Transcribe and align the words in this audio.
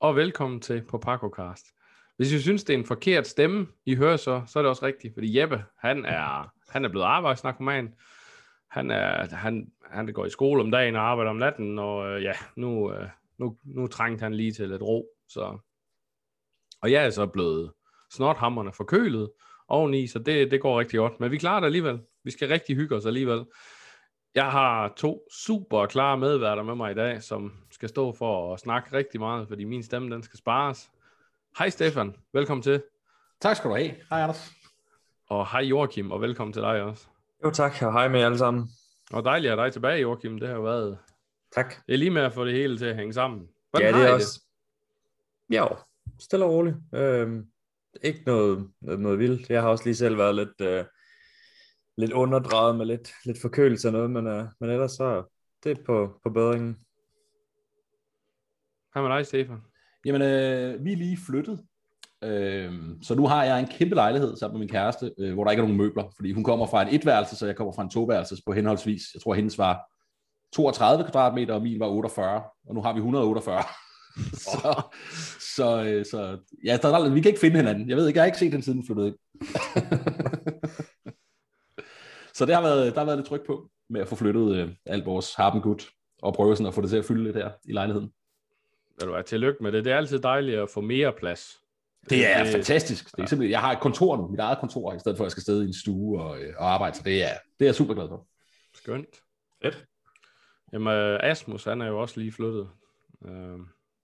Og 0.00 0.16
velkommen 0.16 0.60
til 0.60 0.82
på 0.82 0.98
PacoCast. 0.98 1.66
Hvis 2.16 2.32
I 2.32 2.40
synes, 2.40 2.64
det 2.64 2.74
er 2.74 2.78
en 2.78 2.86
forkert 2.86 3.26
stemme, 3.26 3.66
I 3.86 3.94
hører 3.94 4.16
så, 4.16 4.42
så 4.46 4.58
er 4.58 4.62
det 4.62 4.70
også 4.70 4.86
rigtigt, 4.86 5.14
fordi 5.14 5.40
Jeppe, 5.40 5.64
han 5.78 6.04
er, 6.04 6.52
han 6.68 6.84
er 6.84 6.88
blevet 6.88 7.04
arbejdsnarkoman. 7.04 7.94
Han, 8.70 8.90
er, 8.90 9.36
han, 9.36 9.72
han 9.90 10.06
går 10.06 10.26
i 10.26 10.30
skole 10.30 10.62
om 10.62 10.70
dagen 10.70 10.96
og 10.96 11.02
arbejder 11.02 11.30
om 11.30 11.36
natten, 11.36 11.78
og 11.78 12.08
øh, 12.08 12.22
ja, 12.22 12.32
nu, 12.56 12.92
øh, 12.92 13.08
nu, 13.38 13.56
nu 13.64 13.86
trængte 13.86 14.22
han 14.22 14.34
lige 14.34 14.52
til 14.52 14.68
lidt 14.68 14.82
ro. 14.82 15.06
Så. 15.28 15.58
Og 16.82 16.92
jeg 16.92 17.06
er 17.06 17.10
så 17.10 17.26
blevet 17.26 17.72
snothammerne 18.12 18.72
forkølet 18.72 19.30
oveni, 19.68 20.06
så 20.06 20.18
det, 20.18 20.50
det 20.50 20.60
går 20.60 20.80
rigtig 20.80 20.98
godt. 20.98 21.20
Men 21.20 21.30
vi 21.30 21.38
klarer 21.38 21.60
det 21.60 21.66
alligevel. 21.66 22.00
Vi 22.24 22.30
skal 22.30 22.48
rigtig 22.48 22.76
hygge 22.76 22.96
os 22.96 23.06
alligevel. 23.06 23.44
Jeg 24.34 24.50
har 24.50 24.92
to 24.96 25.28
super 25.32 25.86
klare 25.86 26.18
medværter 26.18 26.62
med 26.62 26.74
mig 26.74 26.92
i 26.92 26.94
dag, 26.94 27.22
som 27.22 27.52
skal 27.78 27.88
stå 27.88 28.12
for 28.12 28.54
at 28.54 28.60
snakke 28.60 28.96
rigtig 28.96 29.20
meget, 29.20 29.48
fordi 29.48 29.64
min 29.64 29.82
stemme 29.82 30.14
den 30.14 30.22
skal 30.22 30.38
spares. 30.38 30.90
Hej 31.58 31.68
Stefan, 31.68 32.16
velkommen 32.32 32.62
til. 32.62 32.82
Tak 33.40 33.56
skal 33.56 33.70
du 33.70 33.76
have. 33.76 33.90
Hej 34.10 34.22
Anders. 34.22 34.50
Og 35.26 35.50
hej 35.50 35.60
Joachim, 35.60 36.10
og 36.10 36.20
velkommen 36.20 36.52
til 36.52 36.62
dig 36.62 36.82
også. 36.82 37.06
Jo 37.44 37.50
tak, 37.50 37.82
og 37.82 37.92
hej 37.92 38.08
med 38.08 38.18
jer 38.20 38.26
alle 38.26 38.38
sammen. 38.38 38.68
Og 39.12 39.24
dejligt 39.24 39.52
at 39.52 39.58
have 39.58 39.66
dig 39.66 39.72
tilbage, 39.72 40.00
Joachim. 40.00 40.38
Det 40.38 40.48
har 40.48 40.56
jo 40.56 40.62
været... 40.62 40.98
Tak. 41.54 41.74
Det 41.86 41.94
er 41.94 41.98
lige 41.98 42.10
med 42.10 42.22
at 42.22 42.32
få 42.32 42.44
det 42.44 42.52
hele 42.52 42.78
til 42.78 42.86
at 42.86 42.96
hænge 42.96 43.12
sammen. 43.12 43.48
Hvordan 43.70 43.94
ja, 43.94 44.00
det 44.00 44.08
er 44.08 44.14
også... 44.14 44.42
Ja, 45.50 45.66
stille 46.18 46.44
og 46.44 46.52
roligt. 46.52 46.76
Øhm, 46.94 47.46
ikke 48.02 48.22
noget, 48.26 48.70
noget 48.80 49.18
vildt. 49.18 49.50
Jeg 49.50 49.62
har 49.62 49.68
også 49.68 49.84
lige 49.84 49.96
selv 49.96 50.18
været 50.18 50.34
lidt, 50.34 50.60
øh, 50.60 50.84
lidt 51.96 52.12
underdrejet 52.12 52.76
med 52.76 52.86
lidt, 52.86 53.12
lidt 53.24 53.40
forkølelse 53.40 53.88
og 53.88 53.92
noget, 53.92 54.10
men, 54.10 54.26
øh, 54.26 54.44
men 54.60 54.70
ellers 54.70 54.92
så 54.92 55.24
det 55.64 55.78
er 55.78 55.84
på, 55.86 56.20
på 56.24 56.30
bedringen. 56.30 56.78
Hvad 58.92 59.02
med 59.02 59.16
dig, 59.16 59.26
Stefan? 59.26 59.58
Jamen, 60.04 60.22
øh, 60.22 60.84
vi 60.84 60.92
er 60.92 60.96
lige 60.96 61.18
flyttet. 61.26 61.60
Øh, 62.24 62.72
så 63.02 63.14
nu 63.14 63.26
har 63.26 63.44
jeg 63.44 63.60
en 63.60 63.66
kæmpe 63.66 63.94
lejlighed 63.94 64.36
sammen 64.36 64.58
med 64.58 64.66
min 64.66 64.72
kæreste, 64.72 65.12
øh, 65.18 65.34
hvor 65.34 65.44
der 65.44 65.50
ikke 65.50 65.60
er 65.60 65.66
nogen 65.66 65.78
møbler, 65.78 66.04
fordi 66.16 66.32
hun 66.32 66.44
kommer 66.44 66.66
fra 66.66 66.82
en 66.82 66.94
etværelse, 66.94 67.36
så 67.36 67.46
jeg 67.46 67.56
kommer 67.56 67.72
fra 67.72 67.82
en 67.82 67.90
toværelses 67.90 68.40
på 68.46 68.52
henholdsvis, 68.52 69.02
jeg 69.14 69.22
tror 69.22 69.34
hendes 69.34 69.58
var 69.58 69.80
32 70.52 71.04
kvadratmeter, 71.04 71.54
og 71.54 71.62
min 71.62 71.80
var 71.80 71.86
48, 71.86 72.42
og 72.68 72.74
nu 72.74 72.82
har 72.82 72.92
vi 72.92 72.98
148. 72.98 73.62
så, 74.46 74.82
så, 75.56 75.84
øh, 75.84 76.04
så 76.04 76.38
ja, 76.64 76.78
der 76.82 76.88
er, 76.88 77.10
vi 77.10 77.20
kan 77.20 77.28
ikke 77.28 77.40
finde 77.40 77.56
hinanden. 77.56 77.88
Jeg 77.88 77.96
ved 77.96 78.06
ikke, 78.06 78.16
jeg 78.16 78.22
har 78.22 78.26
ikke 78.26 78.38
set 78.38 78.52
den 78.52 78.62
siden 78.62 78.86
flyttet 78.86 79.06
ind. 79.06 79.16
så 82.36 82.46
det 82.46 82.54
har 82.54 82.62
været, 82.62 82.94
der 82.94 83.00
har 83.00 83.06
været 83.06 83.18
lidt 83.18 83.28
tryk 83.28 83.46
på 83.46 83.70
med 83.90 84.00
at 84.00 84.08
få 84.08 84.16
flyttet 84.16 84.56
øh, 84.56 84.68
alt 84.86 85.06
vores 85.06 85.34
harpengud 85.34 85.84
og 86.22 86.34
prøve 86.34 86.56
sådan 86.56 86.66
at 86.66 86.74
få 86.74 86.80
det 86.80 86.90
til 86.90 86.96
at 86.96 87.04
fylde 87.04 87.24
lidt 87.24 87.36
her 87.36 87.50
i 87.64 87.72
lejligheden. 87.72 88.10
Vil 88.98 89.08
du 89.08 89.12
være 89.12 89.22
tillykke 89.22 89.62
med 89.62 89.72
det? 89.72 89.84
Det 89.84 89.92
er 89.92 89.96
altid 89.96 90.18
dejligt 90.18 90.58
at 90.58 90.70
få 90.70 90.80
mere 90.80 91.12
plads. 91.12 91.60
Det 92.10 92.26
er 92.26 92.44
det, 92.44 92.52
fantastisk. 92.52 93.16
Det 93.16 93.22
er 93.22 93.26
simpelthen, 93.26 93.50
jeg 93.50 93.60
har 93.60 93.72
et 93.72 93.80
kontor 93.80 94.16
nu, 94.16 94.28
mit 94.28 94.40
eget 94.40 94.58
kontor, 94.58 94.94
i 94.94 94.98
stedet 94.98 95.16
for 95.16 95.24
at 95.24 95.26
jeg 95.26 95.30
skal 95.30 95.42
sidde 95.42 95.64
i 95.64 95.66
en 95.66 95.74
stue 95.74 96.22
og, 96.22 96.40
øh, 96.40 96.54
og 96.58 96.72
arbejde. 96.74 96.96
Så 96.96 97.02
det 97.04 97.22
er, 97.22 97.34
det 97.58 97.64
er 97.64 97.68
jeg 97.68 97.74
super 97.74 97.94
glad 97.94 98.08
for. 98.08 98.26
Skønt. 98.74 99.16
Fedt. 99.62 99.86
Jamen, 100.72 101.18
Asmus, 101.20 101.64
han 101.64 101.80
er 101.80 101.86
jo 101.86 102.00
også 102.00 102.20
lige 102.20 102.32
flyttet. 102.32 102.70
Uh, 103.20 103.60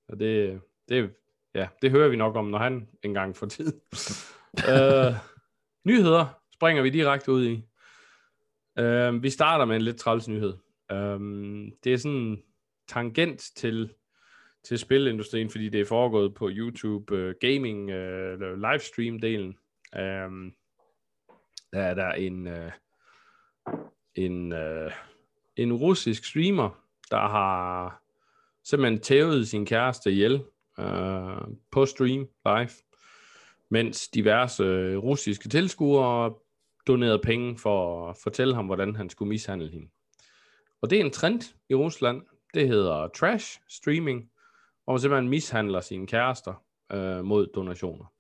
og 0.09 0.19
det, 0.19 0.60
det, 0.88 1.11
ja, 1.55 1.69
det 1.82 1.91
hører 1.91 2.09
vi 2.09 2.16
nok 2.16 2.37
om, 2.37 2.44
når 2.44 2.59
han 2.59 2.88
engang 3.03 3.37
får 3.37 3.47
tid. 3.47 3.72
uh, 4.55 5.15
nyheder 5.91 6.41
springer 6.55 6.82
vi 6.82 6.91
direkte 6.91 7.32
ud 7.32 7.44
i. 7.47 7.62
Uh, 8.81 9.22
vi 9.22 9.31
starter 9.31 9.65
med 9.65 9.76
en 9.76 9.82
lidt 9.82 9.97
træls 9.97 10.28
nyhed. 10.28 10.55
Uh, 10.93 11.21
det 11.84 11.93
er 11.93 11.97
sådan 11.97 12.16
en 12.16 12.38
tangent 12.88 13.41
til 13.56 13.93
til 14.64 14.78
spilindustrien, 14.78 15.50
fordi 15.50 15.69
det 15.69 15.80
er 15.80 15.84
foregået 15.84 16.34
på 16.34 16.50
YouTube 16.52 17.28
uh, 17.28 17.34
gaming 17.41 17.91
uh, 17.91 18.62
livestream-delen. 18.62 19.54
Um, 20.00 20.54
der 21.72 21.80
er 21.80 21.94
der 21.94 22.12
en 22.12 22.47
uh, 22.47 22.70
en 24.14 24.52
uh, 24.52 24.92
en 25.56 25.72
russisk 25.72 26.25
streamer, 26.25 26.70
der 27.10 27.28
har 27.28 28.02
simpelthen 28.64 29.00
tævet 29.00 29.48
sin 29.48 29.66
kæreste 29.66 30.12
ihjel 30.12 30.44
uh, 30.78 31.54
på 31.70 31.86
stream 31.86 32.28
live, 32.46 32.70
mens 33.70 34.08
diverse 34.08 34.96
russiske 34.96 35.48
tilskuere 35.48 36.34
donerede 36.86 37.19
penge 37.19 37.58
for 37.58 38.08
at 38.10 38.16
fortælle 38.22 38.54
ham, 38.54 38.66
hvordan 38.66 38.96
han 38.96 39.10
skulle 39.10 39.28
mishandle 39.28 39.70
hende. 39.70 39.88
Og 40.82 40.91
det 40.91 41.00
er 41.00 41.04
en 41.04 41.10
trend 41.10 41.54
i 41.69 41.75
Rusland. 41.75 42.22
Det 42.54 42.69
hedder 42.69 43.08
trash 43.08 43.60
streaming, 43.69 44.31
hvor 44.84 44.93
man 44.93 45.00
simpelthen 45.00 45.28
mishandler 45.28 45.81
sine 45.81 46.06
kærester 46.06 46.65
øh, 46.93 47.25
mod 47.25 47.47
donationer. 47.47 48.12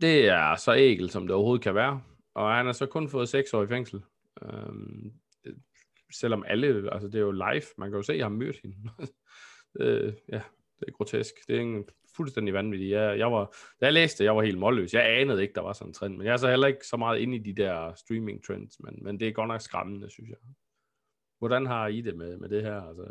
Det 0.00 0.28
er 0.28 0.56
så 0.56 0.74
ægelt, 0.74 1.12
som 1.12 1.22
det 1.22 1.36
overhovedet 1.36 1.62
kan 1.62 1.74
være, 1.74 2.02
og 2.34 2.54
han 2.54 2.66
har 2.66 2.72
så 2.72 2.86
kun 2.86 3.08
fået 3.08 3.28
6 3.28 3.54
år 3.54 3.62
i 3.62 3.66
fængsel. 3.66 4.02
Øh, 4.42 4.72
selvom 6.12 6.44
alle, 6.46 6.92
altså 6.92 7.08
det 7.08 7.14
er 7.14 7.20
jo 7.20 7.30
live, 7.30 7.62
man 7.78 7.90
kan 7.90 7.96
jo 7.96 8.02
se, 8.02 8.12
at 8.12 8.18
jeg 8.18 8.24
har 8.24 8.30
mødt 8.30 8.56
hende. 8.62 8.76
øh, 9.80 10.12
ja, 10.28 10.42
det 10.80 10.88
er 10.88 10.92
grotesk. 10.92 11.34
Det 11.48 11.56
er 11.56 11.60
en 11.60 11.84
fuldstændig 12.16 12.54
vanvittigt. 12.54 12.90
Jeg, 12.90 13.18
jeg 13.18 13.32
var, 13.32 13.44
da 13.80 13.86
jeg 13.86 13.92
læste 13.92 14.24
jeg 14.24 14.36
var 14.36 14.42
helt 14.42 14.58
målløs. 14.58 14.94
Jeg 14.94 15.20
anede 15.20 15.42
ikke, 15.42 15.54
der 15.54 15.60
var 15.60 15.72
sådan 15.72 15.90
en 15.90 15.94
trend, 15.94 16.16
men 16.16 16.26
jeg 16.26 16.32
er 16.32 16.36
så 16.36 16.50
heller 16.50 16.66
ikke 16.66 16.86
så 16.86 16.96
meget 16.96 17.18
inde 17.18 17.36
i 17.36 17.52
de 17.52 17.62
der 17.62 17.94
streaming 17.94 18.44
trends, 18.44 18.80
men, 18.80 18.98
men 19.02 19.20
det 19.20 19.28
er 19.28 19.32
godt 19.32 19.48
nok 19.48 19.60
skræmmende, 19.60 20.10
synes 20.10 20.30
jeg. 20.30 20.38
Hvordan 21.38 21.66
har 21.66 21.86
I 21.86 22.00
det 22.00 22.16
med, 22.16 22.36
med 22.36 22.48
det 22.48 22.62
her? 22.62 22.80
Altså, 22.80 23.04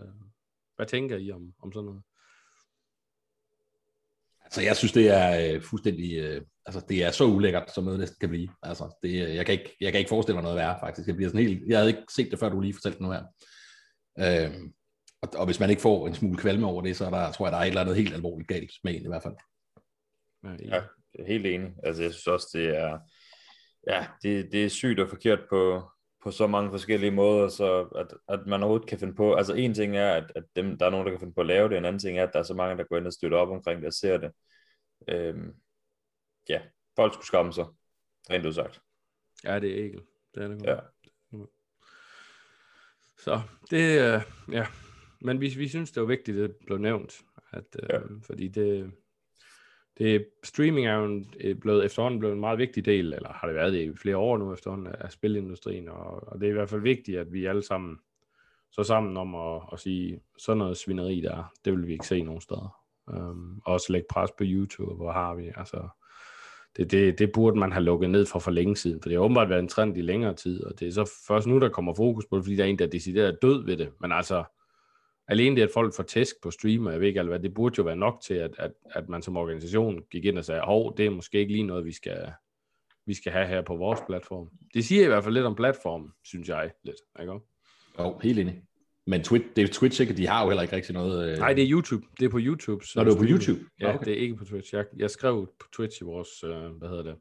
hvad 0.76 0.86
tænker 0.86 1.18
I 1.18 1.32
om, 1.32 1.54
om 1.64 1.72
sådan 1.72 1.86
noget? 1.86 2.04
Altså, 4.46 4.62
jeg 4.62 4.76
synes, 4.76 4.92
det 4.92 5.10
er 5.10 5.56
øh, 5.56 5.62
fuldstændig... 5.62 6.18
Øh, 6.18 6.42
altså, 6.66 6.86
det 6.90 7.04
er 7.04 7.12
så 7.12 7.26
ulækkert, 7.26 7.72
som 7.74 7.84
noget 7.84 8.00
næsten 8.00 8.18
kan 8.20 8.30
blive. 8.30 8.50
Altså, 8.62 8.98
det, 9.04 9.36
jeg, 9.36 9.46
kan 9.46 9.54
ikke, 9.54 9.78
jeg 9.82 9.92
kan 9.92 10.00
ikke 10.00 10.10
forestille 10.10 10.36
mig 10.36 10.44
noget 10.44 10.58
værre, 10.58 10.80
faktisk. 10.80 11.08
Jeg, 11.08 11.16
bliver 11.16 11.30
sådan 11.30 11.48
helt, 11.48 11.64
jeg 11.68 11.78
havde 11.78 11.90
ikke 11.90 12.04
set 12.16 12.32
det, 12.32 12.40
før 12.40 12.50
du 12.50 12.60
lige 12.60 12.74
fortalte 12.74 12.98
det 12.98 13.06
nu 13.06 13.12
her. 13.12 13.24
Øh, 14.20 14.52
og, 15.22 15.30
og, 15.40 15.46
hvis 15.46 15.60
man 15.60 15.70
ikke 15.70 15.82
får 15.82 16.08
en 16.08 16.16
smule 16.16 16.38
kvalme 16.38 16.68
over 16.68 16.82
det, 16.82 16.96
så 16.96 17.06
er 17.06 17.10
der, 17.10 17.32
tror 17.32 17.46
jeg, 17.46 17.52
der 17.52 17.58
er 17.58 17.62
et 17.62 17.68
eller 17.68 17.82
andet 17.82 17.96
helt 17.96 18.14
alvorligt 18.14 18.50
galt 18.50 18.72
med 18.84 18.96
en 18.96 19.04
i 19.04 19.08
hvert 19.08 19.24
fald. 19.24 19.36
Ja, 20.44 20.50
jeg 20.70 20.84
er 21.20 21.28
helt 21.28 21.46
enig. 21.46 21.74
Altså, 21.84 22.04
jeg 22.04 22.14
synes 22.14 22.28
også, 22.28 22.48
det 22.54 22.78
er... 22.78 23.00
Ja, 23.88 24.08
det, 24.24 24.52
det 24.52 24.66
er 24.66 24.70
sygt 24.70 25.00
og 25.00 25.10
forkert 25.10 25.40
på, 25.50 25.92
på 26.26 26.32
så 26.32 26.48
mange 26.48 26.72
forskellige 26.72 27.12
måder, 27.12 27.48
så 27.48 27.82
at, 27.82 28.14
at 28.28 28.48
man 28.48 28.64
overhovedet 28.64 28.90
kan 28.90 29.00
finde 29.00 29.16
på, 29.16 29.34
altså 29.34 29.54
en 29.54 29.74
ting 29.74 29.98
er, 29.98 30.14
at, 30.14 30.32
at 30.36 30.44
dem, 30.56 30.78
der 30.78 30.86
er 30.86 30.90
nogen, 30.90 31.06
der 31.06 31.12
kan 31.12 31.20
finde 31.20 31.34
på 31.34 31.42
at 31.42 31.48
lave 31.48 31.70
det, 31.70 31.78
en 31.78 31.86
anden 31.86 32.00
ting 32.00 32.18
er, 32.18 32.24
at 32.28 32.34
der 32.34 32.40
er 32.40 32.44
så 32.44 32.54
mange, 32.54 32.78
der 32.78 32.84
går 32.84 32.98
ind 32.98 33.08
og 33.08 33.14
støtter 33.14 33.38
op 33.38 33.50
omkring 33.50 33.80
det 33.82 33.88
og 33.88 33.94
ser 33.94 34.18
det. 34.18 34.32
Øhm, 35.10 35.54
ja, 36.50 36.62
folk 36.96 37.14
skulle 37.14 37.28
skamme 37.28 37.54
sig, 37.54 37.66
rent 38.30 38.46
udsagt. 38.46 38.82
Ja, 39.44 39.60
det 39.60 39.72
er 39.72 39.84
ikke. 39.84 40.00
Det 40.36 40.44
er 40.44 40.48
det 40.48 40.60
godt. 40.60 40.70
Ja. 40.70 40.80
Så 43.18 43.42
det, 43.72 44.02
øh, 44.02 44.22
ja, 44.52 44.68
men 45.22 45.42
vi, 45.42 45.48
vi 45.58 45.68
synes, 45.68 45.92
det 45.92 46.02
var 46.02 46.08
vigtigt, 46.08 46.38
at 46.38 46.50
det 46.50 46.58
blev 46.66 46.78
nævnt, 46.78 47.22
at, 47.52 47.76
øh, 47.84 47.90
Ja. 47.90 48.00
fordi 48.22 48.48
det, 48.48 48.92
det, 49.98 50.26
streaming 50.44 50.88
er 50.88 50.94
jo 50.94 51.06
en, 51.06 51.34
øh, 51.40 51.56
blevet, 51.56 51.86
efterhånden 51.86 52.20
blevet 52.20 52.34
en 52.34 52.40
meget 52.40 52.60
vigtig 52.60 52.86
del, 52.86 53.14
eller 53.14 53.34
har 53.34 53.48
det 53.48 53.56
været 53.56 53.74
det 53.74 53.82
i 53.82 53.96
flere 53.96 54.18
år 54.18 54.38
nu 54.38 54.54
efterhånden, 54.54 54.88
af 55.00 55.12
spilindustrien, 55.12 55.90
og, 55.90 56.28
og 56.28 56.40
det 56.40 56.46
er 56.46 56.50
i 56.50 56.54
hvert 56.54 56.70
fald 56.70 56.82
vigtigt, 56.82 57.20
at 57.20 57.34
vi 57.34 57.46
alle 57.46 57.64
sammen 57.64 58.00
så 58.72 58.84
sammen 58.84 59.18
om 59.18 59.36
at, 59.36 59.62
at 59.74 59.80
sige, 59.80 60.20
sådan 60.38 60.58
noget 60.58 60.78
svineri 60.78 61.22
der, 61.22 61.54
det 61.66 61.74
vil 61.74 61.88
vi 61.88 61.94
ikke 61.94 62.08
se 62.08 62.24
nogen 62.24 62.42
steder. 62.42 62.82
Um, 63.08 63.62
også 63.66 63.94
lægge 63.94 64.08
pres 64.10 64.32
på 64.32 64.44
YouTube, 64.48 64.96
hvor 64.96 65.12
har 65.12 65.36
vi, 65.36 65.52
altså, 65.56 65.88
det, 66.78 66.92
det, 66.92 67.20
det 67.20 67.32
burde 67.32 67.60
man 67.60 67.72
have 67.72 67.84
lukket 67.84 68.10
ned 68.10 68.26
for 68.26 68.40
for 68.40 68.52
længe 68.52 68.76
siden, 68.76 69.02
for 69.02 69.10
det 69.10 69.18
har 69.18 69.24
åbenbart 69.24 69.50
været 69.50 69.60
en 69.60 69.68
trend 69.68 69.98
i 69.98 70.02
længere 70.02 70.34
tid, 70.34 70.64
og 70.64 70.80
det 70.80 70.88
er 70.88 70.92
så 70.92 71.12
først 71.28 71.48
nu, 71.48 71.60
der 71.60 71.70
kommer 71.70 71.94
fokus 71.94 72.26
på 72.30 72.36
det, 72.38 72.46
fordi 72.46 72.56
der 72.56 72.64
er 72.64 72.68
en, 72.68 72.80
der 72.80 72.86
er 72.86 72.90
decideret 72.90 73.42
død 73.42 73.66
ved 73.66 73.78
det, 73.78 73.92
men 74.00 74.12
altså, 74.12 74.44
alene 75.28 75.56
det, 75.56 75.62
at 75.62 75.72
folk 75.74 75.96
får 75.96 76.04
tæsk 76.04 76.36
på 76.44 76.52
streamer, 76.52 76.92
jeg 76.92 77.00
ved 77.00 77.08
ikke 77.08 77.20
alt 77.20 77.30
hvad, 77.30 77.40
det 77.40 77.54
burde 77.54 77.76
jo 77.78 77.84
være 77.84 77.96
nok 77.96 78.22
til, 78.22 78.34
at, 78.34 78.52
at, 78.58 78.72
at 78.92 79.10
man 79.10 79.22
som 79.22 79.38
organisation 79.38 80.04
gik 80.12 80.26
ind 80.26 80.38
og 80.38 80.46
sagde, 80.46 80.62
hov, 80.62 80.98
det 80.98 81.06
er 81.06 81.10
måske 81.10 81.40
ikke 81.40 81.52
lige 81.52 81.64
noget, 81.64 81.86
vi 81.86 81.92
skal, 81.92 82.32
vi 83.06 83.14
skal 83.14 83.32
have 83.32 83.48
her 83.48 83.62
på 83.62 83.76
vores 83.76 84.00
platform. 84.08 84.50
Det 84.74 84.86
siger 84.86 85.04
i 85.04 85.08
hvert 85.08 85.24
fald 85.24 85.34
lidt 85.34 85.46
om 85.46 85.56
platformen, 85.56 86.10
synes 86.24 86.50
jeg 86.50 86.72
lidt. 86.84 86.98
Ikke? 87.20 87.40
Jo, 88.00 88.20
helt 88.24 88.40
enig. 88.40 88.62
Men 89.08 89.24
Twitch, 89.24 89.48
det 89.56 89.64
er 89.64 89.68
Twitch 89.68 90.02
ikke, 90.02 90.14
de 90.14 90.28
har 90.28 90.44
jo 90.44 90.50
heller 90.50 90.62
ikke 90.62 90.76
rigtig 90.76 90.94
noget... 90.94 91.32
Øh... 91.32 91.38
Nej, 91.38 91.54
det 91.54 91.64
er 91.64 91.72
YouTube. 91.72 92.06
Det 92.20 92.26
er 92.26 92.30
på 92.30 92.40
YouTube. 92.42 92.86
Så 92.86 93.00
Nå, 93.00 93.06
det 93.06 93.14
er 93.14 93.18
på 93.18 93.26
YouTube? 93.28 93.60
Ja, 93.82 93.96
Okay. 93.96 94.06
det 94.06 94.14
er 94.14 94.18
ikke 94.18 94.36
på 94.36 94.46
Twitch. 94.46 94.74
Jeg, 94.76 94.86
jeg 94.98 95.10
skrev 95.10 95.48
på 95.60 95.68
Twitch 95.74 96.02
i 96.02 96.06
vores, 96.06 96.44
øh, 96.44 96.72
hvad 96.72 96.90
hedder 96.90 97.04
det, 97.04 97.16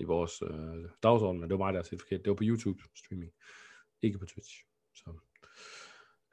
i 0.00 0.04
vores 0.04 0.42
øh, 0.42 0.88
dagsorden, 1.02 1.40
men 1.40 1.50
det 1.50 1.58
var 1.58 1.64
mig, 1.64 1.72
der 1.72 1.78
har 1.78 1.84
set 1.84 2.00
forkert. 2.00 2.20
Det 2.20 2.28
var 2.28 2.34
på 2.34 2.44
YouTube 2.44 2.78
streaming, 2.94 3.32
ikke 4.02 4.18
på 4.18 4.26
Twitch. 4.26 4.64
Så. 4.94 5.10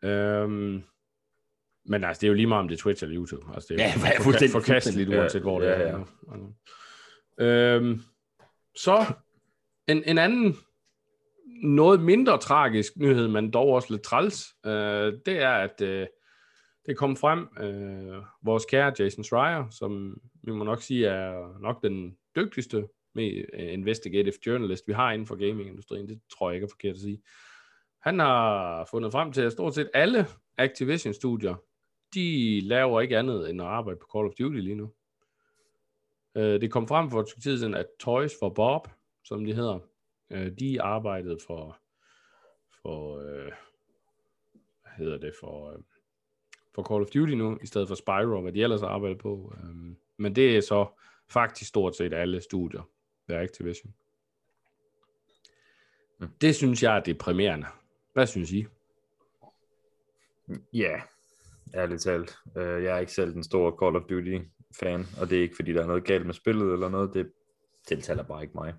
Øhm, 0.07 0.83
men 1.85 2.03
altså, 2.03 2.21
det 2.21 2.27
er 2.27 2.29
jo 2.29 2.33
lige 2.33 2.47
meget, 2.47 2.61
om 2.61 2.67
det 2.67 2.75
er 2.75 2.79
Twitch 2.81 3.03
eller 3.03 3.17
YouTube. 3.21 3.45
Altså, 3.53 3.67
det 3.73 3.81
er 3.81 3.85
Ja, 3.85 3.91
forka- 4.05 4.23
fuldstændig- 4.23 4.51
forkasteligt, 4.51 5.09
uanset 5.09 5.41
hvor 5.41 5.59
det 5.59 5.67
ja, 5.67 5.71
er. 5.71 6.05
ja. 7.39 7.45
Øhm, 7.75 8.01
så 8.75 9.05
en, 9.87 10.03
en 10.05 10.17
anden 10.17 10.55
noget 11.63 11.99
mindre 12.01 12.37
tragisk 12.37 12.97
nyhed, 12.97 13.27
men 13.27 13.51
dog 13.51 13.67
også 13.67 13.87
lidt 13.93 14.01
træls, 14.03 14.45
øh, 14.65 15.13
det 15.25 15.41
er, 15.41 15.51
at 15.51 15.81
øh, 15.81 16.07
det 16.85 16.97
kom 16.97 17.15
frem, 17.15 17.47
øh, 17.59 18.23
vores 18.43 18.65
kære 18.65 18.93
Jason 18.99 19.23
Schreier, 19.23 19.69
som 19.69 20.17
vi 20.43 20.51
må 20.51 20.63
nok 20.63 20.81
sige 20.81 21.07
er 21.07 21.59
nok 21.61 21.83
den 21.83 22.15
dygtigste 22.35 22.87
med 23.15 23.43
investigative 23.59 24.33
journalist, 24.45 24.83
vi 24.87 24.93
har 24.93 25.11
inden 25.11 25.27
for 25.27 25.35
gamingindustrien. 25.35 26.09
Det 26.09 26.19
tror 26.37 26.49
jeg 26.49 26.55
ikke 26.55 26.65
er 26.65 26.69
forkert 26.69 26.93
at 26.95 26.99
sige. 27.01 27.21
Han 28.03 28.19
har 28.19 28.87
fundet 28.91 29.11
frem 29.11 29.31
til, 29.31 29.41
at 29.41 29.51
stort 29.51 29.75
set 29.75 29.89
alle 29.93 30.25
Activision-studier, 30.57 31.55
de 32.13 32.59
laver 32.61 33.01
ikke 33.01 33.17
andet 33.17 33.49
end 33.49 33.61
at 33.61 33.67
arbejde 33.67 33.99
på 33.99 34.07
Call 34.13 34.27
of 34.27 34.33
Duty 34.39 34.59
lige 34.59 34.75
nu. 34.75 34.91
Øh, 36.35 36.61
det 36.61 36.71
kom 36.71 36.87
frem 36.87 37.09
for 37.11 37.19
et 37.19 37.29
stykke 37.29 37.43
tid 37.43 37.57
siden, 37.57 37.73
at 37.73 37.85
Toys 37.99 38.31
for 38.39 38.49
Bob, 38.49 38.87
som 39.23 39.45
de 39.45 39.53
hedder, 39.53 39.79
øh, 40.29 40.51
de 40.59 40.81
arbejdede 40.81 41.37
for, 41.47 41.79
for 42.81 43.17
øh, 43.19 43.51
hvad 44.81 44.91
hedder 44.97 45.17
det, 45.17 45.33
for, 45.39 45.71
øh, 45.71 45.79
for 46.75 46.83
Call 46.83 47.01
of 47.01 47.09
Duty 47.09 47.33
nu, 47.33 47.57
i 47.61 47.65
stedet 47.65 47.87
for 47.87 47.95
Spyro, 47.95 48.41
hvad 48.41 48.51
de 48.51 48.63
ellers 48.63 48.81
arbejder 48.81 49.17
på. 49.17 49.53
Øh, 49.57 49.95
men 50.17 50.35
det 50.35 50.57
er 50.57 50.61
så 50.61 50.87
faktisk 51.27 51.69
stort 51.69 51.95
set 51.95 52.13
alle 52.13 52.41
studier 52.41 52.89
ved 53.27 53.35
Activision. 53.35 53.93
Mm. 56.19 56.27
Det 56.41 56.55
synes 56.55 56.83
jeg 56.83 56.97
er 56.97 56.99
deprimerende. 56.99 57.67
Hvad 58.13 58.27
synes 58.27 58.51
I? 58.51 58.65
Ja, 60.73 60.79
yeah. 60.79 61.01
Ærligt 61.73 62.01
talt. 62.01 62.37
Uh, 62.45 62.61
jeg 62.61 62.95
er 62.95 62.99
ikke 62.99 63.11
selv 63.11 63.33
den 63.33 63.43
store 63.43 63.73
Call 63.81 63.95
of 63.95 64.03
Duty 64.09 64.37
fan, 64.79 65.05
og 65.21 65.29
det 65.29 65.37
er 65.37 65.41
ikke 65.41 65.55
fordi, 65.55 65.73
der 65.73 65.81
er 65.81 65.87
noget 65.87 66.05
galt 66.05 66.25
med 66.25 66.33
spillet 66.33 66.73
eller 66.73 66.89
noget, 66.89 67.13
det 67.13 67.31
tiltaler 67.87 68.23
bare 68.23 68.41
ikke 68.41 68.53
mig. 68.55 68.73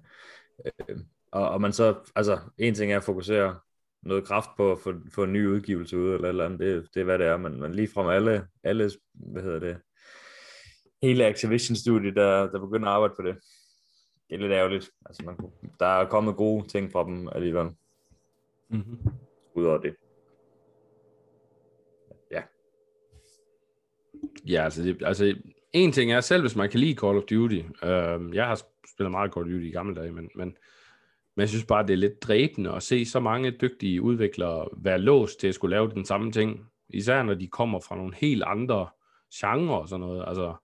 Uh, 0.58 0.96
og, 1.32 1.48
og 1.48 1.60
man 1.60 1.72
så, 1.72 2.12
altså, 2.16 2.38
en 2.58 2.74
ting 2.74 2.92
er 2.92 2.96
at 2.96 3.04
fokusere 3.04 3.58
noget 4.02 4.26
kraft 4.26 4.50
på 4.56 4.72
at 4.72 4.78
få, 4.78 4.94
få 5.14 5.24
en 5.24 5.32
ny 5.32 5.46
udgivelse 5.46 5.98
ud, 5.98 6.14
eller 6.14 6.28
eller 6.28 6.44
andet, 6.44 6.60
det, 6.60 6.88
det 6.94 7.00
er 7.00 7.04
hvad 7.04 7.18
det 7.18 7.26
er, 7.26 7.36
men, 7.36 7.60
men 7.60 7.74
lige 7.74 7.88
fra 7.88 8.14
alle, 8.14 8.46
alle, 8.62 8.90
hvad 9.12 9.42
hedder 9.42 9.58
det, 9.58 9.76
hele 11.02 11.26
Activision-studiet, 11.26 12.16
der, 12.16 12.50
der 12.50 12.60
begynder 12.60 12.88
at 12.88 12.94
arbejde 12.94 13.14
på 13.16 13.22
det. 13.22 13.36
Det 14.30 14.36
er 14.36 14.40
lidt 14.40 14.52
ærgerligt. 14.52 14.90
Altså, 15.06 15.22
man, 15.24 15.36
der 15.80 15.86
er 15.86 16.08
kommet 16.08 16.36
gode 16.36 16.68
ting 16.68 16.92
fra 16.92 17.04
dem 17.04 17.28
alligevel. 17.32 17.66
Mm-hmm. 18.68 18.98
Udover 19.54 19.78
det. 19.78 19.96
Ja. 22.30 22.42
Ja, 24.46 24.64
altså, 24.64 24.82
det, 24.82 25.02
altså 25.04 25.34
en 25.72 25.92
ting 25.92 26.12
er, 26.12 26.20
selv 26.20 26.42
hvis 26.42 26.56
man 26.56 26.70
kan 26.70 26.80
lide 26.80 26.94
Call 26.94 27.16
of 27.16 27.22
Duty, 27.22 27.60
øh, 27.82 28.34
jeg 28.34 28.46
har 28.46 28.62
spillet 28.92 29.10
meget 29.10 29.32
Call 29.34 29.46
of 29.46 29.50
Duty 29.50 29.64
i 29.64 29.70
gamle 29.70 29.94
dage, 29.94 30.12
men, 30.12 30.30
men, 30.34 30.56
men 31.34 31.40
jeg 31.40 31.48
synes 31.48 31.64
bare, 31.64 31.86
det 31.86 31.92
er 31.92 31.96
lidt 31.96 32.22
dræbende 32.22 32.72
at 32.72 32.82
se 32.82 33.04
så 33.04 33.20
mange 33.20 33.50
dygtige 33.50 34.02
udviklere 34.02 34.68
være 34.76 34.98
låst 34.98 35.40
til 35.40 35.48
at 35.48 35.54
skulle 35.54 35.76
lave 35.76 35.90
den 35.90 36.04
samme 36.04 36.32
ting, 36.32 36.66
især 36.88 37.22
når 37.22 37.34
de 37.34 37.48
kommer 37.48 37.80
fra 37.80 37.96
nogle 37.96 38.14
helt 38.14 38.42
andre 38.42 38.88
genrer 39.34 39.74
og 39.74 39.88
sådan 39.88 40.00
noget. 40.00 40.24
Altså, 40.26 40.54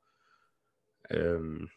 øh, 1.10 1.68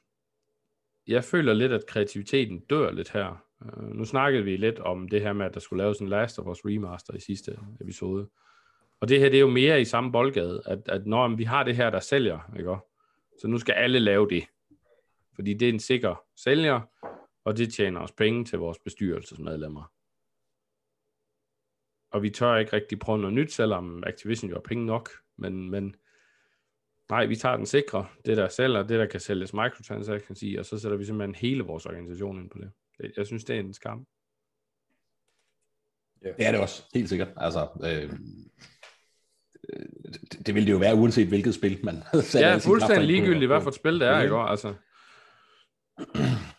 jeg 1.08 1.24
føler 1.24 1.54
lidt, 1.54 1.72
at 1.72 1.86
kreativiteten 1.88 2.60
dør 2.60 2.92
lidt 2.92 3.12
her. 3.12 3.44
Øh, 3.66 3.90
nu 3.90 4.06
snakkede 4.06 4.44
vi 4.44 4.58
lidt 4.58 4.80
om 4.80 5.10
det 5.10 5.22
her 5.22 5.34
med, 5.34 5.46
at 5.46 5.54
der 5.54 5.60
skulle 5.60 5.84
laves 5.84 6.00
en 6.00 6.08
Last 6.08 6.40
of 6.40 6.48
Us 6.48 6.66
remaster 6.66 7.14
i 7.14 7.20
sidste 7.20 7.60
episode. 7.82 8.28
Og 9.00 9.10
det 9.10 9.20
her, 9.20 9.30
det 9.30 9.38
er 9.38 9.42
jo 9.42 9.50
mere 9.50 9.82
i 9.82 9.86
samme 9.86 10.12
boldgade, 10.12 10.62
at, 10.66 10.90
at 10.90 11.08
når 11.08 11.36
vi 11.36 11.44
har 11.44 11.64
det 11.64 11.76
her, 11.76 11.90
der 11.90 12.00
sælger, 12.00 12.54
ikke? 12.58 12.78
så 13.42 13.48
nu 13.48 13.58
skal 13.58 13.74
alle 13.74 14.00
lave 14.00 14.30
det. 14.30 14.44
Fordi 15.36 15.54
det 15.54 15.70
er 15.70 15.74
en 15.74 15.80
sikker 15.80 16.24
sælger, 16.36 16.82
og 17.44 17.58
det 17.58 17.74
tjener 17.74 18.02
os 18.02 18.12
penge 18.12 18.46
til 18.46 18.60
vores 18.60 18.80
bestyrelsesmedlemmer. 18.80 19.92
Og 22.12 22.24
vi 22.24 22.30
tør 22.30 22.56
ikke 22.56 22.74
rigtig 22.74 23.00
prøve 23.00 23.20
noget 23.20 23.34
nyt, 23.34 23.52
selvom 23.52 24.04
Activision 24.08 24.50
jo 24.50 24.56
har 24.56 24.62
penge 24.62 24.86
nok, 24.86 25.10
men, 25.38 25.70
men 25.70 25.96
nej, 27.10 27.26
vi 27.26 27.36
tager 27.36 27.58
den 27.58 27.66
sikre, 27.66 28.08
det 28.26 28.38
der 28.38 28.50
sælger, 28.50 28.84
det 28.84 29.00
der 29.00 29.06
kan 29.06 29.20
sælges 29.20 29.54
microtransactions 29.54 30.42
i, 30.42 30.56
og 30.56 30.66
så 30.66 30.80
sætter 30.80 30.98
vi 30.98 31.06
simpelthen 31.06 31.36
hele 31.36 31.64
vores 31.64 31.86
organisation 31.86 32.40
ind 32.42 32.50
på 32.50 32.58
det. 32.58 32.72
Jeg 33.18 33.26
synes, 33.26 33.44
det 33.44 33.56
er 33.56 33.60
en 33.60 33.74
skam. 33.74 34.08
Ja. 36.24 36.32
Det 36.38 36.46
er 36.46 36.52
det 36.52 36.62
også, 36.62 36.84
helt 36.94 37.10
sikkert. 37.10 37.30
Altså, 37.38 37.68
øh, 37.84 38.20
det, 40.32 40.48
det 40.48 40.56
vil 40.56 40.66
det 40.66 40.72
jo 40.72 40.78
være, 40.78 40.96
uanset 40.96 41.28
hvilket 41.28 41.56
spil 41.56 41.80
man 41.84 42.04
Ja, 42.34 42.58
fuldstændig 42.58 43.08
ligegyldigt, 43.08 43.50
hvad 43.50 43.62
for 43.62 43.70
et 43.70 43.76
spil 43.76 44.00
det 44.00 44.08
er, 44.08 44.22
ikke? 44.22 44.36
Altså. 44.36 44.74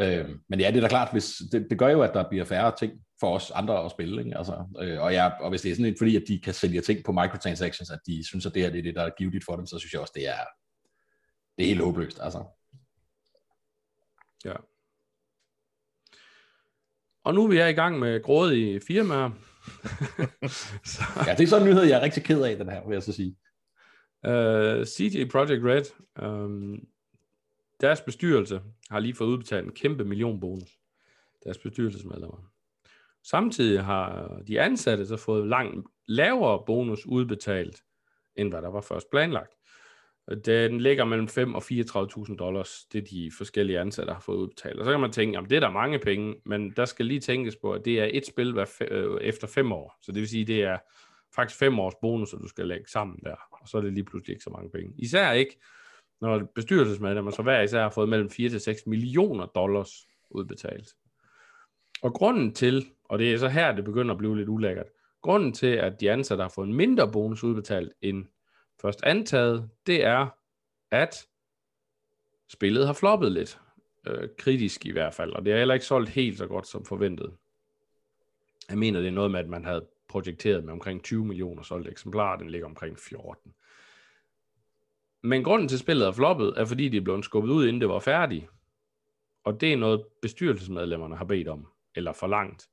Øh, 0.00 0.28
men 0.48 0.60
ja, 0.60 0.70
det 0.70 0.76
er 0.76 0.80
da 0.80 0.88
klart, 0.88 1.12
hvis, 1.12 1.42
det, 1.52 1.66
det 1.70 1.78
gør 1.78 1.88
jo, 1.88 2.02
at 2.02 2.14
der 2.14 2.28
bliver 2.28 2.44
færre 2.44 2.72
ting 2.78 2.92
for 3.20 3.34
os 3.34 3.50
andre 3.50 3.84
at 3.84 3.90
spille. 3.90 4.24
Ikke? 4.24 4.38
Altså, 4.38 4.64
øh, 4.80 5.00
og, 5.00 5.12
ja, 5.12 5.30
og 5.40 5.50
hvis 5.50 5.62
det 5.62 5.70
er 5.70 5.74
sådan, 5.74 5.94
fordi 5.98 6.16
at 6.16 6.22
de 6.28 6.40
kan 6.40 6.54
sælge 6.54 6.80
ting 6.80 7.04
på 7.04 7.12
microtransactions, 7.12 7.90
at 7.90 7.98
de 8.06 8.26
synes, 8.26 8.46
at 8.46 8.54
det 8.54 8.62
her 8.62 8.70
det 8.70 8.78
er 8.78 8.82
det, 8.82 8.94
der 8.94 9.02
er 9.02 9.10
givet 9.18 9.44
for 9.44 9.56
dem, 9.56 9.66
så 9.66 9.78
synes 9.78 9.92
jeg 9.92 10.00
også, 10.00 10.12
det 10.16 10.28
er, 10.28 10.44
det 11.56 11.64
er 11.64 11.68
helt 11.68 11.80
håbløst. 11.80 12.18
Altså. 12.22 12.44
Ja. 14.44 14.54
Og 17.24 17.34
nu 17.34 17.44
er 17.44 17.48
vi 17.48 17.58
er 17.58 17.66
i 17.66 17.72
gang 17.72 17.98
med 17.98 18.22
grådige 18.22 18.80
firmaer 18.86 19.30
så. 20.84 21.02
Ja, 21.26 21.34
det 21.34 21.40
er 21.40 21.46
sådan 21.46 21.66
en 21.66 21.74
nyhed, 21.74 21.84
jeg 21.84 21.98
er 21.98 22.02
rigtig 22.02 22.24
ked 22.24 22.42
af, 22.42 22.56
den 22.56 22.68
her, 22.68 22.86
vil 22.86 22.94
jeg 22.94 23.02
så 23.02 23.12
sige. 23.12 23.36
Øh, 24.26 24.78
uh, 24.78 24.84
CJ 24.84 25.28
Project 25.30 25.64
Red, 25.64 25.84
um, 26.22 26.78
deres 27.80 28.00
bestyrelse 28.00 28.60
har 28.90 28.98
lige 28.98 29.14
fået 29.14 29.28
udbetalt 29.28 29.66
en 29.66 29.72
kæmpe 29.72 30.04
millionbonus. 30.04 30.78
Deres 31.44 31.58
bestyrelsesmedlemmer. 31.58 32.52
Samtidig 33.24 33.84
har 33.84 34.28
de 34.48 34.60
ansatte 34.60 35.06
så 35.06 35.16
fået 35.16 35.48
langt 35.48 35.86
lavere 36.06 36.62
bonus 36.66 37.06
udbetalt, 37.06 37.82
end 38.36 38.48
hvad 38.48 38.62
der 38.62 38.68
var 38.68 38.80
først 38.80 39.10
planlagt. 39.10 39.52
Den 40.44 40.80
ligger 40.80 41.04
mellem 41.04 41.28
5 41.28 41.54
og 41.54 41.62
34.000 41.62 42.36
dollars, 42.36 42.84
det 42.92 43.10
de 43.10 43.30
forskellige 43.38 43.80
ansatte 43.80 44.12
har 44.12 44.20
fået 44.20 44.36
udbetalt. 44.36 44.78
Og 44.78 44.84
så 44.84 44.90
kan 44.90 45.00
man 45.00 45.12
tænke, 45.12 45.38
at 45.38 45.44
det 45.50 45.56
er 45.56 45.60
der 45.60 45.70
mange 45.70 45.98
penge, 45.98 46.34
men 46.46 46.70
der 46.70 46.84
skal 46.84 47.06
lige 47.06 47.20
tænkes 47.20 47.56
på, 47.56 47.72
at 47.72 47.84
det 47.84 48.00
er 48.00 48.08
et 48.12 48.26
spil 48.26 48.52
hver 48.52 48.82
øh, 48.90 49.20
efter 49.20 49.46
fem 49.46 49.72
år. 49.72 49.98
Så 50.02 50.12
det 50.12 50.20
vil 50.20 50.28
sige, 50.28 50.42
at 50.42 50.48
det 50.48 50.62
er 50.62 50.78
faktisk 51.34 51.58
fem 51.58 51.78
års 51.78 51.94
bonus, 52.00 52.30
du 52.30 52.48
skal 52.48 52.66
lægge 52.66 52.90
sammen 52.90 53.18
der. 53.24 53.34
Og 53.50 53.68
så 53.68 53.76
er 53.76 53.80
det 53.80 53.92
lige 53.92 54.04
pludselig 54.04 54.34
ikke 54.34 54.44
så 54.44 54.50
mange 54.50 54.70
penge. 54.70 54.94
Især 54.98 55.32
ikke, 55.32 55.58
når 56.20 56.52
bestyrelsesmedlemmer 56.54 57.30
så 57.30 57.42
hver 57.42 57.60
især 57.60 57.82
har 57.82 57.90
fået 57.90 58.08
mellem 58.08 58.30
4 58.30 58.48
til 58.48 58.60
6 58.60 58.86
millioner 58.86 59.46
dollars 59.46 60.06
udbetalt. 60.30 60.88
Og 62.02 62.14
grunden 62.14 62.54
til, 62.54 62.86
og 63.04 63.18
det 63.18 63.32
er 63.32 63.38
så 63.38 63.48
her, 63.48 63.72
det 63.72 63.84
begynder 63.84 64.14
at 64.14 64.18
blive 64.18 64.36
lidt 64.36 64.48
ulækkert, 64.48 64.86
grunden 65.22 65.52
til, 65.52 65.66
at 65.66 66.00
de 66.00 66.10
ansatte 66.10 66.42
har 66.42 66.52
fået 66.54 66.66
en 66.66 66.74
mindre 66.74 67.12
bonus 67.12 67.44
udbetalt 67.44 67.92
end 68.00 68.24
først 68.82 69.02
antaget, 69.02 69.70
det 69.86 70.04
er, 70.04 70.28
at 70.90 71.28
spillet 72.48 72.86
har 72.86 72.92
floppet 72.92 73.32
lidt. 73.32 73.58
Øh, 74.06 74.28
kritisk 74.38 74.86
i 74.86 74.90
hvert 74.90 75.14
fald, 75.14 75.32
og 75.32 75.44
det 75.44 75.52
er 75.52 75.58
heller 75.58 75.74
ikke 75.74 75.86
solgt 75.86 76.10
helt 76.10 76.38
så 76.38 76.46
godt 76.46 76.66
som 76.66 76.84
forventet. 76.84 77.32
Jeg 78.68 78.78
mener, 78.78 79.00
det 79.00 79.08
er 79.08 79.12
noget 79.12 79.30
med, 79.30 79.40
at 79.40 79.48
man 79.48 79.64
havde 79.64 79.86
projekteret 80.08 80.64
med 80.64 80.72
omkring 80.72 81.02
20 81.02 81.24
millioner 81.24 81.62
solgte 81.62 81.90
eksemplarer, 81.90 82.38
den 82.38 82.50
ligger 82.50 82.66
omkring 82.66 82.98
14. 82.98 83.54
Men 85.22 85.44
grunden 85.44 85.68
til, 85.68 85.76
at 85.76 85.80
spillet 85.80 86.06
er 86.06 86.12
floppet, 86.12 86.54
er 86.56 86.64
fordi 86.64 86.88
de 86.88 86.96
er 86.96 87.00
blevet 87.00 87.24
skubbet 87.24 87.50
ud, 87.50 87.66
inden 87.66 87.80
det 87.80 87.88
var 87.88 87.98
færdigt. 87.98 88.46
Og 89.44 89.60
det 89.60 89.72
er 89.72 89.76
noget, 89.76 90.04
bestyrelsesmedlemmerne 90.22 91.16
har 91.16 91.24
bedt 91.24 91.48
om, 91.48 91.66
eller 91.94 92.12
forlangt. 92.12 92.68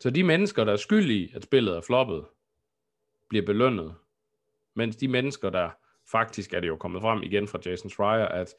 Så 0.00 0.10
de 0.10 0.24
mennesker, 0.24 0.64
der 0.64 0.72
er 0.72 0.76
skyldige, 0.76 1.32
at 1.34 1.44
spillet 1.44 1.76
er 1.76 1.80
floppet, 1.80 2.24
bliver 3.28 3.46
belønnet 3.46 3.94
mens 4.74 4.96
de 4.96 5.08
mennesker, 5.08 5.50
der 5.50 5.70
faktisk 6.10 6.52
er 6.52 6.60
det 6.60 6.68
jo 6.68 6.76
kommet 6.76 7.02
frem 7.02 7.22
igen 7.22 7.48
fra 7.48 7.58
Jason 7.66 7.90
Schreier, 7.90 8.26
at 8.26 8.54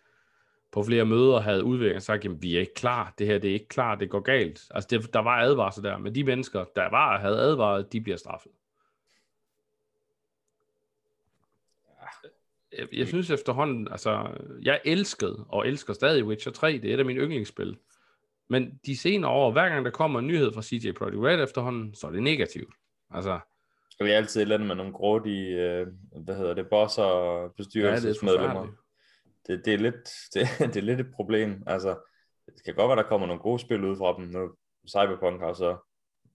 på 0.72 0.84
flere 0.84 1.05
møder 1.05 1.39
havde 1.39 1.63
udviklingen 1.63 2.01
sagt, 2.01 2.24
jamen 2.24 2.43
vi 2.43 2.55
er 2.55 2.60
ikke 2.60 2.74
klar, 2.74 3.13
det 3.17 3.27
her 3.27 3.38
det 3.38 3.50
er 3.50 3.53
ikke 3.53 3.67
klar, 3.67 3.95
det 3.95 4.10
går 4.10 4.19
galt. 4.19 4.62
Altså 4.72 4.88
det, 4.91 5.13
der 5.13 5.19
var 5.19 5.41
advarsel 5.41 5.84
der, 5.84 5.98
men 5.98 6.15
de 6.15 6.24
mennesker, 6.24 6.65
der 6.75 6.89
var 6.89 7.19
havde 7.19 7.39
advaret, 7.39 7.93
de 7.93 8.01
bliver 8.01 8.17
straffet. 8.17 8.51
Jeg, 12.77 12.88
jeg 12.93 13.07
synes 13.07 13.29
efterhånden, 13.29 13.88
altså, 13.91 14.27
jeg 14.62 14.81
elskede 14.86 15.45
og 15.50 15.67
elsker 15.67 15.93
stadig 15.93 16.25
Witcher 16.25 16.51
3, 16.51 16.72
det 16.72 16.89
er 16.89 16.93
et 16.93 17.00
af 17.00 17.05
mine 17.05 17.19
yndlingsspil. 17.19 17.77
Men 18.48 18.79
de 18.86 18.98
senere 18.98 19.31
år, 19.31 19.51
hver 19.51 19.69
gang 19.69 19.86
der 19.86 19.91
kommer 19.91 20.19
en 20.19 20.27
nyhed 20.27 20.53
fra 20.53 20.62
CJ 20.62 20.91
Projekt 20.91 21.17
Red 21.17 21.43
efterhånden, 21.43 21.95
så 21.95 22.07
er 22.07 22.12
det 22.12 22.24
negativt. 22.24 22.74
Altså, 23.10 23.39
skal 23.95 24.05
vi 24.05 24.11
altid 24.11 24.51
et 24.51 24.61
med 24.61 24.75
nogle 24.75 24.93
grådige, 24.93 25.61
øh, 25.61 25.87
hvad 26.23 26.35
hedder 26.35 26.53
det, 26.53 26.69
bosser 26.69 27.03
og 27.03 27.53
bestyrelsesmedlemmer. 27.57 28.61
Ja, 28.61 28.67
det, 28.67 28.77
det, 29.47 29.65
det, 29.65 29.73
er 29.73 29.77
lidt, 29.77 30.09
det, 30.33 30.47
det 30.59 30.77
er 30.77 30.81
lidt 30.81 30.99
et 30.99 31.11
problem. 31.15 31.63
Altså, 31.67 31.99
det 32.45 32.63
kan 32.65 32.75
godt 32.75 32.89
være, 32.89 32.97
der 32.97 33.09
kommer 33.09 33.27
nogle 33.27 33.41
gode 33.41 33.59
spil 33.59 33.83
ud 33.83 33.97
fra 33.97 34.15
dem. 34.17 34.25
Nu, 34.25 34.55
Cyberpunk 34.87 35.41
har 35.41 35.53
så 35.53 35.77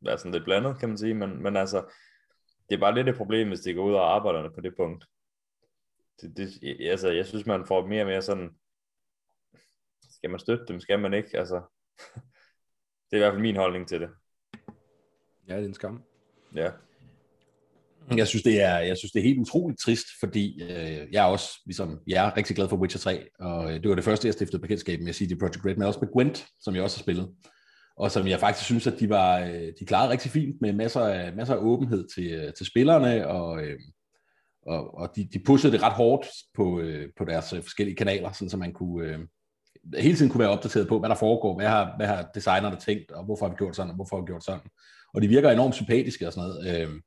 været 0.01 0.21
sådan 0.21 0.33
lidt 0.33 0.45
blandet, 0.45 0.79
kan 0.79 0.89
man 0.89 0.99
sige, 0.99 1.15
men, 1.15 1.43
men 1.43 1.57
altså, 1.57 1.93
det 2.69 2.77
er 2.77 2.81
bare 2.81 2.95
lidt 2.95 3.09
et 3.09 3.17
problem, 3.17 3.49
hvis 3.49 3.61
de 3.61 3.75
går 3.75 3.85
ud 3.85 3.95
og 3.95 4.15
arbejder 4.15 4.51
på 4.51 4.61
det 4.61 4.77
punkt. 4.77 5.07
Det, 6.23 6.37
det, 6.37 6.91
altså, 6.91 7.09
jeg 7.11 7.27
synes, 7.27 7.47
man 7.47 7.67
får 7.67 7.87
mere 7.87 8.03
og 8.03 8.07
mere 8.07 8.23
sådan, 8.23 8.51
skal 10.11 10.31
man 10.31 10.39
støtte 10.39 10.65
dem, 10.69 10.81
skal 10.81 11.01
man 11.01 11.15
ikke? 11.15 11.39
Altså, 11.39 11.63
det 13.11 13.13
er 13.13 13.17
i 13.17 13.19
hvert 13.19 13.33
fald 13.33 13.43
min 13.43 13.57
holdning 13.57 13.89
til 13.89 14.01
det. 14.01 14.11
Ja, 15.49 15.57
det 15.57 15.63
er 15.63 15.69
en 15.69 15.75
skam. 15.75 16.03
Ja. 16.55 16.71
Jeg 18.17 18.27
synes, 18.27 18.43
det 18.43 18.63
er, 18.63 18.79
jeg 18.79 18.97
synes, 18.97 19.13
det 19.13 19.19
er 19.19 19.25
helt 19.25 19.39
utroligt 19.39 19.81
trist, 19.81 20.07
fordi 20.21 20.63
øh, 20.63 21.07
jeg 21.13 21.21
er 21.25 21.31
også, 21.31 21.49
ligesom 21.67 21.99
jeg 22.07 22.27
er 22.27 22.37
rigtig 22.37 22.57
glad 22.57 22.69
for 22.69 22.77
Witcher 22.77 22.99
3, 22.99 23.29
og 23.41 23.73
øh, 23.73 23.83
det 23.83 23.89
var 23.89 23.95
det 23.95 24.05
første, 24.05 24.27
jeg 24.27 24.35
stiftede 24.35 24.63
bekendtskab 24.63 25.01
med 25.01 25.13
CD 25.13 25.39
Projekt 25.39 25.67
Red, 25.67 25.77
men 25.77 25.87
også 25.87 26.01
med 26.03 26.09
Gwent, 26.13 26.47
som 26.61 26.75
jeg 26.75 26.83
også 26.83 26.99
har 26.99 27.03
spillet, 27.03 27.29
og 27.97 28.11
som 28.11 28.27
jeg 28.27 28.41
faktisk 28.41 28.65
synes, 28.65 28.87
at 28.87 29.01
de 29.01 29.09
var, 29.09 29.41
øh, 29.41 29.73
de 29.81 29.87
klarede 29.87 30.13
rigtig 30.13 30.31
fint 30.31 30.57
med 30.61 30.73
masser 30.73 31.01
af, 31.01 31.37
masser 31.37 31.55
af 31.55 31.59
åbenhed 31.59 32.09
til, 32.15 32.33
øh, 32.33 32.53
til 32.53 32.67
spillerne, 32.67 33.29
og, 33.29 33.63
øh, 33.63 33.79
og, 34.67 34.99
og 34.99 35.09
de, 35.17 35.29
de 35.33 35.43
pushede 35.47 35.73
det 35.73 35.83
ret 35.83 35.93
hårdt 35.93 36.27
på, 36.55 36.81
øh, 36.81 37.09
på 37.19 37.25
deres 37.25 37.51
forskellige 37.51 37.97
kanaler, 37.97 38.33
sådan 38.33 38.51
så 38.51 38.57
man 38.57 38.73
kunne, 38.73 39.09
øh, 39.09 39.19
hele 39.99 40.17
tiden 40.17 40.31
kunne 40.31 40.41
være 40.41 40.51
opdateret 40.51 40.89
på, 40.89 40.99
hvad 40.99 41.09
der 41.09 41.15
foregår, 41.15 41.57
hvad 41.57 41.69
har, 41.69 41.97
hvad 41.97 42.07
har 42.07 42.31
designerne 42.35 42.77
tænkt, 42.77 43.11
og 43.11 43.25
hvorfor 43.25 43.47
har 43.47 43.51
vi 43.51 43.57
gjort 43.59 43.77
sådan, 43.77 43.91
og 43.91 43.97
hvorfor 43.97 44.17
har 44.17 44.23
vi 44.23 44.27
gjort 44.27 44.45
sådan. 44.45 44.67
Og 45.15 45.23
de 45.23 45.29
virker 45.29 45.51
enormt 45.51 45.75
sympatiske 45.75 46.27
og 46.27 46.33
sådan 46.33 46.49
noget. 46.49 46.83
Øh, 46.83 47.01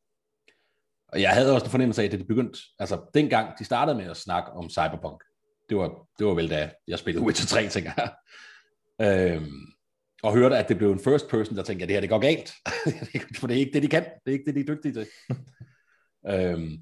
og 1.14 1.22
jeg 1.22 1.30
havde 1.30 1.54
også 1.54 1.66
en 1.66 1.72
fornemmelse 1.72 2.02
af, 2.02 2.06
at 2.06 2.12
det 2.12 2.28
begyndte, 2.28 2.60
altså 2.80 3.00
dengang 3.14 3.60
de 3.60 3.66
startede 3.66 3.98
med 3.98 4.06
at 4.06 4.18
snakke 4.18 4.52
om 4.52 4.70
Cyberpunk, 4.70 5.24
det 5.70 5.78
var, 5.78 6.08
det 6.20 6.28
var 6.28 6.34
vel 6.34 6.50
da 6.50 6.72
jeg 6.88 7.00
spillede 7.00 7.26
Witcher 7.26 7.48
3, 7.48 7.70
tænker 7.70 7.92
jeg. 7.98 8.14
Øhm, 9.02 9.52
og 10.24 10.34
hørte, 10.34 10.58
at 10.58 10.70
det 10.70 10.78
blev 10.78 10.92
en 10.92 11.00
first 11.00 11.28
person, 11.30 11.58
der 11.58 11.64
tænkte, 11.64 11.84
at 11.84 11.88
det 11.90 11.96
her 11.96 12.02
det 12.02 12.10
går 12.10 12.20
galt. 12.20 12.52
For 13.40 13.48
det 13.48 13.56
er 13.56 13.60
ikke 13.60 13.74
det, 13.74 13.84
de 13.84 13.88
kan. 13.88 14.04
Det 14.04 14.28
er 14.28 14.32
ikke 14.32 14.46
det, 14.46 14.56
de 14.56 14.60
er 14.60 14.76
dygtige 14.76 14.94
til. 14.94 15.08
øhm, 16.32 16.78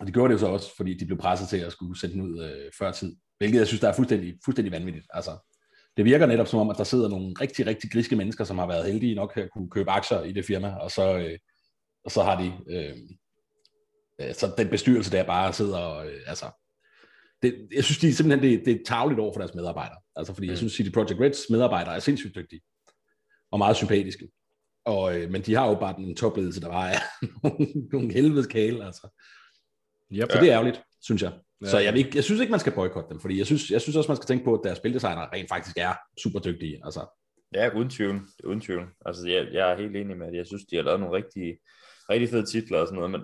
og 0.00 0.06
det 0.06 0.14
gjorde 0.14 0.28
det 0.28 0.34
jo 0.34 0.46
så 0.46 0.46
også, 0.46 0.76
fordi 0.76 0.94
de 0.94 1.06
blev 1.06 1.18
presset 1.18 1.48
til 1.48 1.56
at 1.56 1.72
skulle 1.72 2.00
sende 2.00 2.14
den 2.14 2.22
ud 2.22 2.44
øh, 2.44 2.72
før 2.78 2.92
tid. 2.92 3.16
Hvilket 3.38 3.58
jeg 3.58 3.66
synes, 3.66 3.80
der 3.80 3.88
er 3.88 3.92
fuldstændig, 3.92 4.34
fuldstændig 4.44 4.72
vanvittigt. 4.72 5.06
Altså, 5.10 5.50
det 5.96 6.04
virker 6.04 6.26
netop 6.26 6.48
som 6.48 6.60
om, 6.60 6.70
at 6.70 6.78
der 6.78 6.84
sidder 6.84 7.08
nogle 7.08 7.34
rigtig, 7.40 7.66
rigtig 7.66 7.90
griske 7.90 8.16
mennesker, 8.16 8.44
som 8.44 8.58
har 8.58 8.66
været 8.66 8.92
heldige 8.92 9.14
nok 9.14 9.36
at 9.36 9.50
kunne 9.50 9.70
købe 9.70 9.90
aktier 9.90 10.22
i 10.22 10.32
det 10.32 10.44
firma, 10.44 10.74
og 10.74 10.90
så, 10.90 11.18
øh, 11.18 11.38
og 12.04 12.10
så 12.10 12.22
har 12.22 12.42
de 12.42 12.52
øh, 12.70 12.96
Øh, 12.96 12.96
så 14.32 14.54
den 14.58 14.68
bestyrelse 14.68 15.10
der 15.10 15.24
bare 15.24 15.52
sidder 15.52 15.78
og, 15.78 16.06
øh, 16.06 16.20
altså, 16.26 16.46
det, 17.42 17.68
jeg 17.74 17.84
synes, 17.84 17.98
de 17.98 18.14
simpelthen, 18.14 18.50
det, 18.50 18.66
det 18.66 18.74
er 18.74 18.84
tageligt 18.86 19.20
over 19.20 19.32
for 19.32 19.40
deres 19.40 19.54
medarbejdere. 19.54 19.98
Altså, 20.16 20.34
fordi 20.34 20.46
mm. 20.46 20.50
jeg 20.50 20.58
synes, 20.58 20.72
City 20.72 20.90
Project 20.90 21.20
Reds 21.20 21.50
medarbejdere 21.50 21.94
er 21.94 21.98
sindssygt 21.98 22.34
dygtige 22.34 22.60
og 23.50 23.58
meget 23.58 23.76
sympatiske. 23.76 24.28
Og, 24.84 25.18
øh, 25.18 25.30
men 25.30 25.42
de 25.42 25.54
har 25.54 25.68
jo 25.68 25.74
bare 25.74 25.94
den 25.96 26.16
topledelse, 26.16 26.60
der 26.60 26.68
bare 26.68 26.90
er 26.90 26.98
nogle 27.92 28.12
helvedes 28.12 28.46
kæle, 28.46 28.84
altså. 28.84 29.20
Yep. 30.12 30.32
Så 30.32 30.38
det 30.40 30.48
er 30.48 30.52
ærgerligt, 30.52 30.82
synes 31.02 31.22
jeg. 31.22 31.32
Ja. 31.62 31.66
Så 31.66 31.78
jeg, 31.78 32.14
jeg 32.14 32.24
synes 32.24 32.40
ikke, 32.40 32.50
man 32.50 32.60
skal 32.60 32.72
boykotte 32.72 33.08
dem, 33.10 33.20
fordi 33.20 33.38
jeg 33.38 33.46
synes, 33.46 33.70
jeg 33.70 33.80
synes 33.80 33.96
også, 33.96 34.10
man 34.10 34.16
skal 34.16 34.26
tænke 34.26 34.44
på, 34.44 34.54
at 34.54 34.60
deres 34.64 34.78
spildesigner 34.78 35.32
rent 35.32 35.48
faktisk 35.48 35.76
er 35.76 35.94
super 36.22 36.38
dygtige. 36.38 36.80
Altså. 36.84 37.06
Ja, 37.54 37.70
uden 37.76 37.90
tvivl. 37.90 38.20
Uden 38.44 38.60
tvivl. 38.60 38.86
Altså, 39.06 39.28
jeg, 39.28 39.46
jeg 39.52 39.72
er 39.72 39.76
helt 39.76 39.96
enig 39.96 40.16
med 40.16 40.26
det. 40.26 40.36
Jeg 40.36 40.46
synes, 40.46 40.64
de 40.64 40.76
har 40.76 40.82
lavet 40.82 41.00
nogle 41.00 41.16
rigtig, 41.16 41.58
rigtig 42.10 42.28
fede 42.28 42.46
titler 42.46 42.78
og 42.78 42.86
sådan 42.86 42.96
noget, 42.96 43.10
men 43.10 43.20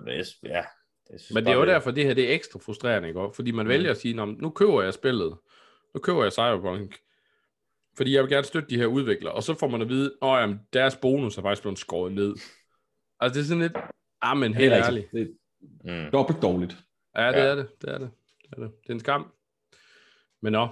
jeg, 1.11 1.19
ja, 1.29 1.33
men 1.33 1.45
det 1.45 1.51
er 1.51 1.55
jo 1.55 1.65
derfor, 1.65 1.91
det 1.91 2.05
her 2.05 2.13
det 2.13 2.29
er 2.29 2.35
ekstra 2.35 2.59
frustrerende, 2.59 3.07
ikke? 3.07 3.29
Fordi 3.35 3.51
man 3.51 3.65
mm. 3.65 3.69
vælger 3.69 3.91
at 3.91 3.97
sige, 3.97 4.25
nu 4.25 4.49
køber 4.49 4.81
jeg 4.81 4.93
spillet, 4.93 5.37
nu 5.93 5.99
køber 5.99 6.23
jeg 6.23 6.31
Cyberpunk, 6.31 6.97
fordi 7.97 8.15
jeg 8.15 8.23
vil 8.23 8.31
gerne 8.31 8.43
støtte 8.43 8.69
de 8.69 8.77
her 8.77 8.85
udviklere, 8.85 9.33
og 9.33 9.43
så 9.43 9.53
får 9.53 9.67
man 9.67 9.81
at 9.81 9.89
vide, 9.89 10.05
at 10.05 10.27
oh, 10.27 10.55
deres 10.73 10.95
bonus 10.95 11.37
er 11.37 11.41
faktisk 11.41 11.61
blevet 11.61 11.79
skåret 11.79 12.13
ned. 12.13 12.35
Altså 13.19 13.39
det 13.39 13.45
er 13.45 13.47
sådan 13.47 13.61
lidt, 13.61 13.77
ah, 14.21 14.37
men 14.37 14.53
helt 14.53 14.73
ærligt. 14.73 15.11
Det 15.11 15.37
er 15.85 16.05
mm. 16.05 16.11
dobbelt 16.11 16.41
dårligt. 16.41 16.77
Ja, 17.17 17.27
det 17.27 17.33
ja. 17.33 17.43
er 17.43 17.55
det, 17.55 17.67
det 17.81 17.89
er 17.89 17.97
det. 17.97 18.11
Det 18.41 18.49
er, 18.57 18.61
det. 18.61 18.71
det 18.83 18.89
er 18.89 18.93
en 18.93 18.99
skam. 18.99 19.31
Men 20.41 20.53
nå, 20.53 20.67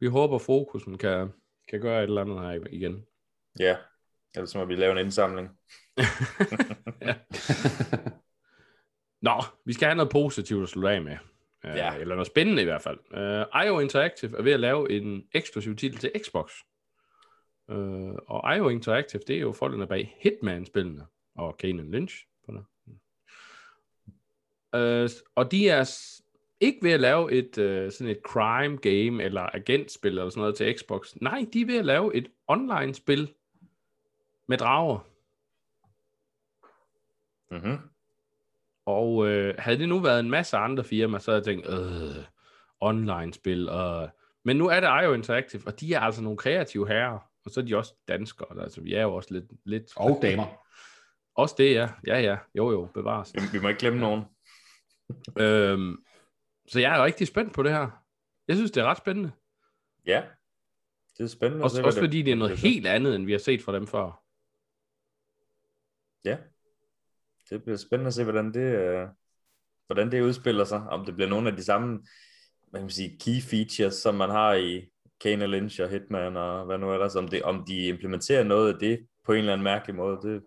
vi 0.00 0.06
håber, 0.06 0.38
fokusen 0.38 0.98
kan, 0.98 1.32
kan 1.68 1.80
gøre 1.80 1.98
et 1.98 2.08
eller 2.08 2.20
andet 2.20 2.40
her 2.40 2.66
igen. 2.70 3.06
Ja, 3.58 3.76
ellers 4.34 4.54
må 4.54 4.64
vi 4.64 4.74
lave 4.74 4.92
en 4.92 4.98
indsamling. 4.98 5.50
ja. 7.00 7.14
Nå, 9.24 9.42
vi 9.64 9.72
skal 9.72 9.86
have 9.86 9.96
noget 9.96 10.12
positivt 10.12 10.62
at 10.62 10.68
slutte 10.68 10.90
af 10.90 11.02
med. 11.02 11.16
Uh, 11.64 11.70
ja. 11.70 11.94
Eller 11.94 12.14
noget 12.14 12.26
spændende 12.26 12.62
i 12.62 12.64
hvert 12.64 12.82
fald. 12.82 12.98
Uh, 13.10 13.66
IO 13.66 13.78
Interactive 13.78 14.38
er 14.38 14.42
ved 14.42 14.52
at 14.52 14.60
lave 14.60 14.90
en 14.90 15.28
eksklusiv 15.32 15.76
titel 15.76 15.98
til 15.98 16.12
Xbox. 16.24 16.52
Uh, 17.68 18.14
og 18.26 18.56
IO 18.56 18.68
Interactive, 18.68 19.22
det 19.26 19.36
er 19.36 19.40
jo 19.40 19.52
folkene 19.52 19.86
bag 19.86 20.16
Hitman-spillene 20.20 21.06
og 21.36 21.56
Kanan 21.56 21.90
Lynch. 21.90 22.26
Uh, 22.48 22.56
og 25.34 25.50
de 25.50 25.68
er 25.68 25.90
ikke 26.60 26.78
ved 26.82 26.90
at 26.90 27.00
lave 27.00 27.32
et 27.32 27.58
uh, 27.58 27.92
sådan 27.92 28.10
et 28.10 28.20
crime 28.26 28.76
game 28.76 29.22
eller 29.22 29.48
agentspil 29.54 30.18
eller 30.18 30.30
sådan 30.30 30.40
noget 30.40 30.56
til 30.56 30.78
Xbox. 30.78 31.14
Nej, 31.20 31.46
de 31.52 31.60
er 31.60 31.66
ved 31.66 31.78
at 31.78 31.84
lave 31.84 32.14
et 32.14 32.30
online 32.48 32.94
spil 32.94 33.34
med 34.48 34.58
drager. 34.58 34.98
Mhm. 37.50 37.78
Og 38.86 39.26
øh, 39.28 39.54
havde 39.58 39.78
det 39.78 39.88
nu 39.88 39.98
været 39.98 40.20
en 40.20 40.30
masse 40.30 40.56
andre 40.56 40.84
firmaer, 40.84 41.18
så 41.18 41.30
havde 41.30 41.38
jeg 41.38 41.44
tænkt, 41.44 41.66
øh, 41.68 42.24
online-spil. 42.80 43.68
Og... 43.68 44.10
Men 44.44 44.56
nu 44.56 44.68
er 44.68 44.80
det 44.80 45.04
IO 45.04 45.12
Interactive, 45.12 45.62
og 45.66 45.80
de 45.80 45.94
er 45.94 46.00
altså 46.00 46.22
nogle 46.22 46.38
kreative 46.38 46.88
herrer. 46.88 47.18
Og 47.44 47.50
så 47.50 47.60
er 47.60 47.64
de 47.64 47.76
også 47.76 47.94
danskere. 48.08 48.62
Altså, 48.62 48.80
vi 48.80 48.94
er 48.94 49.02
jo 49.02 49.14
også 49.14 49.34
lidt... 49.34 49.44
lidt... 49.64 49.92
Og 49.96 50.18
damer. 50.22 50.46
Også 51.34 51.54
det, 51.58 51.74
ja. 51.74 51.88
Ja, 52.06 52.20
ja. 52.20 52.36
Jo, 52.54 52.70
jo. 52.70 52.88
Bevares. 52.94 53.34
Vi, 53.34 53.40
vi 53.52 53.62
må 53.62 53.68
ikke 53.68 53.80
glemme 53.80 54.00
nogen. 54.00 54.24
øhm, 55.38 56.04
så 56.68 56.80
jeg 56.80 56.98
er 56.98 57.04
rigtig 57.04 57.26
spændt 57.26 57.54
på 57.54 57.62
det 57.62 57.72
her. 57.72 58.04
Jeg 58.48 58.56
synes, 58.56 58.70
det 58.70 58.80
er 58.80 58.84
ret 58.84 58.98
spændende. 58.98 59.30
Ja, 60.06 60.22
det 61.18 61.24
er 61.24 61.28
spændende. 61.28 61.64
Også, 61.64 61.82
også 61.82 62.00
fordi 62.00 62.22
det 62.22 62.32
er 62.32 62.36
noget 62.36 62.50
det 62.50 62.58
helt 62.58 62.86
andet, 62.86 63.14
end 63.14 63.26
vi 63.26 63.32
har 63.32 63.38
set 63.38 63.62
fra 63.62 63.74
dem 63.74 63.86
før. 63.86 64.22
Ja, 66.24 66.38
det 67.54 67.62
bliver 67.62 67.76
spændende 67.76 68.08
at 68.08 68.14
se, 68.14 68.24
hvordan 68.24 68.54
det, 68.54 68.60
øh, 68.60 69.08
hvordan 69.86 70.12
det 70.12 70.22
udspiller 70.22 70.64
sig. 70.64 70.80
Om 70.80 71.04
det 71.04 71.14
bliver 71.14 71.28
nogle 71.28 71.50
af 71.50 71.56
de 71.56 71.64
samme 71.64 72.00
hvad 72.74 72.80
kan 72.80 72.84
man 72.84 72.90
sige, 72.90 73.18
key 73.18 73.40
features, 73.42 73.94
som 73.94 74.14
man 74.14 74.30
har 74.30 74.54
i 74.54 74.90
Kane 75.20 75.46
Lynch 75.46 75.82
og 75.82 75.88
Hitman 75.88 76.36
og 76.36 76.64
hvad 76.64 76.78
nu 76.78 76.92
ellers, 76.92 77.16
om, 77.16 77.28
det, 77.28 77.42
om 77.42 77.64
de 77.68 77.86
implementerer 77.86 78.44
noget 78.44 78.72
af 78.72 78.78
det 78.78 79.06
på 79.24 79.32
en 79.32 79.38
eller 79.38 79.52
anden 79.52 79.64
mærkelig 79.64 79.96
måde. 79.96 80.18
Det, 80.22 80.42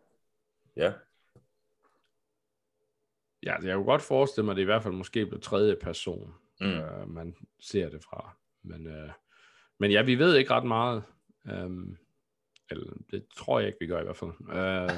ja. 0.76 0.94
Ja, 3.44 3.54
altså, 3.54 3.68
jeg 3.68 3.76
kunne 3.76 3.86
godt 3.86 4.02
forestille 4.02 4.46
mig, 4.46 4.52
at 4.52 4.56
det 4.56 4.62
i 4.62 4.66
hvert 4.66 4.84
fald 4.84 4.94
måske 4.94 5.26
bliver 5.26 5.42
tredje 5.42 5.76
person, 5.82 6.34
mm. 6.62 6.68
øh, 6.68 7.10
man 7.10 7.36
ser 7.60 7.90
det 7.90 8.04
fra. 8.04 8.38
Men, 8.64 8.88
øh, 8.88 9.10
men 9.80 9.92
ja, 9.92 10.02
vi 10.02 10.16
ved 10.20 10.36
ikke 10.36 10.54
ret 10.54 10.66
meget. 10.66 11.04
Um, 11.52 11.98
eller, 12.72 12.94
det 13.12 13.26
tror 13.38 13.60
jeg 13.60 13.68
ikke, 13.68 13.78
vi 13.82 13.88
gør 13.88 14.02
i 14.02 14.04
hvert 14.04 14.18
fald. 14.18 14.32
Uh, 14.40 14.92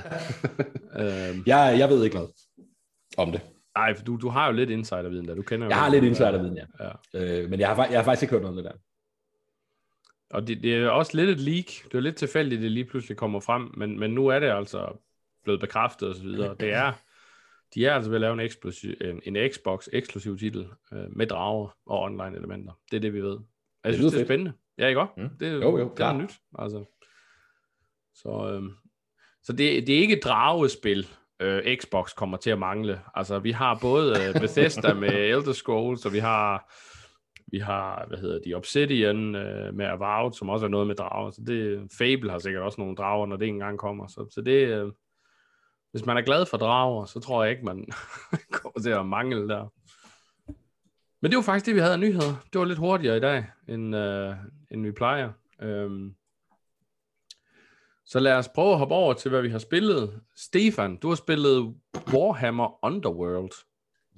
uh, 1.02 1.48
jeg, 1.52 1.76
jeg 1.80 1.90
ved 1.90 2.04
ikke 2.04 2.16
noget 2.16 2.32
om 3.18 3.32
det. 3.32 3.42
Nej, 3.78 3.96
du, 4.08 4.18
du 4.18 4.30
har 4.30 4.48
jo 4.48 4.54
lidt 4.54 4.70
insiderviden 4.70 5.28
der. 5.28 5.36
Du 5.36 5.42
kender 5.42 5.68
jeg 5.68 5.78
har 5.78 5.90
lidt 5.90 6.04
insiderviden, 6.04 6.58
ja. 6.58 6.66
ja. 7.14 7.44
Uh, 7.44 7.50
men 7.50 7.60
jeg 7.60 7.76
har, 7.76 7.86
jeg 7.86 8.00
har 8.00 8.04
faktisk 8.04 8.24
ikke 8.24 8.32
hørt 8.32 8.42
noget 8.42 8.58
om 8.58 8.64
det 8.64 8.72
der. 8.72 8.80
Og 10.32 10.48
det, 10.48 10.64
det 10.64 10.76
er 10.76 10.90
også 10.90 11.18
lidt 11.18 11.30
et 11.30 11.40
leak. 11.40 11.66
Det 11.66 11.96
er 11.96 12.00
lidt 12.00 12.16
tilfældigt, 12.16 12.60
at 12.60 12.64
det 12.64 12.72
lige 12.72 12.86
pludselig 12.86 13.18
kommer 13.18 13.40
frem, 13.40 13.72
men, 13.78 14.00
men 14.00 14.12
nu 14.12 14.28
er 14.28 14.40
det 14.40 14.50
altså 14.50 14.98
blevet 15.44 15.60
bekræftet 15.60 16.10
og 16.10 16.16
så 16.16 16.24
videre. 16.24 16.56
Det 16.60 16.74
er, 16.74 16.94
de 17.76 17.86
er 17.86 17.94
altså 17.94 18.10
ved 18.10 18.18
at 18.18 18.22
lave 18.22 18.34
en, 18.34 18.40
eksklusiv, 18.40 18.94
en, 19.02 19.36
en 19.36 19.52
Xbox 19.52 19.88
eksklusiv 19.94 20.38
titel 20.38 20.68
uh, 20.92 21.18
med 21.18 21.28
drager 21.28 21.78
og 21.86 22.00
online 22.00 22.38
elementer. 22.38 22.74
Det 22.92 22.98
er 22.98 23.02
det, 23.02 23.14
vi 23.14 23.22
ved. 23.22 23.38
Jeg 23.84 23.94
synes, 23.94 24.12
det, 24.12 24.14
det 24.14 24.22
er 24.22 24.26
spændende. 24.26 24.54
Ja, 24.78 24.88
ikke 24.88 25.02
også? 25.02 25.14
Mm. 25.18 25.30
Det, 25.40 25.54
jo, 25.54 25.78
jo, 25.78 25.94
det 25.98 26.06
er 26.06 26.14
nyt. 26.14 26.34
Altså. 26.60 26.86
Så, 28.22 28.52
øh, 28.54 28.64
så 29.44 29.54
det, 29.54 29.88
det 29.88 29.96
er 29.96 30.00
ikke 30.00 30.18
et 30.18 30.24
dragespil, 30.24 31.08
øh, 31.40 31.78
Xbox 31.78 32.16
kommer 32.16 32.38
til 32.38 32.50
at 32.50 32.60
mangle. 32.60 33.02
Altså, 33.16 33.40
vi 33.40 33.52
har 33.52 33.78
både 33.82 34.10
øh, 34.22 34.34
Bethesda 34.42 34.94
med 34.94 35.10
Elder 35.10 35.54
Scrolls, 35.54 36.06
og 36.06 36.14
vi 36.14 36.20
har, 36.20 36.74
vi 37.52 37.60
har, 37.60 38.06
hvad 38.08 38.18
hedder 38.18 38.40
de, 38.46 38.54
Obsidian 38.54 39.36
øh, 39.36 39.74
med 39.74 39.86
Avowed, 39.86 40.34
som 40.34 40.50
også 40.50 40.66
er 40.66 40.70
noget 40.70 40.88
med 40.88 40.96
drager. 40.96 41.32
Så 41.32 41.42
det, 41.48 41.88
Fable 41.98 42.32
har 42.32 42.40
sikkert 42.40 42.64
også 42.64 42.82
nogle 42.82 42.96
drager, 42.96 43.26
når 43.26 43.38
det 43.38 43.48
engang 43.48 43.80
kommer. 43.80 44.08
Så, 44.08 44.30
så 44.34 44.42
det, 44.42 44.68
øh, 44.68 44.92
hvis 45.92 46.06
man 46.06 46.18
er 46.18 46.22
glad 46.22 46.46
for 46.46 46.58
drager, 46.58 47.06
så 47.06 47.20
tror 47.20 47.44
jeg 47.44 47.52
ikke, 47.52 47.66
man 47.66 47.86
kommer 48.62 48.80
til 48.82 48.90
at 48.90 49.06
mangle 49.06 49.48
der. 49.48 49.74
Men 51.22 51.32
det 51.32 51.36
var 51.36 51.44
faktisk 51.44 51.66
det, 51.66 51.76
vi 51.76 51.80
havde 51.80 51.94
af 51.94 52.00
nyheder. 52.00 52.46
Det 52.54 52.60
var 52.60 52.66
lidt 52.66 52.80
hurtigere 52.80 53.18
i 53.18 53.20
dag, 53.20 53.46
end, 53.68 53.96
øh, 53.96 54.36
end 54.72 54.86
vi 54.86 54.92
plejer. 54.92 55.32
Øhm, 55.62 56.16
så 58.12 58.20
lad 58.20 58.34
os 58.34 58.50
prøve 58.50 58.72
at 58.72 58.78
hoppe 58.78 58.96
over 58.96 59.14
til, 59.14 59.30
hvad 59.32 59.42
vi 59.42 59.50
har 59.50 59.60
spillet. 59.60 60.22
Stefan, 60.38 60.98
du 60.98 61.08
har 61.08 61.16
spillet 61.16 61.76
Warhammer 62.14 62.86
Underworld. 62.86 63.52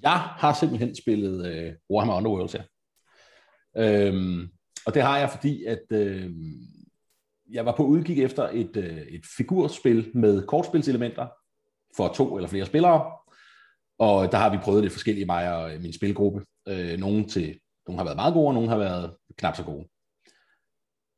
Jeg 0.01 0.19
har 0.19 0.53
simpelthen 0.53 0.95
spillet 0.95 1.45
øh, 1.45 1.74
Warhammer 1.89 2.15
Underworld, 2.15 2.50
ja. 2.55 2.63
Øhm, 3.77 4.50
og 4.86 4.93
det 4.93 5.01
har 5.01 5.17
jeg, 5.17 5.29
fordi 5.29 5.63
at 5.63 5.83
øh, 5.91 6.31
jeg 7.51 7.65
var 7.65 7.75
på 7.75 7.86
udkig 7.86 8.24
efter 8.24 8.50
et, 8.53 8.77
øh, 8.77 8.98
et 8.98 9.25
figurspil 9.38 10.12
med 10.13 10.48
kortspilselementer 10.48 11.27
for 11.98 12.07
to 12.07 12.36
eller 12.36 12.50
flere 12.50 12.65
spillere. 12.65 13.12
Og 14.00 14.31
der 14.31 14.38
har 14.38 14.50
vi 14.50 14.57
prøvet 14.63 14.83
det 14.83 14.91
forskellige, 14.91 15.25
mig 15.25 15.55
og 15.55 15.71
min 15.81 15.93
spilgruppe. 15.93 16.45
Øh, 16.67 17.00
nogle, 17.00 17.27
til, 17.27 17.60
nogle 17.88 18.00
har 18.00 18.05
været 18.05 18.17
meget 18.17 18.33
gode, 18.33 18.48
og 18.48 18.53
nogle 18.53 18.69
har 18.69 18.77
været 18.77 19.15
knap 19.38 19.55
så 19.55 19.63
gode. 19.63 19.88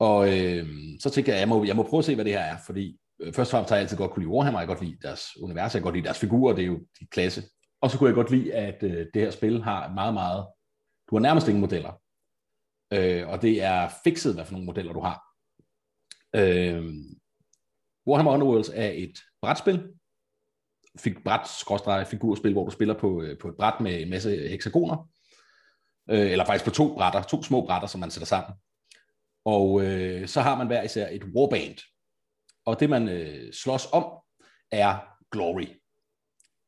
Og 0.07 0.19
øh, 0.27 0.67
så 0.99 1.09
tænkte 1.09 1.29
jeg, 1.29 1.35
at 1.35 1.39
jeg 1.39 1.49
må, 1.49 1.63
jeg 1.63 1.75
må 1.75 1.83
prøve 1.83 1.99
at 1.99 2.05
se, 2.05 2.15
hvad 2.15 2.25
det 2.25 2.33
her 2.33 2.39
er, 2.39 2.57
fordi 2.65 2.99
øh, 3.21 3.33
først 3.33 3.49
og 3.49 3.51
fremmest 3.51 3.69
har 3.69 3.75
jeg 3.75 3.83
altid 3.83 3.97
godt 3.97 4.11
kunne 4.11 4.23
lide 4.23 4.33
Warhammer, 4.33 4.59
jeg 4.59 4.67
kan 4.67 4.75
godt 4.75 4.85
lide 4.85 4.97
deres 5.01 5.23
univers, 5.41 5.73
jeg 5.73 5.81
kan 5.81 5.83
godt 5.83 5.95
lide 5.95 6.05
deres 6.05 6.19
figurer, 6.19 6.55
det 6.55 6.61
er 6.61 6.67
jo 6.67 6.79
de 6.99 7.05
klasse. 7.11 7.43
Og 7.81 7.91
så 7.91 7.97
kunne 7.97 8.07
jeg 8.07 8.15
godt 8.15 8.31
lide, 8.31 8.53
at 8.53 8.83
øh, 8.83 9.07
det 9.13 9.21
her 9.21 9.31
spil 9.31 9.63
har 9.63 9.93
meget, 9.93 10.13
meget... 10.13 10.47
Du 11.09 11.15
har 11.15 11.19
nærmest 11.19 11.47
ingen 11.47 11.61
modeller. 11.61 12.01
Øh, 12.93 13.27
og 13.27 13.41
det 13.41 13.63
er 13.63 13.89
fikset, 14.03 14.33
hvad 14.33 14.45
for 14.45 14.51
nogle 14.51 14.65
modeller 14.65 14.93
du 14.93 14.99
har. 14.99 15.23
Øh, 16.35 16.93
Warhammer 18.07 18.31
Underworlds 18.31 18.69
er 18.69 18.89
et 18.89 19.19
brætspil, 19.41 19.89
fik 20.99 21.23
bræt 21.23 22.07
figurspil, 22.07 22.53
hvor 22.53 22.65
du 22.65 22.71
spiller 22.71 22.93
på, 22.93 23.21
øh, 23.21 23.37
på 23.39 23.47
et 23.47 23.55
bræt 23.57 23.79
med 23.79 24.01
en 24.01 24.09
masse 24.09 24.47
hexagoner, 24.49 25.09
øh, 26.09 26.31
eller 26.31 26.45
faktisk 26.45 26.65
på 26.65 26.71
to 26.71 26.93
brætter, 26.93 27.21
to 27.21 27.43
små 27.43 27.65
brætter, 27.65 27.87
som 27.87 27.99
man 27.99 28.11
sætter 28.11 28.27
sammen. 28.27 28.53
Og 29.45 29.83
øh, 29.85 30.27
så 30.27 30.41
har 30.41 30.57
man 30.57 30.67
hver 30.67 30.83
især 30.83 31.07
et 31.11 31.23
warband. 31.23 31.77
Og 32.65 32.79
det 32.79 32.89
man 32.89 33.09
øh, 33.09 33.53
slås 33.53 33.87
om, 33.91 34.05
er 34.71 34.97
glory, 35.31 35.67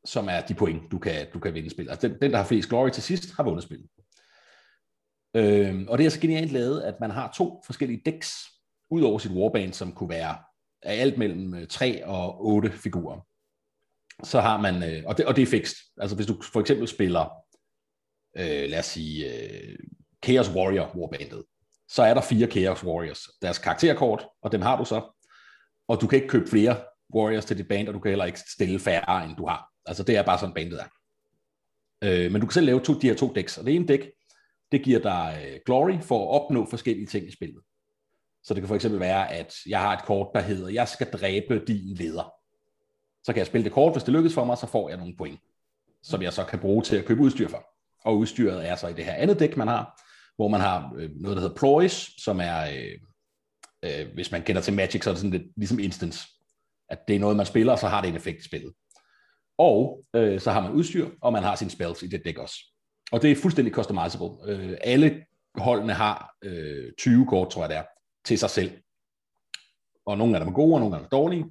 som 0.06 0.30
er 0.30 0.42
de 0.42 0.54
point, 0.54 0.92
du 0.92 1.00
kan, 1.00 1.28
du 1.34 1.40
kan 1.40 1.54
vinde 1.54 1.70
spillet. 1.70 1.92
Altså 1.92 2.08
den, 2.08 2.22
den, 2.22 2.32
der 2.32 2.38
har 2.38 2.46
flest 2.46 2.70
glory 2.70 2.90
til 2.90 3.04
sidst, 3.04 3.36
har 3.36 3.44
vundet 3.44 3.64
spillet. 3.64 3.90
Øh, 5.36 5.86
og 5.88 5.98
det 5.98 6.06
er 6.06 6.10
så 6.10 6.20
genialt 6.20 6.52
lavet, 6.52 6.82
at 6.82 7.00
man 7.00 7.12
har 7.12 7.32
to 7.38 7.62
forskellige 7.66 8.02
decks, 8.06 8.36
ud 8.90 9.02
over 9.02 9.20
sit 9.20 9.32
warband, 9.32 9.74
som 9.74 9.92
kunne 9.92 10.10
være 10.10 10.38
af 10.82 11.02
alt 11.02 11.18
mellem 11.18 11.54
øh, 11.54 11.68
3 11.68 12.06
og 12.06 12.46
8 12.46 12.72
figurer. 12.72 13.20
Så 14.24 14.42
har 14.42 14.62
man, 14.62 14.84
øh, 14.84 15.04
og, 15.06 15.18
det, 15.18 15.26
og 15.26 15.36
det 15.36 15.42
er 15.42 15.46
fikst. 15.48 15.76
Altså 15.98 16.16
hvis 16.16 16.28
du 16.28 16.42
for 16.42 16.60
eksempel 16.62 16.88
spiller, 16.88 17.30
øh, 18.38 18.70
lad 18.70 18.80
os 18.80 18.86
sige, 18.86 19.34
øh, 19.34 19.80
Chaos 20.26 20.50
Warrior 20.50 20.96
warbandet, 20.98 21.44
så 21.96 22.04
er 22.04 22.14
der 22.14 22.22
fire 22.22 22.48
Chaos 22.48 22.84
Warriors. 22.84 23.30
Deres 23.42 23.58
karakterkort, 23.58 24.28
og 24.42 24.52
dem 24.52 24.62
har 24.62 24.78
du 24.78 24.86
så. 24.86 25.02
Og 25.88 26.02
du 26.02 26.08
kan 26.08 26.16
ikke 26.16 26.28
købe 26.28 26.50
flere 26.50 26.78
Warriors 27.16 27.46
til 27.46 27.58
dit 27.58 27.68
band, 27.68 27.88
og 27.88 27.94
du 27.94 28.00
kan 28.00 28.10
heller 28.10 28.26
ikke 28.26 28.40
stille 28.40 28.80
færre, 28.80 29.26
end 29.26 29.36
du 29.36 29.48
har. 29.48 29.70
Altså 29.86 30.04
det 30.04 30.18
er 30.18 30.24
bare 30.24 30.40
sådan 30.40 30.54
bandet 30.54 30.80
er. 30.80 30.86
Øh, 32.04 32.32
men 32.32 32.42
du 32.42 32.48
kan 32.48 32.54
selv 32.54 32.66
lave 32.66 32.80
to, 32.80 33.00
de 33.00 33.08
her 33.08 33.16
to 33.16 33.34
decks, 33.34 33.58
og 33.58 33.66
det 33.66 33.76
ene 33.76 33.88
dæk, 33.88 34.12
det 34.72 34.84
giver 34.84 35.00
dig 35.00 35.46
øh, 35.48 35.60
glory 35.66 36.00
for 36.02 36.24
at 36.24 36.42
opnå 36.42 36.68
forskellige 36.70 37.08
ting 37.08 37.28
i 37.28 37.32
spillet. 37.32 37.62
Så 38.44 38.54
det 38.54 38.62
kan 38.62 38.68
for 38.68 38.76
eksempel 38.76 39.00
være, 39.00 39.32
at 39.32 39.56
jeg 39.68 39.80
har 39.80 39.98
et 39.98 40.06
kort, 40.06 40.28
der 40.34 40.42
hedder, 40.42 40.70
jeg 40.70 40.88
skal 40.88 41.12
dræbe 41.12 41.66
din 41.68 41.96
leder. 41.96 42.34
Så 43.24 43.34
kan 43.34 43.38
jeg 43.38 43.48
spille 43.48 43.66
det 43.66 43.74
kort, 43.74 43.94
hvis 43.94 44.04
det 44.04 44.14
lykkes 44.14 44.34
for 44.34 44.46
mig, 44.46 44.58
så 44.58 44.68
får 44.68 44.90
jeg 44.90 44.98
nogle 44.98 45.18
point, 45.18 45.40
som 46.04 46.22
jeg 46.22 46.34
så 46.34 46.44
kan 46.44 46.60
bruge 46.60 46.82
til 46.82 46.96
at 46.96 47.06
købe 47.06 47.22
udstyr 47.22 47.48
for. 47.48 47.66
Og 48.06 48.18
udstyret 48.18 48.70
er 48.70 48.76
så 48.76 48.88
i 48.88 48.94
det 48.94 49.06
her 49.06 49.14
andet 49.14 49.40
dæk, 49.40 49.58
man 49.58 49.68
har, 49.68 50.02
hvor 50.36 50.48
man 50.48 50.62
har 50.62 50.94
øh, 50.98 51.10
noget, 51.16 51.38
der 51.38 51.42
hedder 51.42 51.56
Ploys, 51.56 52.24
som 52.24 52.40
er, 52.40 52.62
øh, 52.62 53.00
øh, 53.86 54.14
hvis 54.14 54.32
man 54.32 54.42
kender 54.42 54.62
til 54.62 54.74
Magic, 54.74 55.04
så 55.04 55.10
er 55.10 55.14
det 55.14 55.22
sådan 55.22 55.40
lidt 55.40 55.52
ligesom 55.58 55.80
Instance. 55.80 56.28
At 56.90 57.00
det 57.08 57.16
er 57.16 57.20
noget, 57.20 57.38
man 57.38 57.46
spiller, 57.46 57.74
og 57.74 57.80
så 57.80 57.88
har 57.88 58.02
det 58.02 58.10
en 58.10 58.16
effekt 58.16 58.42
i 58.42 58.46
spillet. 58.46 58.74
Og 59.58 60.04
øh, 60.16 60.40
så 60.40 60.52
har 60.52 60.62
man 60.62 60.72
udstyr, 60.72 61.10
og 61.22 61.34
man 61.34 61.44
har 61.44 61.56
sine 61.56 61.72
spells 61.72 62.04
i 62.04 62.08
det 62.08 62.22
dæk 62.26 62.38
også. 62.38 62.56
Og 63.12 63.22
det 63.22 63.32
er 63.32 63.36
fuldstændig 63.36 63.74
customizable. 63.74 64.30
Øh, 64.48 64.78
alle 64.82 65.26
holdene 65.56 65.94
har 65.94 66.36
øh, 66.44 66.92
20 66.98 67.26
kort, 67.26 67.50
tror 67.50 67.62
jeg 67.62 67.70
det 67.70 67.78
er, 67.78 67.84
til 68.26 68.40
sig 68.40 68.50
selv. 68.50 68.72
Og 70.06 70.18
nogle 70.18 70.36
af 70.36 70.40
dem 70.40 70.50
er 70.50 70.54
gode, 70.54 70.74
og 70.74 70.80
nogle 70.80 70.96
af 70.96 71.00
dem 71.00 71.06
er 71.06 71.10
dårlige. 71.10 71.46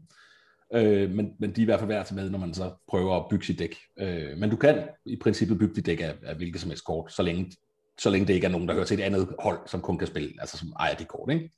Øh, 0.74 1.10
men, 1.10 1.32
men 1.38 1.52
de 1.52 1.60
er 1.60 1.62
i 1.62 1.64
hvert 1.64 1.78
fald 1.78 1.88
værd 1.88 2.06
til 2.06 2.16
med, 2.16 2.30
når 2.30 2.38
man 2.38 2.54
så 2.54 2.74
prøver 2.88 3.16
at 3.16 3.26
bygge 3.30 3.46
sit 3.46 3.58
dæk. 3.58 3.76
Øh, 3.98 4.38
men 4.38 4.50
du 4.50 4.56
kan 4.56 4.88
i 5.06 5.16
princippet 5.16 5.58
bygge 5.58 5.74
dit 5.74 5.86
dæk 5.86 6.00
af, 6.00 6.14
af 6.22 6.36
hvilket 6.36 6.60
som 6.60 6.70
helst 6.70 6.84
kort, 6.84 7.12
så 7.12 7.22
længe, 7.22 7.52
så 8.00 8.10
længe 8.10 8.26
det 8.26 8.34
ikke 8.34 8.46
er 8.46 8.50
nogen, 8.50 8.68
der 8.68 8.74
hører 8.74 8.84
til 8.84 8.98
et 9.00 9.04
andet 9.04 9.34
hold, 9.38 9.68
som 9.68 9.80
kun 9.80 9.98
kan 9.98 10.06
spille, 10.06 10.32
altså 10.38 10.58
som 10.58 10.72
ejer 10.78 10.94
det 10.94 11.08
kort. 11.08 11.32
Ikke? 11.32 11.50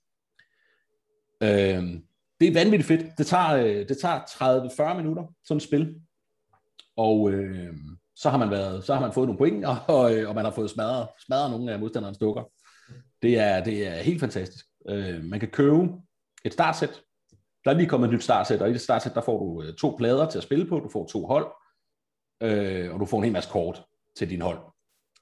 Øhm, 1.42 2.03
det 2.40 2.49
er 2.49 2.53
vanvittigt 2.53 2.88
fedt. 2.88 3.18
Det 3.18 3.27
tager, 3.27 3.57
øh, 3.57 3.88
det 3.88 3.99
tager 3.99 4.20
30-40 4.92 4.96
minutter, 4.96 5.25
sådan 5.44 5.57
et 5.57 5.62
spil. 5.62 6.01
Og 6.96 7.31
øh, 7.31 7.75
så 8.16 8.31
har 8.31 8.38
man 8.38 8.51
været, 8.51 8.85
så 8.85 8.94
har 8.94 9.01
man 9.01 9.12
fået 9.12 9.29
nogle 9.29 9.38
point, 9.38 9.64
og, 9.70 9.77
og, 9.88 10.14
øh, 10.14 10.29
og 10.29 10.35
man 10.35 10.44
har 10.44 10.53
fået 10.53 10.70
smadret, 10.70 11.09
smadret 11.27 11.51
nogle 11.51 11.72
af 11.72 11.79
modstanderens 11.79 12.18
dukker. 12.18 12.42
Det 13.22 13.38
er, 13.38 13.64
det 13.64 13.87
er 13.87 14.03
helt 14.03 14.20
fantastisk. 14.20 14.66
Øh, 14.88 15.25
man 15.25 15.40
kan 15.40 15.49
købe 15.49 15.88
et 16.44 16.53
startsæt. 16.53 17.03
Der 17.64 17.70
er 17.70 17.75
lige 17.77 17.88
kommet 17.88 18.09
et 18.09 18.14
nyt 18.14 18.25
startsæt, 18.25 18.62
og 18.62 18.70
i 18.70 18.72
det 18.72 18.81
startsæt, 18.81 19.14
der 19.14 19.20
får 19.20 19.38
du 19.38 19.62
øh, 19.62 19.75
to 19.75 19.94
plader 19.99 20.31
til 20.31 20.38
at 20.38 20.44
spille 20.44 20.66
på, 20.66 20.81
du 20.81 20.88
får 20.88 21.07
to 21.07 21.27
hold, 21.27 21.46
øh, 22.42 22.94
og 22.94 23.01
du 23.01 23.07
får 23.07 23.18
en 23.18 23.25
hel 23.25 23.33
masse 23.33 23.51
kort 23.51 23.85
til 24.16 24.31
din 24.31 24.40
hold. 24.40 24.59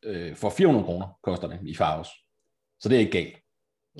Øh, 0.04 0.36
for 0.36 0.50
400 0.50 0.84
kroner 0.84 1.18
koster 1.22 1.48
det 1.48 1.58
i 1.66 1.74
Faros. 1.74 2.08
Så 2.80 2.88
det 2.88 2.96
er 2.96 3.00
ikke 3.00 3.12
galt. 3.12 3.36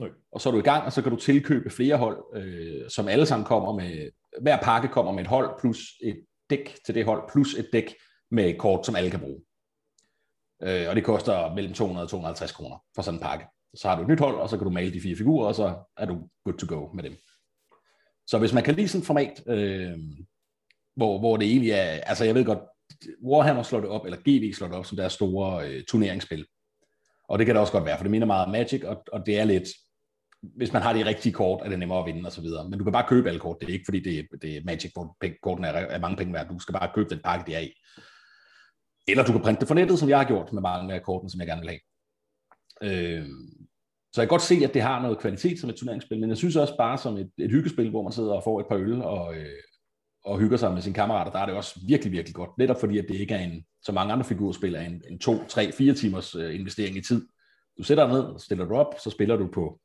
Okay. 0.01 0.15
Og 0.33 0.41
så 0.41 0.49
er 0.49 0.53
du 0.53 0.59
i 0.59 0.63
gang, 0.63 0.85
og 0.85 0.93
så 0.93 1.03
kan 1.03 1.13
du 1.13 1.17
tilkøbe 1.17 1.71
flere 1.71 1.97
hold, 1.97 2.25
øh, 2.35 2.91
som 2.91 3.09
alle 3.09 3.27
sammen 3.27 3.47
kommer 3.47 3.73
med, 3.73 4.11
hver 4.41 4.63
pakke 4.63 4.89
kommer 4.89 5.13
med 5.13 5.21
et 5.21 5.27
hold, 5.27 5.61
plus 5.61 5.79
et 6.03 6.25
dæk 6.51 6.77
til 6.87 6.95
det 6.95 7.05
hold, 7.05 7.31
plus 7.33 7.55
et 7.55 7.69
dæk 7.73 7.95
med 8.31 8.51
et 8.51 8.59
kort, 8.59 8.87
som 8.87 8.97
alle 8.97 9.11
kan 9.11 9.21
bruge. 9.21 9.41
Øh, 10.63 10.89
og 10.89 10.97
det 10.97 11.05
koster 11.05 11.55
mellem 11.55 11.75
200 11.75 12.05
og 12.05 12.11
250 12.11 12.53
kroner 12.53 12.85
for 12.95 13.03
sådan 13.03 13.21
en 13.21 13.23
pakke. 13.23 13.47
Så 13.75 13.89
har 13.89 13.97
du 13.97 14.03
et 14.03 14.09
nyt 14.09 14.21
hold, 14.21 14.37
og 14.37 14.49
så 14.49 14.57
kan 14.57 14.65
du 14.65 14.71
male 14.71 14.93
de 14.93 15.01
fire 15.01 15.17
figurer, 15.17 15.47
og 15.47 15.55
så 15.55 15.75
er 15.97 16.07
du 16.07 16.29
good 16.45 16.59
to 16.59 16.77
go 16.77 16.93
med 16.93 17.03
dem. 17.03 17.17
Så 18.27 18.39
hvis 18.39 18.53
man 18.53 18.63
kan 18.63 18.75
lide 18.75 18.89
sådan 18.89 19.01
et 19.01 19.07
format, 19.07 19.43
øh, 19.47 19.99
hvor, 20.97 21.19
hvor 21.19 21.37
det 21.37 21.49
egentlig 21.49 21.71
er, 21.71 21.85
altså 21.85 22.25
jeg 22.25 22.35
ved 22.35 22.45
godt, 22.45 22.59
Warhammer 23.27 23.63
slår 23.63 23.81
det 23.81 23.89
op, 23.89 24.05
eller 24.05 24.19
GV 24.19 24.55
slår 24.55 24.69
det 24.69 24.77
op 24.77 24.87
som 24.87 24.97
deres 24.97 25.13
store 25.13 25.69
øh, 25.69 25.85
turneringsspil. 25.85 26.47
Og 27.29 27.39
det 27.39 27.47
kan 27.47 27.55
det 27.55 27.61
også 27.61 27.73
godt 27.73 27.85
være, 27.85 27.97
for 27.97 28.05
det 28.05 28.11
minder 28.11 28.27
meget 28.27 28.47
om 28.47 28.53
Magic, 28.53 28.85
og, 28.85 29.03
og 29.13 29.27
det 29.27 29.39
er 29.39 29.45
lidt, 29.45 29.69
hvis 30.57 30.73
man 30.73 30.83
har 30.83 30.93
de 30.93 31.05
rigtige 31.05 31.33
kort, 31.33 31.63
er 31.65 31.69
det 31.69 31.79
nemmere 31.79 31.99
at 31.99 32.07
vinde 32.07 32.27
og 32.27 32.33
så 32.33 32.41
videre. 32.41 32.69
Men 32.69 32.79
du 32.79 32.85
kan 32.85 32.93
bare 32.93 33.09
købe 33.09 33.29
alle 33.29 33.41
kort. 33.41 33.57
Det 33.61 33.69
er 33.69 33.73
ikke 33.73 33.85
fordi, 33.85 34.01
det 34.01 34.19
er, 34.19 34.23
det 34.43 34.57
er 34.57 34.61
Magic, 34.65 34.93
hvor 34.93 35.17
kortene 35.43 35.69
er, 35.69 35.73
er 35.73 35.99
mange 35.99 36.17
penge 36.17 36.33
værd. 36.33 36.49
Du 36.49 36.59
skal 36.59 36.73
bare 36.73 36.91
købe 36.95 37.11
den 37.11 37.21
pakke, 37.25 37.51
de 37.51 37.55
er 37.55 37.61
i. 37.61 37.73
Eller 39.09 39.25
du 39.25 39.33
kan 39.33 39.41
printe 39.41 39.61
det 39.61 39.69
for 39.69 39.75
nettet, 39.75 39.99
som 39.99 40.09
jeg 40.09 40.19
har 40.19 40.25
gjort 40.25 40.53
med 40.53 40.63
mange 40.63 40.95
af 40.95 41.03
kortene, 41.03 41.31
som 41.31 41.41
jeg 41.41 41.47
gerne 41.47 41.61
vil 41.61 41.71
have. 41.71 41.81
Øh, 42.83 43.27
så 44.13 44.21
jeg 44.21 44.29
kan 44.29 44.35
godt 44.35 44.43
se, 44.43 44.55
at 44.65 44.75
det 44.75 44.83
har 44.83 45.03
noget 45.03 45.19
kvalitet 45.19 45.61
som 45.61 45.71
et 45.71 45.77
turneringsspil, 45.77 46.21
men 46.21 46.29
jeg 46.29 46.37
synes 46.37 46.57
også 46.57 46.77
bare 46.77 46.99
som 46.99 47.17
et, 47.17 47.31
et 47.39 47.51
hyggespil, 47.51 47.91
hvor 47.91 48.03
man 48.03 48.13
sidder 48.13 48.33
og 48.33 48.45
får 48.45 48.61
et 48.61 48.67
par 48.69 48.77
øl 48.77 49.03
og, 49.03 49.37
øh, 49.37 49.63
og 50.25 50.39
hygger 50.39 50.57
sig 50.57 50.73
med 50.73 50.83
sine 50.83 50.95
kammerater, 50.95 51.33
der 51.33 51.39
er 51.39 51.47
det 51.47 51.55
også 51.55 51.81
virkelig, 51.87 52.13
virkelig 52.13 52.35
godt. 52.35 52.59
Netop 52.59 52.81
fordi, 52.81 52.99
at 52.99 53.05
det 53.09 53.15
ikke 53.15 53.35
er 53.35 53.39
en, 53.39 53.65
som 53.83 53.95
mange 53.95 54.13
andre 54.13 54.25
figurspil, 54.25 54.75
er 54.75 54.81
en, 54.81 55.03
en 55.11 55.19
to, 55.19 55.47
tre, 55.49 55.73
fire 55.73 55.95
timers 55.95 56.35
øh, 56.35 56.55
investering 56.55 56.97
i 56.97 57.01
tid. 57.01 57.29
Du 57.79 57.83
sætter 57.83 58.07
dig 58.07 58.15
ned, 58.15 58.39
stiller 58.39 58.65
du 58.65 58.75
op, 58.75 58.95
så 59.05 59.11
spiller 59.11 59.37
du 59.37 59.49
på, 59.53 59.81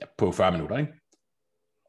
ja, 0.00 0.06
på 0.18 0.32
40 0.32 0.52
minutter, 0.52 0.78
ikke? 0.78 0.92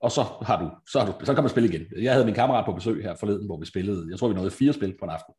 Og 0.01 0.11
så, 0.11 0.21
har 0.21 0.63
du, 0.63 0.71
så, 0.91 0.99
har 0.99 1.05
du, 1.11 1.25
så 1.25 1.33
kan 1.33 1.43
man 1.43 1.49
spille 1.49 1.69
igen. 1.69 1.85
Jeg 2.03 2.13
havde 2.13 2.25
min 2.25 2.35
kammerat 2.35 2.65
på 2.65 2.73
besøg 2.73 3.03
her 3.03 3.15
forleden, 3.15 3.45
hvor 3.45 3.59
vi 3.59 3.65
spillede, 3.65 4.07
jeg 4.09 4.19
tror 4.19 4.27
vi 4.27 4.33
nåede 4.33 4.51
fire 4.51 4.73
spil 4.73 4.95
på 4.99 5.05
en 5.05 5.11
aften. 5.11 5.33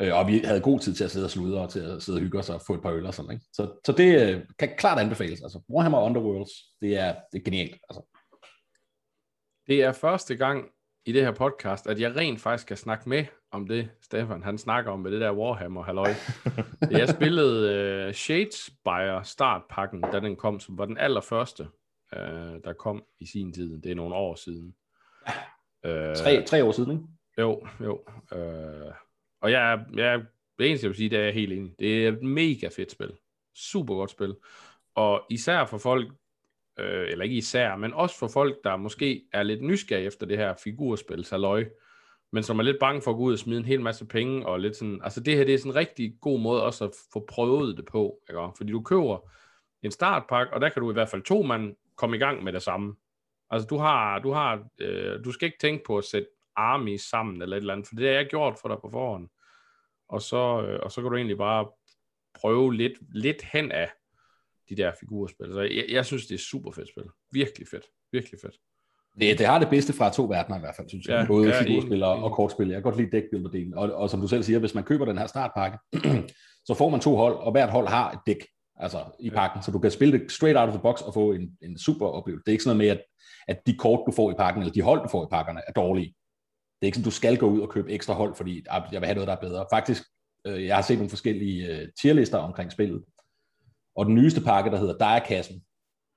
Øh, 0.00 0.18
og 0.18 0.26
vi 0.26 0.38
havde 0.38 0.60
god 0.60 0.80
tid 0.80 0.94
til 0.94 1.04
at 1.04 1.10
sidde 1.10 1.26
og 1.26 1.30
sludre 1.30 1.60
og 1.60 1.70
til 1.70 1.80
at 1.80 2.02
sidde 2.02 2.16
og 2.16 2.22
hygge 2.22 2.38
os 2.38 2.50
og 2.50 2.60
få 2.66 2.74
et 2.74 2.82
par 2.82 2.92
øl 2.92 3.06
og 3.06 3.14
sådan. 3.14 3.30
Ikke? 3.30 3.44
Så, 3.52 3.80
så 3.86 3.92
det 3.92 4.28
øh, 4.28 4.44
kan 4.58 4.70
klart 4.78 4.98
anbefales. 4.98 5.42
Altså, 5.42 5.60
Warhammer 5.70 6.00
Underworlds, 6.00 6.50
det 6.80 6.98
er, 6.98 7.14
det 7.32 7.38
er 7.38 7.44
genialt. 7.44 7.80
Altså. 7.88 8.02
Det 9.66 9.82
er 9.82 9.92
første 9.92 10.36
gang 10.36 10.64
i 11.10 11.12
det 11.12 11.22
her 11.24 11.32
podcast, 11.32 11.86
at 11.86 12.00
jeg 12.00 12.16
rent 12.16 12.40
faktisk 12.40 12.66
kan 12.66 12.76
snakke 12.76 13.08
med 13.08 13.24
om 13.50 13.68
det, 13.68 13.88
Stefan 14.00 14.42
han 14.42 14.58
snakker 14.58 14.90
om 14.90 15.00
med 15.00 15.10
det 15.10 15.20
der 15.20 15.32
Warhammer 15.32 15.82
halløj. 15.82 16.10
jeg 17.00 17.08
spillede 17.08 18.06
uh, 18.08 18.14
Shadespire 18.14 19.24
startpakken, 19.24 20.00
da 20.00 20.20
den 20.20 20.36
kom, 20.36 20.60
som 20.60 20.78
var 20.78 20.84
den 20.84 20.98
allerførste, 20.98 21.68
uh, 22.16 22.20
der 22.64 22.72
kom 22.72 23.04
i 23.20 23.26
sin 23.26 23.52
tid. 23.52 23.82
Det 23.82 23.90
er 23.90 23.94
nogle 23.94 24.14
år 24.14 24.34
siden. 24.34 24.74
Ja. 25.84 26.10
Uh, 26.10 26.16
tre, 26.16 26.44
tre 26.44 26.64
år 26.64 26.72
siden, 26.72 26.90
ikke? 26.90 27.04
Jo, 27.38 27.66
jo. 27.80 28.00
Uh, 28.32 28.92
og 29.42 29.50
jeg, 29.50 29.84
jeg, 29.94 30.22
det 30.58 30.68
eneste, 30.68 30.84
jeg 30.84 30.88
vil 30.88 30.96
sige, 30.96 31.10
det 31.10 31.18
er 31.18 31.24
jeg 31.24 31.34
helt 31.34 31.52
enig. 31.52 31.72
Det 31.78 32.04
er 32.04 32.08
et 32.08 32.22
mega 32.22 32.68
fedt 32.76 32.92
spil. 32.92 33.12
Super 33.54 33.94
godt 33.94 34.10
spil. 34.10 34.34
Og 34.94 35.22
især 35.30 35.64
for 35.64 35.78
folk, 35.78 36.12
øh, 36.80 37.08
eller 37.10 37.24
ikke 37.24 37.36
især, 37.36 37.76
men 37.76 37.92
også 37.92 38.18
for 38.18 38.28
folk, 38.28 38.56
der 38.64 38.76
måske 38.76 39.24
er 39.32 39.42
lidt 39.42 39.62
nysgerrige 39.62 40.06
efter 40.06 40.26
det 40.26 40.38
her 40.38 40.54
figurspil, 40.64 41.24
saløj, 41.24 41.64
men 42.32 42.42
som 42.42 42.58
er 42.58 42.62
lidt 42.62 42.76
bange 42.80 43.02
for 43.02 43.10
at 43.10 43.16
gå 43.16 43.22
ud 43.22 43.32
og 43.32 43.38
smide 43.38 43.58
en 43.58 43.64
hel 43.64 43.80
masse 43.80 44.06
penge, 44.06 44.46
og 44.46 44.60
lidt 44.60 44.76
sådan, 44.76 45.00
altså 45.04 45.20
det 45.20 45.36
her, 45.36 45.44
det 45.44 45.54
er 45.54 45.58
sådan 45.58 45.72
en 45.72 45.76
rigtig 45.76 46.14
god 46.20 46.40
måde 46.40 46.62
også 46.62 46.84
at 46.84 46.90
få 47.12 47.24
prøvet 47.28 47.76
det 47.76 47.84
på, 47.86 48.18
ikke? 48.30 48.40
fordi 48.56 48.72
du 48.72 48.82
køber 48.82 49.30
en 49.82 49.90
startpakke, 49.90 50.52
og 50.52 50.60
der 50.60 50.68
kan 50.68 50.82
du 50.82 50.90
i 50.90 50.92
hvert 50.92 51.08
fald 51.08 51.22
to 51.22 51.42
mand 51.42 51.76
komme 51.96 52.16
i 52.16 52.18
gang 52.18 52.44
med 52.44 52.52
det 52.52 52.62
samme. 52.62 52.96
Altså 53.50 53.66
du 53.66 53.76
har, 53.78 54.18
du 54.18 54.32
har, 54.32 54.64
øh, 54.80 55.24
du 55.24 55.32
skal 55.32 55.46
ikke 55.46 55.58
tænke 55.60 55.84
på 55.86 55.98
at 55.98 56.04
sætte 56.04 56.28
army 56.56 56.96
sammen, 56.96 57.42
eller 57.42 57.56
et 57.56 57.60
eller 57.60 57.72
andet, 57.72 57.88
for 57.88 57.94
det 57.94 58.06
har 58.06 58.14
jeg 58.14 58.26
gjort 58.26 58.58
for 58.62 58.68
dig 58.68 58.76
på 58.80 58.90
forhånd. 58.90 59.28
Og 60.08 60.22
så, 60.22 60.62
øh, 60.62 60.80
og 60.82 60.92
så 60.92 61.02
kan 61.02 61.10
du 61.10 61.16
egentlig 61.16 61.38
bare 61.38 61.68
prøve 62.34 62.74
lidt, 62.74 62.92
lidt 63.14 63.42
hen 63.42 63.72
af 63.72 63.90
de 64.70 64.76
der 64.76 64.92
figurspil. 65.00 65.46
Så 65.52 65.60
jeg, 65.60 65.84
jeg 65.88 66.06
synes, 66.06 66.26
det 66.26 66.34
er 66.34 66.38
super 66.38 66.70
fedt 66.70 66.88
spil. 66.88 67.04
Virkelig 67.32 67.68
fedt. 67.68 67.84
Virkelig 68.12 68.40
fedt. 68.40 68.56
Det, 69.20 69.38
det 69.38 69.46
har 69.46 69.58
det 69.58 69.68
bedste 69.68 69.92
fra 69.92 70.12
to 70.12 70.24
verdener 70.24 70.56
i 70.56 70.60
hvert 70.60 70.76
fald, 70.76 70.88
synes 70.88 71.06
jeg. 71.06 71.20
Ja, 71.20 71.26
Både 71.26 71.48
ja, 71.48 71.62
figurspil 71.62 72.02
og, 72.02 72.22
og 72.22 72.32
kortspil. 72.32 72.66
Jeg 72.66 72.76
kan 72.76 72.82
godt 72.82 72.96
lide 72.96 73.10
dækbilderdelen. 73.10 73.74
Og, 73.74 73.92
og 73.92 74.10
som 74.10 74.20
du 74.20 74.28
selv 74.28 74.42
siger, 74.42 74.58
hvis 74.58 74.74
man 74.74 74.84
køber 74.84 75.04
den 75.04 75.18
her 75.18 75.26
startpakke, 75.26 75.78
så 76.68 76.74
får 76.74 76.88
man 76.88 77.00
to 77.00 77.16
hold, 77.16 77.34
og 77.34 77.52
hvert 77.52 77.70
hold 77.70 77.88
har 77.88 78.10
et 78.10 78.18
dæk 78.26 78.46
altså 78.76 79.04
i 79.20 79.30
pakken, 79.30 79.58
ja. 79.58 79.62
så 79.62 79.70
du 79.70 79.78
kan 79.78 79.90
spille 79.90 80.18
det 80.18 80.32
straight 80.32 80.58
out 80.58 80.68
of 80.68 80.74
the 80.74 80.82
box 80.82 81.00
og 81.00 81.14
få 81.14 81.32
en, 81.32 81.50
en 81.62 81.78
super 81.78 82.06
oplevelse. 82.06 82.42
Det 82.44 82.50
er 82.50 82.52
ikke 82.52 82.64
sådan 82.64 82.76
noget 82.76 82.88
med, 82.88 82.98
at, 82.98 83.04
at 83.48 83.66
de 83.66 83.76
kort, 83.76 84.00
du 84.06 84.12
får 84.12 84.30
i 84.30 84.34
pakken, 84.34 84.62
eller 84.62 84.72
de 84.72 84.82
hold, 84.82 85.02
du 85.02 85.08
får 85.08 85.24
i 85.24 85.30
pakkerne, 85.30 85.60
er 85.68 85.72
dårlige. 85.72 86.14
er 86.82 86.86
ikke 86.86 86.96
sådan, 86.96 87.04
du 87.04 87.10
skal 87.10 87.36
gå 87.36 87.46
ud 87.46 87.60
og 87.60 87.68
købe 87.68 87.92
ekstra 87.92 88.14
hold, 88.14 88.34
fordi 88.34 88.64
ah, 88.70 88.82
jeg 88.92 89.00
vil 89.00 89.06
have 89.06 89.14
noget, 89.14 89.28
der 89.28 89.36
er 89.36 89.40
bedre. 89.40 89.66
Faktisk, 89.72 90.02
øh, 90.46 90.64
jeg 90.64 90.74
har 90.74 90.82
set 90.82 90.96
nogle 90.96 91.10
forskellige 91.10 91.66
øh, 91.66 91.88
tierlister 92.02 92.38
omkring 92.38 92.72
spillet, 92.72 93.04
og 93.96 94.06
den 94.06 94.14
nyeste 94.14 94.40
pakke, 94.40 94.70
der 94.70 94.78
hedder 94.78 94.98
Diakassen, 94.98 95.62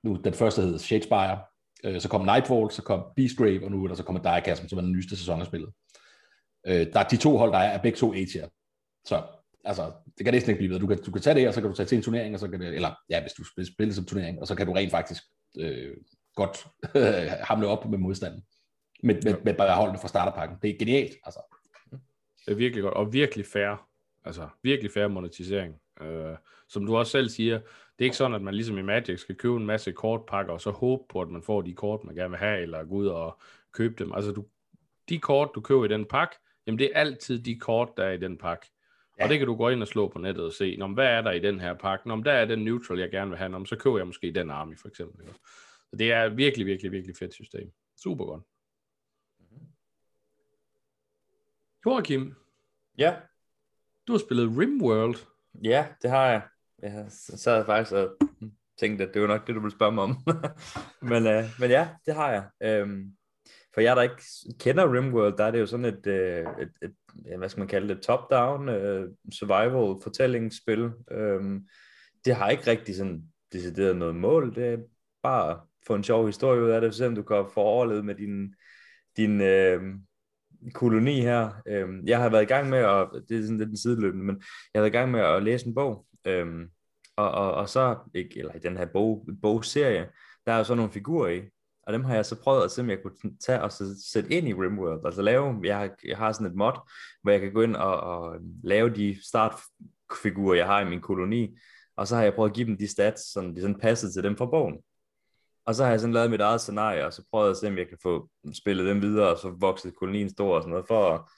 nu 0.02 0.16
den 0.24 0.34
første 0.34 0.62
hedder 0.62 0.78
Shakespeare, 0.78 1.40
øh, 1.84 2.00
så 2.00 2.08
kom 2.08 2.24
Nightfall, 2.24 2.70
så 2.70 2.82
kom 2.82 3.04
Beastgrave, 3.16 3.64
og 3.64 3.70
nu 3.70 3.84
er 3.84 3.88
der 3.88 3.94
så 3.94 4.02
kommer 4.02 4.22
Diakassen, 4.22 4.68
som 4.68 4.78
er 4.78 4.82
den 4.82 4.92
nyeste 4.92 5.16
sæson 5.16 5.40
af 5.40 5.46
spillet. 5.46 5.72
Øh, 6.66 6.86
der 6.92 7.00
er 7.00 7.08
de 7.08 7.16
to 7.16 7.36
hold, 7.36 7.52
der 7.52 7.58
er, 7.58 7.78
er 7.78 7.82
begge 7.82 7.98
to 7.98 8.12
A-tier. 8.12 8.48
Så 9.06 9.22
altså, 9.64 9.92
det 10.18 10.26
kan 10.26 10.34
næsten 10.34 10.50
ikke 10.50 10.58
blive 10.58 10.72
ved. 10.72 10.80
Du 10.80 10.86
kan, 10.86 11.02
du 11.02 11.10
kan 11.10 11.22
tage 11.22 11.34
det, 11.34 11.48
og 11.48 11.54
så 11.54 11.60
kan 11.60 11.70
du 11.70 11.76
tage 11.76 11.86
til 11.86 11.96
en 11.96 12.02
turnering, 12.02 12.34
og 12.34 12.40
så 12.40 12.48
kan 12.48 12.60
det, 12.60 12.74
eller 12.74 12.94
ja, 13.10 13.20
hvis 13.20 13.32
du 13.32 13.44
spiller, 13.44 13.72
spiller 13.72 13.94
som 13.94 14.04
turnering, 14.04 14.40
og 14.40 14.46
så 14.46 14.54
kan 14.54 14.66
du 14.66 14.72
rent 14.72 14.90
faktisk 14.90 15.22
øh, 15.58 15.96
godt 16.34 16.66
hamle 17.48 17.66
op 17.66 17.90
med 17.90 17.98
modstanden. 17.98 18.42
Med, 19.02 19.14
med, 19.22 19.34
med 19.44 19.54
bare 19.54 19.76
holdene 19.76 19.98
fra 19.98 20.08
starterpakken. 20.08 20.58
Det 20.62 20.70
er 20.70 20.78
genialt, 20.78 21.16
altså. 21.24 21.40
Det 22.46 22.52
er 22.52 22.54
virkelig 22.54 22.82
godt, 22.82 22.94
og 22.94 23.12
virkelig 23.12 23.46
fair. 23.46 23.88
Altså, 24.24 24.48
virkelig 24.62 24.90
fair 24.90 25.08
monetisering. 25.08 25.74
Øh, 26.00 26.36
som 26.74 26.86
du 26.86 26.96
også 26.96 27.12
selv 27.12 27.28
siger, 27.28 27.58
det 27.58 28.00
er 28.00 28.04
ikke 28.04 28.16
sådan, 28.16 28.34
at 28.34 28.42
man 28.42 28.54
ligesom 28.54 28.78
i 28.78 28.82
Magic 28.82 29.20
skal 29.20 29.34
købe 29.34 29.56
en 29.56 29.66
masse 29.66 29.92
kortpakker, 29.92 30.52
og 30.52 30.60
så 30.60 30.70
håbe 30.70 31.02
på, 31.08 31.20
at 31.20 31.28
man 31.28 31.42
får 31.42 31.62
de 31.62 31.74
kort, 31.74 32.04
man 32.04 32.14
gerne 32.14 32.30
vil 32.30 32.38
have, 32.38 32.62
eller 32.62 32.84
gå 32.84 32.94
ud 32.94 33.06
og 33.06 33.40
købe 33.72 34.04
dem. 34.04 34.12
Altså, 34.12 34.32
du, 34.32 34.44
de 35.08 35.18
kort, 35.18 35.50
du 35.54 35.60
køber 35.60 35.84
i 35.84 35.88
den 35.88 36.04
pakke, 36.04 36.36
jamen 36.66 36.78
det 36.78 36.90
er 36.94 37.00
altid 37.00 37.38
de 37.38 37.58
kort, 37.58 37.88
der 37.96 38.04
er 38.04 38.12
i 38.12 38.16
den 38.16 38.38
pakke. 38.38 38.66
Ja. 39.18 39.24
Og 39.24 39.30
det 39.30 39.38
kan 39.38 39.46
du 39.46 39.56
gå 39.56 39.68
ind 39.68 39.82
og 39.82 39.88
slå 39.88 40.08
på 40.08 40.18
nettet 40.18 40.44
og 40.44 40.52
se, 40.52 40.76
Nå, 40.76 40.86
hvad 40.86 41.06
er 41.06 41.22
der 41.22 41.30
i 41.30 41.38
den 41.38 41.60
her 41.60 41.74
pakke? 41.74 42.08
Nå, 42.08 42.16
der 42.16 42.32
er 42.32 42.44
den 42.44 42.64
neutral, 42.64 42.98
jeg 42.98 43.10
gerne 43.10 43.30
vil 43.30 43.38
have. 43.38 43.48
Nå, 43.48 43.64
så 43.64 43.76
køber 43.76 43.98
jeg 43.98 44.06
måske 44.06 44.32
den 44.32 44.50
army, 44.50 44.78
for 44.78 44.88
eksempel. 44.88 45.26
Så 45.90 45.96
det 45.96 46.12
er 46.12 46.28
virkelig, 46.28 46.66
virkelig, 46.66 46.92
virkelig 46.92 47.16
fedt 47.16 47.34
system. 47.34 47.72
Super 48.02 48.24
godt. 48.24 48.42
Joachim. 51.86 52.34
Ja. 52.98 53.16
Du 54.06 54.12
har 54.12 54.18
spillet 54.18 54.58
Rimworld. 54.58 55.16
Ja, 55.64 55.86
det 56.02 56.10
har 56.10 56.26
jeg. 56.26 56.42
Jeg 56.82 57.04
sad 57.08 57.66
faktisk 57.66 57.92
og 57.92 58.16
tænkte, 58.80 59.08
at 59.08 59.14
det 59.14 59.22
var 59.22 59.28
nok 59.28 59.46
det, 59.46 59.54
du 59.54 59.60
ville 59.60 59.76
spørge 59.76 59.92
mig 59.92 60.04
om. 60.04 60.16
men, 61.10 61.26
øh, 61.26 61.44
men 61.60 61.70
ja, 61.70 61.88
det 62.06 62.14
har 62.14 62.30
jeg. 62.30 62.44
Øhm, 62.62 63.16
for 63.74 63.80
jeg 63.80 63.96
der 63.96 64.02
ikke 64.02 64.22
kender 64.60 64.92
Rimworld, 64.92 65.36
der 65.36 65.44
er 65.44 65.50
det 65.50 65.60
jo 65.60 65.66
sådan 65.66 65.84
et, 65.84 66.06
øh, 66.06 66.46
et, 66.60 66.72
et, 66.82 66.94
hvad 67.38 67.48
skal 67.48 67.60
man 67.60 67.68
kalde 67.68 67.94
det, 67.94 68.02
top-down 68.02 68.68
øh, 68.68 69.08
survival 69.32 70.02
fortællingsspil. 70.02 70.90
Øhm, 71.10 71.68
det 72.24 72.34
har 72.34 72.50
ikke 72.50 72.66
rigtig 72.66 72.96
sådan 72.96 73.22
decideret 73.52 73.96
noget 73.96 74.16
mål, 74.16 74.54
det 74.54 74.64
er 74.64 74.78
bare 75.22 75.60
få 75.86 75.94
en 75.94 76.04
sjov 76.04 76.26
historie 76.26 76.62
ud 76.62 76.70
af 76.70 76.80
det, 76.80 76.94
selvom 76.94 77.14
du 77.14 77.22
kan 77.22 77.44
få 77.54 77.60
overlevet 77.60 78.04
med 78.04 78.14
din, 78.14 78.54
din 79.16 79.40
øh, 79.40 79.82
koloni 80.74 81.20
her. 81.20 81.50
Øh, 81.68 81.88
jeg 82.06 82.18
har 82.18 82.28
været 82.28 82.42
i 82.42 82.46
gang 82.46 82.68
med, 82.68 82.78
at, 82.78 83.08
det 83.28 83.38
er 83.38 83.42
sådan 83.42 83.58
lidt 83.58 83.70
en 83.70 83.76
sideløbende, 83.76 84.24
men 84.24 84.36
jeg 84.74 84.80
har 84.80 84.82
været 84.82 84.94
i 84.94 84.96
gang 84.96 85.10
med 85.10 85.20
at 85.20 85.42
læse 85.42 85.66
en 85.66 85.74
bog, 85.74 86.06
Øhm, 86.24 86.68
og, 87.16 87.30
og, 87.30 87.52
og 87.52 87.68
så, 87.68 87.96
ikke, 88.14 88.38
eller 88.38 88.54
i 88.54 88.58
den 88.58 88.76
her 88.76 88.86
bog, 88.86 89.28
bogserie, 89.42 90.10
der 90.46 90.52
er 90.52 90.58
jo 90.58 90.64
så 90.64 90.74
nogle 90.74 90.92
figurer 90.92 91.28
i, 91.28 91.42
og 91.86 91.92
dem 91.92 92.04
har 92.04 92.14
jeg 92.14 92.26
så 92.26 92.40
prøvet 92.42 92.64
at 92.64 92.70
se, 92.70 92.80
om 92.80 92.90
jeg 92.90 93.02
kunne 93.02 93.36
tage 93.46 93.62
og 93.62 93.72
så 93.72 93.84
sætte 94.12 94.30
ind 94.30 94.48
i 94.48 94.52
Rimworld. 94.52 95.06
Altså 95.06 95.22
lave, 95.22 95.60
jeg 95.64 95.78
har, 95.78 95.90
jeg 96.04 96.16
har 96.16 96.32
sådan 96.32 96.46
et 96.46 96.54
mod, 96.54 96.72
hvor 97.22 97.30
jeg 97.30 97.40
kan 97.40 97.52
gå 97.52 97.62
ind 97.62 97.76
og, 97.76 98.00
og 98.00 98.36
lave 98.62 98.90
de 98.90 99.18
startfigurer, 99.26 100.54
jeg 100.54 100.66
har 100.66 100.80
i 100.80 100.88
min 100.88 101.00
koloni. 101.00 101.58
Og 101.96 102.08
så 102.08 102.16
har 102.16 102.22
jeg 102.22 102.34
prøvet 102.34 102.50
at 102.50 102.56
give 102.56 102.66
dem 102.66 102.78
de 102.78 102.88
stats, 102.88 103.32
som 103.32 103.54
de 103.54 103.60
sådan 103.60 103.78
passede 103.78 104.12
til 104.12 104.22
dem 104.22 104.36
fra 104.36 104.46
bogen. 104.46 104.76
Og 105.66 105.74
så 105.74 105.84
har 105.84 105.90
jeg 105.90 106.00
sådan 106.00 106.14
lavet 106.14 106.30
mit 106.30 106.40
eget 106.40 106.60
scenarie, 106.60 107.06
og 107.06 107.12
så 107.12 107.24
prøvet 107.30 107.50
at 107.50 107.56
se, 107.56 107.68
om 107.68 107.78
jeg 107.78 107.88
kan 107.88 107.98
få 108.02 108.28
spillet 108.52 108.86
dem 108.86 109.02
videre, 109.02 109.28
og 109.28 109.38
så 109.38 109.56
vokset 109.60 109.96
kolonien 109.96 110.30
stor 110.30 110.56
og 110.56 110.62
sådan 110.62 110.70
noget, 110.70 110.86
for, 110.88 111.30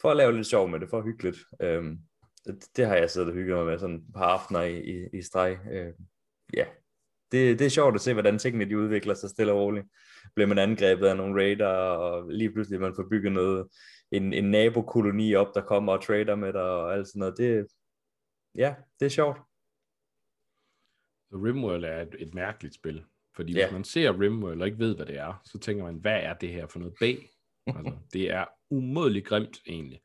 for 0.00 0.10
at 0.10 0.16
lave 0.16 0.32
lidt 0.32 0.46
sjov 0.46 0.68
med 0.68 0.80
det, 0.80 0.90
for 0.90 1.02
hyggeligt. 1.02 1.38
Øhm, 1.62 1.98
det, 2.46 2.68
det, 2.76 2.86
har 2.86 2.96
jeg 2.96 3.10
siddet 3.10 3.28
og 3.28 3.34
hygget 3.34 3.56
mig 3.56 3.66
med 3.66 3.78
sådan 3.78 3.96
et 3.96 4.12
par 4.14 4.24
aftener 4.24 4.60
i, 4.60 4.80
i, 4.80 5.08
i 5.12 5.22
streg. 5.22 5.58
Øhm, 5.72 6.06
ja, 6.54 6.66
det, 7.32 7.58
det 7.58 7.64
er 7.64 7.70
sjovt 7.70 7.94
at 7.94 8.00
se, 8.00 8.12
hvordan 8.12 8.38
tingene 8.38 8.64
de 8.64 8.78
udvikler 8.78 9.14
sig 9.14 9.30
stille 9.30 9.52
og 9.52 9.58
roligt. 9.58 9.86
Bliver 10.34 10.48
man 10.48 10.58
angrebet 10.58 11.06
af 11.06 11.16
nogle 11.16 11.42
raider, 11.42 11.66
og 11.66 12.30
lige 12.30 12.52
pludselig 12.52 12.80
man 12.80 12.94
får 12.96 13.06
bygget 13.10 13.32
noget, 13.32 13.68
en, 14.10 14.32
en 14.32 14.50
nabokoloni 14.50 15.34
op, 15.34 15.54
der 15.54 15.60
kommer 15.60 15.92
og 15.92 16.02
trader 16.02 16.34
med 16.34 16.52
dig, 16.52 16.62
og 16.62 16.94
alt 16.94 17.08
sådan 17.08 17.20
noget. 17.20 17.38
Det, 17.38 17.66
ja, 18.54 18.74
det 19.00 19.06
er 19.06 19.10
sjovt. 19.10 19.38
Rimworld 21.32 21.84
er 21.84 22.00
et, 22.02 22.14
et 22.18 22.34
mærkeligt 22.34 22.74
spil. 22.74 23.04
Fordi 23.36 23.52
ja. 23.52 23.66
hvis 23.66 23.72
man 23.72 23.84
ser 23.84 24.20
Rimworld 24.20 24.60
og 24.60 24.66
ikke 24.66 24.78
ved, 24.78 24.96
hvad 24.96 25.06
det 25.06 25.18
er, 25.18 25.40
så 25.44 25.58
tænker 25.58 25.84
man, 25.84 25.94
hvad 25.94 26.20
er 26.22 26.34
det 26.34 26.48
her 26.48 26.66
for 26.66 26.78
noget 26.78 26.94
bag? 27.00 27.30
altså, 27.66 27.96
det 28.12 28.30
er 28.30 28.44
umådeligt 28.70 29.26
grimt 29.26 29.60
egentlig. 29.66 30.00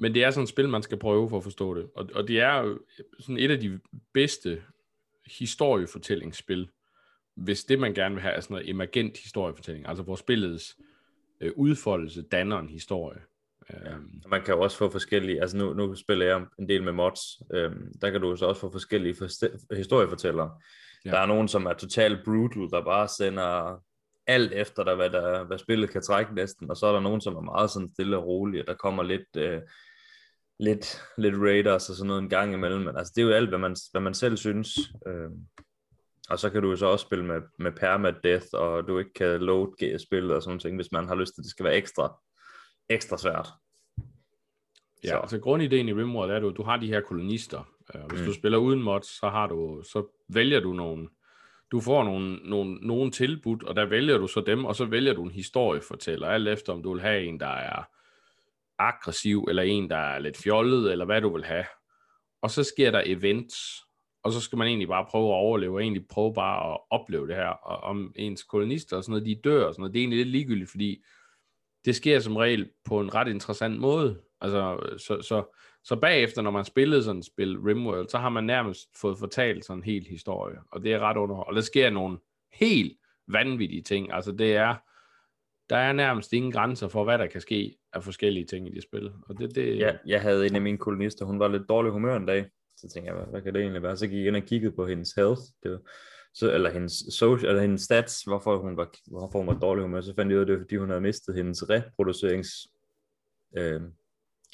Men 0.00 0.14
det 0.14 0.24
er 0.24 0.30
sådan 0.30 0.42
et 0.42 0.48
spil, 0.48 0.68
man 0.68 0.82
skal 0.82 0.98
prøve 0.98 1.28
for 1.28 1.36
at 1.36 1.42
forstå 1.42 1.74
det. 1.74 1.90
Og, 1.94 2.08
og 2.14 2.28
det 2.28 2.40
er 2.40 2.62
jo 2.62 2.78
sådan 3.20 3.38
et 3.38 3.50
af 3.50 3.60
de 3.60 3.80
bedste 4.12 4.62
historiefortællingsspil, 5.26 6.68
hvis 7.34 7.64
det 7.64 7.78
man 7.78 7.94
gerne 7.94 8.14
vil 8.14 8.22
have 8.22 8.34
er 8.34 8.40
sådan 8.40 8.54
noget 8.54 8.70
emergent 8.70 9.18
historiefortælling, 9.18 9.88
altså 9.88 10.02
hvor 10.02 10.16
spillets 10.16 10.76
øh, 11.40 11.52
udfoldelse 11.56 12.22
danner 12.22 12.58
en 12.58 12.68
historie. 12.68 13.20
Ja. 13.70 13.94
Øhm. 13.94 14.22
Man 14.28 14.42
kan 14.42 14.54
jo 14.54 14.60
også 14.60 14.76
få 14.76 14.90
forskellige, 14.90 15.40
altså 15.40 15.56
nu, 15.56 15.74
nu 15.74 15.94
spiller 15.94 16.26
jeg 16.26 16.46
en 16.58 16.68
del 16.68 16.82
med 16.82 16.92
mods, 16.92 17.20
øhm, 17.52 17.98
der 18.00 18.10
kan 18.10 18.20
du 18.20 18.36
så 18.36 18.46
også 18.46 18.60
få 18.60 18.70
forskellige 18.72 19.14
for, 19.14 19.74
historiefortællere. 19.74 20.50
Ja. 21.04 21.10
Der 21.10 21.18
er 21.18 21.26
nogen, 21.26 21.48
som 21.48 21.66
er 21.66 21.72
totalt 21.72 22.24
brutal, 22.24 22.70
der 22.70 22.84
bare 22.84 23.08
sender 23.08 23.82
alt 24.26 24.52
efter 24.52 24.84
dig, 24.84 24.94
hvad, 24.94 25.10
der, 25.10 25.44
hvad 25.44 25.58
spillet 25.58 25.90
kan 25.90 26.02
trække 26.02 26.34
næsten, 26.34 26.70
og 26.70 26.76
så 26.76 26.86
er 26.86 26.92
der 26.92 27.00
nogen, 27.00 27.20
som 27.20 27.36
er 27.36 27.40
meget 27.40 27.70
sådan 27.70 27.90
stille 27.94 28.16
og 28.16 28.26
rolige, 28.26 28.62
og 28.62 28.66
der 28.66 28.74
kommer 28.74 29.02
lidt, 29.02 29.36
øh, 29.36 29.60
lidt, 30.60 31.02
lidt 31.18 31.34
Raiders 31.38 31.90
og 31.90 31.96
sådan 31.96 32.08
noget 32.08 32.22
en 32.22 32.28
gang 32.28 32.54
imellem, 32.54 32.80
men 32.80 32.96
altså 32.96 33.12
det 33.16 33.22
er 33.22 33.26
jo 33.26 33.32
alt, 33.32 33.48
hvad 33.48 33.58
man, 33.58 33.76
hvad 33.90 34.00
man 34.00 34.14
selv 34.14 34.36
synes. 34.36 34.68
Øh, 35.06 35.30
og 36.30 36.38
så 36.38 36.50
kan 36.50 36.62
du 36.62 36.70
jo 36.70 36.76
så 36.76 36.86
også 36.86 37.02
spille 37.02 37.24
med, 37.24 37.40
med 37.58 37.72
permadeath, 37.72 38.46
og 38.52 38.88
du 38.88 38.98
ikke 38.98 39.12
kan 39.12 39.40
load 39.40 39.98
spillet 39.98 40.36
og 40.36 40.42
sådan 40.42 40.58
ting, 40.58 40.76
hvis 40.76 40.92
man 40.92 41.08
har 41.08 41.14
lyst 41.14 41.34
til, 41.34 41.40
at 41.40 41.44
det 41.44 41.50
skal 41.50 41.64
være 41.64 41.76
ekstra, 41.76 42.20
ekstra 42.88 43.18
svært. 43.18 43.48
Ja, 45.04 45.08
så. 45.08 45.18
altså 45.18 45.38
grundideen 45.38 45.88
i 45.88 45.92
Rimworld 45.92 46.30
er, 46.30 46.36
at 46.36 46.56
du 46.56 46.62
har 46.62 46.76
de 46.76 46.86
her 46.86 47.00
kolonister. 47.00 47.74
Øh, 47.94 48.04
hvis 48.08 48.20
mm. 48.20 48.26
du 48.26 48.34
spiller 48.34 48.58
uden 48.58 48.82
mods, 48.82 49.06
så 49.06 49.28
har 49.28 49.46
du, 49.46 49.82
så 49.92 50.24
vælger 50.28 50.60
du 50.60 50.72
nogle, 50.72 51.08
du 51.74 51.80
får 51.80 52.04
nogle, 52.04 52.36
nogle, 52.36 52.74
nogle 52.74 53.10
tilbud, 53.10 53.64
og 53.64 53.76
der 53.76 53.84
vælger 53.84 54.18
du 54.18 54.26
så 54.26 54.40
dem, 54.40 54.64
og 54.64 54.76
så 54.76 54.84
vælger 54.84 55.12
du 55.12 55.22
en 55.24 55.30
historiefortæller, 55.30 56.28
alt 56.28 56.48
efter 56.48 56.72
om 56.72 56.82
du 56.82 56.92
vil 56.92 57.02
have 57.02 57.24
en, 57.24 57.40
der 57.40 57.46
er 57.46 57.82
aggressiv, 58.78 59.46
eller 59.48 59.62
en, 59.62 59.90
der 59.90 59.96
er 59.96 60.18
lidt 60.18 60.36
fjollet, 60.36 60.92
eller 60.92 61.04
hvad 61.04 61.20
du 61.20 61.32
vil 61.32 61.44
have. 61.44 61.64
Og 62.42 62.50
så 62.50 62.64
sker 62.64 62.90
der 62.90 63.02
events, 63.06 63.56
og 64.22 64.32
så 64.32 64.40
skal 64.40 64.58
man 64.58 64.68
egentlig 64.68 64.88
bare 64.88 65.06
prøve 65.10 65.28
at 65.28 65.34
overleve, 65.34 65.74
og 65.74 65.82
egentlig 65.82 66.08
prøve 66.08 66.34
bare 66.34 66.72
at 66.72 66.80
opleve 66.90 67.28
det 67.28 67.36
her. 67.36 67.48
Og 67.48 67.80
om 67.80 68.12
ens 68.16 68.42
kolonister 68.42 68.96
og 68.96 69.04
sådan 69.04 69.10
noget, 69.10 69.26
de 69.26 69.40
dør 69.44 69.64
og 69.64 69.74
sådan 69.74 69.82
noget, 69.82 69.92
det 69.92 69.98
er 69.98 70.02
egentlig 70.02 70.18
lidt 70.18 70.28
ligegyldigt, 70.28 70.70
fordi 70.70 71.04
det 71.84 71.96
sker 71.96 72.20
som 72.20 72.36
regel 72.36 72.70
på 72.84 73.00
en 73.00 73.14
ret 73.14 73.28
interessant 73.28 73.78
måde. 73.78 74.20
Altså, 74.40 74.78
så, 74.98 75.22
så, 75.22 75.56
så 75.84 75.96
bagefter, 75.96 76.42
når 76.42 76.50
man 76.50 76.64
spillede 76.64 77.02
sådan 77.02 77.18
et 77.18 77.24
spil, 77.24 77.58
Rimworld, 77.58 78.08
så 78.08 78.18
har 78.18 78.28
man 78.28 78.44
nærmest 78.44 78.88
fået 79.00 79.18
fortalt 79.18 79.64
sådan 79.64 79.78
en 79.78 79.84
hel 79.84 80.06
historie, 80.06 80.56
og 80.72 80.82
det 80.82 80.92
er 80.92 80.98
ret 80.98 81.16
under. 81.16 81.36
Og 81.36 81.54
der 81.54 81.60
sker 81.60 81.90
nogle 81.90 82.18
helt 82.52 82.98
vanvittige 83.28 83.82
ting. 83.82 84.12
Altså, 84.12 84.32
det 84.32 84.56
er, 84.56 84.74
der 85.70 85.76
er 85.76 85.92
nærmest 85.92 86.32
ingen 86.32 86.52
grænser 86.52 86.88
for, 86.88 87.04
hvad 87.04 87.18
der 87.18 87.26
kan 87.26 87.40
ske 87.40 87.76
af 87.92 88.04
forskellige 88.04 88.46
ting 88.46 88.68
i 88.68 88.74
det 88.74 88.82
spil. 88.82 89.12
Og 89.28 89.38
det, 89.38 89.54
det... 89.54 89.78
Ja, 89.78 89.96
jeg 90.06 90.22
havde 90.22 90.46
en 90.46 90.54
af 90.54 90.62
mine 90.62 90.78
kolonister, 90.78 91.24
hun 91.24 91.38
var 91.38 91.48
lidt 91.48 91.68
dårlig 91.68 91.92
humør 91.92 92.16
en 92.16 92.26
dag. 92.26 92.46
Så 92.76 92.88
tænkte 92.88 93.12
jeg, 93.12 93.18
hvad, 93.18 93.26
hvad 93.30 93.42
kan 93.42 93.54
det 93.54 93.60
egentlig 93.60 93.82
være? 93.82 93.96
Så 93.96 94.06
gik 94.06 94.18
jeg 94.18 94.26
ind 94.26 94.36
og 94.36 94.42
kiggede 94.42 94.72
på 94.76 94.86
hendes 94.86 95.12
health, 95.12 95.40
det 95.62 95.70
var, 95.70 95.80
så, 96.34 96.52
eller 96.52 96.70
hendes, 96.70 96.92
social, 97.10 97.48
eller 97.48 97.62
hendes 97.62 97.82
stats, 97.82 98.22
hvorfor 98.22 98.56
hun, 98.56 98.76
var, 98.76 98.94
hvorfor 99.06 99.38
hun 99.38 99.46
var 99.46 99.58
dårlig 99.58 99.82
humør. 99.82 100.00
Så 100.00 100.14
fandt 100.14 100.30
jeg 100.30 100.36
ud 100.36 100.40
af, 100.40 100.46
det 100.46 100.54
var, 100.54 100.60
fordi 100.60 100.76
hun 100.76 100.88
havde 100.88 101.00
mistet 101.00 101.34
hendes 101.34 101.70
reproducerings 101.70 102.48
øh, 103.58 103.80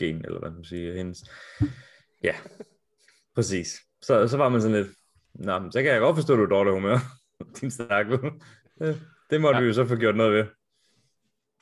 gen, 0.00 0.24
eller 0.24 0.38
hvad 0.38 0.50
man 0.50 0.64
siger, 0.64 0.94
hendes, 0.94 1.24
ja, 2.24 2.34
præcis. 3.34 3.80
Så, 4.02 4.28
så 4.28 4.36
var 4.36 4.48
man 4.48 4.60
sådan 4.60 4.76
lidt, 4.76 4.88
Nå, 5.34 5.70
så 5.70 5.82
kan 5.82 5.92
jeg 5.92 6.00
godt 6.00 6.16
forstå, 6.16 6.32
at 6.32 6.38
du 6.38 6.42
er 6.42 6.48
dårlig 6.48 6.72
humør, 6.72 6.98
din 7.60 7.70
snak. 7.70 8.06
Det 9.30 9.40
måtte 9.40 9.56
ja. 9.56 9.60
vi 9.60 9.66
jo 9.66 9.72
så 9.72 9.86
få 9.86 9.96
gjort 9.96 10.16
noget 10.16 10.32
ved. 10.32 10.44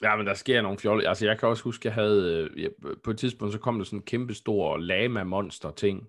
Ja, 0.02 0.16
men 0.16 0.26
der 0.26 0.34
sker 0.34 0.62
nogle 0.62 0.78
fjolle. 0.78 1.08
Altså, 1.08 1.26
jeg 1.26 1.38
kan 1.38 1.48
også 1.48 1.64
huske, 1.64 1.86
jeg 1.86 1.94
havde... 1.94 2.48
Øh, 2.54 2.62
jeg, 2.62 2.70
på 3.04 3.10
et 3.10 3.18
tidspunkt, 3.18 3.52
så 3.52 3.58
kom 3.58 3.78
der 3.78 3.84
sådan 3.84 3.98
en 3.98 4.04
kæmpe 4.04 4.34
stor 4.34 4.76
lama-monster-ting 4.76 6.08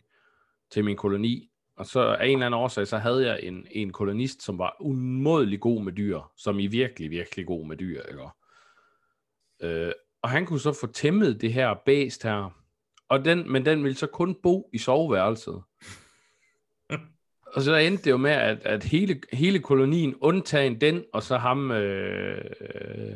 til 0.72 0.86
min 0.86 0.98
koloni. 0.98 1.52
Og 1.76 1.86
så 1.86 2.00
af 2.00 2.26
en 2.26 2.32
eller 2.32 2.46
anden 2.46 2.60
årsag, 2.60 2.88
så 2.88 2.98
havde 2.98 3.28
jeg 3.28 3.40
en, 3.44 3.68
en 3.72 3.92
kolonist, 3.92 4.44
som 4.44 4.58
var 4.58 4.76
umådelig 4.80 5.60
god 5.60 5.84
med 5.84 5.94
dyr. 5.94 6.20
Som 6.38 6.60
i 6.60 6.68
virkelig, 6.68 7.12
virkelig 7.12 7.46
god 7.46 7.68
med 7.68 7.78
dyr, 7.78 8.02
ikke? 8.02 8.30
Øh, 9.62 9.92
og 10.22 10.30
han 10.30 10.46
kunne 10.46 10.60
så 10.60 10.74
få 10.74 10.88
tæmmet 10.88 11.42
det 11.42 11.54
her 11.54 11.74
bæst 11.86 12.24
her. 12.24 12.56
Og 13.10 13.26
den, 13.26 13.52
men 13.52 13.66
den 13.66 13.84
ville 13.84 13.98
så 13.98 14.08
kun 14.08 14.36
bo 14.44 14.70
i 14.74 14.78
soveværelset. 14.78 15.62
og 17.54 17.62
så 17.62 17.76
endte 17.76 18.04
det 18.04 18.12
jo 18.12 18.18
med, 18.18 18.32
at, 18.32 18.58
at 18.64 18.84
hele, 18.84 19.22
hele 19.34 19.60
kolonien, 19.60 20.16
undtagen 20.22 20.82
den, 20.82 21.04
og 21.14 21.24
så 21.24 21.38
ham... 21.38 21.72
Øh, 21.72 23.16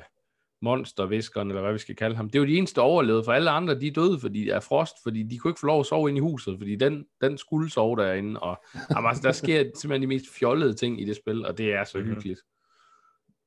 monsterviskeren, 0.61 1.47
eller 1.47 1.61
hvad 1.61 1.73
vi 1.73 1.79
skal 1.79 1.95
kalde 1.95 2.15
ham, 2.15 2.29
det 2.29 2.39
jo 2.39 2.45
de 2.45 2.57
eneste, 2.57 2.81
overlevede, 2.81 3.23
for 3.23 3.31
alle 3.33 3.49
andre, 3.49 3.79
de 3.79 3.87
er 3.87 3.91
døde, 3.91 4.19
fordi 4.19 4.49
er 4.49 4.59
frost, 4.59 4.95
fordi 5.03 5.23
de 5.23 5.37
kunne 5.37 5.51
ikke 5.51 5.59
få 5.59 5.65
lov 5.67 5.79
at 5.79 5.85
sove 5.85 6.09
ind 6.09 6.17
i 6.17 6.21
huset, 6.21 6.57
fordi 6.57 6.75
den, 6.75 7.05
den 7.21 7.37
skulle 7.37 7.69
sove 7.71 7.95
derinde, 7.95 8.39
og 8.39 8.63
jamen, 8.95 9.07
altså, 9.09 9.23
der 9.23 9.31
sker 9.31 9.63
simpelthen 9.75 10.01
de 10.01 10.07
mest 10.07 10.25
fjollede 10.39 10.73
ting 10.73 11.01
i 11.01 11.05
det 11.05 11.15
spil, 11.15 11.45
og 11.45 11.57
det 11.57 11.73
er 11.73 11.83
så 11.83 11.97
Mhm. 11.97 12.07
hyggeligt. 12.07 12.39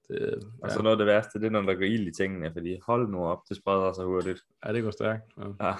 Det, 0.08 0.52
Og 0.62 0.70
så 0.70 0.82
noget 0.82 0.94
af 0.94 0.98
det 0.98 1.06
værste, 1.06 1.38
det 1.38 1.46
er, 1.46 1.50
når 1.50 1.62
der 1.62 1.74
går 1.74 1.82
ild 1.82 2.08
i 2.08 2.12
tingene, 2.12 2.52
fordi 2.52 2.78
hold 2.86 3.08
nu 3.08 3.24
op, 3.24 3.42
det 3.48 3.56
spreder 3.56 3.92
sig 3.92 4.04
hurtigt. 4.04 4.42
ja, 4.66 4.72
det 4.72 4.82
går 4.82 4.90
stærkt. 4.90 5.22
Ja. 5.38 5.66
Ja. 5.66 5.74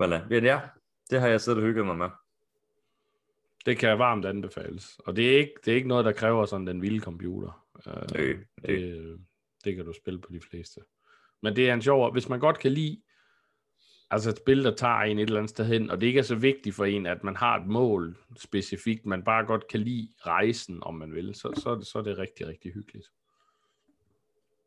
Ja, 0.00 0.20
men 0.28 0.44
ja, 0.44 0.60
det 1.10 1.20
har 1.20 1.28
jeg 1.28 1.40
siddet 1.40 1.62
og 1.62 1.66
hygget 1.66 1.86
mig 1.86 1.96
med. 1.96 2.08
Det 3.66 3.78
kan 3.78 3.98
varmt 3.98 4.24
anbefales. 4.24 4.98
Og 4.98 5.16
det 5.16 5.34
er 5.34 5.38
ikke, 5.38 5.52
det 5.64 5.72
er 5.72 5.76
ikke 5.76 5.88
noget, 5.88 6.04
der 6.04 6.12
kræver 6.12 6.46
sådan 6.46 6.66
den 6.66 6.82
vilde 6.82 7.00
computer. 7.00 7.66
Uh, 7.86 8.16
Nø, 8.18 8.36
det, 8.62 9.18
det 9.64 9.76
kan 9.76 9.84
du 9.84 9.92
spille 9.92 10.20
på 10.20 10.28
de 10.32 10.40
fleste. 10.40 10.80
Men 11.42 11.56
det 11.56 11.70
er 11.70 11.74
en 11.74 11.82
sjov, 11.82 12.12
hvis 12.12 12.28
man 12.28 12.40
godt 12.40 12.58
kan 12.58 12.72
lide 12.72 13.02
altså 14.14 14.30
et 14.30 14.36
spil, 14.36 14.64
der 14.64 14.74
tager 14.74 15.00
en 15.00 15.18
et 15.18 15.22
eller 15.22 15.40
andet 15.40 15.50
sted 15.50 15.64
hen, 15.64 15.90
og 15.90 16.00
det 16.00 16.06
ikke 16.06 16.18
er 16.18 16.22
så 16.22 16.34
vigtigt 16.34 16.74
for 16.74 16.84
en, 16.84 17.06
at 17.06 17.24
man 17.24 17.36
har 17.36 17.58
et 17.58 17.66
mål 17.66 18.16
specifikt, 18.36 19.06
man 19.06 19.22
bare 19.22 19.46
godt 19.46 19.68
kan 19.68 19.80
lide 19.80 20.08
rejsen, 20.26 20.78
om 20.82 20.94
man 20.94 21.14
vil, 21.14 21.34
så, 21.34 21.60
så, 21.62 21.70
er 21.70 21.74
det, 21.74 21.86
så 21.86 21.98
er 21.98 22.02
det 22.02 22.18
rigtig, 22.18 22.46
rigtig 22.46 22.72
hyggeligt. 22.72 23.06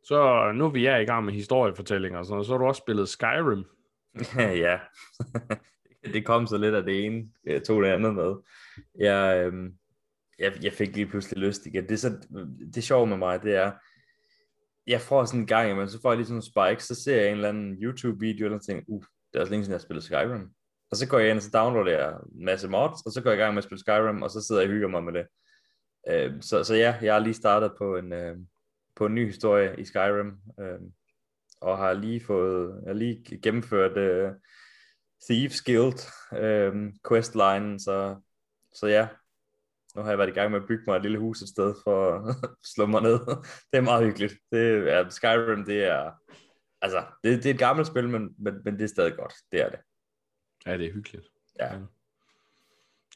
Så 0.04 0.52
nu 0.56 0.70
vi 0.70 0.86
er 0.86 0.98
i 0.98 1.06
gang 1.06 1.26
med 1.26 1.34
historiefortællinger 1.34 2.20
og 2.20 2.26
sådan 2.26 2.34
noget, 2.34 2.46
så 2.46 2.54
har 2.54 2.58
du 2.58 2.66
også 2.66 2.80
spillet 2.80 3.10
Skyrim. 3.10 3.66
ja, 4.66 4.80
det 6.14 6.26
kom 6.26 6.48
så 6.48 6.58
lidt 6.58 6.76
af 6.76 6.84
det 6.84 7.06
ene, 7.06 7.30
jeg 7.46 7.64
tog 7.64 7.84
det 7.84 7.90
andet 7.90 8.16
med. 8.16 8.36
Jeg, 9.00 9.46
øhm, 9.46 9.74
jeg, 10.40 10.54
jeg 10.64 10.74
fik 10.74 10.96
lige 10.96 11.08
pludselig 11.08 11.44
lyst 11.44 11.66
igen. 11.66 11.84
Det, 11.84 11.92
er 11.92 11.96
så, 11.96 12.28
det 12.74 12.84
sjove 12.84 13.08
med 13.08 13.18
mig, 13.18 13.44
det 13.44 13.56
er, 13.56 13.72
jeg 14.88 15.02
får 15.02 15.26
sådan 15.26 15.40
en 15.40 15.48
gang, 15.48 15.78
men 15.78 15.90
så 15.90 16.02
får 16.02 16.12
jeg 16.12 16.18
lige 16.18 16.28
sådan 16.28 16.42
nogle 16.56 16.72
spikes, 16.72 16.84
så 16.84 17.04
ser 17.04 17.16
jeg 17.16 17.28
en 17.28 17.36
eller 17.36 17.50
anden 17.50 17.78
YouTube-video, 17.84 18.46
eller 18.46 18.60
tænker, 18.60 18.84
uh, 18.88 19.04
det 19.32 19.38
er 19.38 19.42
også 19.42 19.52
længe 19.52 19.63
siden, 19.63 19.72
jeg 19.72 19.80
har 19.80 19.84
spillet 19.84 20.04
Skyrim. 20.04 20.50
Og 20.92 20.98
så 20.98 21.08
går 21.08 21.20
jeg 21.20 21.30
ind, 21.30 21.38
og 21.38 21.44
så 21.44 21.50
downloader 21.54 21.92
jeg 21.92 22.18
en 22.36 22.46
masse 22.46 22.68
mods, 22.68 23.02
og 23.06 23.12
så 23.12 23.22
går 23.22 23.30
jeg 23.30 23.40
i 23.40 23.42
gang 23.42 23.54
med 23.54 23.58
at 23.58 23.63
spille 23.63 23.80
Skyrim, 23.80 24.22
og 24.22 24.32
så 24.32 24.42
sidder 24.42 24.62
jeg 24.62 24.70
og 24.70 24.74
hygger 24.74 24.88
mig 24.88 25.04
med 25.04 25.13
det. 25.13 25.28
Øh, 26.10 26.42
så, 26.42 26.63
så 26.63 26.76
ja, 26.76 26.96
jeg 27.02 27.13
har 27.13 27.20
lige 27.20 27.34
startet 27.34 27.72
på 27.78 27.98
en, 27.98 28.13
øh, 28.13 28.38
på 28.96 29.06
en 29.06 29.16
ny 29.16 29.26
historie 29.26 29.80
i 29.80 29.86
Skyrim, 29.86 30.34
øh, 30.60 30.80
og 31.62 31.78
har 31.78 31.94
lige 31.94 32.26
fået, 32.26 32.82
jeg 32.84 32.90
har 32.90 32.94
lige 32.94 33.40
gennemført 33.44 33.98
øh, 33.98 34.32
Thieves 35.30 35.62
Guild 35.62 36.00
øh, 36.44 36.94
questline, 37.08 37.80
så, 37.80 38.16
så 38.74 38.88
ja, 38.88 39.08
nu 39.96 40.02
har 40.02 40.10
jeg 40.10 40.18
været 40.18 40.30
i 40.30 40.34
gang 40.34 40.52
med 40.52 40.62
at 40.62 40.68
bygge 40.68 40.84
mig 40.88 40.96
et 40.96 41.02
lille 41.02 41.20
hus 41.20 41.42
et 41.42 41.50
sted 41.50 41.76
for 41.84 42.13
at 42.30 42.36
slå 42.76 42.86
mig 42.86 43.02
ned. 43.02 43.20
Det 43.72 43.78
er 43.78 43.82
meget 43.82 44.06
hyggeligt. 44.06 44.34
Det 44.52 44.94
er, 44.94 45.10
Skyrim, 45.10 45.66
det 45.66 45.84
er, 45.84 46.12
altså, 46.82 47.04
det, 47.24 47.44
det 47.44 47.46
er 47.50 47.54
et 47.54 47.60
gammelt 47.60 47.88
spil, 47.88 48.10
men, 48.10 48.36
men, 48.38 48.54
men 48.66 48.74
det 48.74 48.84
er 48.84 48.88
stadig 48.88 49.16
godt. 49.18 49.34
Det 49.52 49.62
er 49.62 49.70
det. 49.70 49.80
Ja, 50.66 50.78
det 50.78 50.88
er 50.88 50.94
hyggeligt. 50.94 51.28
Ja. 51.60 51.70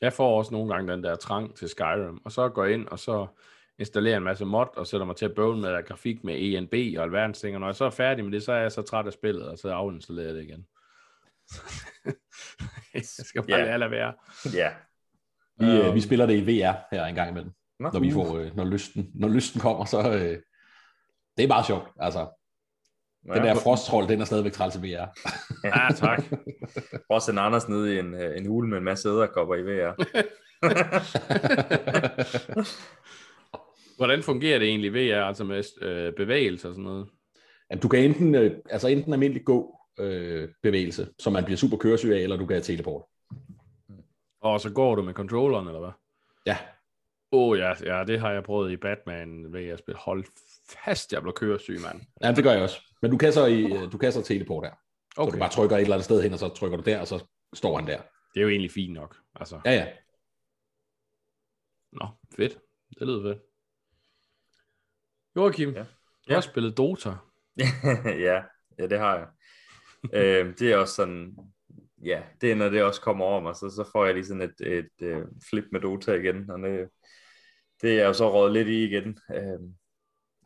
Jeg 0.01 0.13
får 0.13 0.37
også 0.37 0.51
nogle 0.53 0.73
gange 0.73 0.91
den 0.93 1.03
der 1.03 1.15
trang 1.15 1.55
til 1.55 1.69
Skyrim, 1.69 2.21
og 2.25 2.31
så 2.31 2.49
går 2.49 2.63
jeg 2.65 2.73
ind, 2.73 2.87
og 2.87 2.99
så 2.99 3.27
installerer 3.79 4.17
en 4.17 4.23
masse 4.23 4.45
mod, 4.45 4.65
og 4.77 4.87
sætter 4.87 5.05
mig 5.05 5.15
til 5.15 5.25
at 5.25 5.35
bøvle 5.35 5.61
med 5.61 5.85
grafik 5.87 6.23
med 6.23 6.35
ENB 6.39 6.73
og 6.97 7.03
alverdens 7.03 7.39
ting, 7.39 7.55
og 7.55 7.59
når 7.59 7.67
jeg 7.67 7.75
så 7.75 7.85
er 7.85 7.89
færdig 7.89 8.23
med 8.25 8.31
det, 8.33 8.43
så 8.43 8.51
er 8.51 8.61
jeg 8.61 8.71
så 8.71 8.81
træt 8.81 9.07
af 9.07 9.13
spillet, 9.13 9.47
og 9.49 9.57
så 9.57 9.69
afinstallerer 9.69 10.25
jeg 10.27 10.35
det 10.35 10.43
igen. 10.43 10.65
jeg 12.93 13.03
skal 13.05 13.41
bare 13.41 13.59
Ja. 13.59 13.65
yeah. 13.67 13.79
lade 13.79 13.91
være. 13.91 14.13
Ja. 14.53 14.71
Vi, 15.57 15.65
øh, 15.65 15.85
Øhm. 15.85 15.95
vi 15.95 16.01
spiller 16.01 16.25
det 16.25 16.33
i 16.47 16.61
VR 16.61 16.73
her 16.91 17.05
en 17.05 17.15
gang 17.15 17.29
imellem, 17.29 17.51
Nå, 17.79 17.89
når 17.93 17.99
vi 17.99 18.11
får, 18.11 18.37
øh, 18.37 18.55
når 18.55 18.65
lysten, 18.65 19.11
når 19.15 19.27
lysten 19.27 19.61
kommer, 19.61 19.85
så 19.85 19.97
øh, 20.13 20.41
det 21.37 21.43
er 21.43 21.47
meget 21.47 21.65
sjovt. 21.65 21.87
Altså, 21.99 22.27
ja. 23.27 23.33
den 23.33 23.43
der 23.43 23.55
frosttroll, 23.55 24.09
den 24.09 24.21
er 24.21 24.25
stadigvæk 24.25 24.53
træls 24.53 24.75
i 24.75 24.79
VR. 24.79 25.05
Ja, 25.63 25.93
tak. 25.95 26.23
At 27.15 27.23
sende 27.23 27.41
Anders 27.41 27.69
ned 27.69 27.87
i 27.87 27.99
en, 27.99 28.13
øh, 28.13 28.37
en 28.37 28.45
hule 28.45 28.69
med 28.69 28.77
en 28.77 28.83
masse 28.83 29.09
æderkopper 29.09 29.55
i 29.55 29.61
VR. 29.61 29.93
Hvordan 33.97 34.23
fungerer 34.23 34.59
det 34.59 34.67
egentlig 34.67 34.93
ved 34.93 35.03
jer, 35.03 35.25
altså 35.25 35.43
med 35.43 35.63
øh, 35.81 36.13
bevægelse 36.13 36.67
og 36.67 36.73
sådan 36.73 36.83
noget? 36.83 37.07
Jamen, 37.69 37.81
du 37.81 37.87
kan 37.87 37.99
enten, 37.99 38.35
øh, 38.35 38.57
altså 38.69 38.87
enten 38.87 39.13
almindelig 39.13 39.45
gå 39.45 39.75
øh, 39.99 40.49
bevægelse, 40.63 41.07
som 41.19 41.33
man 41.33 41.43
bliver 41.43 41.57
super 41.57 41.77
køresyg 41.77 42.11
af, 42.11 42.19
eller 42.19 42.37
du 42.37 42.45
kan 42.45 42.55
have 42.55 42.63
teleport. 42.63 43.03
Og 44.41 44.61
så 44.61 44.69
går 44.69 44.95
du 44.95 45.01
med 45.01 45.13
controlleren, 45.13 45.67
eller 45.67 45.79
hvad? 45.79 45.91
Ja, 46.45 46.57
Åh 47.33 47.49
oh, 47.49 47.59
ja, 47.59 47.73
ja, 47.83 48.03
det 48.03 48.19
har 48.19 48.31
jeg 48.31 48.43
prøvet 48.43 48.71
i 48.71 48.77
Batman 48.77 49.53
ved 49.53 49.67
at 49.67 49.79
spille. 49.79 49.97
Hold 49.97 50.25
fast, 50.85 51.13
jeg 51.13 51.21
blev 51.21 51.33
køresyg, 51.33 51.79
mand. 51.81 52.01
ja 52.23 52.31
det 52.31 52.43
gør 52.43 52.51
jeg 52.51 52.61
også. 52.63 52.81
Men 53.01 53.11
du 53.11 53.17
kan 53.17 53.33
så, 53.33 53.45
i, 53.45 53.61
øh, 53.63 53.91
du 53.91 53.97
kan 53.97 54.11
så 54.11 54.21
teleport 54.23 54.65
her. 54.65 54.73
Okay. 55.17 55.31
Så 55.31 55.35
du 55.35 55.39
bare 55.39 55.49
trykker 55.51 55.75
et 55.77 55.81
eller 55.81 55.95
andet 55.95 56.05
sted 56.05 56.21
hen, 56.21 56.33
og 56.33 56.39
så 56.39 56.49
trykker 56.49 56.77
du 56.77 56.83
der, 56.83 56.99
og 56.99 57.07
så 57.07 57.25
står 57.53 57.77
han 57.77 57.87
der. 57.87 58.01
Det 58.33 58.39
er 58.39 58.41
jo 58.41 58.49
egentlig 58.49 58.71
fint 58.71 58.93
nok. 58.93 59.17
Altså, 59.35 59.61
Ja, 59.65 59.71
ja. 59.71 59.87
nå, 61.91 62.07
fedt. 62.35 62.59
Det 62.99 63.07
lyder 63.07 63.21
fedt. 63.23 63.41
Joachim, 65.35 65.69
Ja. 65.69 65.79
du 65.79 65.85
Ja. 66.29 66.33
har 66.33 66.41
spillet 66.41 66.77
Dota. 66.77 67.09
ja, 68.27 68.43
ja, 68.79 68.87
det 68.87 68.99
har 68.99 69.17
jeg. 69.17 69.27
øh, 70.13 70.53
det 70.59 70.71
er 70.71 70.77
også 70.77 70.93
sådan, 70.95 71.35
ja, 72.03 72.23
det 72.41 72.51
er, 72.51 72.55
når 72.55 72.69
det 72.69 72.83
også 72.83 73.01
kommer 73.01 73.25
over 73.25 73.41
mig, 73.41 73.55
så, 73.55 73.69
så 73.69 73.89
får 73.91 74.05
jeg 74.05 74.13
lige 74.13 74.25
sådan 74.25 74.41
et, 74.41 74.67
et, 74.67 75.07
et 75.07 75.27
flip 75.49 75.65
med 75.71 75.81
Dota 75.81 76.13
igen, 76.13 76.49
og 76.51 76.59
det, 76.59 76.89
det 77.81 77.91
er 77.91 77.95
jeg 77.95 78.05
jo 78.05 78.13
så 78.13 78.31
rådet 78.33 78.53
lidt 78.53 78.67
i 78.67 78.83
igen. 78.85 79.19
Øh, 79.35 79.59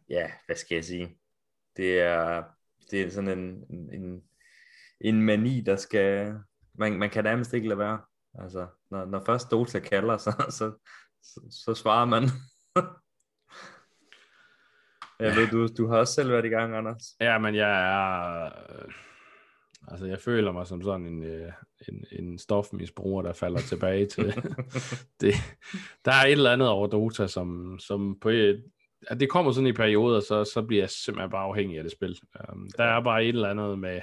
ja, 0.09 0.31
hvad 0.45 0.55
skal 0.55 0.75
jeg 0.75 0.85
sige? 0.85 1.17
Det 1.77 1.99
er, 1.99 2.43
det 2.91 3.01
er 3.01 3.09
sådan 3.09 3.39
en, 3.39 3.63
en, 3.93 4.23
en 5.01 5.21
mani, 5.21 5.61
der 5.61 5.75
skal, 5.75 6.35
man, 6.73 6.93
man 6.93 7.09
kan 7.09 7.23
nærmest 7.23 7.53
ikke 7.53 7.67
lade 7.67 7.79
være. 7.79 8.01
Altså, 8.33 8.67
når, 8.91 9.05
når 9.05 9.23
først 9.25 9.51
Dota 9.51 9.79
kalder, 9.79 10.17
så, 10.17 10.31
så, 10.49 10.73
så, 11.23 11.41
så 11.65 11.73
svarer 11.73 12.05
man. 12.05 12.23
Jeg 15.19 15.35
ved, 15.35 15.47
du, 15.47 15.67
du 15.77 15.87
har 15.87 15.97
også 15.97 16.13
selv 16.13 16.31
været 16.31 16.45
i 16.45 16.49
gang, 16.49 16.75
Anders. 16.75 17.15
Ja, 17.19 17.37
men 17.37 17.55
jeg 17.55 17.91
er... 17.91 18.45
øh, 18.45 18.91
Altså, 19.87 20.05
jeg 20.05 20.19
føler 20.19 20.51
mig 20.51 20.67
som 20.67 20.81
sådan 20.81 21.05
en, 21.05 21.23
øh, 21.23 21.51
en, 21.89 22.05
en 22.11 22.37
stofmisbruger, 22.37 23.21
der 23.21 23.33
falder 23.33 23.59
tilbage 23.59 24.05
til... 24.05 24.25
det, 25.21 25.33
der 26.05 26.11
er 26.11 26.25
et 26.25 26.31
eller 26.31 26.51
andet 26.51 26.67
over 26.67 26.87
Dota, 26.87 27.27
som, 27.27 27.79
som 27.79 28.19
på 28.19 28.29
et, 28.29 28.63
at 29.07 29.19
det 29.19 29.29
kommer 29.29 29.51
sådan 29.51 29.67
i 29.67 29.73
perioder, 29.73 30.19
så, 30.19 30.43
så 30.43 30.61
bliver 30.61 30.81
jeg 30.81 30.89
simpelthen 30.89 31.31
bare 31.31 31.43
afhængig 31.43 31.77
af 31.77 31.83
det 31.83 31.91
spil. 31.91 32.19
Um, 32.53 32.67
der 32.77 32.83
er 32.83 33.03
bare 33.03 33.23
et 33.23 33.29
eller 33.29 33.49
andet 33.49 33.79
med, 33.79 34.01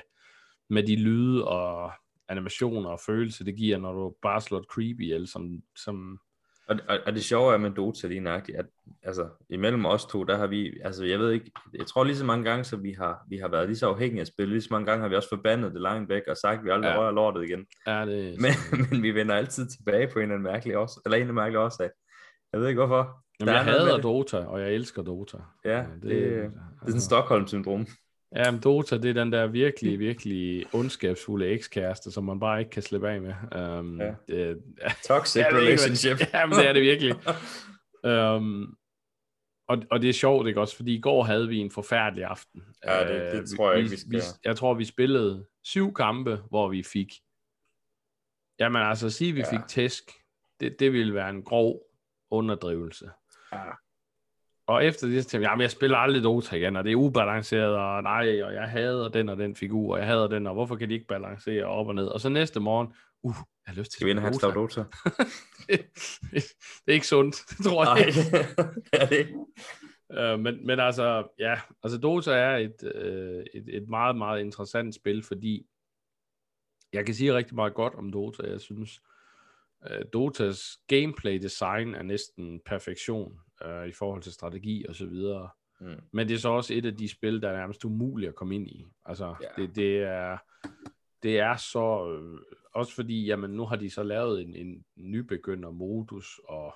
med 0.71 0.83
de 0.83 0.97
lyde 0.97 1.49
og 1.49 1.93
animationer 2.29 2.91
og 2.91 3.01
følelse, 3.01 3.45
det 3.45 3.57
giver, 3.57 3.79
når 3.79 3.93
du 3.93 4.15
bare 4.23 4.41
slår 4.41 4.59
et 4.59 4.67
creepy 4.71 5.01
ihjel, 5.01 5.29
som, 5.29 5.63
som 5.77 6.19
Og, 6.69 6.77
og, 6.89 6.99
og 7.07 7.13
det 7.13 7.25
sjove 7.25 7.55
er 7.55 7.59
med 7.59 7.71
Dota 7.71 8.07
lige 8.09 8.21
nøjagtigt, 8.21 8.59
at 8.59 8.67
altså, 9.03 9.29
imellem 9.51 9.87
os 9.87 10.07
to, 10.07 10.25
der 10.25 10.37
har 10.37 10.47
vi, 10.47 10.81
altså 10.85 11.05
jeg 11.05 11.19
ved 11.19 11.31
ikke, 11.31 11.51
jeg 11.75 11.87
tror 11.87 12.05
lige 12.05 12.17
så 12.17 12.25
mange 12.25 12.45
gange, 12.45 12.65
som 12.65 12.83
vi 12.83 12.93
har, 12.93 13.27
vi 13.29 13.37
har 13.37 13.49
været 13.49 13.67
lige 13.67 13.77
så 13.77 13.89
afhængige 13.89 14.21
af 14.21 14.27
spil, 14.27 14.49
lige 14.49 14.61
så 14.61 14.69
mange 14.71 14.87
gange 14.87 15.03
har 15.03 15.09
vi 15.09 15.17
også 15.17 15.29
forbandet 15.29 15.73
det 15.73 15.81
langt 15.81 16.09
væk, 16.09 16.23
og 16.29 16.37
sagt, 16.37 16.59
at 16.59 16.65
vi 16.65 16.71
aldrig 16.71 16.89
Ja. 16.89 16.95
ja. 16.95 17.01
rører 17.01 17.13
lortet 17.13 17.45
igen. 17.45 17.67
er 17.87 18.05
det... 18.05 18.41
Men, 18.41 18.53
men 18.91 19.03
vi 19.03 19.15
vender 19.15 19.35
altid 19.35 19.69
tilbage 19.69 20.09
på 20.13 20.19
en 20.19 20.23
eller 20.23 20.35
anden 20.35 20.53
mærkelig 20.53 20.77
årsag, 20.77 21.03
eller 21.05 21.17
en 21.17 21.21
eller 21.21 21.33
anden 21.33 21.43
mærkelig 21.43 21.59
årsag. 21.59 21.91
Jeg 22.53 22.61
ved 22.61 22.69
ikke 22.69 22.81
hvorfor. 22.81 23.23
Jamen, 23.47 23.55
jeg 23.55 23.61
er 23.61 23.79
hader 23.79 23.95
det. 23.95 24.03
Dota, 24.03 24.37
og 24.37 24.61
jeg 24.61 24.73
elsker 24.73 25.03
Dota. 25.03 25.37
Ja, 25.65 25.81
Øh, 25.83 25.87
det, 25.95 26.03
det 26.03 26.45
er 26.45 26.51
sådan 26.87 27.01
Stockholm-syndrom. 27.01 27.87
Ja, 28.37 28.51
men 28.51 28.61
Dota, 28.61 28.97
det 28.99 29.11
er 29.11 29.15
den 29.15 29.33
der 29.33 29.47
virkelig, 29.47 29.99
virkelig 29.99 30.67
ondskabsfulde 30.75 31.47
ekskæreste, 31.47 32.11
som 32.11 32.25
man 32.25 32.41
bare 32.41 32.59
ikke 32.61 32.71
kan 32.71 32.83
slippe 32.83 33.11
af 33.11 33.21
med. 33.21 33.35
Um, 33.79 34.01
Ja. 34.01 34.15
det, 34.29 34.63
Toxic 35.09 35.45
relationship. 35.53 36.17
Ja, 36.35 36.47
men 36.47 36.57
det 36.59 36.69
er 36.69 36.73
det 36.73 36.83
virkelig. 36.83 37.15
um, 38.37 38.77
og, 39.71 39.79
og 39.91 40.03
det 40.03 40.09
er 40.09 40.13
sjovt, 40.13 40.49
ikke 40.49 40.61
også? 40.61 40.77
Fordi 40.77 40.95
i 40.95 41.01
går 41.01 41.23
havde 41.23 41.49
vi 41.49 41.59
en 41.59 41.71
forfærdelig 41.71 42.25
aften. 42.25 42.63
Ja, 42.87 43.01
det- 43.15 43.33
det 43.33 43.41
Øh, 43.41 43.47
tror 43.57 43.71
jeg 43.71 43.79
ikke, 43.79 43.91
vi 43.91 43.97
skal. 43.97 44.13
vi 44.13 44.21
Jeg 44.45 44.57
tror, 44.57 44.75
vi 44.75 44.85
spillede 44.85 45.47
syv 45.65 45.95
kampe, 45.95 46.39
hvor 46.49 46.69
vi 46.69 46.83
fik... 46.83 47.09
Jamen 48.59 48.83
altså, 48.83 49.07
at 49.07 49.13
sige, 49.13 49.29
at 49.29 49.35
vi 49.37 49.41
Ja. 49.41 49.57
fik 49.59 49.69
tæsk, 49.69 50.03
det, 50.61 50.77
det 50.81 50.93
ville 50.93 51.15
være 51.15 51.31
en 51.31 51.43
grov 51.43 51.83
underdrivelse. 52.31 53.11
Ja. 53.53 53.73
Og 54.67 54.85
efter 54.85 55.07
det, 55.07 55.25
så 55.25 55.31
tænkte 55.31 55.45
jeg, 55.45 55.51
jamen, 55.51 55.63
jeg 55.63 55.71
spiller 55.71 55.99
aldrig 55.99 56.23
Dota 56.23 56.57
igen, 56.57 56.77
og 56.77 56.85
det 56.85 56.93
er 56.93 56.97
ubalanceret, 56.97 57.77
og 57.77 58.03
nej, 58.03 58.43
og 58.43 58.55
jeg 58.55 58.69
hader 58.69 59.09
den 59.09 59.29
og 59.29 59.37
den 59.37 59.57
figur, 59.57 59.93
og 59.93 59.99
jeg 59.99 60.07
hader 60.07 60.27
den, 60.27 60.47
og 60.47 60.55
hvorfor 60.55 60.77
kan 60.77 60.89
de 60.89 60.95
ikke 60.95 61.07
balancere 61.07 61.65
op 61.65 61.87
og 61.87 61.95
ned? 61.95 62.07
Og 62.07 62.21
så 62.21 62.29
næste 62.29 62.61
morgen, 62.61 62.89
uh, 63.23 63.35
jeg 63.67 63.75
har 63.75 63.81
lyst 63.81 63.93
til 63.93 64.21
have 64.21 64.35
spille 64.35 64.39
slag 64.39 64.55
Dota? 64.55 64.81
det, 65.69 65.85
det 66.33 66.89
er 66.89 66.93
ikke 66.93 67.07
sundt, 67.07 67.37
det 67.51 67.65
tror 67.65 67.85
jeg 67.85 67.95
Nej, 67.95 68.05
det 68.91 68.93
er 69.03 69.07
det 69.07 69.19
ikke. 69.19 69.35
Øh, 70.13 70.41
men, 70.41 70.67
men 70.67 70.81
altså, 70.81 71.29
ja, 71.39 71.61
altså 71.83 71.99
Dota 71.99 72.31
er 72.31 72.57
et, 72.57 72.95
øh, 72.95 73.45
et, 73.55 73.77
et 73.77 73.89
meget, 73.89 74.17
meget 74.17 74.41
interessant 74.41 74.95
spil, 74.95 75.23
fordi 75.23 75.67
jeg 76.93 77.07
kan 77.07 77.15
sige 77.15 77.35
rigtig 77.35 77.55
meget 77.55 77.75
godt 77.75 77.95
om 77.95 78.13
Dota. 78.13 78.43
Jeg 78.47 78.61
synes, 78.61 79.01
øh, 79.91 80.05
Dotas 80.13 80.79
gameplay 80.87 81.43
design 81.43 81.95
er 81.95 82.03
næsten 82.03 82.61
perfektion 82.67 83.41
øh, 83.65 83.89
i 83.89 83.93
forhold 83.93 84.23
til 84.23 84.33
strategi 84.33 84.85
og 84.89 84.95
så 84.95 85.07
videre. 85.07 85.49
Mm. 85.81 86.01
Men 86.13 86.29
det 86.29 86.35
er 86.35 86.39
så 86.39 86.49
også 86.49 86.75
et 86.75 86.87
af 86.87 86.97
de 86.97 87.09
spil, 87.09 87.43
der 87.43 87.49
er 87.49 87.57
nærmest 87.57 87.85
umuligt 87.85 88.29
at 88.29 88.35
komme 88.35 88.55
ind 88.55 88.69
i. 88.69 88.87
Altså, 89.05 89.35
ja. 89.43 89.63
det, 89.63 89.77
det, 89.77 89.99
er, 89.99 90.39
det 91.23 91.39
er 91.39 91.57
så... 91.57 92.13
Øh, 92.13 92.41
også 92.73 92.95
fordi, 92.95 93.25
jamen, 93.25 93.51
nu 93.51 93.65
har 93.65 93.77
de 93.77 93.91
så 93.91 94.03
lavet 94.03 94.43
en, 94.43 94.57
en 94.57 94.85
nybegynder 94.97 95.71
modus, 95.71 96.41
og 96.45 96.75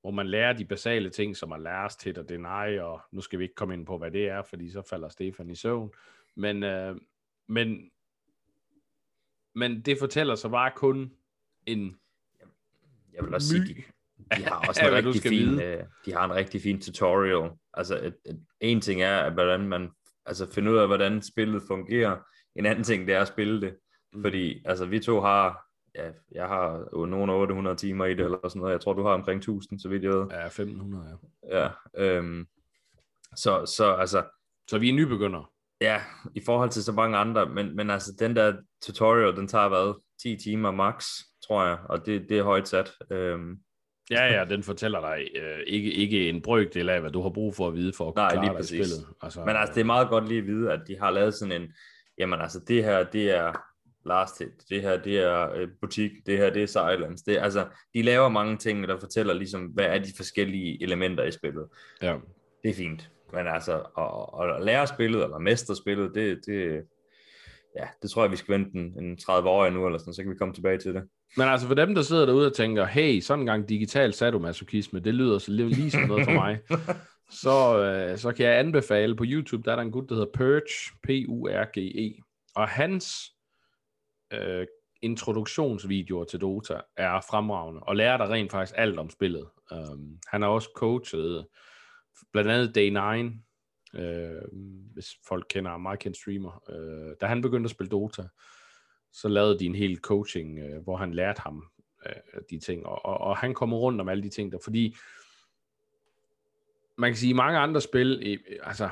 hvor 0.00 0.10
man 0.10 0.26
lærer 0.26 0.52
de 0.52 0.64
basale 0.64 1.10
ting, 1.10 1.36
som 1.36 1.52
at 1.52 1.60
lære 1.60 1.88
til 1.88 2.18
at 2.18 2.28
deny, 2.28 2.80
og 2.80 3.00
nu 3.12 3.20
skal 3.20 3.38
vi 3.38 3.44
ikke 3.44 3.54
komme 3.54 3.74
ind 3.74 3.86
på, 3.86 3.98
hvad 3.98 4.10
det 4.10 4.28
er, 4.28 4.42
fordi 4.42 4.70
så 4.70 4.82
falder 4.82 5.08
Stefan 5.08 5.50
i 5.50 5.54
søvn. 5.54 5.90
Men, 6.34 6.62
øh, 6.62 6.96
men, 7.46 7.90
men 9.54 9.80
det 9.80 9.98
fortæller 9.98 10.34
så 10.34 10.48
bare 10.48 10.72
kun 10.76 11.12
en 11.66 11.96
Jeg 13.12 13.24
vil 13.24 13.34
også 13.34 13.48
sige, 13.48 13.74
de, 13.74 13.82
de 14.36 14.44
har 14.44 14.64
også 14.68 14.80
en 14.80 14.86
ja, 14.86 14.96
rigtig 14.96 15.22
fin, 15.22 15.60
øh, 15.60 15.84
de 16.06 16.12
har 16.12 16.24
en 16.24 16.34
rigtig 16.34 16.62
fin 16.62 16.80
tutorial. 16.80 17.50
Altså, 17.74 17.96
et, 17.96 18.14
et, 18.26 18.40
en 18.60 18.80
ting 18.80 19.02
er, 19.02 19.16
at 19.18 19.32
hvordan 19.32 19.68
man 19.68 19.90
altså 20.26 20.52
finde 20.52 20.72
ud 20.72 20.76
af, 20.76 20.86
hvordan 20.86 21.22
spillet 21.22 21.62
fungerer. 21.68 22.16
En 22.56 22.66
anden 22.66 22.84
ting, 22.84 23.06
det 23.06 23.14
er 23.14 23.20
at 23.20 23.28
spille 23.28 23.60
det. 23.60 23.76
Mm. 24.12 24.22
Fordi, 24.22 24.62
altså, 24.64 24.86
vi 24.86 25.00
to 25.00 25.20
har 25.20 25.64
ja, 25.94 26.10
jeg 26.32 26.48
har 26.48 26.88
jo 26.92 27.06
nogle 27.06 27.32
800 27.32 27.76
timer 27.76 28.04
i 28.04 28.14
det, 28.14 28.24
eller 28.24 28.48
sådan 28.48 28.60
noget. 28.60 28.72
Jeg 28.72 28.80
tror, 28.80 28.92
du 28.92 29.02
har 29.02 29.14
omkring 29.14 29.38
1000, 29.38 29.80
så 29.80 29.88
vidt 29.88 30.02
jeg 30.02 30.12
ved. 30.12 30.26
Ja, 30.30 30.46
1500, 30.46 31.18
ja. 31.48 31.58
Ja, 31.58 31.70
øhm, 31.96 32.46
så, 33.36 33.66
så 33.76 33.92
altså... 33.92 34.22
Så 34.70 34.78
vi 34.78 34.88
er 34.88 34.94
nybegyndere? 34.94 35.46
Ja, 35.80 36.00
i 36.34 36.40
forhold 36.46 36.70
til 36.70 36.84
så 36.84 36.92
mange 36.92 37.16
andre, 37.16 37.48
men, 37.48 37.76
men 37.76 37.90
altså, 37.90 38.12
den 38.18 38.36
der 38.36 38.56
tutorial, 38.82 39.36
den 39.36 39.48
tager 39.48 39.68
hvad? 39.68 40.00
10 40.22 40.36
timer 40.36 40.70
max, 40.70 41.06
tror 41.46 41.64
jeg, 41.64 41.78
og 41.88 42.06
det, 42.06 42.28
det 42.28 42.38
er 42.38 42.42
højt 42.42 42.68
sat. 42.68 42.92
Øhm, 43.10 43.58
Ja, 44.10 44.38
ja, 44.38 44.44
den 44.44 44.62
fortæller 44.62 45.00
dig 45.00 45.28
øh, 45.42 45.58
ikke, 45.66 45.92
ikke 45.92 46.28
en 46.28 46.42
brøkdel 46.42 46.88
af, 46.88 47.00
hvad 47.00 47.10
du 47.10 47.22
har 47.22 47.30
brug 47.30 47.54
for 47.54 47.68
at 47.68 47.74
vide 47.74 47.92
for 47.96 48.08
at 48.08 48.16
Nej, 48.16 48.32
klare 48.32 48.56
dig 48.56 48.64
spillet. 48.64 49.06
Altså, 49.22 49.40
Men 49.40 49.56
altså, 49.56 49.74
det 49.74 49.80
er 49.80 49.84
meget 49.84 50.08
godt 50.08 50.28
lige 50.28 50.40
at 50.40 50.46
vide, 50.46 50.72
at 50.72 50.80
de 50.88 50.98
har 50.98 51.10
lavet 51.10 51.34
sådan 51.34 51.62
en, 51.62 51.72
jamen 52.18 52.40
altså, 52.40 52.60
det 52.68 52.84
her, 52.84 53.04
det 53.04 53.30
er 53.30 53.52
last 54.06 54.38
hit, 54.38 54.68
det 54.68 54.82
her 54.82 55.02
det 55.02 55.18
er 55.18 55.52
øh, 55.54 55.68
butik, 55.80 56.10
det 56.26 56.38
her 56.38 56.50
det 56.50 56.62
er 56.62 56.66
silence. 56.66 57.24
Det, 57.26 57.36
altså, 57.36 57.66
de 57.94 58.02
laver 58.02 58.28
mange 58.28 58.56
ting, 58.56 58.88
der 58.88 58.98
fortæller 59.00 59.34
ligesom, 59.34 59.62
hvad 59.62 59.86
er 59.86 59.98
de 59.98 60.12
forskellige 60.16 60.82
elementer 60.82 61.24
i 61.24 61.32
spillet. 61.32 61.66
Ja. 62.02 62.16
Det 62.62 62.70
er 62.70 62.74
fint. 62.74 63.10
Men 63.32 63.46
altså, 63.46 63.82
at, 63.98 64.56
at 64.56 64.64
lære 64.64 64.86
spillet, 64.86 65.22
eller 65.22 65.38
mestre 65.38 65.76
spillet, 65.76 66.14
det, 66.14 66.40
det, 66.46 66.82
ja, 67.76 67.86
det 68.02 68.10
tror 68.10 68.22
jeg, 68.22 68.30
vi 68.30 68.36
skal 68.36 68.54
vente 68.54 68.78
en, 68.78 69.04
en 69.04 69.16
30 69.16 69.48
år 69.48 69.70
nu, 69.70 69.86
eller 69.86 69.98
sådan, 69.98 70.14
så 70.14 70.22
kan 70.22 70.30
vi 70.30 70.36
komme 70.36 70.54
tilbage 70.54 70.78
til 70.78 70.94
det. 70.94 71.02
Men 71.36 71.48
altså 71.48 71.66
for 71.66 71.74
dem, 71.74 71.94
der 71.94 72.02
sidder 72.02 72.26
derude 72.26 72.46
og 72.46 72.54
tænker, 72.54 72.84
hey, 72.84 73.20
sådan 73.20 73.40
en 73.40 73.46
gang 73.46 73.68
digital 73.68 74.12
sadomasochisme, 74.12 75.00
det 75.00 75.14
lyder 75.14 75.38
så 75.38 75.50
lige 75.50 75.90
som 75.90 76.02
noget 76.02 76.24
for 76.24 76.32
mig, 76.32 76.58
så, 77.42 77.78
øh, 77.78 78.18
så 78.18 78.32
kan 78.32 78.46
jeg 78.46 78.58
anbefale, 78.58 79.16
på 79.16 79.24
YouTube, 79.26 79.62
der 79.64 79.72
er 79.72 79.76
der 79.76 79.82
en 79.82 79.90
gut, 79.90 80.08
der 80.08 80.14
hedder 80.14 80.30
Purge, 80.34 80.96
P-U-R-G-E, 81.02 82.22
og 82.56 82.68
hans 82.68 83.32
øh, 84.32 84.66
introduktionsvideoer 85.02 86.24
til 86.24 86.40
Dota 86.40 86.80
er 86.96 87.20
fremragende, 87.30 87.80
og 87.80 87.96
lærer 87.96 88.16
dig 88.16 88.28
rent 88.28 88.50
faktisk 88.50 88.74
alt 88.76 88.98
om 88.98 89.10
spillet. 89.10 89.46
Um, 89.70 90.18
han 90.28 90.42
har 90.42 90.48
også 90.48 90.68
coachet 90.76 91.46
blandt 92.32 92.50
andet 92.50 92.78
Day9, 92.78 93.43
øh, 93.96 94.42
hvis 94.94 95.16
folk 95.28 95.46
kender 95.48 95.76
meget 95.76 95.98
kendt 95.98 96.16
streamer. 96.16 96.62
Øh, 96.70 97.16
da 97.20 97.26
han 97.26 97.42
begyndte 97.42 97.66
at 97.66 97.70
spille 97.70 97.90
Dota, 97.90 98.22
så 99.12 99.28
lavede 99.28 99.58
de 99.58 99.66
en 99.66 99.74
hel 99.74 99.96
coaching, 99.96 100.58
øh, 100.58 100.82
hvor 100.82 100.96
han 100.96 101.14
lærte 101.14 101.40
ham 101.40 101.64
øh, 102.06 102.42
de 102.50 102.58
ting, 102.58 102.86
og, 102.86 103.04
og, 103.04 103.18
og 103.18 103.36
han 103.36 103.54
kommer 103.54 103.76
rundt 103.76 104.00
om 104.00 104.08
alle 104.08 104.22
de 104.22 104.28
ting 104.28 104.52
der, 104.52 104.58
fordi 104.64 104.96
man 106.96 107.10
kan 107.10 107.16
sige, 107.16 107.34
mange 107.34 107.58
andre 107.58 107.80
spil, 107.80 108.38
altså 108.62 108.88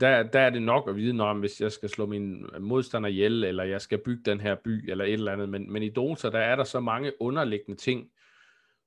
der, 0.00 0.22
der 0.22 0.40
er 0.40 0.50
det 0.50 0.62
nok 0.62 0.88
at 0.88 0.96
vide, 0.96 1.20
om 1.20 1.38
hvis 1.40 1.60
jeg 1.60 1.72
skal 1.72 1.88
slå 1.88 2.06
min 2.06 2.46
modstander 2.60 3.08
ihjel, 3.08 3.44
eller 3.44 3.64
jeg 3.64 3.80
skal 3.80 3.98
bygge 3.98 4.22
den 4.24 4.40
her 4.40 4.54
by, 4.54 4.90
eller 4.90 5.04
et 5.04 5.12
eller 5.12 5.32
andet. 5.32 5.48
Men, 5.48 5.72
men 5.72 5.82
i 5.82 5.88
Dota, 5.88 6.30
der 6.30 6.38
er 6.38 6.56
der 6.56 6.64
så 6.64 6.80
mange 6.80 7.12
underliggende 7.22 7.80
ting, 7.80 8.10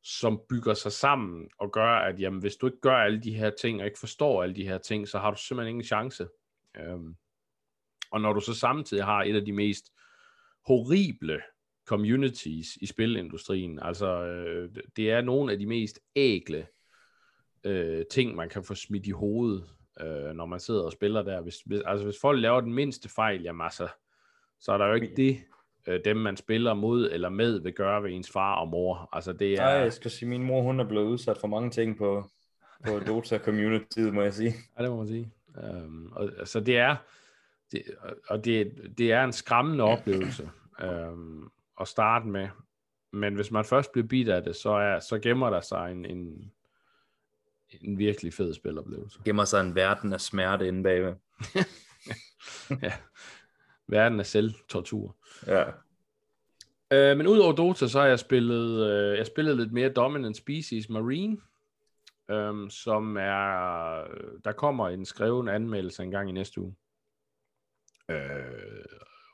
som 0.04 0.42
bygger 0.50 0.74
sig 0.74 0.92
sammen, 0.92 1.50
og 1.60 1.72
gør, 1.72 1.96
at 1.96 2.20
jamen, 2.20 2.40
hvis 2.40 2.56
du 2.56 2.66
ikke 2.66 2.82
gør 2.82 2.96
alle 2.96 3.22
de 3.22 3.34
her 3.34 3.50
ting, 3.50 3.80
og 3.80 3.86
ikke 3.86 4.00
forstår 4.00 4.44
alle 4.44 4.56
de 4.56 4.68
her 4.68 4.78
ting, 4.78 5.08
så 5.08 5.20
har 5.20 5.32
du 5.32 5.38
simpelthen 5.38 5.70
ingen 5.70 5.84
chance. 5.84 6.28
Øhm, 6.78 7.16
og 8.12 8.22
når 8.22 8.34
du 8.34 8.40
så 8.40 8.54
samtidig 8.54 9.04
har 9.04 9.24
et 9.24 9.36
af 9.36 9.46
de 9.46 9.52
mest 9.52 9.92
horrible 10.68 11.42
communities 11.86 12.76
i 12.76 12.86
spilindustrien, 12.86 13.80
altså 13.82 14.24
øh, 14.24 14.76
det 14.96 15.12
er 15.12 15.22
nogle 15.22 15.52
af 15.52 15.60
de 15.60 15.66
mest 15.66 16.00
ægle 16.16 16.68
øh, 17.64 18.06
ting, 18.12 18.36
man 18.36 18.50
kan 18.50 18.64
få 18.64 18.76
smidt 18.76 19.08
i 19.08 19.12
hovedet, 19.12 19.70
øh, 20.00 20.34
når 20.34 20.46
man 20.46 20.60
sidder 20.60 20.84
og 20.84 20.92
spiller 20.92 21.22
der. 21.22 21.42
Hvis, 21.42 21.62
hvis, 21.66 21.82
altså 21.86 22.06
hvis 22.06 22.22
folk 22.22 22.42
laver 22.42 22.62
den 22.62 22.74
mindste 22.74 23.10
fejl, 23.10 23.42
jamen 23.42 23.62
altså, 23.62 23.88
så 24.60 24.72
er 24.72 24.78
der 24.78 24.86
jo 24.88 24.94
ikke 24.94 25.16
det, 25.16 25.38
øh, 25.88 26.00
dem 26.06 26.17
man 26.17 26.38
spiller 26.38 26.74
mod 26.74 27.12
eller 27.12 27.30
med, 27.30 27.60
vil 27.60 27.74
gøre 27.74 28.04
ved 28.04 28.12
ens 28.12 28.30
far 28.30 28.56
og 28.56 28.67
mor. 28.67 29.10
Altså 29.12 29.34
det 29.34 29.54
er... 29.54 29.58
Nej, 29.58 29.70
jeg 29.70 29.94
skal 29.94 30.12
sige, 30.12 30.30
min 30.30 30.44
mor 30.44 30.62
hun 30.62 30.80
er 30.80 30.84
blevet 30.84 31.06
udsat 31.06 31.38
for 31.38 31.48
mange 31.48 31.70
ting 31.70 31.98
på, 31.98 32.30
på 32.86 33.00
Dota 33.00 33.38
community, 33.38 34.00
må 34.00 34.22
jeg 34.22 34.34
sige. 34.34 34.54
Ja, 34.78 34.84
det 34.84 34.91
må 34.91 34.98
man 34.98 35.08
sige. 35.08 35.32
Um, 35.56 36.13
og, 36.15 36.32
altså 36.39 36.60
det 36.60 36.78
er, 36.78 36.96
det, 37.72 37.84
og 38.28 38.46
det, 38.46 38.72
det 38.98 39.12
er 39.12 39.24
en 39.24 39.34
skræmmende 39.34 39.84
oplevelse 39.84 40.50
um, 40.84 41.52
at 41.82 41.88
starte 41.88 42.28
med. 42.28 42.48
Men 43.12 43.36
hvis 43.36 43.52
man 43.52 43.65
først 43.65 43.91
bliver 43.91 44.08
bidt 44.08 44.30
af 44.30 44.44
det, 44.44 44.56
så, 44.56 44.70
er, 44.70 45.00
så 45.00 45.20
gemmer 45.20 45.50
der 45.50 45.62
sig 45.62 45.91
en, 45.91 46.06
en, 46.06 46.52
en 47.82 47.98
virkelig 47.98 48.34
fed 48.34 48.54
spiloplevelse. 48.54 49.20
Gemmer 49.26 49.46
sig 49.46 49.62
en 49.62 49.76
verden 49.76 50.13
af 50.13 50.22
smerte 50.22 50.67
inde 50.67 50.84
bagved. 50.84 51.13
ja. 52.84 52.94
Verden 53.92 54.20
af 54.20 54.26
selvtortur. 54.26 55.16
Ja. 55.48 55.64
Øh, 56.94 57.18
men 57.18 57.28
udover 57.28 57.54
Dota, 57.54 57.88
så 57.88 58.00
har 58.00 58.08
jeg 58.08 58.20
spillet, 58.20 58.92
øh, 58.92 59.18
jeg 59.18 59.26
spillet 59.26 59.58
lidt 59.58 59.72
mere 59.72 59.90
Dominant 59.90 60.38
Species 60.38 60.90
Marine, 60.90 61.38
øh, 62.32 62.70
som 62.70 63.18
er, 63.18 64.04
der 64.44 64.52
kommer 64.52 64.90
en 64.90 65.06
skreven 65.06 65.50
anmeldelse 65.50 66.04
en 66.04 66.12
gang 66.12 66.30
i 66.30 66.34
næste 66.34 66.62
uge. 66.62 66.76
Øh, 68.10 68.86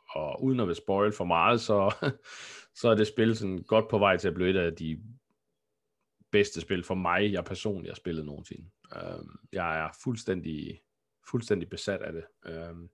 og 0.10 0.44
uden 0.44 0.60
at 0.60 0.68
vil 0.68 0.76
spoil 0.76 1.12
for 1.12 1.26
meget, 1.26 1.62
så, 1.62 1.96
så 2.82 2.90
er 2.90 2.96
det 2.96 3.08
spil 3.08 3.38
sådan 3.38 3.64
godt 3.64 3.88
på 3.90 3.98
vej 3.98 4.18
til 4.18 4.28
at 4.28 4.34
blive 4.34 4.50
et 4.50 4.58
af 4.58 4.76
de 4.76 5.02
bedste 6.32 6.62
spil 6.62 6.84
for 6.84 6.96
mig, 6.96 7.32
jeg 7.34 7.46
personligt 7.46 7.92
har 7.92 7.96
spillet 7.96 8.26
nogensinde. 8.26 8.70
Um, 8.96 9.40
jeg 9.54 9.80
er 9.80 9.90
fuldstændig, 10.04 10.82
fuldstændig 11.30 11.70
besat 11.70 12.02
af 12.02 12.14
det. 12.14 12.24
Um, 12.70 12.90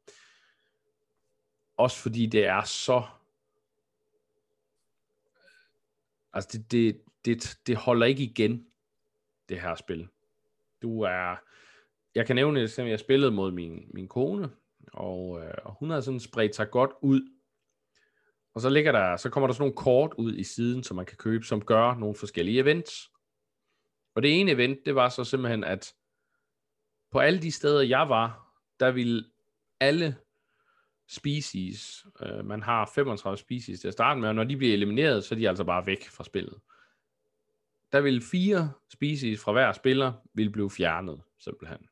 også 1.78 1.98
fordi 1.98 2.26
det 2.26 2.46
er 2.46 2.64
så... 2.64 3.04
Altså, 6.34 6.58
det, 6.58 6.72
det, 6.72 7.02
det, 7.26 7.60
det 7.68 7.78
holder 7.78 8.06
ikke 8.06 8.24
igen, 8.24 8.68
det 9.50 9.62
her 9.62 9.76
spil. 9.76 10.08
Du 10.82 11.02
er... 11.02 11.36
Jeg 12.16 12.28
kan 12.28 12.36
nævne, 12.36 12.62
at 12.62 12.78
jeg 12.78 13.00
spillede 13.00 13.32
mod 13.32 13.52
min, 13.52 13.88
min 13.94 14.08
kone, 14.08 14.50
og, 14.94 15.42
øh, 15.42 15.54
og 15.64 15.74
hun 15.74 15.90
har 15.90 16.02
sådan 16.02 16.20
spredt 16.20 16.56
sig 16.56 16.72
godt 16.72 16.92
ud. 17.02 17.30
Og 18.54 18.62
så 18.62 18.70
ligger 18.70 18.92
der, 18.92 19.18
så 19.18 19.30
kommer 19.30 19.48
der 19.48 19.54
sådan 19.54 19.62
nogle 19.62 19.76
kort 19.76 20.14
ud 20.18 20.36
i 20.36 20.44
siden, 20.44 20.84
som 20.84 20.96
man 20.96 21.06
kan 21.06 21.18
købe, 21.18 21.46
som 21.46 21.66
gør 21.66 21.96
nogle 21.96 22.16
forskellige 22.16 22.60
events. 22.60 23.12
Og 24.16 24.22
det 24.22 24.40
ene 24.40 24.52
event, 24.52 24.80
det 24.86 24.96
var 24.96 25.10
så 25.10 25.24
simpelthen, 25.24 25.64
at 25.64 25.94
på 27.12 27.20
alle 27.20 27.42
de 27.42 27.52
steder, 27.52 27.82
jeg 27.82 28.10
var, 28.10 28.54
der 28.80 28.92
ville 28.92 29.26
alle 29.80 30.18
species, 31.08 32.06
øh, 32.22 32.46
man 32.46 32.64
har 32.64 32.92
35 32.96 33.38
species 33.38 33.80
til 33.80 33.88
at 33.88 33.94
starte 33.94 34.20
med, 34.20 34.30
og 34.30 34.36
når 34.36 34.44
de 34.44 34.58
bliver 34.58 34.74
elimineret, 34.74 35.24
så 35.24 35.36
er 35.36 35.40
de 35.40 35.50
altså 35.50 35.64
bare 35.64 35.86
væk 35.86 36.08
fra 36.10 36.24
spillet. 36.24 36.60
Der 37.92 38.02
vil 38.02 38.22
fire 38.22 38.72
species 38.90 39.42
fra 39.42 39.52
hver 39.52 39.72
spiller 39.72 40.14
vil 40.34 40.50
blive 40.50 40.72
fjernet, 40.72 41.22
simpelthen. 41.40 41.88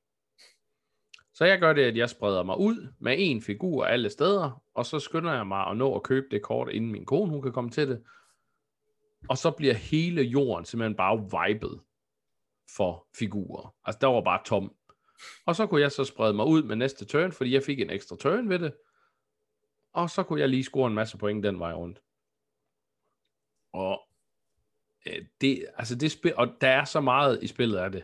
Så 1.34 1.46
jeg 1.46 1.60
gør 1.60 1.74
det, 1.74 1.82
at 1.82 1.98
jeg 1.98 2.10
spreder 2.10 2.44
mig 2.44 2.58
ud 2.58 2.94
med 3.00 3.16
en 3.20 3.42
figur 3.42 3.86
alle 3.86 4.10
steder, 4.10 4.64
og 4.74 4.86
så 4.86 5.00
skynder 5.00 5.34
jeg 5.34 5.48
mig 5.48 5.68
at 5.68 5.78
nå 5.78 5.96
at 5.96 6.04
købe 6.04 6.28
det 6.32 6.42
kort, 6.42 6.70
inden 6.70 6.92
min 6.92 7.06
kone 7.06 7.32
hun 7.32 7.42
kan 7.42 7.52
komme 7.52 7.70
til 7.70 7.88
det. 7.88 8.04
Og 9.30 9.38
så 9.38 9.52
bliver 9.52 9.74
hele 9.74 10.22
jorden 10.22 10.66
simpelthen 10.66 10.96
bare 10.96 11.48
vibet 11.48 11.82
for 12.76 13.08
figurer. 13.16 13.76
Altså, 13.86 14.00
der 14.02 14.08
var 14.08 14.22
bare 14.22 14.42
tom. 14.46 14.76
Og 15.46 15.56
så 15.56 15.68
kunne 15.68 15.82
jeg 15.82 15.92
så 15.92 16.04
sprede 16.04 16.34
mig 16.34 16.46
ud 16.46 16.64
med 16.64 16.76
næste 16.76 17.06
turn, 17.06 17.32
fordi 17.32 17.54
jeg 17.54 17.64
fik 17.64 17.80
en 17.80 17.90
ekstra 17.90 18.16
turn 18.16 18.50
ved 18.50 18.60
det. 18.60 18.74
Og 19.94 20.10
så 20.10 20.24
kunne 20.24 20.40
jeg 20.40 20.50
lige 20.50 20.64
score 20.64 20.88
en 20.88 20.96
masse 20.96 21.18
point 21.18 21.44
den 21.44 21.60
vej 21.60 21.74
rundt. 21.74 22.02
Og 23.74 24.02
øh, 25.06 25.26
det, 25.42 25.66
altså 25.78 25.96
det 25.96 26.12
spil, 26.12 26.36
og 26.36 26.48
der 26.62 26.68
er 26.68 26.84
så 26.84 27.02
meget 27.02 27.44
i 27.44 27.48
spillet 27.48 27.78
af 27.78 27.92
det. 27.92 28.04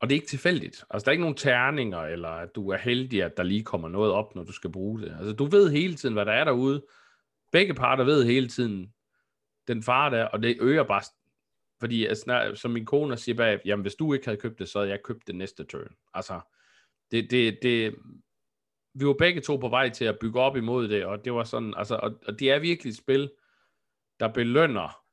Og 0.00 0.08
det 0.08 0.14
er 0.14 0.20
ikke 0.20 0.28
tilfældigt. 0.28 0.84
Altså, 0.90 1.04
der 1.04 1.08
er 1.08 1.12
ikke 1.12 1.22
nogen 1.22 1.36
terninger, 1.36 1.98
eller 1.98 2.28
at 2.28 2.54
du 2.54 2.70
er 2.70 2.76
heldig, 2.76 3.22
at 3.22 3.36
der 3.36 3.42
lige 3.42 3.64
kommer 3.64 3.88
noget 3.88 4.12
op, 4.12 4.34
når 4.34 4.44
du 4.44 4.52
skal 4.52 4.72
bruge 4.72 5.00
det. 5.00 5.16
Altså, 5.18 5.32
du 5.32 5.44
ved 5.44 5.70
hele 5.70 5.94
tiden, 5.94 6.14
hvad 6.14 6.26
der 6.26 6.32
er 6.32 6.44
derude. 6.44 6.84
Begge 7.52 7.74
parter 7.74 8.04
ved 8.04 8.24
hele 8.24 8.48
tiden, 8.48 8.94
den 9.68 9.82
far 9.82 10.08
der, 10.08 10.24
og 10.24 10.42
det 10.42 10.56
øger 10.60 10.82
bare 10.82 11.02
fordi 11.80 12.06
altså, 12.06 12.52
som 12.54 12.70
min 12.70 12.86
kone 12.86 13.16
siger 13.16 13.36
bag, 13.36 13.60
jamen 13.64 13.82
hvis 13.82 13.94
du 13.94 14.12
ikke 14.12 14.26
havde 14.26 14.40
købt 14.40 14.58
det, 14.58 14.68
så 14.68 14.78
havde 14.78 14.90
jeg 14.90 15.02
købt 15.02 15.26
det 15.26 15.34
næste 15.34 15.64
turn. 15.64 15.94
Altså, 16.14 16.40
det, 17.10 17.30
det, 17.30 17.58
det, 17.62 17.94
vi 18.94 19.06
var 19.06 19.12
begge 19.12 19.40
to 19.40 19.56
på 19.56 19.68
vej 19.68 19.88
til 19.88 20.04
at 20.04 20.18
bygge 20.18 20.40
op 20.40 20.56
imod 20.56 20.88
det, 20.88 21.04
og 21.04 21.24
det 21.24 21.32
var 21.32 21.44
sådan, 21.44 21.74
altså, 21.76 21.96
og, 21.96 22.20
og 22.26 22.38
det 22.40 22.50
er 22.50 22.58
virkelig 22.58 22.90
et 22.90 22.96
spil, 22.96 23.30
der 24.20 24.28
belønner, 24.28 25.04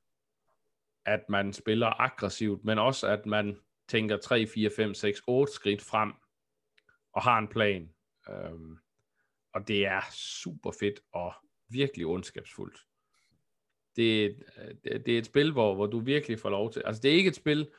at 1.05 1.29
man 1.29 1.53
spiller 1.53 2.01
aggressivt, 2.01 2.63
men 2.63 2.79
også 2.79 3.07
at 3.07 3.25
man 3.25 3.59
tænker 3.87 4.17
3, 4.17 4.47
4, 4.47 4.69
5, 4.75 4.93
6, 4.93 5.21
8 5.27 5.53
skridt 5.53 5.81
frem, 5.81 6.13
og 7.13 7.21
har 7.21 7.37
en 7.37 7.47
plan. 7.47 7.89
Øhm, 8.29 8.77
og 9.53 9.67
det 9.67 9.85
er 9.85 10.01
super 10.11 10.71
fedt 10.79 10.99
og 11.11 11.33
virkelig 11.69 12.05
ondskabsfuldt. 12.05 12.77
Det, 13.95 14.37
det, 14.83 15.05
det 15.05 15.13
er 15.13 15.17
et 15.17 15.25
spil, 15.25 15.51
hvor, 15.51 15.75
hvor 15.75 15.85
du 15.85 15.99
virkelig 15.99 16.39
får 16.39 16.49
lov 16.49 16.71
til, 16.71 16.81
altså 16.85 17.01
det 17.01 17.11
er 17.11 17.15
ikke 17.15 17.27
et 17.27 17.35
spil, 17.35 17.69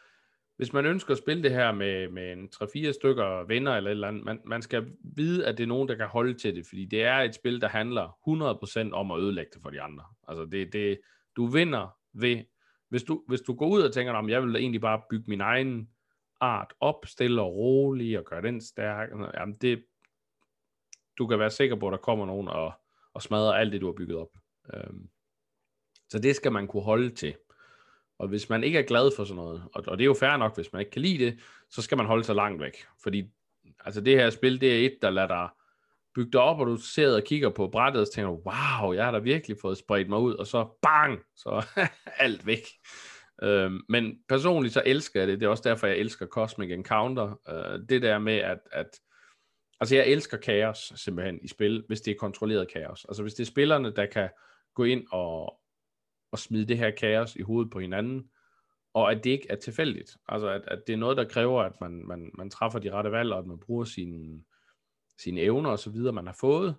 hvis 0.58 0.72
man 0.72 0.86
ønsker 0.86 1.12
at 1.12 1.18
spille 1.18 1.42
det 1.42 1.50
her 1.50 1.72
med, 1.72 2.08
med 2.08 2.32
en 2.32 2.48
3-4 2.54 2.92
stykker 2.92 3.46
venner 3.46 3.76
eller 3.76 3.90
et 3.90 3.94
eller 3.94 4.08
andet, 4.08 4.24
man, 4.24 4.40
man 4.44 4.62
skal 4.62 4.92
vide, 5.16 5.46
at 5.46 5.58
det 5.58 5.62
er 5.62 5.68
nogen, 5.68 5.88
der 5.88 5.94
kan 5.94 6.06
holde 6.06 6.34
til 6.34 6.56
det, 6.56 6.66
fordi 6.66 6.84
det 6.84 7.02
er 7.02 7.16
et 7.16 7.34
spil, 7.34 7.60
der 7.60 7.68
handler 7.68 8.88
100% 8.90 8.92
om 8.92 9.10
at 9.10 9.20
ødelægge 9.20 9.50
det 9.54 9.62
for 9.62 9.70
de 9.70 9.80
andre. 9.80 10.04
Altså 10.28 10.44
det, 10.44 10.72
det, 10.72 11.00
du 11.36 11.46
vinder 11.46 11.96
ved, 12.12 12.44
hvis 12.88 13.02
du, 13.02 13.24
hvis 13.28 13.40
du 13.40 13.54
går 13.54 13.68
ud 13.68 13.82
og 13.82 13.94
tænker, 13.94 14.12
om 14.12 14.28
jeg 14.28 14.42
vil 14.42 14.56
egentlig 14.56 14.80
bare 14.80 15.02
bygge 15.10 15.24
min 15.28 15.40
egen 15.40 15.88
art 16.40 16.74
op, 16.80 17.06
stille 17.06 17.42
og 17.42 17.54
rolig 17.54 18.18
og 18.18 18.24
gøre 18.24 18.42
den 18.42 18.60
stærk, 18.60 19.08
jamen 19.34 19.56
det, 19.56 19.84
du 21.18 21.26
kan 21.26 21.38
være 21.38 21.50
sikker 21.50 21.76
på, 21.76 21.86
at 21.88 21.92
der 21.92 21.98
kommer 21.98 22.26
nogen 22.26 22.48
og, 22.48 22.72
og 23.14 23.22
smadrer 23.22 23.52
alt 23.52 23.72
det, 23.72 23.80
du 23.80 23.86
har 23.86 23.92
bygget 23.92 24.18
op. 24.18 24.30
Øhm, 24.74 25.08
så 26.08 26.18
det 26.18 26.36
skal 26.36 26.52
man 26.52 26.66
kunne 26.66 26.82
holde 26.82 27.10
til. 27.10 27.34
Og 28.18 28.28
hvis 28.28 28.48
man 28.48 28.64
ikke 28.64 28.78
er 28.78 28.82
glad 28.82 29.10
for 29.16 29.24
sådan 29.24 29.36
noget, 29.36 29.62
og, 29.74 29.84
og 29.86 29.98
det 29.98 30.04
er 30.04 30.06
jo 30.06 30.16
fair 30.20 30.36
nok, 30.36 30.54
hvis 30.54 30.72
man 30.72 30.80
ikke 30.80 30.90
kan 30.90 31.02
lide 31.02 31.24
det, 31.24 31.38
så 31.70 31.82
skal 31.82 31.96
man 31.96 32.06
holde 32.06 32.24
sig 32.24 32.34
langt 32.34 32.62
væk. 32.62 32.84
Fordi 33.02 33.30
altså 33.84 34.00
det 34.00 34.16
her 34.16 34.30
spil, 34.30 34.60
det 34.60 34.72
er 34.72 34.86
et, 34.86 34.98
der 35.02 35.10
lader 35.10 35.28
dig 35.28 35.48
bygge 36.18 36.32
dig 36.32 36.40
op, 36.40 36.60
og 36.60 36.66
du 36.66 36.76
sidder 36.76 37.16
og 37.16 37.24
kigger 37.24 37.50
på 37.50 37.68
brættet, 37.68 38.02
og 38.02 38.12
tænker, 38.12 38.30
wow, 38.30 38.92
jeg 38.92 39.04
har 39.04 39.10
da 39.10 39.18
virkelig 39.18 39.56
fået 39.60 39.78
spredt 39.78 40.08
mig 40.08 40.18
ud, 40.18 40.34
og 40.34 40.46
så 40.46 40.78
bang, 40.82 41.20
så 41.36 41.66
alt 42.24 42.46
væk. 42.46 42.66
Øhm, 43.42 43.80
men 43.88 44.18
personligt 44.28 44.74
så 44.74 44.82
elsker 44.86 45.20
jeg 45.20 45.28
det, 45.28 45.40
det 45.40 45.46
er 45.46 45.50
også 45.50 45.68
derfor, 45.68 45.86
jeg 45.86 45.96
elsker 45.96 46.26
Cosmic 46.26 46.70
Encounter. 46.70 47.40
Øh, 47.48 47.88
det 47.88 48.02
der 48.02 48.18
med, 48.18 48.36
at, 48.36 48.58
at 48.72 49.00
altså 49.80 49.96
jeg 49.96 50.06
elsker 50.06 50.36
kaos 50.36 50.92
simpelthen 50.96 51.38
i 51.42 51.48
spil, 51.48 51.84
hvis 51.88 52.00
det 52.00 52.10
er 52.10 52.18
kontrolleret 52.18 52.72
kaos. 52.72 53.04
Altså 53.04 53.22
hvis 53.22 53.34
det 53.34 53.42
er 53.42 53.50
spillerne, 53.50 53.94
der 53.96 54.06
kan 54.06 54.28
gå 54.74 54.84
ind 54.84 55.06
og, 55.10 55.57
og 56.32 56.38
smide 56.38 56.68
det 56.68 56.78
her 56.78 56.90
kaos 56.90 57.36
i 57.36 57.42
hovedet 57.42 57.72
på 57.72 57.80
hinanden, 57.80 58.30
og 58.94 59.10
at 59.12 59.24
det 59.24 59.30
ikke 59.30 59.46
er 59.50 59.56
tilfældigt. 59.56 60.16
Altså 60.28 60.48
at, 60.48 60.62
at 60.66 60.82
det 60.86 60.92
er 60.92 60.96
noget, 60.96 61.16
der 61.16 61.24
kræver, 61.24 61.62
at 61.62 61.80
man, 61.80 62.06
man, 62.06 62.30
man 62.34 62.50
træffer 62.50 62.78
de 62.78 62.92
rette 62.92 63.12
valg, 63.12 63.32
og 63.32 63.38
at 63.38 63.46
man 63.46 63.58
bruger 63.58 63.84
sine, 63.84 64.42
sine 65.18 65.40
evner 65.40 65.70
og 65.70 65.78
så 65.78 65.90
videre, 65.90 66.12
man 66.12 66.26
har 66.26 66.36
fået, 66.40 66.76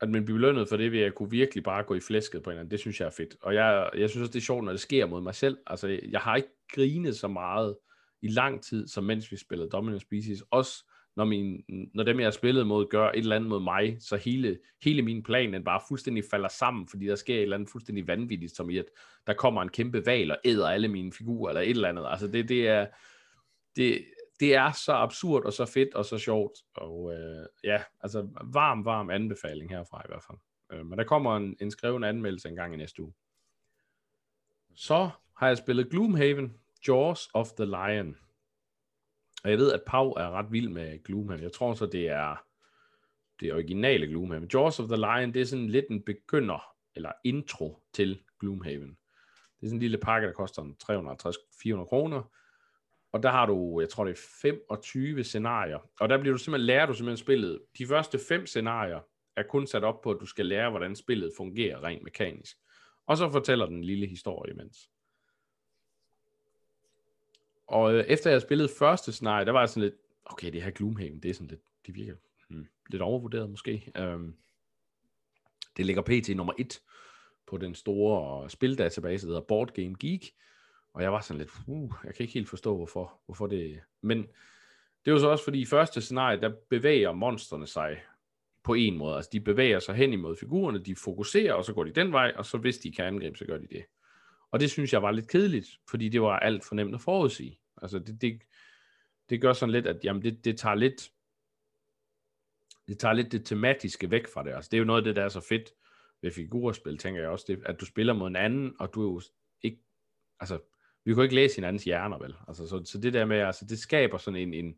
at 0.00 0.10
man 0.10 0.24
bliver 0.24 0.38
belønnet 0.38 0.68
for 0.68 0.76
det 0.76 0.92
ved 0.92 1.00
at 1.00 1.14
kunne 1.14 1.30
virkelig 1.30 1.64
bare 1.64 1.84
gå 1.84 1.94
i 1.94 2.00
flæsket 2.00 2.42
på 2.42 2.50
hinanden, 2.50 2.70
det 2.70 2.80
synes 2.80 3.00
jeg 3.00 3.06
er 3.06 3.10
fedt. 3.10 3.36
Og 3.40 3.54
jeg, 3.54 3.90
jeg 3.94 4.10
synes 4.10 4.22
også, 4.22 4.32
det 4.32 4.38
er 4.38 4.44
sjovt, 4.44 4.64
når 4.64 4.72
det 4.72 4.80
sker 4.80 5.06
mod 5.06 5.20
mig 5.20 5.34
selv. 5.34 5.58
Altså, 5.66 6.00
jeg 6.08 6.20
har 6.20 6.36
ikke 6.36 6.48
grinet 6.74 7.16
så 7.16 7.28
meget 7.28 7.76
i 8.22 8.28
lang 8.28 8.62
tid, 8.62 8.88
som 8.88 9.04
mens 9.04 9.32
vi 9.32 9.36
spillede 9.36 9.70
Dominant 9.70 10.02
Species. 10.02 10.42
Også 10.50 10.87
når, 11.18 11.24
min, 11.24 11.64
når 11.94 12.04
dem, 12.04 12.18
jeg 12.18 12.26
har 12.26 12.30
spillet 12.30 12.66
mod, 12.66 12.88
gør 12.88 13.10
et 13.10 13.18
eller 13.18 13.36
andet 13.36 13.48
mod 13.48 13.60
mig, 13.60 13.96
så 14.00 14.16
hele, 14.16 14.58
hele 14.84 15.02
min 15.02 15.22
plan 15.22 15.52
den 15.52 15.64
bare 15.64 15.80
fuldstændig 15.88 16.24
falder 16.30 16.48
sammen, 16.48 16.88
fordi 16.88 17.06
der 17.06 17.14
sker 17.14 17.34
et 17.34 17.42
eller 17.42 17.56
andet 17.56 17.70
fuldstændig 17.70 18.06
vanvittigt, 18.06 18.56
som 18.56 18.70
i 18.70 18.78
at 18.78 18.84
der 19.26 19.34
kommer 19.34 19.62
en 19.62 19.68
kæmpe 19.68 20.06
val 20.06 20.30
og 20.30 20.38
æder 20.44 20.68
alle 20.68 20.88
mine 20.88 21.12
figurer, 21.12 21.48
eller 21.48 21.60
et 21.60 21.70
eller 21.70 21.88
andet. 21.88 22.06
Altså 22.08 22.26
det, 22.26 22.48
det 22.48 22.68
er, 22.68 22.86
det, 23.76 24.04
det 24.40 24.54
er 24.54 24.72
så 24.72 24.92
absurd 24.92 25.44
og 25.44 25.52
så 25.52 25.64
fedt 25.64 25.94
og 25.94 26.04
så 26.04 26.18
sjovt. 26.18 26.52
Og 26.74 27.12
øh, 27.12 27.46
ja, 27.64 27.82
altså 28.00 28.28
varm, 28.44 28.84
varm 28.84 29.10
anbefaling 29.10 29.70
herfra 29.70 30.02
i 30.04 30.08
hvert 30.08 30.22
fald. 30.26 30.38
Øh, 30.72 30.86
men 30.86 30.98
der 30.98 31.04
kommer 31.04 31.36
en, 31.36 31.56
en 31.60 31.70
skreven 31.70 32.04
anmeldelse 32.04 32.48
en 32.48 32.56
gang 32.56 32.74
i 32.74 32.76
næste 32.76 33.02
uge. 33.02 33.12
Så 34.74 35.10
har 35.36 35.46
jeg 35.46 35.58
spillet 35.58 35.90
Gloomhaven, 35.90 36.54
Jaws 36.88 37.28
of 37.34 37.48
the 37.52 37.64
Lion. 37.64 38.16
Og 39.44 39.50
jeg 39.50 39.58
ved, 39.58 39.72
at 39.72 39.82
Pau 39.86 40.10
er 40.10 40.30
ret 40.30 40.52
vild 40.52 40.68
med 40.68 41.04
Gloomhaven. 41.04 41.42
Jeg 41.42 41.52
tror 41.52 41.74
så, 41.74 41.86
det 41.86 42.08
er 42.08 42.36
det 43.40 43.52
originale 43.52 44.06
Gloomhaven. 44.06 44.50
Jaws 44.54 44.80
of 44.80 44.88
the 44.88 44.96
Lion, 44.96 45.34
det 45.34 45.42
er 45.42 45.46
sådan 45.46 45.68
lidt 45.68 45.88
en 45.90 46.02
begynder, 46.02 46.74
eller 46.94 47.12
intro 47.24 47.82
til 47.92 48.22
Gloomhaven. 48.40 48.98
Det 49.60 49.66
er 49.66 49.68
sådan 49.68 49.76
en 49.76 49.82
lille 49.82 49.98
pakke, 49.98 50.26
der 50.26 50.32
koster 50.32 50.62
350-400 51.82 51.84
kroner. 51.84 52.22
Og 53.12 53.22
der 53.22 53.30
har 53.30 53.46
du, 53.46 53.80
jeg 53.80 53.88
tror 53.88 54.04
det 54.04 54.12
er 54.12 54.22
25 54.42 55.24
scenarier. 55.24 55.78
Og 56.00 56.08
der 56.08 56.18
bliver 56.18 56.32
du 56.32 56.38
simpelthen, 56.38 56.66
lærer 56.66 56.86
du 56.86 56.94
simpelthen 56.94 57.24
spillet. 57.24 57.60
De 57.78 57.86
første 57.86 58.18
fem 58.28 58.46
scenarier 58.46 59.00
er 59.36 59.42
kun 59.42 59.66
sat 59.66 59.84
op 59.84 60.00
på, 60.00 60.10
at 60.10 60.20
du 60.20 60.26
skal 60.26 60.46
lære, 60.46 60.70
hvordan 60.70 60.96
spillet 60.96 61.32
fungerer 61.36 61.84
rent 61.84 62.02
mekanisk. 62.02 62.56
Og 63.06 63.16
så 63.16 63.30
fortæller 63.30 63.66
den 63.66 63.76
en 63.76 63.84
lille 63.84 64.06
historie 64.06 64.52
imens. 64.52 64.90
Og 67.68 67.94
øh, 67.94 68.04
efter 68.04 68.30
jeg 68.30 68.42
spillede 68.42 68.68
første 68.78 69.12
scenarie, 69.12 69.46
der 69.46 69.52
var 69.52 69.60
jeg 69.60 69.68
sådan 69.68 69.82
lidt, 69.82 69.94
okay, 70.24 70.52
det 70.52 70.62
her 70.62 70.70
Gloomhaven, 70.70 71.20
det 71.20 71.28
er 71.30 71.34
sådan 71.34 71.48
lidt, 71.48 71.60
det 71.86 71.94
virker 71.94 72.14
hmm, 72.48 72.66
lidt 72.90 73.02
overvurderet 73.02 73.50
måske. 73.50 73.92
Um, 74.00 74.34
det 75.76 75.86
ligger 75.86 76.02
pt. 76.02 76.36
nummer 76.36 76.52
et 76.58 76.80
på 77.46 77.56
den 77.56 77.74
store 77.74 78.44
øh, 78.44 78.50
spildatabase, 78.50 79.26
der 79.26 79.32
hedder 79.32 79.46
Board 79.46 79.72
Game 79.72 79.94
Geek. 80.00 80.34
Og 80.92 81.02
jeg 81.02 81.12
var 81.12 81.20
sådan 81.20 81.38
lidt, 81.38 81.50
uh, 81.66 81.92
jeg 82.04 82.14
kan 82.14 82.24
ikke 82.24 82.34
helt 82.34 82.48
forstå, 82.48 82.76
hvorfor, 82.76 83.20
hvorfor 83.26 83.46
det... 83.46 83.80
Men 84.00 84.26
det 85.04 85.12
var 85.12 85.18
så 85.18 85.28
også 85.28 85.44
fordi 85.44 85.60
i 85.60 85.64
første 85.64 86.00
scenarie, 86.00 86.40
der 86.40 86.52
bevæger 86.68 87.12
monstrene 87.12 87.66
sig 87.66 88.02
på 88.62 88.74
en 88.74 88.98
måde. 88.98 89.16
Altså 89.16 89.30
de 89.32 89.40
bevæger 89.40 89.78
sig 89.78 89.94
hen 89.94 90.12
imod 90.12 90.36
figurerne, 90.36 90.78
de 90.78 90.96
fokuserer, 90.96 91.54
og 91.54 91.64
så 91.64 91.72
går 91.72 91.84
de 91.84 91.90
den 91.90 92.12
vej, 92.12 92.32
og 92.36 92.46
så 92.46 92.58
hvis 92.58 92.78
de 92.78 92.92
kan 92.92 93.04
angribe, 93.04 93.38
så 93.38 93.44
gør 93.44 93.58
de 93.58 93.66
det. 93.66 93.84
Og 94.50 94.60
det 94.60 94.70
synes 94.70 94.92
jeg 94.92 95.02
var 95.02 95.10
lidt 95.10 95.28
kedeligt, 95.28 95.68
fordi 95.90 96.08
det 96.08 96.22
var 96.22 96.38
alt 96.38 96.64
for 96.64 96.74
nemt 96.74 96.94
at 96.94 97.00
forudsige. 97.00 97.60
Altså 97.82 97.98
det, 97.98 98.22
det, 98.22 98.42
det 99.30 99.40
gør 99.40 99.52
sådan 99.52 99.72
lidt, 99.72 99.86
at 99.86 100.04
jamen 100.04 100.22
det, 100.22 100.44
det 100.44 100.58
tager 100.58 100.74
lidt 100.74 101.10
det 102.88 102.98
tager 102.98 103.14
lidt 103.14 103.32
det 103.32 103.44
tematiske 103.44 104.10
væk 104.10 104.26
fra 104.34 104.44
det. 104.44 104.52
Altså 104.52 104.68
det 104.70 104.76
er 104.76 104.78
jo 104.78 104.84
noget 104.84 105.00
af 105.00 105.04
det, 105.04 105.16
der 105.16 105.24
er 105.24 105.28
så 105.28 105.40
fedt 105.40 105.70
ved 106.22 106.30
figurspil, 106.30 106.98
tænker 106.98 107.20
jeg 107.20 107.30
også, 107.30 107.44
det, 107.48 107.62
at 107.66 107.80
du 107.80 107.86
spiller 107.86 108.12
mod 108.12 108.28
en 108.28 108.36
anden, 108.36 108.74
og 108.78 108.94
du 108.94 109.00
er 109.00 109.12
jo 109.12 109.20
ikke, 109.62 109.78
altså 110.40 110.58
vi 111.04 111.14
kunne 111.14 111.24
ikke 111.24 111.34
læse 111.34 111.56
hinandens 111.56 111.84
hjerner, 111.84 112.18
vel? 112.18 112.34
Altså, 112.48 112.66
så, 112.66 112.82
så 112.84 112.98
det 112.98 113.12
der 113.12 113.24
med, 113.24 113.36
altså, 113.36 113.64
det 113.64 113.78
skaber 113.78 114.18
sådan 114.18 114.40
en, 114.40 114.54
en, 114.54 114.74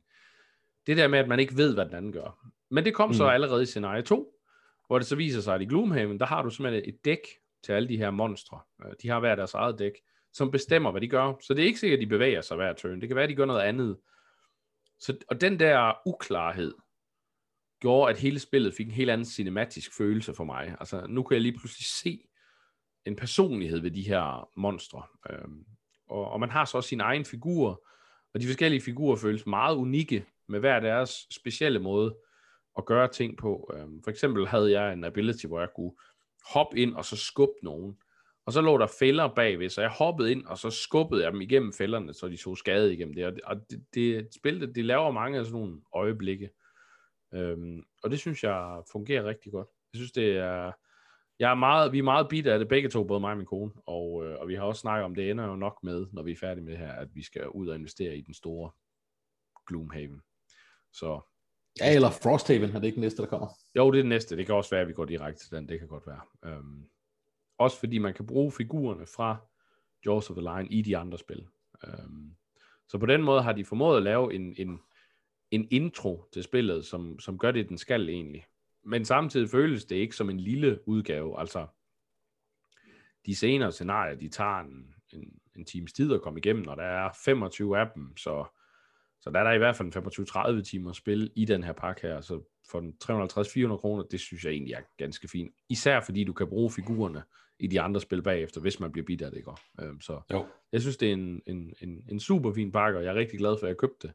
det 0.86 0.96
der 0.96 1.08
med, 1.08 1.18
at 1.18 1.28
man 1.28 1.40
ikke 1.40 1.56
ved, 1.56 1.74
hvad 1.74 1.86
den 1.86 1.94
anden 1.94 2.12
gør. 2.12 2.46
Men 2.70 2.84
det 2.84 2.94
kom 2.94 3.08
mm. 3.08 3.14
så 3.14 3.24
allerede 3.24 3.62
i 3.62 3.66
scenarie 3.66 4.02
2, 4.02 4.34
hvor 4.86 4.98
det 4.98 5.06
så 5.06 5.16
viser 5.16 5.40
sig, 5.40 5.54
at 5.54 5.62
i 5.62 5.64
Gloomhaven, 5.64 6.20
der 6.20 6.26
har 6.26 6.42
du 6.42 6.50
simpelthen 6.50 6.94
et 6.94 7.04
dæk 7.04 7.26
til 7.62 7.72
alle 7.72 7.88
de 7.88 7.96
her 7.96 8.10
monstre. 8.10 8.60
Øh, 8.84 8.92
de 9.02 9.08
har 9.08 9.20
hver 9.20 9.34
deres 9.34 9.54
eget 9.54 9.78
dæk, 9.78 9.92
som 10.32 10.50
bestemmer, 10.50 10.90
hvad 10.90 11.00
de 11.00 11.08
gør. 11.08 11.34
Så 11.40 11.54
det 11.54 11.62
er 11.62 11.66
ikke 11.66 11.80
sikkert, 11.80 11.98
at 11.98 12.02
de 12.02 12.06
bevæger 12.06 12.40
sig 12.40 12.56
hver 12.56 12.72
turn. 12.72 13.00
Det 13.00 13.08
kan 13.08 13.16
være, 13.16 13.24
at 13.24 13.30
de 13.30 13.34
gør 13.34 13.44
noget 13.44 13.60
andet. 13.60 13.98
Så, 14.98 15.16
og 15.28 15.40
den 15.40 15.60
der 15.60 15.94
uklarhed, 16.06 16.74
gjorde, 17.80 18.10
at 18.10 18.18
hele 18.18 18.38
spillet 18.38 18.74
fik 18.74 18.86
en 18.86 18.92
helt 18.92 19.10
anden 19.10 19.24
cinematisk 19.24 19.96
følelse 19.96 20.34
for 20.34 20.44
mig. 20.44 20.76
Altså, 20.80 21.06
nu 21.06 21.22
kan 21.22 21.34
jeg 21.34 21.42
lige 21.42 21.58
pludselig 21.58 21.86
se 21.86 22.20
en 23.06 23.16
personlighed 23.16 23.80
ved 23.80 23.90
de 23.90 24.02
her 24.02 24.48
monstre. 24.56 25.02
Øhm, 25.30 25.64
og, 26.06 26.30
og 26.30 26.40
man 26.40 26.50
har 26.50 26.64
så 26.64 26.76
også 26.76 26.88
sin 26.88 27.00
egen 27.00 27.24
figur, 27.24 27.86
og 28.34 28.40
de 28.40 28.46
forskellige 28.46 28.80
figurer 28.80 29.16
føles 29.16 29.46
meget 29.46 29.76
unikke 29.76 30.26
med 30.48 30.60
hver 30.60 30.80
deres 30.80 31.26
specielle 31.30 31.78
måde 31.78 32.16
at 32.78 32.84
gøre 32.84 33.08
ting 33.08 33.38
på. 33.38 33.70
Øhm, 33.74 34.02
for 34.02 34.10
eksempel 34.10 34.46
havde 34.46 34.80
jeg 34.80 34.92
en 34.92 35.04
ability, 35.04 35.46
hvor 35.46 35.60
jeg 35.60 35.68
kunne 35.76 35.92
hoppe 36.46 36.78
ind 36.78 36.94
og 36.94 37.04
så 37.04 37.16
skubbe 37.16 37.54
nogen. 37.62 37.96
Og 38.46 38.52
så 38.52 38.60
lå 38.60 38.78
der 38.78 38.86
fælder 38.98 39.34
bagved, 39.34 39.68
så 39.68 39.80
jeg 39.80 39.90
hoppede 39.90 40.32
ind, 40.32 40.46
og 40.46 40.58
så 40.58 40.70
skubbede 40.70 41.24
jeg 41.24 41.32
dem 41.32 41.40
igennem 41.40 41.72
fælderne, 41.72 42.14
så 42.14 42.28
de 42.28 42.36
så 42.36 42.54
skade 42.54 42.94
igennem 42.94 43.14
det. 43.14 43.40
Og 43.44 43.56
det, 43.70 43.84
det 43.94 44.28
spil, 44.34 44.60
det, 44.60 44.74
det 44.74 44.84
laver 44.84 45.10
mange 45.10 45.38
af 45.38 45.44
sådan 45.44 45.60
nogle 45.60 45.80
øjeblikke. 45.94 46.50
Øhm, 47.34 47.82
og 48.02 48.10
det 48.10 48.18
synes 48.18 48.44
jeg 48.44 48.82
fungerer 48.92 49.24
rigtig 49.24 49.52
godt. 49.52 49.68
Jeg 49.92 49.98
synes, 49.98 50.12
det 50.12 50.36
er 50.36 50.72
jeg 51.40 51.50
er 51.50 51.54
meget, 51.54 51.92
vi 51.92 51.98
er 51.98 52.02
meget 52.02 52.28
bit 52.28 52.46
af 52.46 52.58
det 52.58 52.68
begge 52.68 52.88
to, 52.88 53.04
både 53.04 53.20
mig 53.20 53.30
og 53.30 53.36
min 53.36 53.46
kone, 53.46 53.72
og, 53.86 54.24
øh, 54.24 54.40
og 54.40 54.48
vi 54.48 54.54
har 54.54 54.62
også 54.62 54.80
snakket 54.80 55.04
om, 55.04 55.14
det 55.14 55.30
ender 55.30 55.46
jo 55.46 55.56
nok 55.56 55.78
med, 55.82 56.06
når 56.12 56.22
vi 56.22 56.32
er 56.32 56.36
færdige 56.36 56.64
med 56.64 56.72
det 56.72 56.80
her, 56.80 56.92
at 56.92 57.08
vi 57.14 57.22
skal 57.22 57.48
ud 57.48 57.68
og 57.68 57.76
investere 57.76 58.16
i 58.16 58.20
den 58.20 58.34
store 58.34 58.70
Gloomhaven. 59.66 60.22
Så 60.92 61.20
Ja, 61.80 61.94
eller 61.94 62.10
Frosthaven, 62.10 62.70
er 62.70 62.78
det 62.78 62.84
ikke 62.84 62.94
den 62.94 63.02
næste, 63.02 63.22
der 63.22 63.28
kommer? 63.28 63.48
Jo, 63.76 63.90
det 63.90 63.98
er 63.98 64.02
den 64.02 64.08
næste. 64.08 64.36
Det 64.36 64.46
kan 64.46 64.54
også 64.54 64.70
være, 64.70 64.80
at 64.80 64.88
vi 64.88 64.92
går 64.92 65.04
direkte 65.04 65.44
til 65.44 65.56
den. 65.56 65.68
Det 65.68 65.78
kan 65.78 65.88
godt 65.88 66.06
være. 66.06 66.20
Øhm, 66.44 66.84
også 67.58 67.78
fordi 67.78 67.98
man 67.98 68.14
kan 68.14 68.26
bruge 68.26 68.52
figurerne 68.52 69.06
fra 69.06 69.36
Jaws 70.06 70.30
of 70.30 70.36
the 70.36 70.42
Line 70.42 70.68
i 70.68 70.82
de 70.82 70.96
andre 70.96 71.18
spil. 71.18 71.46
Øhm, 71.86 72.34
så 72.88 72.98
på 72.98 73.06
den 73.06 73.22
måde 73.22 73.42
har 73.42 73.52
de 73.52 73.64
formået 73.64 73.96
at 73.96 74.02
lave 74.02 74.34
en, 74.34 74.54
en, 74.58 74.80
en 75.50 75.68
intro 75.70 76.24
til 76.32 76.42
spillet, 76.42 76.86
som, 76.86 77.18
som 77.18 77.38
gør 77.38 77.50
det, 77.50 77.68
den 77.68 77.78
skal 77.78 78.08
egentlig 78.08 78.44
men 78.84 79.04
samtidig 79.04 79.50
føles 79.50 79.84
det 79.84 79.96
ikke 79.96 80.16
som 80.16 80.30
en 80.30 80.40
lille 80.40 80.88
udgave. 80.88 81.40
Altså, 81.40 81.66
de 83.26 83.36
senere 83.36 83.72
scenarier, 83.72 84.14
de 84.14 84.28
tager 84.28 84.60
en, 84.60 84.94
en, 85.12 85.40
en 85.56 85.64
times 85.64 85.92
tid 85.92 86.12
at 86.12 86.22
komme 86.22 86.38
igennem, 86.38 86.68
og 86.68 86.76
der 86.76 86.82
er 86.82 87.10
25 87.24 87.78
af 87.78 87.90
dem, 87.94 88.16
så 88.16 88.44
så 89.20 89.30
der 89.30 89.40
er 89.40 89.44
der 89.44 89.52
i 89.52 89.58
hvert 89.58 89.76
fald 89.76 90.58
25-30 90.60 90.62
timer 90.70 90.92
spil 90.92 91.30
i 91.36 91.44
den 91.44 91.62
her 91.62 91.72
pakke 91.72 92.02
her, 92.02 92.20
så 92.20 92.42
for 92.70 92.80
den 92.80 92.94
350-400 93.04 93.76
kroner, 93.76 94.02
det 94.02 94.20
synes 94.20 94.44
jeg 94.44 94.50
egentlig 94.52 94.72
er 94.74 94.80
ganske 94.96 95.28
fint. 95.28 95.54
Især 95.68 96.00
fordi 96.00 96.24
du 96.24 96.32
kan 96.32 96.48
bruge 96.48 96.70
figurerne 96.70 97.22
i 97.58 97.66
de 97.66 97.80
andre 97.80 98.00
spil 98.00 98.22
bagefter, 98.22 98.60
hvis 98.60 98.80
man 98.80 98.92
bliver 98.92 99.04
bidt 99.04 99.22
af 99.22 99.30
det, 99.30 99.38
ikke? 99.38 99.50
Øhm, 99.80 100.00
så 100.00 100.20
Jo. 100.32 100.46
jeg 100.72 100.80
synes, 100.80 100.96
det 100.96 101.08
er 101.08 101.12
en, 101.12 101.42
en, 101.46 101.74
en, 101.80 102.04
en 102.08 102.20
super 102.20 102.52
fin 102.52 102.72
pakke, 102.72 102.98
og 102.98 103.04
jeg 103.04 103.10
er 103.10 103.14
rigtig 103.14 103.38
glad 103.38 103.56
for, 103.58 103.66
at 103.66 103.68
jeg 103.68 103.76
købte 103.76 104.06
det. 104.08 104.14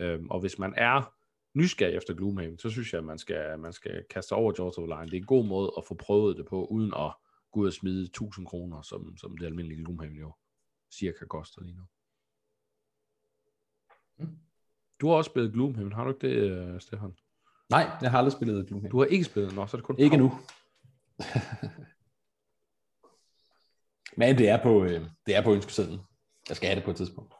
Øhm, 0.00 0.30
og 0.30 0.40
hvis 0.40 0.58
man 0.58 0.74
er 0.76 1.14
nysgerrig 1.54 1.96
efter 1.96 2.14
Gloomhaven, 2.14 2.58
så 2.58 2.70
synes 2.70 2.92
jeg, 2.92 2.98
at 2.98 3.04
man 3.04 3.18
skal, 3.18 3.58
man 3.58 3.72
skal 3.72 4.04
kaste 4.10 4.32
over 4.32 4.52
Jaws 4.58 4.78
of 4.78 4.86
Lion. 4.86 5.06
Det 5.06 5.12
er 5.14 5.16
en 5.20 5.26
god 5.26 5.44
måde 5.46 5.72
at 5.78 5.84
få 5.88 5.94
prøvet 5.94 6.36
det 6.36 6.46
på, 6.46 6.64
uden 6.66 6.92
at 6.96 7.12
gå 7.52 7.60
ud 7.60 7.66
og 7.66 7.72
smide 7.72 8.02
1000 8.04 8.46
kroner, 8.46 8.82
som, 8.82 9.16
som 9.16 9.36
det 9.38 9.46
almindelige 9.46 9.84
Gloomhaven 9.84 10.16
jo 10.16 10.32
cirka 10.98 11.24
koster 11.24 11.62
lige 11.64 11.76
nu. 11.76 11.82
Du 15.00 15.08
har 15.08 15.14
også 15.14 15.28
spillet 15.28 15.52
Gloomhaven, 15.52 15.92
har 15.92 16.04
du 16.04 16.10
ikke 16.10 16.28
det, 16.28 16.36
øh, 16.50 16.80
Stefan? 16.80 17.12
Nej, 17.70 17.90
jeg 18.02 18.10
har 18.10 18.18
aldrig 18.18 18.32
spillet 18.32 18.66
Gloomhaven. 18.66 18.90
Du 18.90 18.98
har 18.98 19.06
ikke 19.06 19.24
spillet, 19.24 19.54
nå, 19.54 19.66
så 19.66 19.76
er 19.76 19.78
det 19.78 19.86
kun 19.86 19.98
Ikke 19.98 20.16
nu. 20.16 20.32
Men 24.18 24.38
det 24.38 24.48
er 24.48 24.62
på, 24.62 24.84
øh, 24.84 25.00
det 25.26 25.36
er 25.36 25.42
på 25.42 25.54
ønskesedlen. 25.54 26.00
Jeg 26.48 26.56
skal 26.56 26.66
have 26.66 26.76
det 26.76 26.84
på 26.84 26.90
et 26.90 26.96
tidspunkt. 26.96 27.34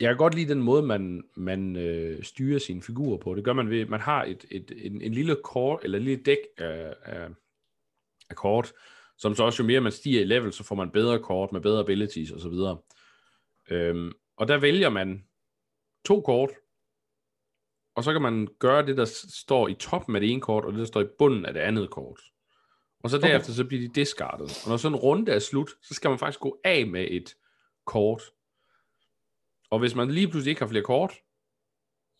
Jeg 0.00 0.08
kan 0.08 0.16
godt 0.16 0.34
lide 0.34 0.54
den 0.54 0.62
måde, 0.62 0.82
man, 0.82 1.22
man 1.36 1.76
øh, 1.76 2.24
styrer 2.24 2.58
sine 2.58 2.82
figurer 2.82 3.18
på. 3.18 3.34
Det 3.34 3.44
gør 3.44 3.52
man 3.52 3.70
ved, 3.70 3.86
man 3.86 4.00
har 4.00 4.24
et, 4.24 4.44
et, 4.50 4.72
en, 4.76 5.02
en 5.02 5.12
lille 5.12 5.36
kort, 5.44 5.80
eller 5.84 5.98
en 5.98 6.04
lille 6.04 6.22
dæk 6.22 6.38
af, 6.58 6.94
af, 7.04 7.28
af 8.30 8.36
kort, 8.36 8.72
som 9.18 9.34
så 9.34 9.44
også 9.44 9.62
jo 9.62 9.66
mere 9.66 9.80
man 9.80 9.92
stiger 9.92 10.20
i 10.20 10.24
level, 10.24 10.52
så 10.52 10.64
får 10.64 10.74
man 10.74 10.90
bedre 10.90 11.18
kort 11.18 11.52
med 11.52 11.60
bedre 11.60 11.80
abilities 11.80 12.30
osv. 12.30 12.52
Øhm, 13.70 14.12
og 14.36 14.48
der 14.48 14.58
vælger 14.58 14.88
man 14.88 15.24
to 16.04 16.20
kort, 16.20 16.50
og 17.94 18.04
så 18.04 18.12
kan 18.12 18.22
man 18.22 18.48
gøre 18.58 18.86
det, 18.86 18.96
der 18.96 19.04
står 19.28 19.68
i 19.68 19.74
toppen 19.74 20.14
af 20.16 20.20
det 20.20 20.30
ene 20.30 20.40
kort, 20.40 20.64
og 20.64 20.72
det, 20.72 20.78
der 20.78 20.84
står 20.84 21.00
i 21.00 21.08
bunden 21.18 21.46
af 21.46 21.54
det 21.54 21.60
andet 21.60 21.90
kort. 21.90 22.20
Og 23.02 23.10
så 23.10 23.16
Okay. 23.16 23.28
derefter, 23.28 23.52
så 23.52 23.64
bliver 23.64 23.88
de 23.88 23.94
discardet. 23.94 24.62
Og 24.64 24.70
når 24.70 24.76
sådan 24.76 24.94
en 24.94 25.00
runde 25.00 25.32
er 25.32 25.38
slut, 25.38 25.70
så 25.82 25.94
skal 25.94 26.08
man 26.08 26.18
faktisk 26.18 26.40
gå 26.40 26.60
af 26.64 26.86
med 26.86 27.06
et 27.10 27.36
kort. 27.86 28.22
Og 29.70 29.78
hvis 29.78 29.94
man 29.94 30.10
lige 30.10 30.28
pludselig 30.28 30.50
ikke 30.50 30.60
har 30.60 30.68
flere 30.68 30.84
kort, 30.84 31.14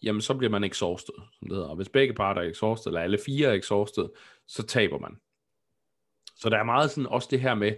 jamen 0.02 0.20
så 0.20 0.34
bliver 0.34 0.50
man 0.50 0.64
exhausted, 0.64 1.14
som 1.32 1.48
det 1.48 1.56
hedder. 1.56 1.68
Og 1.68 1.76
hvis 1.76 1.88
begge 1.88 2.14
parter 2.14 2.42
er 2.42 2.50
exhausted, 2.50 2.86
eller 2.90 3.00
alle 3.00 3.18
fire 3.26 3.48
er 3.48 3.52
exhausted, 3.54 4.08
så 4.46 4.66
taber 4.66 4.98
man. 4.98 5.20
Så 6.36 6.48
der 6.48 6.58
er 6.58 6.62
meget 6.64 6.90
sådan 6.90 7.06
også 7.06 7.28
det 7.30 7.40
her 7.40 7.54
med, 7.54 7.72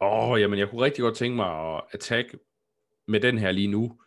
åh, 0.00 0.40
jamen 0.40 0.58
jeg 0.58 0.70
kunne 0.70 0.84
rigtig 0.84 1.02
godt 1.02 1.16
tænke 1.16 1.36
mig 1.36 1.76
at 1.76 1.82
attack 1.92 2.34
med 3.06 3.20
den 3.20 3.38
her 3.38 3.52
lige 3.52 3.68
nu, 3.68 4.00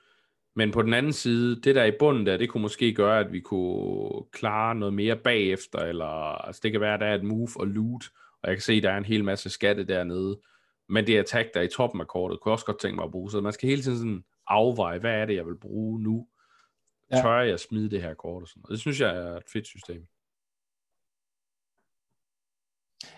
men 0.55 0.71
på 0.71 0.81
den 0.81 0.93
anden 0.93 1.13
side, 1.13 1.61
det 1.61 1.75
der 1.75 1.81
er 1.81 1.85
i 1.85 1.97
bunden 1.99 2.25
der, 2.25 2.37
det 2.37 2.49
kunne 2.49 2.61
måske 2.61 2.93
gøre, 2.93 3.19
at 3.19 3.31
vi 3.31 3.39
kunne 3.39 4.23
klare 4.31 4.75
noget 4.75 4.93
mere 4.93 5.15
bagefter, 5.15 5.79
eller 5.79 6.05
altså 6.45 6.59
det 6.63 6.71
kan 6.71 6.81
være, 6.81 6.93
at 6.93 6.99
der 6.99 7.05
er 7.05 7.15
et 7.15 7.23
move 7.23 7.49
og 7.55 7.67
loot, 7.67 8.05
og 8.43 8.49
jeg 8.49 8.57
kan 8.57 8.61
se, 8.61 8.73
at 8.73 8.83
der 8.83 8.91
er 8.91 8.97
en 8.97 9.05
hel 9.05 9.23
masse 9.23 9.49
skatte 9.49 9.83
dernede, 9.83 10.39
men 10.89 11.07
det 11.07 11.17
attack, 11.17 11.53
der 11.53 11.59
er 11.59 11.63
i 11.63 11.67
toppen 11.67 12.01
af 12.01 12.07
kortet, 12.07 12.39
kunne 12.39 12.49
jeg 12.49 12.53
også 12.53 12.65
godt 12.65 12.79
tænke 12.79 12.95
mig 12.95 13.03
at 13.03 13.11
bruge, 13.11 13.31
så 13.31 13.41
man 13.41 13.53
skal 13.53 13.69
hele 13.69 13.81
tiden 13.81 13.97
sådan 13.97 14.23
afveje, 14.47 14.99
hvad 14.99 15.13
er 15.13 15.25
det, 15.25 15.35
jeg 15.35 15.45
vil 15.45 15.57
bruge 15.57 16.01
nu? 16.03 16.27
Ja. 17.11 17.21
Tør 17.21 17.39
jeg 17.39 17.59
smide 17.59 17.89
det 17.89 18.01
her 18.01 18.13
kort? 18.13 18.43
Og, 18.43 18.47
sådan. 18.47 18.63
og 18.65 18.71
det 18.71 18.79
synes 18.79 19.01
jeg 19.01 19.17
er 19.17 19.37
et 19.37 19.49
fedt 19.53 19.67
system. 19.67 20.07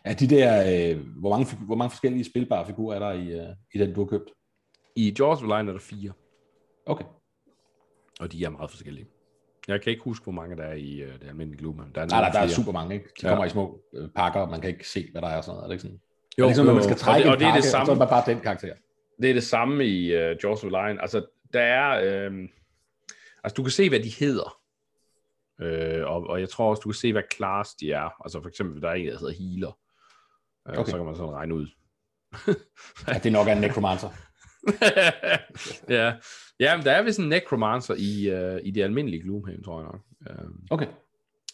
Ja, 0.05 0.13
de 0.13 0.27
der, 0.27 0.51
øh, 0.67 1.07
hvor, 1.19 1.29
mange, 1.29 1.65
hvor 1.65 1.75
mange 1.75 1.91
forskellige 1.91 2.23
spilbare 2.23 2.65
figurer 2.65 2.95
er 2.95 2.99
der 2.99 3.11
i, 3.11 3.27
øh, 3.31 3.55
i 3.73 3.77
den, 3.77 3.93
du 3.93 4.01
har 4.01 4.07
købt? 4.07 4.29
I 4.95 5.15
Jaws 5.19 5.41
of 5.41 5.43
Line 5.43 5.69
er 5.69 5.73
der 5.73 5.79
fire, 5.79 6.13
Okay. 6.87 7.05
Og 8.19 8.31
de 8.31 8.43
er 8.43 8.49
meget 8.49 8.69
forskellige. 8.71 9.07
Jeg 9.67 9.81
kan 9.81 9.91
ikke 9.91 10.03
huske, 10.03 10.23
hvor 10.23 10.31
mange 10.31 10.57
der 10.57 10.63
er 10.63 10.73
i 10.73 11.03
uh, 11.03 11.09
det 11.13 11.27
almindelige 11.27 11.59
Gloomhaven. 11.59 11.91
Der 11.95 12.01
er, 12.01 12.05
Nej, 12.05 12.17
der, 12.21 12.27
nogle 12.27 12.33
der 12.47 12.51
er 12.51 12.55
super 12.55 12.71
mange, 12.71 12.93
ikke? 12.95 13.05
De 13.05 13.11
Ja. 13.23 13.29
kommer 13.29 13.45
i 13.45 13.49
små 13.49 13.81
øh, 13.93 14.09
pakker, 14.15 14.39
og 14.39 14.49
man 14.49 14.61
kan 14.61 14.69
ikke 14.69 14.87
se, 14.89 15.07
hvad 15.11 15.21
der 15.21 15.27
er 15.27 15.37
og 15.37 15.43
sådan 15.43 15.55
noget. 15.55 15.63
Er 15.63 15.67
det 15.67 15.73
ikke 15.73 15.81
sådan? 15.81 15.99
Jo, 16.39 16.43
er 16.43 16.47
det 16.47 16.49
ligesom, 16.49 16.65
når 16.65 16.73
man 16.73 16.83
skal 16.83 16.93
og 16.93 16.99
trække 16.99 17.23
det, 17.25 17.31
og 17.33 17.39
det 17.39 17.45
er 17.45 17.49
pakke, 17.49 17.57
det 17.57 17.75
og 17.75 17.85
så 17.85 17.85
samme. 17.87 18.03
er 18.03 18.07
bare 18.09 18.23
den 18.25 18.39
karakter. 18.39 18.73
Det 19.21 19.29
er 19.29 19.33
det 19.33 19.43
samme 19.43 19.85
i 19.85 20.15
uh, 20.15 20.35
Jaws 20.43 20.63
of 20.63 20.69
Lion. 20.69 20.99
Altså, 20.99 21.25
der 21.53 21.61
er... 21.61 21.89
Øh, 22.29 22.49
altså, 23.43 23.53
du 23.55 23.63
kan 23.63 23.71
se, 23.71 23.89
hvad 23.89 23.99
de 23.99 24.09
hedder. 24.19 24.59
Øh, 25.61 26.05
og, 26.07 26.27
og 26.27 26.39
jeg 26.39 26.49
tror 26.49 26.69
også, 26.69 26.81
du 26.81 26.89
kan 26.89 26.93
se, 26.95 27.11
hvad 27.11 27.23
class 27.35 27.75
de 27.75 27.91
er. 27.91 28.21
Altså, 28.23 28.41
for 28.41 28.49
eksempel, 28.49 28.81
der 28.81 28.89
er 28.89 28.93
en, 28.93 29.07
der 29.07 29.17
hedder 29.19 29.33
healer. 29.33 29.67
Øh, 30.69 30.73
Okay. 30.79 30.91
Så 30.91 30.97
kan 30.97 31.05
man 31.05 31.15
sådan 31.15 31.31
regne 31.33 31.53
ud. 31.55 31.67
At 33.07 33.23
det 33.23 33.31
nok 33.31 33.47
er 33.47 33.51
en 33.51 33.61
necromancer. 33.61 34.09
ja. 35.97 36.13
ja, 36.59 36.77
men 36.77 36.85
der 36.85 36.91
er 36.91 37.03
vist 37.03 37.19
en 37.19 37.29
necromancer 37.29 37.95
i, 37.97 38.33
uh, 38.33 38.59
i 38.63 38.71
det 38.71 38.83
almindelige 38.83 39.23
Gloomhaven, 39.23 39.63
tror 39.63 39.81
jeg 39.81 39.89
nok. 39.91 40.01
Uh, 40.29 40.51
Okay. 40.71 40.87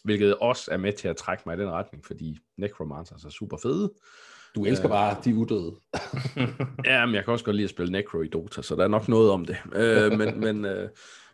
hvilket 0.04 0.36
også 0.36 0.70
er 0.70 0.76
med 0.76 0.92
til 0.92 1.08
at 1.08 1.16
trække 1.16 1.42
mig 1.46 1.56
i 1.56 1.60
den 1.60 1.70
retning, 1.70 2.04
fordi 2.04 2.38
necromancers 2.56 3.24
er 3.24 3.30
super 3.30 3.56
fede. 3.56 3.92
Du 4.54 4.64
elsker 4.64 4.88
bare 4.88 5.16
de 5.24 5.34
udøde. 5.34 5.74
Ja, 6.84 7.06
men 7.06 7.14
jeg 7.14 7.24
kan 7.24 7.32
også 7.32 7.44
godt 7.44 7.56
lide 7.56 7.64
at 7.64 7.70
spille 7.70 7.92
Necro 7.92 8.20
i 8.20 8.28
Dota, 8.28 8.62
så 8.62 8.76
der 8.76 8.84
er 8.84 8.88
nok 8.88 9.08
noget 9.08 9.30
om 9.30 9.44
det. 9.44 9.56
Øh, 9.74 10.12
men, 10.18 10.40
men, 10.44 10.64
øh, 10.64 10.88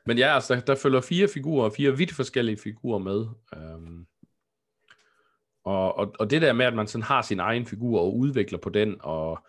men 0.06 0.18
ja, 0.18 0.34
altså, 0.34 0.54
der, 0.54 0.60
der 0.60 0.74
følger 0.74 1.00
fire 1.00 1.28
figurer, 1.28 1.70
fire 1.70 1.96
vidt 1.96 2.12
forskellige 2.12 2.56
figurer 2.56 2.98
med. 2.98 3.26
Øhm, 3.56 4.06
og, 5.64 5.98
og, 5.98 6.14
og 6.18 6.30
det 6.30 6.42
der 6.42 6.52
med, 6.52 6.66
at 6.66 6.74
man 6.74 6.86
sådan 6.86 7.02
har 7.02 7.22
sin 7.22 7.40
egen 7.40 7.66
figur 7.66 8.00
og 8.00 8.16
udvikler 8.16 8.58
på 8.58 8.70
den, 8.70 8.96
og 9.00 9.46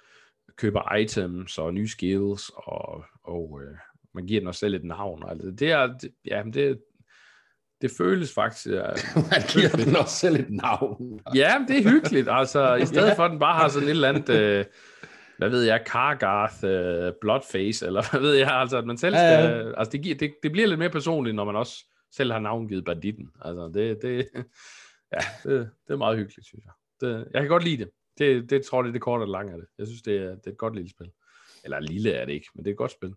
køber 0.61 0.95
items 0.95 1.57
og 1.57 1.73
nye 1.73 1.87
skills, 1.87 2.51
og, 2.55 3.03
og 3.23 3.59
øh, 3.63 3.77
man 4.13 4.25
giver 4.25 4.39
den 4.41 4.47
også 4.47 4.59
selv 4.59 4.75
et 4.75 4.83
navn. 4.83 5.23
Og 5.23 5.31
alt 5.31 5.59
det, 5.59 5.71
er, 5.71 5.87
det, 5.97 6.11
ja, 6.25 6.43
men 6.43 6.53
det, 6.53 6.79
det 7.81 7.91
føles 7.97 8.33
faktisk... 8.33 8.67
Ja, 8.67 8.81
Man 9.31 9.41
giver 9.53 9.69
den 9.85 9.95
også 9.95 10.15
selv 10.15 10.35
et 10.35 10.49
navn. 10.49 11.19
Ja, 11.35 11.65
det 11.67 11.77
er 11.77 11.89
hyggeligt. 11.89 12.27
Altså, 12.31 12.75
i 12.75 12.85
stedet 12.85 13.07
Ja. 13.07 13.13
for, 13.13 13.23
at 13.23 13.31
den 13.31 13.39
bare 13.39 13.55
har 13.55 13.67
sådan 13.67 13.87
et 13.87 13.91
eller 13.91 14.09
andet, 14.09 14.29
øh, 14.29 14.65
hvad 15.37 15.49
ved 15.49 15.63
jeg, 15.63 15.83
Cargarth, 15.87 16.65
øh, 16.65 17.13
Bloodface, 17.21 17.85
eller 17.85 18.03
hvad 18.11 18.21
ved 18.21 18.33
jeg, 18.33 18.51
altså, 18.51 18.77
at 18.77 18.85
man 18.85 18.97
selv 18.97 19.15
Ja, 19.15 19.19
skal, 19.45 19.65
ja. 19.65 19.79
altså, 19.79 19.91
det, 19.91 20.01
giver, 20.01 20.15
det, 20.15 20.33
det 20.43 20.51
bliver 20.51 20.67
lidt 20.67 20.79
mere 20.79 20.89
personligt, 20.89 21.35
når 21.35 21.45
man 21.45 21.55
også 21.55 21.85
selv 22.15 22.31
har 22.31 22.39
navngivet 22.39 22.85
banditten. 22.85 23.29
Altså, 23.41 23.71
det, 23.73 23.97
det, 24.01 24.27
ja, 25.13 25.19
det, 25.43 25.69
det 25.87 25.93
er 25.93 25.97
meget 25.97 26.17
hyggeligt, 26.17 26.47
synes 26.47 26.63
jeg. 26.65 26.73
Det, 27.01 27.27
jeg 27.33 27.41
kan 27.41 27.49
godt 27.49 27.63
lide 27.63 27.77
det. 27.77 27.89
Det, 28.17 28.49
det 28.49 28.65
tror 28.65 28.77
jeg, 28.77 28.83
det 28.83 28.89
er 28.89 28.93
det 28.93 29.01
korte 29.01 29.21
og 29.21 29.27
det 29.27 29.31
lange 29.31 29.51
af 29.53 29.57
det. 29.57 29.67
Jeg 29.77 29.87
synes, 29.87 30.01
det 30.01 30.17
er, 30.17 30.35
det 30.35 30.47
er 30.47 30.51
et 30.51 30.57
godt 30.57 30.75
lille 30.75 30.89
spil. 30.89 31.11
Eller 31.63 31.79
lille 31.79 32.11
er 32.11 32.25
det 32.25 32.33
ikke, 32.33 32.47
men 32.55 32.65
det 32.65 32.69
er 32.69 32.73
et 32.73 32.77
godt 32.77 32.91
spil. 32.91 33.15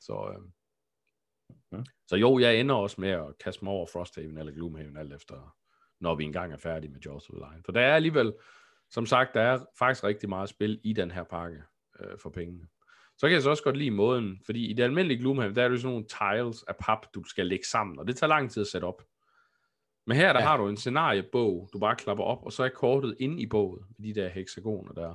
Så, 0.00 0.34
øh, 0.34 0.44
Mhm. 1.72 1.84
så 2.06 2.16
jo, 2.16 2.38
jeg 2.38 2.56
ender 2.60 2.74
også 2.74 3.00
med 3.00 3.10
at 3.10 3.38
kaste 3.44 3.64
mig 3.64 3.72
over 3.72 3.86
Frosthaven 3.86 4.38
eller 4.38 4.52
Gloomhaven, 4.52 4.96
alt 4.96 5.12
efter, 5.12 5.56
når 6.00 6.14
vi 6.14 6.24
engang 6.24 6.52
er 6.52 6.56
færdige 6.56 6.90
med 6.92 7.00
Jaws 7.00 7.28
of 7.28 7.34
the 7.34 7.38
Lion. 7.38 7.62
For 7.64 7.72
der 7.72 7.80
er 7.80 7.94
alligevel, 7.94 8.34
som 8.90 9.06
sagt, 9.06 9.34
der 9.34 9.40
er 9.40 9.64
faktisk 9.78 10.04
rigtig 10.04 10.28
meget 10.28 10.48
spil 10.48 10.80
i 10.84 10.92
den 10.92 11.10
her 11.10 11.24
pakke 11.24 11.62
øh, 12.00 12.18
for 12.18 12.30
pengene. 12.30 12.68
Så 13.18 13.26
kan 13.26 13.32
jeg 13.32 13.42
så 13.42 13.50
også 13.50 13.62
godt 13.62 13.76
lide 13.76 13.90
måden, 13.90 14.40
fordi 14.46 14.70
i 14.70 14.72
det 14.72 14.82
almindelige 14.82 15.18
Gloomhaven, 15.18 15.56
der 15.56 15.62
er 15.64 15.68
det 15.68 15.80
sådan 15.80 15.90
nogle 15.92 16.06
tiles 16.06 16.62
af 16.62 16.76
pap, 16.76 17.06
du 17.14 17.24
skal 17.24 17.46
lægge 17.46 17.66
sammen, 17.66 17.98
og 17.98 18.06
det 18.06 18.16
tager 18.16 18.28
lang 18.28 18.50
tid 18.50 18.60
at 18.60 18.66
sætte 18.66 18.84
op. 18.84 19.02
Men 20.06 20.16
her, 20.16 20.32
der 20.32 20.40
Ja. 20.40 20.46
har 20.46 20.56
du 20.56 20.68
en 20.68 20.76
scenariebog, 20.76 21.68
du 21.72 21.78
bare 21.78 21.96
klapper 21.96 22.24
op, 22.24 22.38
og 22.44 22.52
så 22.52 22.64
er 22.64 22.68
kortet 22.68 23.16
inde 23.20 23.42
i 23.42 23.46
bogen, 23.46 23.80
med 23.98 24.14
de 24.14 24.20
der 24.20 24.28
hexagoner 24.28 24.92
der. 24.92 25.14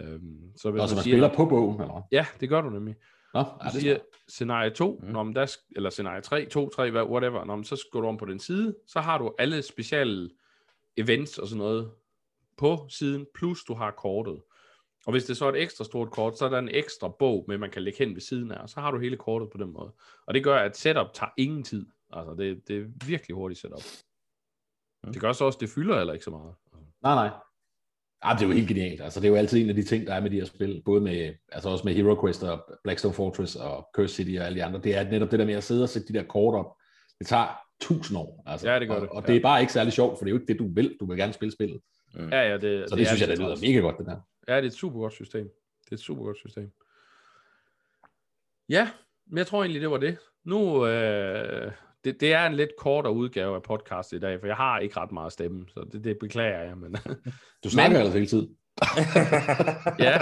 Øhm, 0.00 0.52
så 0.56 0.70
hvis 0.70 0.82
Og 0.82 0.88
så 0.88 0.94
man 0.94 1.02
siger, 1.04 1.14
spiller 1.14 1.34
på 1.34 1.44
bogen, 1.44 1.80
eller? 1.80 2.02
Ja, 2.12 2.26
det 2.40 2.48
gør 2.48 2.60
du 2.60 2.70
nemlig. 2.70 2.96
Nå, 3.34 3.40
Du 3.40 3.46
det 3.64 3.66
er 3.66 3.70
siger 3.80 3.94
smart. 3.94 4.04
scenarie 4.28 4.70
2, 4.70 5.00
Mm. 5.02 5.08
når 5.08 5.22
man 5.22 5.34
der, 5.34 5.56
eller 5.76 5.90
scenarie 5.90 6.20
3, 6.22 6.44
2, 6.46 6.68
3, 6.68 6.90
hvad- 6.90 7.02
whatever, 7.02 7.44
når 7.44 7.56
man 7.56 7.64
så 7.64 7.86
går 7.92 8.00
du 8.00 8.06
om 8.06 8.16
på 8.16 8.24
den 8.26 8.38
side, 8.38 8.76
så 8.86 9.00
har 9.00 9.18
du 9.18 9.34
alle 9.38 9.62
specielle 9.62 10.30
events 10.96 11.38
og 11.38 11.48
sådan 11.48 11.58
noget 11.58 11.90
på 12.56 12.86
siden, 12.88 13.26
plus 13.34 13.64
du 13.64 13.74
har 13.74 13.90
kortet. 13.90 14.42
Og 15.06 15.12
hvis 15.12 15.24
det 15.24 15.36
så 15.36 15.44
er 15.46 15.48
et 15.52 15.62
ekstra 15.62 15.84
stort 15.84 16.10
kort, 16.10 16.38
så 16.38 16.44
er 16.44 16.48
der 16.48 16.58
en 16.58 16.68
ekstra 16.68 17.08
bog 17.18 17.44
med, 17.48 17.58
man 17.58 17.70
kan 17.70 17.82
lægge 17.82 17.98
hen 17.98 18.14
ved 18.14 18.20
siden 18.20 18.50
af, 18.52 18.58
og 18.62 18.68
så 18.68 18.80
har 18.80 18.90
du 18.90 18.98
hele 18.98 19.16
kortet 19.16 19.50
på 19.50 19.58
den 19.58 19.72
måde. 19.72 19.92
Og 20.26 20.34
det 20.34 20.44
gør, 20.44 20.56
at 20.58 20.76
setup 20.76 21.06
tager 21.14 21.30
ingen 21.36 21.62
tid. 21.64 21.86
Altså, 22.12 22.34
det, 22.34 22.68
det 22.68 22.76
er 22.76 23.06
virkelig 23.06 23.34
hurtigt 23.34 23.60
setup. 23.60 23.82
Mm. 25.04 25.12
Det 25.12 25.20
gør 25.20 25.32
så 25.32 25.44
også, 25.44 25.58
det 25.60 25.68
fylder 25.70 25.96
heller 25.96 26.12
ikke 26.12 26.24
så 26.24 26.30
meget. 26.30 26.54
Nej, 27.02 27.14
nej. 27.14 27.30
Ja, 28.24 28.34
det 28.34 28.42
er 28.42 28.46
jo 28.46 28.52
helt 28.52 28.68
genialt. 28.68 29.00
Altså, 29.00 29.20
det 29.20 29.26
er 29.26 29.30
jo 29.30 29.36
altid 29.36 29.62
en 29.62 29.68
af 29.68 29.74
de 29.74 29.82
ting, 29.82 30.06
der 30.06 30.14
er 30.14 30.20
med 30.20 30.30
de 30.30 30.36
her 30.36 30.44
spil. 30.44 30.82
Både 30.84 31.00
med, 31.00 31.34
altså 31.52 31.68
også 31.68 31.84
med 31.84 31.94
Hero 31.94 32.20
Quest 32.22 32.42
og 32.42 32.78
Blackstone 32.84 33.14
Fortress 33.14 33.56
og 33.56 33.88
Curse 33.94 34.14
City 34.14 34.38
og 34.40 34.46
alle 34.46 34.58
de 34.58 34.64
andre. 34.64 34.80
Det 34.80 34.96
er 34.96 35.10
netop 35.10 35.30
det 35.30 35.38
der 35.38 35.46
med 35.46 35.54
at 35.54 35.64
sidde 35.64 35.82
og 35.82 35.88
sætte 35.88 36.08
de 36.08 36.18
der 36.18 36.24
kort 36.24 36.54
op. 36.54 36.76
Det 37.18 37.26
tager 37.26 37.60
tusind 37.80 38.18
år. 38.18 38.42
Altså. 38.46 38.70
Ja, 38.70 38.80
det 38.80 38.88
gør 38.88 38.94
og, 38.94 39.00
det. 39.00 39.10
Og 39.10 39.26
det 39.26 39.36
er 39.36 39.40
bare 39.40 39.60
ikke 39.60 39.72
særlig 39.72 39.92
sjovt, 39.92 40.18
for 40.18 40.24
det 40.24 40.30
er 40.30 40.34
jo 40.34 40.40
ikke 40.40 40.52
det, 40.52 40.58
du 40.58 40.74
vil. 40.74 40.96
Du 41.00 41.06
vil 41.06 41.16
gerne 41.16 41.32
spille 41.32 41.52
spillet. 41.52 41.80
Ja, 42.16 42.48
ja, 42.48 42.52
det, 42.52 42.60
Så 42.60 42.68
det, 42.68 42.98
det 42.98 43.06
synes 43.06 43.22
er 43.22 43.26
jeg, 43.26 43.28
det 43.28 43.38
lyder 43.38 43.48
træls. 43.48 43.60
mega 43.60 43.78
godt, 43.78 43.98
det 43.98 44.06
der. 44.06 44.20
Ja, 44.48 44.56
det 44.56 44.62
er 44.62 44.66
et 44.66 44.74
super 44.74 44.98
godt 44.98 45.12
system. 45.12 45.44
Det 45.84 45.90
er 45.90 45.96
et 45.96 46.00
super 46.00 46.24
godt 46.24 46.38
system. 46.38 46.72
Ja, 48.68 48.90
men 49.26 49.38
jeg 49.38 49.46
tror 49.46 49.62
egentlig, 49.62 49.80
det 49.80 49.90
var 49.90 49.96
det. 49.96 50.18
Nu, 50.44 50.86
øh, 50.86 51.72
det, 52.04 52.20
det 52.20 52.32
er 52.32 52.46
en 52.46 52.54
lidt 52.54 52.70
kortere 52.78 53.12
udgave 53.12 53.54
af 53.54 53.62
podcast 53.62 54.12
i 54.12 54.18
dag, 54.18 54.40
for 54.40 54.46
jeg 54.46 54.56
har 54.56 54.78
ikke 54.78 55.00
ret 55.00 55.12
meget 55.12 55.32
stemme, 55.32 55.64
så 55.68 55.88
det, 55.92 56.04
det 56.04 56.18
beklager 56.18 56.62
jeg. 56.62 56.76
Men, 56.78 56.96
Du 57.64 57.70
snakker 57.70 57.98
ellers 57.98 58.14
hele 58.14 58.26
tiden. 58.26 58.48
ja, 59.98 60.20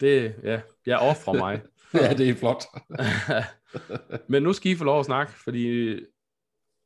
Det, 0.00 0.34
ja, 0.42 0.60
jeg 0.86 0.98
offrer 0.98 1.32
mig. 1.32 1.60
ja, 1.94 2.14
det 2.14 2.28
er 2.28 2.34
flot. 2.34 2.64
Men 4.28 4.42
nu 4.42 4.52
skal 4.52 4.72
I 4.72 4.76
få 4.76 4.84
lov 4.84 5.00
at 5.00 5.06
snakke, 5.06 5.32
fordi 5.32 5.94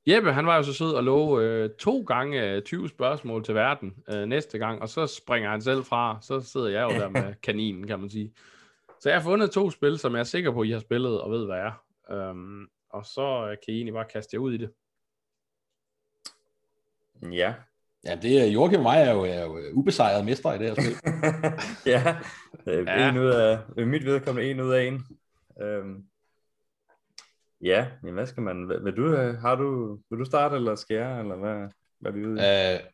Jeppe, 0.06 0.32
han 0.32 0.46
var 0.46 0.56
jo 0.56 0.62
så 0.62 0.72
sød 0.72 0.96
at 0.96 1.04
love 1.04 1.42
øh, 1.42 1.70
to 1.78 2.02
gange 2.02 2.60
20 2.60 2.88
spørgsmål 2.88 3.44
til 3.44 3.54
verden 3.54 3.94
øh, 4.10 4.26
næste 4.26 4.58
gang, 4.58 4.82
og 4.82 4.88
så 4.88 5.06
springer 5.06 5.50
han 5.50 5.62
selv 5.62 5.84
fra. 5.84 6.18
Så 6.22 6.40
sidder 6.40 6.68
jeg 6.68 6.82
jo 6.82 7.00
der 7.00 7.08
med 7.08 7.34
kaninen, 7.42 7.86
kan 7.86 8.00
man 8.00 8.10
sige. 8.10 8.32
Så 9.00 9.08
jeg 9.08 9.18
har 9.18 9.22
fundet 9.22 9.50
to 9.50 9.70
spil, 9.70 9.98
som 9.98 10.12
jeg 10.12 10.20
er 10.20 10.24
sikker 10.24 10.50
på, 10.50 10.62
I 10.62 10.70
har 10.70 10.78
spillet 10.78 11.20
og 11.20 11.30
ved, 11.30 11.46
hvad 11.46 11.56
er. 11.56 11.84
Um, 12.30 12.68
og 12.94 13.06
så 13.06 13.48
øh, 13.50 13.56
kan 13.64 13.74
I 13.74 13.76
egentlig 13.76 13.94
bare 13.94 14.04
kaste 14.12 14.34
jer 14.34 14.40
ud 14.40 14.52
i 14.52 14.56
det. 14.56 14.72
Ja. 17.32 17.54
Ja, 18.06 18.14
det 18.22 18.40
er 18.40 18.46
Joachim 18.46 18.78
og 18.78 18.82
mig 18.82 19.02
er 19.02 19.12
jo, 19.12 19.24
er 19.24 19.42
jo 19.42 19.70
ubesejret 19.72 20.24
mestre 20.24 20.56
i 20.56 20.58
det 20.58 20.68
her 20.68 20.74
spil. 20.74 21.12
ja, 21.92 22.16
Ja. 22.66 23.08
en 23.08 23.18
ud 23.18 23.30
af, 23.30 23.58
ved 23.76 23.84
mit 23.84 24.04
vedkommende 24.04 24.50
en 24.50 24.60
ud 24.60 24.72
af 24.72 24.82
en. 24.84 25.06
Øhm, 25.62 26.08
ja, 27.60 27.90
men 28.02 28.14
hvad 28.14 28.26
skal 28.26 28.42
man, 28.42 28.68
vil, 28.68 28.84
vil 28.84 28.96
du, 28.96 29.06
øh, 29.16 29.34
har 29.34 29.54
du, 29.54 29.98
vil 30.10 30.18
du 30.18 30.24
starte, 30.24 30.56
eller 30.56 30.74
skal 30.74 30.96
jeg, 30.96 31.20
eller 31.20 31.36
hvad, 31.36 31.68
hvad 31.98 32.12
er 32.12 32.14
vi 32.14 32.26
ude 32.26 32.34
i? 32.36 32.38
Øh, 32.38 32.90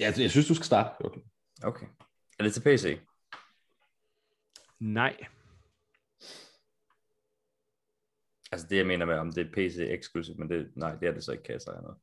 ja, 0.00 0.12
jeg 0.18 0.30
synes, 0.30 0.48
du 0.48 0.54
skal 0.54 0.64
starte, 0.66 0.90
Joachim. 1.04 1.22
Okay. 1.64 1.86
Er 2.38 2.42
det 2.42 2.54
til 2.54 2.60
PC? 2.62 3.00
Nej. 4.80 5.16
Altså 8.52 8.66
det, 8.70 8.76
jeg 8.76 8.86
mener 8.86 9.06
med, 9.06 9.14
om 9.14 9.32
det 9.32 9.46
er 9.46 9.52
PC 9.52 9.76
eksklusivt, 9.78 10.38
men 10.38 10.48
det, 10.48 10.70
nej, 10.74 10.94
det 10.94 11.08
er 11.08 11.12
det 11.12 11.24
så 11.24 11.32
ikke, 11.32 11.44
kan 11.44 11.52
jeg 11.52 11.60
sige 11.60 11.74
noget. 11.82 11.96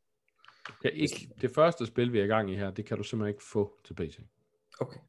Okay, 0.70 0.92
ikke, 0.94 1.30
det 1.42 1.52
første 1.56 1.86
spil, 1.86 2.14
vi 2.14 2.20
er 2.20 2.24
i 2.24 2.28
gang 2.28 2.52
i 2.52 2.56
her, 2.56 2.72
det 2.72 2.86
kan 2.86 2.98
du 2.98 3.04
simpelthen 3.04 3.34
ikke 3.34 3.44
få 3.44 3.78
til 3.86 3.94
PC. 3.94 4.20
Okay. 4.80 5.00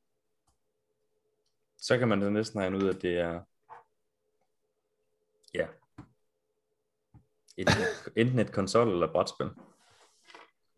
Så 1.79 1.99
kan 1.99 2.09
man 2.09 2.21
da 2.21 2.31
næsten 2.31 2.61
have 2.61 2.77
ud, 2.77 2.89
at 2.89 3.03
det 3.03 3.19
er, 3.19 3.41
ja, 5.55 5.67
enten, 7.57 7.83
enten 8.17 8.39
et 8.39 8.53
konsol 8.59 8.93
eller 8.93 9.13
brætspil. 9.13 9.47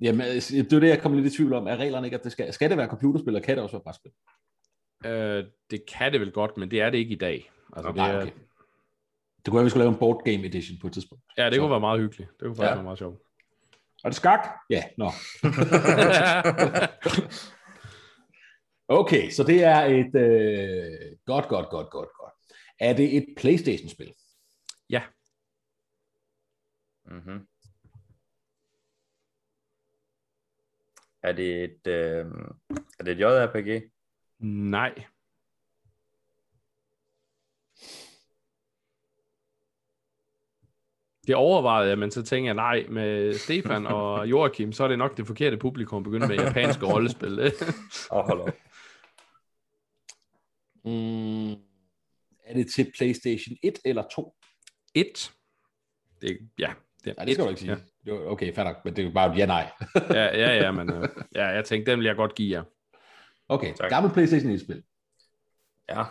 Jamen, 0.01 0.21
altså, 0.21 0.57
det 0.57 0.73
er 0.73 0.81
det, 0.81 0.89
jeg 0.89 1.03
kommer 1.03 1.21
lidt 1.21 1.35
i 1.35 1.37
tvivl 1.37 1.53
om. 1.53 1.67
Er 1.67 1.77
reglerne 1.77 2.07
ikke, 2.07 2.17
at 2.17 2.25
det 2.25 2.33
skal, 2.33 2.53
skal 2.53 2.71
det 2.71 2.79
være 2.79 2.89
computerspil, 2.89 3.29
eller 3.29 3.41
kan 3.41 3.57
det 3.57 3.63
også 3.63 3.77
være 3.77 3.83
brætspil? 3.83 4.13
Øh, 5.05 5.45
det 5.71 5.87
kan 5.87 6.13
det 6.13 6.21
vel 6.21 6.33
godt, 6.33 6.57
men 6.57 6.71
det 6.71 6.81
er 6.81 6.91
det 6.91 6.99
ikke 6.99 7.15
i 7.15 7.19
dag. 7.19 7.51
Altså, 7.77 7.89
det, 7.89 7.97
Nej, 7.97 8.13
er, 8.13 8.23
okay. 8.23 8.33
Det 9.47 9.51
kunne 9.51 9.57
være, 9.59 9.63
at 9.63 9.65
vi 9.65 9.71
skulle 9.71 9.85
lave 9.85 9.93
en 9.93 9.99
board 9.99 10.25
game 10.25 10.47
edition 10.47 10.79
på 10.81 10.87
et 10.87 10.93
tidspunkt. 10.93 11.25
Ja, 11.39 11.45
det 11.47 11.55
Så- 11.55 11.61
kunne 11.61 11.71
være 11.71 11.81
meget 11.81 12.01
hyggeligt. 12.01 12.31
Det 12.31 12.41
kunne 12.41 12.57
faktisk 12.57 12.71
Ja. 12.71 12.75
være 12.75 12.83
meget 12.83 12.99
sjovt. 12.99 13.21
Er 14.05 14.09
det 14.09 14.17
skak? 14.17 14.41
Ja, 14.71 14.83
nå. 14.99 15.11
Okay, 18.89 19.31
så 19.31 19.43
det 19.45 19.65
er 19.65 19.81
et... 19.81 20.15
Øh, 20.15 21.17
godt, 21.27 21.49
godt, 21.49 21.69
godt, 21.69 21.91
godt, 21.91 22.09
godt. 22.21 22.33
Er 22.81 22.93
det 22.97 23.17
et 23.17 23.27
Playstation-spil? 23.37 24.13
ja, 24.91 25.03
Mm-hmm. 27.05 27.47
Er 31.23 31.33
det 31.33 31.65
et, 31.65 31.87
øh, 31.87 32.27
er 32.99 33.05
det 33.05 33.13
et 33.13 33.21
JRPG? 33.21 33.91
nej. 34.71 35.05
Det 41.27 41.35
overvejede 41.35 41.89
jeg, 41.89 41.99
men 41.99 42.11
så 42.11 42.23
tænkte 42.23 42.47
jeg, 42.47 42.55
nej, 42.55 42.87
med 42.89 43.35
Stefan 43.35 43.87
og 43.87 44.27
Joachim, 44.31 44.73
så 44.73 44.85
er 44.85 44.89
det 44.89 44.99
nok 44.99 45.17
det 45.17 45.27
forkerte 45.27 45.57
publikum 45.57 45.97
at 45.99 46.05
begynde 46.05 46.29
med 46.29 46.37
japanske 46.37 46.87
rollespil. 46.93 47.41
Åh, 47.41 47.49
oh, 48.11 48.25
hold 48.27 48.41
op. 48.41 48.55
Mm, 50.85 51.51
er 52.45 52.55
det 52.55 52.73
til 52.73 52.93
PlayStation 52.99 53.57
1 53.63 53.79
eller 53.85 54.03
2? 54.13 54.35
Et. 54.95 55.33
Det, 56.21 56.39
ja, 56.59 56.73
det 57.05 57.11
er 57.11 57.15
Nej, 57.17 57.25
det 57.25 57.35
skal 57.35 57.43
et. 57.43 57.47
du 57.47 57.49
ikke 57.51 57.61
sige. 57.61 57.77
Ja. 58.07 58.13
Okay, 58.13 58.55
fair 58.55 58.65
nok, 58.65 58.77
men 58.85 58.97
det 58.97 59.03
er 59.03 59.07
jo 59.07 59.13
bare 59.15 59.33
et 59.33 59.39
ja-nej. 59.39 59.71
Ja, 60.11 60.25
ja, 60.25 60.55
ja, 60.57 60.71
men 60.71 60.93
øh, 60.93 61.09
ja, 61.35 61.47
jeg 61.47 61.65
tænkte, 61.65 61.91
den 61.91 61.99
vil 61.99 62.07
jeg 62.07 62.17
godt 62.17 62.35
give 62.35 62.53
jer. 62.57 62.63
Okay, 63.49 63.75
Tak. 63.75 63.91
gammel 63.91 64.13
PlayStation 64.13 64.53
1-spil. 64.55 64.83
Ja. 65.89 66.05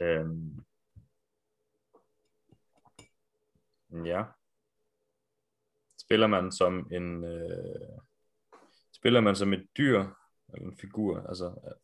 øhm. 0.06 0.67
Ja. 4.04 4.24
Spiller 5.98 6.26
man 6.26 6.52
som 6.52 6.92
en 6.92 7.24
øh, 7.24 7.98
spiller 8.92 9.20
man 9.20 9.36
som 9.36 9.52
et 9.52 9.68
dyr 9.78 9.98
eller 10.54 10.66
en 10.70 10.76
figur, 10.76 11.20
altså 11.20 11.74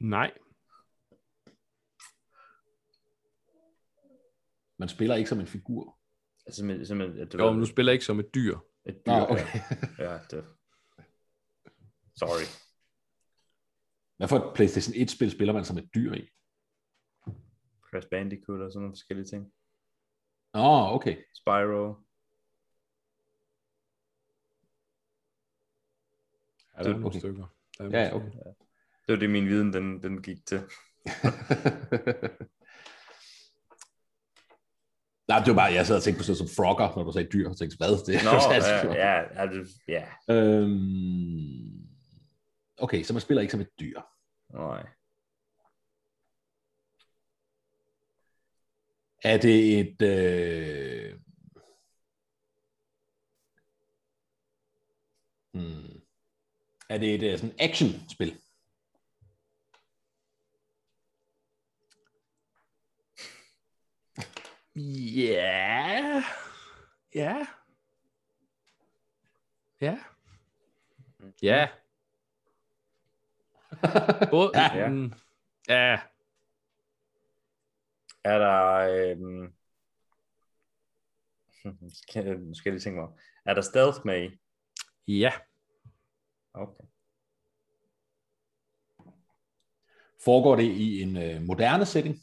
Nej. 0.00 0.32
Man 4.78 4.88
spiller 4.88 5.14
ikke 5.14 5.28
som 5.28 5.40
en 5.40 5.46
figur. 5.46 5.98
altså 6.46 6.58
simpelthen, 6.58 6.86
simpelthen 6.86 7.20
at 7.22 7.32
du 7.32 7.38
Jo, 7.38 7.44
ved, 7.44 7.52
men 7.52 7.60
du 7.60 7.66
spiller 7.66 7.92
ikke 7.92 8.04
som 8.04 8.18
et 8.20 8.34
dyr. 8.34 8.58
et 8.86 9.02
dyr. 9.06 9.12
Nå, 9.12 9.26
okay. 9.30 9.46
Ja, 9.98 10.12
ja 10.12 10.18
det. 10.30 10.44
Sorry. 12.16 12.46
Hvad 14.16 14.28
for 14.28 14.36
et 14.36 14.54
PlayStation 14.54 14.94
1-spil 14.94 15.30
spiller 15.30 15.52
man 15.52 15.64
som 15.64 15.78
et 15.78 15.88
dyr 15.94 16.12
i? 16.14 16.28
Crash 17.90 18.08
Bandicoot 18.10 18.60
og 18.60 18.72
sådan 18.72 18.80
nogle 18.82 18.92
forskellige 18.92 19.26
ting. 19.26 19.52
Nå, 20.54 20.60
oh, 20.60 20.92
okay. 20.94 21.16
Spyro. 21.34 21.86
Ja, 26.76 26.78
der 26.78 26.78
er 26.78 26.82
Det- 26.82 26.90
nogle 26.92 27.06
okay. 27.06 27.18
stykker. 27.18 27.46
Der 27.78 27.84
er 27.84 28.04
Ja, 28.04 28.14
okay. 28.14 28.28
stykker. 28.28 28.52
Det 29.06 29.12
var 29.12 29.16
det, 29.16 29.30
min 29.30 29.46
viden 29.48 29.72
den, 29.72 30.02
den 30.02 30.22
gik 30.22 30.46
til. 30.46 30.58
Nej, 35.28 35.38
det 35.38 35.48
var 35.48 35.54
bare, 35.54 35.72
jeg 35.72 35.86
sad 35.86 35.96
og 35.96 36.02
tænkte 36.02 36.18
på 36.20 36.24
sådan 36.24 36.36
som 36.36 36.48
frogger, 36.56 36.96
når 36.96 37.02
du 37.04 37.12
sagde 37.12 37.28
dyr, 37.32 37.48
og 37.50 37.56
tænkte, 37.56 37.76
hvad? 37.76 38.06
Det 38.06 38.14
er 38.14 38.24
Nå, 38.24 38.30
ja, 38.52 39.08
ja, 39.08 39.42
ja, 39.42 39.46
det, 39.52 39.68
ja. 39.88 40.04
Øhm, 40.34 41.88
okay, 42.78 43.02
så 43.02 43.12
man 43.12 43.20
spiller 43.20 43.40
ikke 43.40 43.50
som 43.52 43.60
et 43.60 43.70
dyr. 43.80 44.00
Nej. 44.52 44.86
Er 49.24 49.38
det 49.38 49.80
et... 49.80 50.02
Øh... 50.02 51.20
Hmm. 55.54 56.00
Er 56.88 56.98
det 56.98 57.14
et 57.14 57.32
øh, 57.32 57.38
sådan 57.38 57.56
action-spil? 57.60 58.40
Ja. 64.76 66.22
Ja. 67.14 67.46
Ja. 69.80 69.98
Ja. 71.42 71.68
Både, 74.30 74.50
Ja. 74.54 74.90
ja. 75.68 76.00
Er 78.24 78.38
der... 78.38 79.16
Skal, 82.02 82.40
nu 82.40 82.54
skal 82.54 82.70
jeg 82.70 82.74
lige 82.74 82.80
tænke 82.80 83.00
mig. 83.00 83.08
Er 83.44 83.54
der 83.54 83.62
stealth 83.62 83.98
med 84.04 84.30
i? 84.30 84.38
Ja. 85.20 85.32
Okay. 86.54 86.84
Foregår 90.24 90.56
det 90.56 90.64
i 90.64 91.02
en 91.02 91.16
øh, 91.16 91.42
moderne 91.42 91.86
setting? 91.86 92.16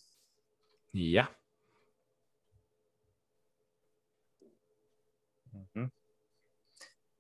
Ja. 0.94 1.26
Mm-hmm. 5.54 5.92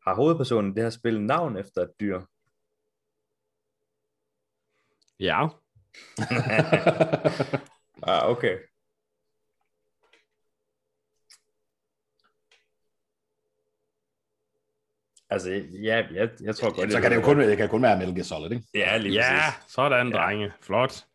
Har 0.03 0.15
hovedpersonen 0.15 0.75
det 0.75 0.83
her 0.83 0.89
spil 0.89 1.21
navn 1.21 1.57
efter 1.57 1.81
et 1.81 1.93
dyr? 1.99 2.21
Ja. 5.19 5.47
ah, 8.11 8.29
okay. 8.29 8.70
Altså, 15.31 15.49
ja, 15.83 16.03
jeg, 16.13 16.29
jeg 16.43 16.55
tror 16.55 16.75
godt, 16.75 16.91
så 16.91 16.97
jeg 16.97 17.01
kan 17.01 17.11
det 17.11 17.15
jo 17.17 17.21
ved, 17.21 17.35
kun, 17.35 17.39
det 17.49 17.57
kan 17.57 17.69
kun 17.69 17.81
være 17.81 17.97
Metal 17.97 18.15
Gear 18.15 18.23
Solid, 18.23 18.51
ikke? 18.51 18.63
Ja, 18.73 18.97
lige 18.97 19.13
Ja, 19.13 19.41
præcis. 19.51 19.73
sådan, 19.73 20.07
Ja. 20.07 20.17
drenge. 20.17 20.51
Flot. 20.61 21.05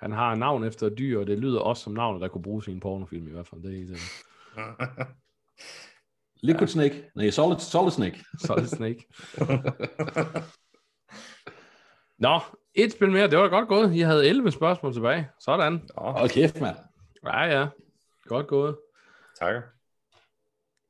Han 0.00 0.12
har 0.12 0.34
navn 0.34 0.64
efter 0.64 0.88
dyr, 0.88 1.20
og 1.20 1.26
det 1.26 1.38
lyder 1.38 1.60
også 1.60 1.82
som 1.82 1.92
navnet, 1.92 2.22
der 2.22 2.28
kunne 2.28 2.42
bruges 2.42 2.66
i 2.68 2.70
en 2.70 2.80
pornofilm 2.80 3.28
i 3.28 3.30
hvert 3.30 3.46
fald. 3.48 3.62
Det 3.62 3.82
er 3.82 3.86
det. 3.86 5.06
Liquid 6.42 6.68
Snake? 6.68 7.10
Nej, 7.16 7.30
Solid, 7.30 7.58
Solid 7.58 7.90
Snake. 7.90 8.24
Solid 8.46 8.66
Snake. 8.66 9.04
Nå, 12.18 12.40
et 12.74 12.92
spil 12.92 13.10
mere. 13.10 13.30
Det 13.30 13.38
var 13.38 13.48
godt 13.48 13.68
gået. 13.68 13.94
I 13.94 14.00
havde 14.00 14.28
11 14.28 14.50
spørgsmål 14.50 14.92
tilbage. 14.92 15.28
Sådan. 15.40 15.88
Hold 15.96 16.30
kæft, 16.30 16.60
mand. 16.60 16.76
Ja, 17.26 17.42
ja. 17.60 17.66
Godt 18.26 18.46
gået. 18.46 18.76
takker. 19.40 19.62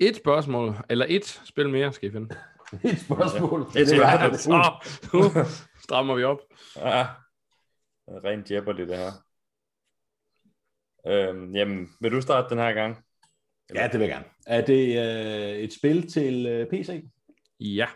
Et 0.01 0.17
spørgsmål, 0.17 0.75
eller 0.91 1.07
et 1.09 1.25
spil 1.25 1.69
mere, 1.69 1.93
skal 1.93 2.09
I 2.09 2.13
finde. 2.13 2.37
Et 2.91 3.01
spørgsmål. 3.01 3.61
Det 3.61 3.69
er 3.69 3.85
Det 3.85 3.93
er- 3.93 4.37
svært. 4.37 4.41
Så, 4.87 5.11
nu 5.13 5.23
strammer 5.83 6.15
vi 6.15 6.25
op. 6.25 6.39
Ja. 6.77 7.07
Rent 8.09 8.51
Jeopardy, 8.51 8.81
det 8.81 8.97
her. 8.97 9.13
Øhm, 11.07 11.55
jamen, 11.57 11.89
vil 12.01 12.13
du 12.13 12.21
starte 12.21 12.49
den 12.51 12.59
her 12.59 12.73
gang? 12.73 13.05
Ja, 13.75 13.85
det 13.93 14.01
vil 14.01 14.09
jeg 14.09 14.09
gerne. 14.09 14.25
Er 14.47 14.65
det 14.65 14.99
øh, 14.99 15.57
et 15.59 15.73
spil 15.73 16.11
til 16.13 16.47
øh, 16.47 16.67
PC? 16.71 17.05
Ja. 17.61 17.87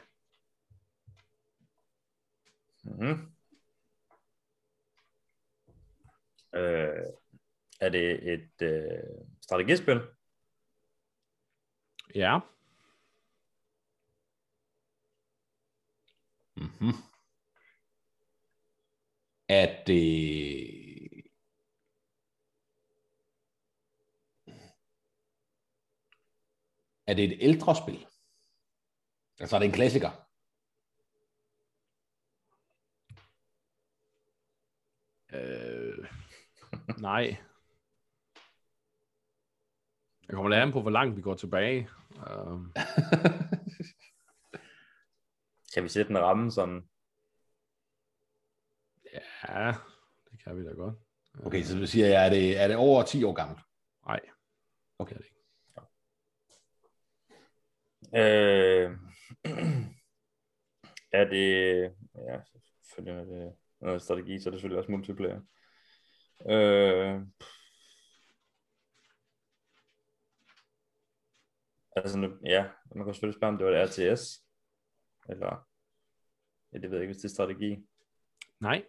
Mm-hmm. 2.85 3.33
Øh, 6.55 7.03
er 7.81 7.89
det 7.89 8.33
et 8.33 8.63
øh, 8.63 8.83
strategispil? 9.43 10.01
Ja. 12.15 12.41
Mm-hmm. 16.57 16.95
Er 19.49 19.85
det... 19.87 20.05
Er 27.07 27.15
det 27.15 27.25
et 27.25 27.39
ældre 27.41 27.77
spil? 27.77 28.07
Altså 29.41 29.57
er 29.57 29.61
det 29.61 29.67
en 29.67 29.73
klassiker? 29.73 30.11
Øh, 35.33 36.09
nej. 36.99 37.37
Jeg 40.29 40.35
kommer 40.37 40.57
an 40.57 40.73
på, 40.73 40.81
hvor 40.83 40.91
langt 40.91 41.17
vi 41.17 41.23
går 41.23 41.35
tilbage. 41.35 41.89
Uh, 42.31 42.61
Kan 45.75 45.83
vi 45.83 45.89
sætte 45.89 46.11
en 46.11 46.19
ramme 46.19 46.51
sådan? 46.51 46.89
ja, 49.49 49.73
det 50.31 50.45
kan 50.45 50.57
vi 50.57 50.65
da 50.65 50.71
godt. 50.71 50.95
Okay, 51.47 51.63
så 51.63 51.79
du 51.79 51.87
siger 51.87 52.07
jeg, 52.07 52.27
er 52.27 52.31
det, 52.31 52.61
er 52.61 52.69
det 52.69 52.77
over 52.77 53.03
10 53.03 53.25
år 53.25 53.33
gammelt? 53.33 53.61
Nej. 54.07 54.21
Okay. 54.99 55.15
Det 55.15 55.21
er 55.21 55.23
det 55.23 55.27
ikke. 55.27 55.41
Øh, 58.17 58.99
er 61.21 61.25
det... 61.25 61.95
Ja, 62.29 62.41
selvfølgelig 62.83 63.21
er 63.21 63.25
det 63.25 63.55
noget 63.81 64.03
strategi, 64.03 64.41
så 64.41 64.49
er 64.49 64.51
det 64.51 64.61
selvfølgelig 64.61 64.79
også 64.79 64.91
multiplayer. 64.91 65.41
Øh, 66.51 67.21
altså, 71.97 72.19
nu, 72.19 72.39
ja, 72.47 72.71
man 72.95 73.05
kan 73.05 73.15
selvfølgelig 73.15 73.39
spørge, 73.39 73.53
om 73.53 73.59
det 73.59 73.67
var 73.67 73.73
et 73.73 73.89
RTS. 73.89 74.45
Eller... 75.29 75.69
Ja, 76.73 76.79
det 76.79 76.91
ved 76.91 76.99
jeg 76.99 77.03
ikke, 77.03 77.13
hvis 77.13 77.23
det 77.23 77.29
er 77.29 77.35
strategi. 77.35 77.87
Nej. 78.61 78.85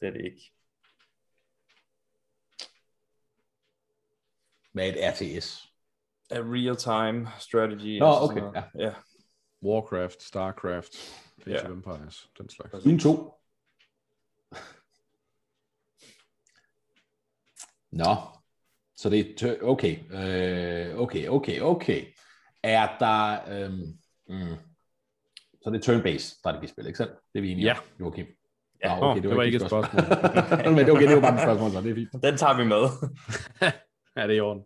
Det 0.00 0.06
er 0.08 0.10
det 0.10 0.24
ikke. 0.24 0.52
Hvad 4.72 4.88
er 4.88 4.92
et 4.92 5.12
RTS? 5.14 5.72
A 6.30 6.38
real-time 6.38 7.28
strategy. 7.38 7.98
Nå, 7.98 8.06
altså 8.06 8.24
okay, 8.24 8.40
noget. 8.40 8.70
ja. 8.74 8.94
Warcraft, 9.62 10.22
Starcraft, 10.22 10.94
Age 11.46 11.50
Ja. 11.50 11.64
of 11.64 11.70
Empires, 11.70 12.30
den 12.38 12.48
slags. 12.48 12.84
Dune 12.84 12.98
2. 12.98 13.32
Nå, 17.90 18.14
så 18.96 19.10
det 19.10 19.20
er... 19.20 19.34
tø- 19.38 19.62
Okay, 19.62 19.98
øh, 20.12 20.98
okay, 20.98 21.28
okay, 21.28 21.60
okay. 21.60 22.06
Er 22.62 22.98
der... 22.98 23.38
øhm, 23.64 23.98
mm, 24.28 24.56
så 25.62 25.70
det 25.70 25.88
er 25.88 25.92
turn-based 25.92 26.38
strategispil, 26.38 26.86
ikke 26.86 26.96
sandt? 26.96 27.12
Det 27.32 27.38
er 27.38 27.42
vi 27.42 27.50
enige 27.50 27.64
Ja. 27.66 27.78
om, 27.78 27.84
Joachim. 28.00 28.26
Ja. 28.84 28.98
Nå, 29.00 29.06
Åh, 29.10 29.22
det 29.22 29.36
var 29.36 29.42
ikke 29.42 29.56
et 29.56 29.62
spørgsmål. 29.66 30.02
Men 30.76 30.90
okay, 30.90 31.06
det 31.08 31.14
var 31.16 31.20
bare 31.20 31.34
et 31.34 31.42
spørgsmål, 31.42 31.70
så 31.70 31.80
det 31.80 31.90
er 31.90 31.94
fint. 31.94 32.12
Den 32.22 32.36
tager 32.36 32.56
vi 32.56 32.64
med. 32.64 32.82
ja, 34.16 34.22
det 34.26 34.30
er 34.32 34.36
i 34.36 34.40
orden. 34.40 34.64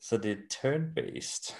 Så 0.00 0.18
det 0.18 0.30
er 0.32 0.36
turn-based. 0.54 1.54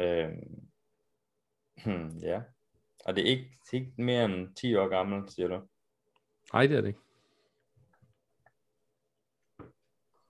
Øhm. 0.00 0.68
Hmm, 1.84 2.18
ja. 2.22 2.40
Og 3.04 3.16
det 3.16 3.22
er 3.22 3.30
ikke, 3.30 3.58
det 3.64 3.72
er 3.72 3.80
ikke 3.80 3.92
mere 4.02 4.24
end 4.24 4.54
10 4.54 4.74
år 4.74 4.88
gammel, 4.88 5.30
siger 5.30 5.48
du? 5.48 5.62
Nej, 6.52 6.66
det 6.66 6.76
er 6.76 6.80
det 6.80 6.88
ikke. 6.88 7.00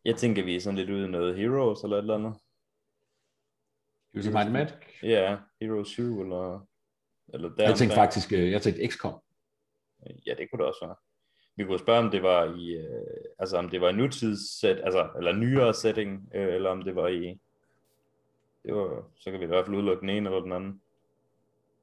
Jeg 0.05 0.16
tænker, 0.16 0.45
vi 0.45 0.57
er 0.57 0.61
sådan 0.61 0.79
lidt 0.79 0.91
ude 0.91 1.05
i 1.05 1.11
noget 1.11 1.37
Heroes 1.37 1.83
eller 1.83 1.97
et 1.97 2.01
eller 2.01 2.14
andet. 2.14 2.35
Heroes 4.12 4.27
of 4.27 4.33
Might 4.33 4.47
and 4.47 4.53
Magic. 4.53 5.03
Ja, 5.03 5.39
Heroes 5.61 5.89
7 5.89 6.21
eller... 6.21 6.66
eller 7.35 7.49
der 7.49 7.64
Jeg 7.64 7.77
tænkte 7.77 7.95
faktisk, 7.95 8.33
øh, 8.33 8.51
jeg 8.51 8.62
tænkte 8.62 8.87
XCOM. 8.87 9.23
Ja, 10.27 10.35
det 10.35 10.51
kunne 10.51 10.59
det 10.59 10.66
også 10.66 10.87
være. 10.87 10.97
Vi 11.57 11.64
kunne 11.64 11.79
spørge, 11.79 11.99
om 11.99 12.11
det 12.11 12.23
var 12.23 12.55
i, 12.55 12.71
øh, 12.71 13.25
altså 13.39 13.57
om 13.57 13.68
det 13.68 13.81
var 13.81 13.89
i 13.89 13.93
nutidssæt, 13.93 14.81
altså, 14.85 15.11
eller 15.16 15.33
nyere 15.33 15.75
setting, 15.75 16.31
øh, 16.35 16.55
eller 16.55 16.71
om 16.71 16.83
det 16.83 16.97
var 16.97 17.09
i, 17.09 17.41
det 18.64 18.75
var, 18.75 19.11
så 19.16 19.31
kan 19.31 19.41
vi 19.41 19.45
i 19.45 19.49
hvert 19.49 19.66
fald 19.66 19.77
udelukke 19.77 20.01
den 20.01 20.11
ene 20.11 20.29
eller 20.29 20.41
den 20.41 20.53
anden. 20.53 20.83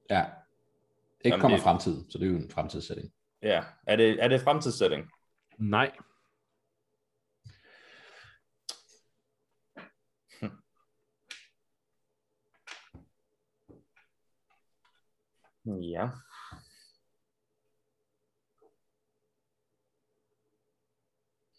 Ja. 0.09 0.25
Jamen, 1.25 1.39
XCOM 1.39 1.51
er 1.51 1.55
det- 1.55 1.63
fremtid, 1.63 2.05
så 2.09 2.17
det 2.17 2.25
er 2.27 2.29
jo 2.31 2.37
en 2.37 2.51
fremtidssætning. 2.51 3.11
Ja, 3.41 3.63
er 3.87 3.95
det, 3.95 4.23
er 4.23 4.27
det 4.27 4.41
fremtidssetting? 4.41 5.09
Nej. 5.59 5.91
Ja. 15.65 16.11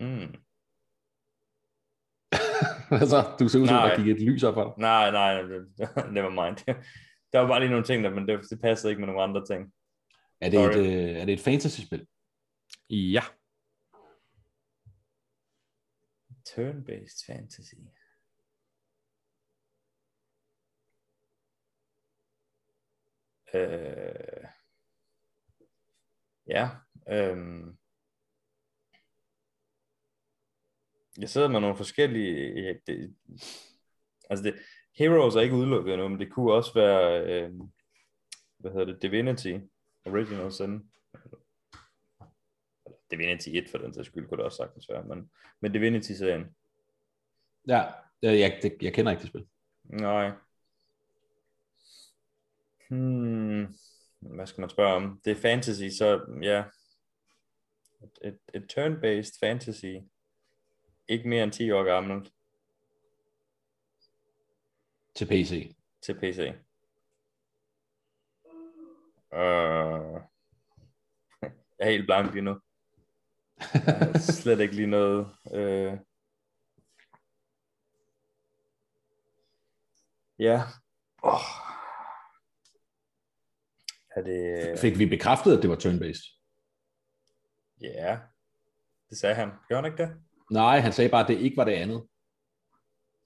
Hmm. 0.01 0.35
altså, 3.03 3.37
du 3.41 3.49
ser 3.49 3.59
ud 3.61 3.67
som, 3.67 3.77
Nej. 3.77 3.89
der 3.89 3.97
gik 3.97 4.09
et 4.09 4.23
lys 4.23 4.43
op 4.43 4.55
for 4.55 4.65
dig. 4.65 4.73
Nej, 4.79 5.11
nej, 5.11 5.43
never 6.17 6.31
mind. 6.31 6.57
Der 7.33 7.39
var 7.39 7.49
bare 7.49 7.61
lige 7.61 7.71
nogle 7.71 7.85
ting 7.85 8.05
der, 8.05 8.11
men 8.11 8.29
det, 8.29 8.51
det 8.51 8.61
passede 8.61 8.91
ikke 8.91 9.01
med 9.01 9.07
nogle 9.07 9.23
andre 9.23 9.47
ting. 9.47 9.75
Er 10.41 10.51
det, 10.51 10.61
et, 10.61 10.77
øh, 10.77 11.17
er 11.21 11.25
det 11.25 11.33
et 11.33 11.41
fantasy-spil? 11.41 12.07
Ja. 12.91 13.23
Turn-based 16.49 17.27
fantasy. 17.27 17.75
Øh, 23.55 24.45
ja. 26.47 26.71
Øhm, 27.09 27.79
jeg 31.19 31.29
sidder 31.29 31.49
med 31.49 31.61
nogle 31.61 31.77
forskellige... 31.77 32.63
Ja, 32.63 32.75
det, 32.87 33.17
altså, 34.31 34.45
det, 34.45 34.55
Heroes 34.99 35.35
er 35.35 35.41
ikke 35.41 35.55
udelukket 35.55 35.95
endnu, 35.95 36.09
men 36.09 36.21
det 36.21 36.33
kunne 36.33 36.53
også 36.53 36.75
være... 36.75 37.27
øhm, 37.27 37.61
hvad 38.59 38.71
hedder 38.71 38.87
det? 38.87 39.03
Divinity. 39.03 39.59
Original 40.07 40.53
Sin. 40.53 40.91
Divinity 43.11 43.49
1 43.49 43.69
for 43.71 43.79
den 43.79 43.95
sags 43.95 44.07
skyld 44.07 44.29
kunne 44.29 44.37
det 44.37 44.45
også 44.45 44.57
sagtens 44.57 44.89
være, 44.89 45.05
men, 45.05 45.31
men 45.61 45.73
Divinity-serien. 45.73 46.57
Ja, 47.69 47.85
jeg, 48.23 48.39
jeg, 48.39 48.59
det, 48.63 48.77
jeg 48.83 48.95
kender 48.95 49.13
ikke 49.13 49.21
det 49.21 49.29
spil. 49.29 49.47
Nej. 49.85 50.31
Hmm. 52.89 53.67
Hvad 54.21 54.47
skal 54.47 54.61
man 54.61 54.71
spørge 54.71 54.95
om? 54.95 55.21
Det 55.25 55.31
er 55.31 55.41
fantasy, 55.41 55.89
så 55.99 56.21
ja. 56.43 56.65
Et, 58.03 58.29
et, 58.29 58.39
et 58.55 58.73
turn-based 58.73 59.39
fantasy. 59.41 59.95
Ikke 61.09 61.29
mere 61.29 61.45
end 61.45 61.53
10 61.53 61.71
år 61.71 61.85
gammelt 61.85 62.33
Til 65.19 65.27
PC. 65.27 65.75
til 66.03 66.15
PC. 66.15 66.39
Uh, 69.33 69.39
jeg 71.79 71.87
er 71.87 71.91
helt 71.91 72.07
blank 72.07 72.33
lige 72.33 72.43
nu. 72.43 72.61
Jeg 73.75 73.83
har 74.13 74.19
slet 74.19 74.61
ikke 74.61 74.75
lige 74.75 74.87
noget. 74.87 75.27
Uh... 75.45 75.99
Ja. 80.39 80.63
Oh. 81.23 81.41
Er 84.17 84.23
det... 84.23 84.79
Fik 84.79 84.99
vi 84.99 85.07
bekræftet, 85.07 85.57
at 85.57 85.63
det 85.63 85.71
var 85.71 85.77
turn-based? 85.77 86.45
Ja. 87.81 88.19
Det 89.11 89.19
sagde 89.19 89.35
han. 89.35 89.51
Gjorde 89.69 89.83
han 89.83 89.93
ikke 89.93 90.03
det? 90.03 90.23
Nej, 90.51 90.79
han 90.79 90.93
sagde 90.93 91.11
bare, 91.11 91.23
at 91.23 91.29
det 91.29 91.39
ikke 91.39 91.57
var 91.57 91.65
det 91.65 91.73
andet. 91.73 92.09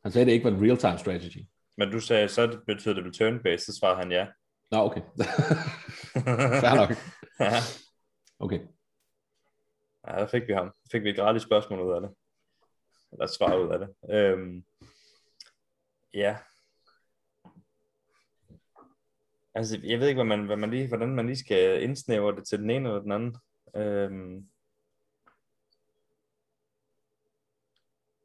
Han 0.03 0.13
sagde, 0.13 0.23
at 0.23 0.27
det 0.27 0.33
ikke 0.33 0.45
var 0.45 0.51
en 0.51 0.63
real-time 0.67 0.99
strategy. 0.99 1.47
Men 1.77 1.91
du 1.91 2.01
sagde, 2.01 2.29
så 2.29 2.61
betyder 2.67 2.95
det 2.95 3.05
vel 3.05 3.13
turn-based, 3.13 3.59
så 3.65 3.77
svarede 3.81 3.97
han 3.99 4.13
ja. 4.13 4.27
Nå, 4.71 4.79
okay. 4.79 5.01
Fair 6.63 6.75
nok. 6.77 6.91
ja, 7.41 7.53
Okay. 8.39 8.61
der 10.05 10.27
fik 10.27 10.43
vi 10.49 10.53
ham. 10.53 10.73
Fik 10.93 11.03
vi 11.03 11.11
et 11.11 11.17
gratis 11.17 11.43
spørgsmål 11.43 11.81
ud 11.81 11.93
af 11.95 12.01
det. 12.01 12.11
eller 13.13 13.27
svar 13.27 13.57
ud 13.57 13.73
af 13.73 13.79
det. 13.79 14.15
Øhm, 14.15 14.65
ja. 16.15 16.39
Altså, 19.55 19.81
jeg 19.85 20.01
ved 20.01 20.09
ikke, 20.09 20.19
hvad 20.25 20.37
man, 20.37 20.47
hvad 20.47 20.57
man 20.57 20.71
lige, 20.71 20.89
hvordan 20.89 21.15
man 21.15 21.27
lige 21.27 21.37
skal 21.39 21.83
indsnævre 21.83 22.37
det 22.37 22.47
til 22.49 22.59
den 22.59 22.71
ene 22.71 22.89
eller 22.89 23.03
den 23.03 23.13
anden. 23.13 23.37
Øhm, 23.77 24.49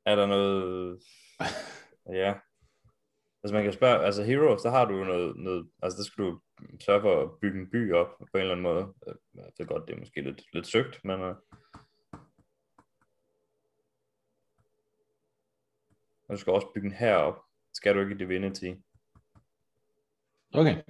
er 0.06 0.16
der 0.16 0.26
noget... 0.26 1.00
Ja. 2.14 2.34
Altså 3.44 3.54
man 3.54 3.64
kan 3.64 3.74
spørge, 3.74 4.06
altså 4.06 4.24
Heroes, 4.24 4.62
der 4.62 4.70
har 4.70 4.86
du 4.86 4.98
jo 4.98 5.04
noget, 5.04 5.36
noget 5.38 5.70
altså 5.84 5.98
der 5.98 6.04
skal 6.04 6.24
du 6.24 6.40
sørge 6.86 7.02
for 7.02 7.22
at 7.22 7.30
bygge 7.42 7.60
en 7.60 7.70
by 7.70 7.94
op 7.94 8.08
på 8.20 8.26
en 8.34 8.40
eller 8.40 8.52
anden 8.52 8.64
måde. 8.64 8.94
Jeg 9.36 9.46
ved 9.58 9.66
godt, 9.66 9.88
det 9.88 9.94
er 9.96 10.00
måske 10.00 10.22
lidt, 10.22 10.44
lidt 10.54 10.68
søgt, 10.68 11.06
men 11.06 11.22
uh, 11.22 11.36
og 16.30 16.36
du 16.36 16.38
skal 16.38 16.54
også 16.54 16.68
bygge 16.76 16.88
en 16.88 16.94
her 16.94 17.16
op. 17.16 17.42
Skal 17.74 17.96
du 17.96 18.00
ikke 18.00 18.16
i 18.16 18.18
Divinity? 18.18 18.72
Okay. 20.54 20.84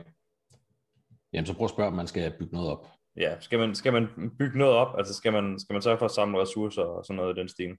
Jamen, 1.34 1.46
så 1.46 1.54
prøv 1.54 1.66
at 1.66 1.70
spørge, 1.70 1.88
om 1.88 1.94
man 1.94 2.08
skal 2.08 2.36
bygge 2.40 2.54
noget 2.54 2.72
op. 2.72 2.88
Ja, 3.16 3.40
skal 3.40 3.60
man, 3.60 3.76
skal 3.76 3.94
man 3.94 4.08
bygge 4.40 4.58
noget 4.58 4.74
op? 4.74 4.98
Altså 4.98 5.14
skal 5.14 5.34
man, 5.34 5.60
skal 5.60 5.74
man 5.74 5.82
sørge 5.82 5.98
for 5.98 6.06
at 6.06 6.12
samle 6.12 6.42
ressourcer 6.42 6.82
og 6.82 7.06
sådan 7.06 7.16
noget 7.16 7.38
i 7.38 7.40
den 7.40 7.50
stil? 7.50 7.78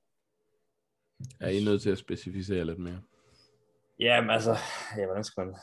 Er 1.40 1.48
I 1.48 1.64
nødt 1.64 1.82
til 1.82 1.90
at 1.90 1.98
specificere 1.98 2.64
lidt 2.64 2.78
mere? 2.78 3.02
Jamen 4.00 4.30
altså, 4.30 4.56
ja, 4.96 5.06
hvordan 5.06 5.24
skal 5.24 5.44
man... 5.46 5.54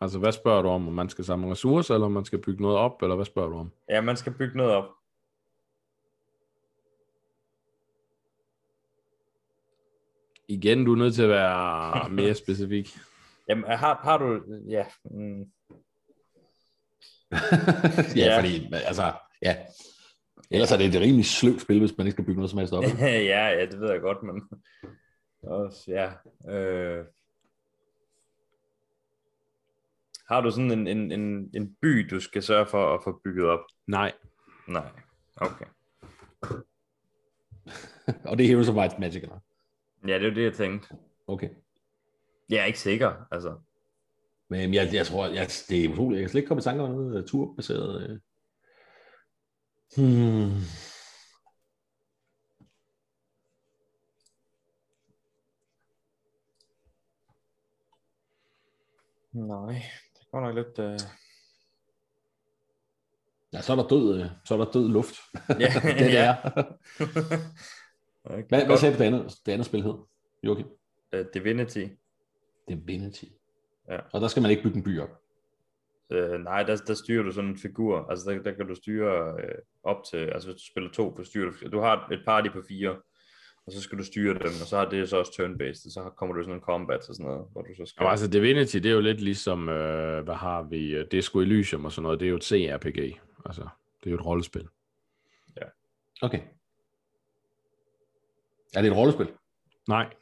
Altså, 0.00 0.18
hvad 0.18 0.32
spørger 0.32 0.62
du 0.62 0.68
om? 0.68 0.88
Om 0.88 0.94
man 0.94 1.08
skal 1.08 1.24
samle 1.24 1.50
ressourcer, 1.50 1.94
eller 1.94 2.06
om 2.06 2.12
man 2.12 2.24
skal 2.24 2.42
bygge 2.42 2.62
noget 2.62 2.76
op, 2.78 3.02
eller 3.02 3.16
hvad 3.16 3.24
spørger 3.24 3.48
du 3.48 3.58
om? 3.58 3.72
Ja, 3.88 4.00
man 4.00 4.16
skal 4.16 4.32
bygge 4.32 4.56
noget 4.56 4.72
op. 4.72 4.88
Igen, 10.48 10.84
du 10.84 10.92
er 10.92 10.96
nødt 10.96 11.14
til 11.14 11.22
at 11.22 11.28
være 11.28 12.08
mere 12.08 12.34
specifik. 12.34 12.98
Jamen, 13.48 13.64
har, 13.64 14.00
har 14.02 14.18
du... 14.18 14.40
Ja, 14.68 14.84
mm, 15.04 15.44
ja, 18.16 18.24
Ja. 18.24 18.38
fordi, 18.38 18.72
altså, 18.72 19.12
ja. 19.42 19.56
Ellers 20.50 20.72
er 20.72 20.76
det 20.76 20.94
et 20.94 21.00
rimelig 21.00 21.26
sløvt 21.26 21.60
spil, 21.60 21.78
hvis 21.78 21.98
man 21.98 22.06
ikke 22.06 22.14
skal 22.14 22.24
bygge 22.24 22.36
noget 22.40 22.50
som 22.50 22.58
helst 22.58 22.74
op. 22.74 22.84
ja, 23.00 23.48
ja, 23.48 23.66
det 23.66 23.80
ved 23.80 23.90
jeg 23.90 24.00
godt, 24.00 24.22
men... 24.22 24.42
Også, 25.42 25.84
ja. 25.88 26.12
Øh... 26.52 27.04
Har 30.28 30.40
du 30.40 30.50
sådan 30.50 30.70
en, 30.70 30.86
en, 30.86 31.12
en, 31.12 31.50
en 31.54 31.76
by, 31.82 32.06
du 32.10 32.20
skal 32.20 32.42
sørge 32.42 32.66
for 32.66 32.94
at 32.94 33.00
få 33.04 33.20
bygget 33.24 33.46
op? 33.46 33.60
Nej. 33.86 34.12
Nej. 34.68 34.90
Okay. 35.36 35.66
Og 38.30 38.38
det 38.38 38.44
er 38.44 38.48
Heroes 38.48 38.68
of 38.68 38.74
Might 38.74 38.98
Magic, 38.98 39.22
eller? 39.22 39.38
Ja, 40.08 40.14
det 40.14 40.24
er 40.24 40.28
jo 40.28 40.34
det, 40.34 40.44
jeg 40.44 40.54
tænkte. 40.54 40.88
Okay. 41.26 41.48
Jeg 42.48 42.60
er 42.60 42.64
ikke 42.64 42.78
sikker, 42.78 43.12
altså. 43.30 43.58
Men 44.48 44.74
jeg, 44.74 44.88
jeg 44.92 45.06
tror, 45.06 45.26
jeg, 45.26 45.48
det 45.68 45.84
er 45.84 45.88
utroligt. 45.88 46.18
Jeg 46.18 46.22
kan 46.22 46.30
slet 46.30 46.38
ikke 46.38 46.48
komme 46.48 46.60
i 46.60 46.62
tanke 46.62 46.82
om 46.82 46.90
noget 46.90 47.22
uh, 47.22 47.28
turbaseret. 47.28 48.10
Uh... 48.10 48.18
Hmm. 49.96 50.50
Nej, 59.32 59.82
det 60.18 60.30
går 60.30 60.40
nok 60.40 60.54
lidt... 60.54 60.78
Uh... 60.78 61.08
Ja, 63.52 63.60
så 63.60 63.72
er 63.72 63.76
der 63.76 63.88
død, 63.88 64.20
uh, 64.20 64.26
så 64.44 64.54
er 64.54 64.58
der 64.58 64.70
død 64.70 64.88
luft. 64.88 65.14
Ja, 65.60 65.72
det 65.82 66.12
ja. 66.18 66.36
er. 66.44 66.62
Okay, 68.24 68.44
hvad, 68.48 68.66
hvad 68.66 68.76
sagde 68.76 68.94
du, 68.94 68.98
det 68.98 69.04
andet, 69.04 69.34
det 69.46 69.52
andet 69.52 69.66
spil 69.66 69.82
hed? 69.82 69.94
Joachim? 70.42 70.66
Uh, 71.16 71.20
Divinity. 71.34 71.86
Divinity. 72.68 73.24
Ja. 73.88 73.98
Og 74.12 74.20
der 74.20 74.28
skal 74.28 74.42
man 74.42 74.50
ikke 74.50 74.62
bygge 74.62 74.76
en 74.76 74.84
by 74.84 75.00
op. 75.00 75.10
Uh, 76.14 76.40
nej, 76.40 76.62
der, 76.62 76.76
der 76.76 76.94
styrer 76.94 77.22
du 77.22 77.30
sådan 77.30 77.50
en 77.50 77.58
figur. 77.58 78.06
Altså, 78.10 78.30
der, 78.30 78.42
der 78.42 78.52
kan 78.52 78.66
du 78.66 78.74
styre 78.74 79.34
uh, 79.34 79.90
op 79.90 80.04
til... 80.10 80.18
Altså, 80.18 80.48
hvis 80.48 80.62
du 80.62 80.66
spiller 80.72 80.90
to, 80.90 81.16
så 81.16 81.24
styrer 81.24 81.50
du... 81.50 81.68
Du 81.72 81.80
har 81.80 82.08
et 82.12 82.22
party 82.26 82.48
på 82.50 82.62
fire, 82.68 82.96
og 83.66 83.72
så 83.72 83.80
skal 83.80 83.98
du 83.98 84.04
styre 84.04 84.34
dem, 84.34 84.42
og 84.62 84.66
så 84.66 84.76
har 84.76 84.88
det 84.88 85.08
så 85.08 85.16
også 85.18 85.32
turn-based, 85.32 85.86
og 85.86 85.92
så 85.92 86.10
kommer 86.16 86.34
du 86.34 86.42
sådan 86.42 86.54
en 86.54 86.60
combat 86.60 87.08
og 87.08 87.14
sådan 87.14 87.26
noget, 87.26 87.46
hvor 87.52 87.62
du 87.62 87.74
så 87.76 87.86
skal... 87.86 88.04
Og 88.04 88.10
altså 88.10 88.28
Divinity, 88.28 88.76
det 88.76 88.86
er 88.86 88.94
jo 88.94 89.00
lidt 89.00 89.20
ligesom, 89.20 89.68
øh, 89.68 90.24
hvad 90.24 90.34
har 90.34 90.62
vi, 90.62 90.90
øh, 90.90 91.06
Disco 91.10 91.38
Elysium 91.40 91.84
og 91.84 91.92
sådan 91.92 92.02
noget, 92.02 92.20
det 92.20 92.26
er 92.26 92.30
jo 92.30 92.36
et 92.36 92.44
CRPG. 92.44 93.20
Altså, 93.46 93.62
det 94.00 94.06
er 94.06 94.10
jo 94.10 94.16
et 94.16 94.26
rollespil. 94.26 94.68
Okay. 96.22 96.40
Er 98.74 98.82
det 98.82 98.90
et 98.90 98.96
rollespil? 98.96 99.28
Nej. 99.88 100.06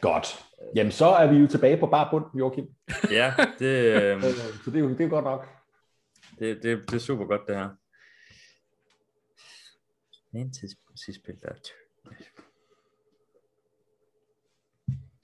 Godt. 0.00 0.44
Jamen, 0.76 0.92
så 0.92 1.06
er 1.06 1.32
vi 1.32 1.36
jo 1.36 1.46
tilbage 1.46 1.76
på 1.76 1.86
bar 1.86 2.10
bund, 2.10 2.24
Joachim. 2.38 2.66
ja, 3.10 3.34
det, 3.58 3.66
øh, 4.02 4.22
Så 4.64 4.70
det 4.70 4.76
er 4.76 4.80
jo 4.80 4.88
det 4.88 5.00
er 5.00 5.08
godt 5.08 5.24
nok. 5.24 5.48
det, 6.38 6.62
det, 6.62 6.90
det 6.90 6.94
er 6.94 6.98
super 6.98 7.24
godt, 7.24 7.40
det 7.48 7.56
her. 7.56 7.68
Fantasy-spil, 10.32 11.40
der 11.42 11.48
er 11.48 11.54
turn. 11.54 12.16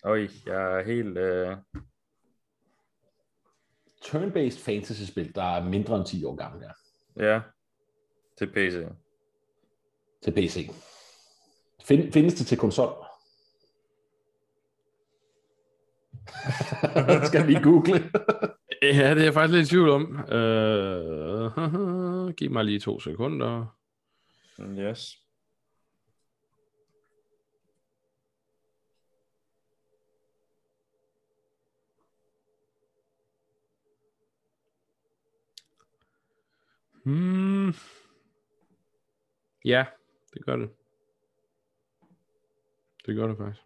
Oj, 0.04 0.28
jeg 0.46 0.78
er 0.78 0.82
helt... 0.82 1.18
Øh... 1.18 1.56
Turn-based 4.04 4.58
fantasy-spil, 4.58 5.34
der 5.34 5.42
er 5.42 5.64
mindre 5.64 5.96
end 5.96 6.06
10 6.06 6.24
år 6.24 6.36
gammel, 6.36 6.62
ja. 6.62 6.70
Ja, 7.26 7.40
til 8.38 8.46
PC. 8.46 8.86
Til 10.22 10.32
PC. 10.32 10.70
Find, 11.84 12.12
findes 12.12 12.34
det 12.34 12.46
til 12.46 12.58
konsol? 12.58 13.04
Skal 17.28 17.46
vi 17.46 17.54
google? 17.54 18.10
Ja, 18.82 19.14
det 19.14 19.20
er 19.20 19.24
jeg 19.24 19.34
faktisk 19.34 19.56
lidt 19.56 19.66
i 19.66 19.70
tvivl 19.70 19.88
om. 19.88 20.32
Øh, 20.32 22.34
giv 22.34 22.50
mig 22.50 22.64
lige 22.64 22.80
to 22.80 23.00
sekunder. 23.00 23.77
Yes. 24.58 25.16
Hmm. 37.04 37.72
Ja, 39.64 39.86
det 40.34 40.44
gør 40.44 40.56
det. 40.56 40.70
Det 43.06 43.16
gør 43.16 43.26
det 43.26 43.36
faktisk. 43.36 43.62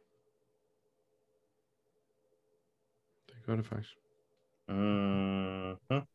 Det 3.29 3.43
gør 3.47 3.57
det 3.57 3.67
faktisk. 3.67 3.97
Mm-hmm. 4.69 6.12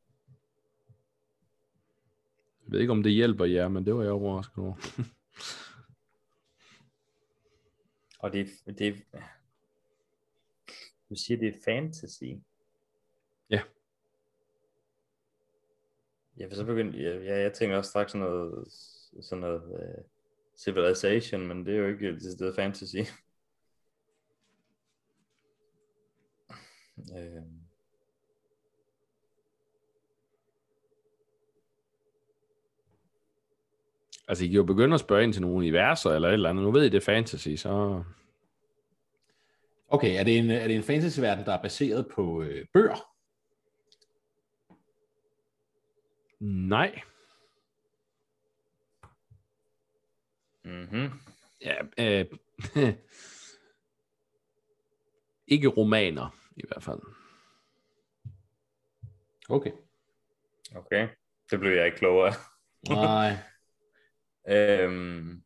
Jeg 2.68 2.74
ved 2.74 2.80
ikke, 2.80 2.92
om 2.92 3.04
det 3.04 3.12
hjælper 3.12 3.46
jer, 3.46 3.68
men 3.68 3.86
det 3.86 3.96
var 3.96 4.04
jeg 4.04 4.12
overrasket 4.12 4.58
over. 4.58 4.76
Og 8.20 8.34
det, 8.34 8.48
det 8.80 9.04
du 11.10 11.16
siger, 11.16 11.38
det 11.38 11.48
er 11.48 11.60
fantasy. 11.66 12.24
Ja. 13.50 13.62
Ja, 16.40 16.48
for 16.48 16.56
så 16.56 16.66
begyndte 16.66 17.04
jeg, 17.04 17.22
ja, 17.24 17.38
jeg 17.38 17.54
tænker 17.54 17.78
også 17.78 17.90
straks 17.90 18.12
sådan 18.12 18.28
noget, 18.28 18.68
sådan 19.22 19.42
noget 19.42 19.64
uh, 19.64 20.04
civilization, 20.58 21.48
men 21.48 21.66
det 21.66 21.74
er 21.74 21.78
jo 21.78 21.88
ikke 21.88 22.12
det 22.12 22.32
stedet 22.34 22.56
fantasy. 22.56 22.98
uh, 26.98 27.44
Altså, 34.28 34.46
I 34.46 34.48
kan 34.48 34.56
jo 34.56 34.64
begynde 34.64 34.94
at 34.94 35.00
spørge 35.00 35.24
ind 35.24 35.34
til 35.34 35.42
nogle 35.42 35.58
universer 35.58 36.10
eller 36.10 36.28
et 36.28 36.34
eller 36.34 36.50
andet. 36.50 36.64
Nu 36.64 36.72
ved 36.72 36.86
I, 36.86 36.90
det 36.90 36.98
er 36.98 37.06
fantasy, 37.06 37.56
så... 37.56 38.04
Okay, 39.90 40.20
er 40.20 40.24
det 40.24 40.38
en, 40.38 40.52
er 40.52 40.68
det 40.68 40.76
en 40.76 40.84
fantasy-verden, 40.84 41.46
der 41.46 41.54
er 41.54 41.62
baseret 41.62 42.08
på 42.16 42.42
øh, 42.42 42.66
bøger? 42.74 43.14
Nej. 46.40 47.02
mm-hmm. 50.64 51.12
Ja, 51.62 51.76
øh, 52.00 52.26
ikke 55.56 55.68
romaner, 55.68 56.36
i 56.58 56.64
hvert 56.68 56.84
fald. 56.84 57.00
Okay. 59.50 59.72
Okay, 60.76 61.08
det 61.52 61.60
blev 61.60 61.72
jeg 61.72 61.86
ikke 61.86 61.98
klogere. 61.98 62.34
Nej. 62.90 63.38
Øhm, 64.48 65.44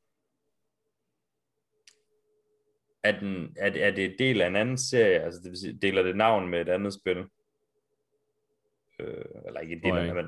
er, 3.04 3.20
den, 3.20 3.56
er, 3.58 3.70
det, 3.70 3.84
er 3.84 3.92
det 3.92 4.06
en 4.06 4.20
del 4.20 4.42
af 4.42 4.48
en 4.48 4.56
anden 4.56 4.78
serie? 4.78 5.20
Altså 5.20 5.42
det 5.44 5.50
vil 5.50 5.60
sige, 5.60 5.80
deler 5.82 6.04
det 6.04 6.16
navn 6.16 6.50
med 6.50 6.62
et 6.62 6.70
andet 6.70 6.94
spil? 6.94 7.18
Øh, 9.00 9.26
eller 9.46 9.60
ikke 9.60 9.82
af 9.84 10.06
jeg 10.06 10.16
men... 10.16 10.28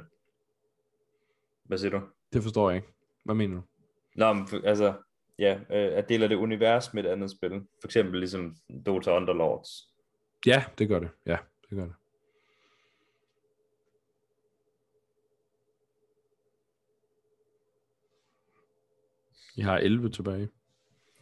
Hvad 1.63 1.77
siger 1.77 1.91
du? 1.91 2.01
Det 2.33 2.43
forstår 2.43 2.69
jeg 2.69 2.75
ikke. 2.77 2.87
Hvad 3.23 3.35
mener 3.35 3.55
du? 3.55 3.61
Nå, 4.15 4.33
men, 4.33 4.47
altså, 4.65 4.93
ja, 5.39 5.59
øh, 5.69 5.97
at 5.97 6.09
deler 6.09 6.27
det 6.27 6.35
univers 6.35 6.93
med 6.93 7.05
et 7.05 7.09
andet 7.09 7.31
spil. 7.31 7.51
For 7.51 7.87
eksempel 7.87 8.19
ligesom 8.19 8.55
Dota 8.85 9.15
Underlords. 9.15 9.69
Ja, 10.45 10.63
det 10.77 10.87
gør 10.87 10.99
det. 10.99 11.09
Ja, 11.25 11.37
det 11.69 11.77
gør 11.77 11.85
det. 11.85 11.93
I 19.55 19.61
har 19.61 19.77
11 19.77 20.09
tilbage. 20.09 20.49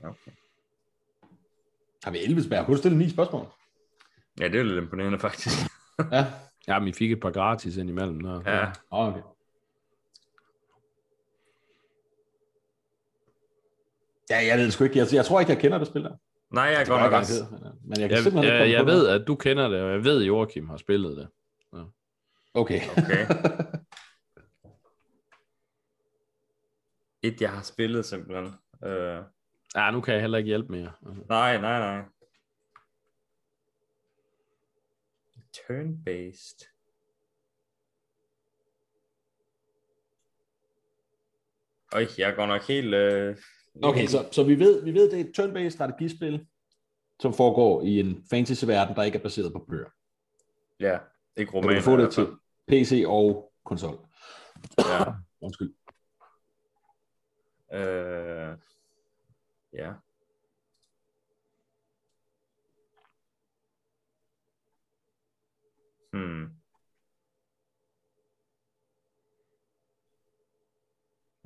Okay. 0.03 0.31
Har 2.03 2.11
vi 2.11 2.23
11 2.23 2.43
spær? 2.43 2.63
Kunne 2.63 2.75
du 2.75 2.81
stille 2.81 2.97
ni 2.97 3.09
spørgsmål? 3.09 3.47
Ja, 4.39 4.47
det 4.47 4.59
er 4.59 4.63
lidt 4.63 4.77
imponerende 4.77 5.19
faktisk. 5.19 5.55
Ja. 6.11 6.25
Ja, 6.67 6.79
men 6.79 6.87
I 6.87 6.91
fik 6.93 7.11
et 7.11 7.19
par 7.19 7.31
gratis 7.31 7.77
ind 7.77 7.89
imellem. 7.89 8.19
Der. 8.19 8.41
Ja. 8.45 8.71
Okay. 8.91 9.21
Ja, 14.29 14.45
jeg 14.45 14.57
ved 14.57 14.65
det 14.65 14.73
sgu 14.73 14.83
ikke. 14.83 14.99
Jeg, 14.99 15.07
jeg 15.13 15.25
tror 15.25 15.39
ikke, 15.39 15.51
jeg 15.51 15.61
kender 15.61 15.77
det 15.77 15.87
spil 15.87 16.03
der. 16.03 16.15
Nej, 16.51 16.63
jeg 16.63 16.81
er 16.81 16.85
godt 16.85 17.01
jeg 17.01 17.09
nok 17.09 17.19
også. 17.19 17.33
men, 17.83 17.99
jeg 17.99 18.09
kan 18.09 18.11
Jeg, 18.11 18.23
simpelthen 18.23 18.43
ikke 18.53 18.69
jeg, 18.69 18.77
komme 18.77 18.91
jeg 18.91 18.99
ved, 18.99 19.07
at 19.07 19.27
du 19.27 19.35
kender 19.35 19.67
det, 19.67 19.81
og 19.81 19.91
jeg 19.91 20.03
ved, 20.03 20.21
at 20.21 20.27
Joachim 20.27 20.69
har 20.69 20.77
spillet 20.77 21.17
det. 21.17 21.27
Okay. 22.53 22.81
Okay. 22.97 23.25
Et, 27.23 27.41
jeg 27.41 27.51
har 27.51 27.61
spillet 27.61 28.05
simpelthen. 28.05 28.53
Øh, 28.85 29.23
Ja, 29.75 29.91
nu 29.91 30.01
kan 30.01 30.13
jeg 30.13 30.21
heller 30.21 30.37
ikke 30.37 30.47
hjælpe 30.47 30.71
mere. 30.71 30.91
Altså. 31.07 31.23
nej, 31.29 31.57
nej, 31.61 31.79
nej. 31.79 32.05
Turn-based. 35.57 36.67
Øj, 41.93 42.05
jeg 42.17 42.35
går 42.35 42.45
nok 42.45 42.61
helt... 42.67 42.93
Øh, 42.93 43.37
Okay, 43.83 44.07
så, 44.07 44.29
så 44.31 44.43
vi 44.43 44.59
ved, 44.59 44.83
vi 44.83 44.93
ved, 44.93 45.11
det 45.11 45.19
er 45.21 45.23
et 45.25 45.39
turn-based 45.39 45.69
strategispil, 45.69 46.45
som 47.19 47.33
foregår 47.33 47.81
i 47.83 47.99
en 47.99 48.23
fantasy-verden, 48.29 48.95
der 48.95 49.03
ikke 49.03 49.17
er 49.17 49.21
baseret 49.23 49.53
på 49.53 49.65
bøger. 49.69 49.89
Ja, 50.79 50.97
ikke 51.37 51.49
Og 51.49 51.53
du 51.53 51.57
romaner. 51.67 51.73
kan 51.73 51.83
få 51.83 51.97
det 51.97 52.11
til 52.13 52.27
PC 52.67 53.03
og 53.07 53.51
konsol. 53.65 53.97
Ja. 54.77 55.03
Undskyld. 55.41 55.73
Øh, 57.73 58.57
ja. 59.73 59.93
Hmm. 66.13 66.49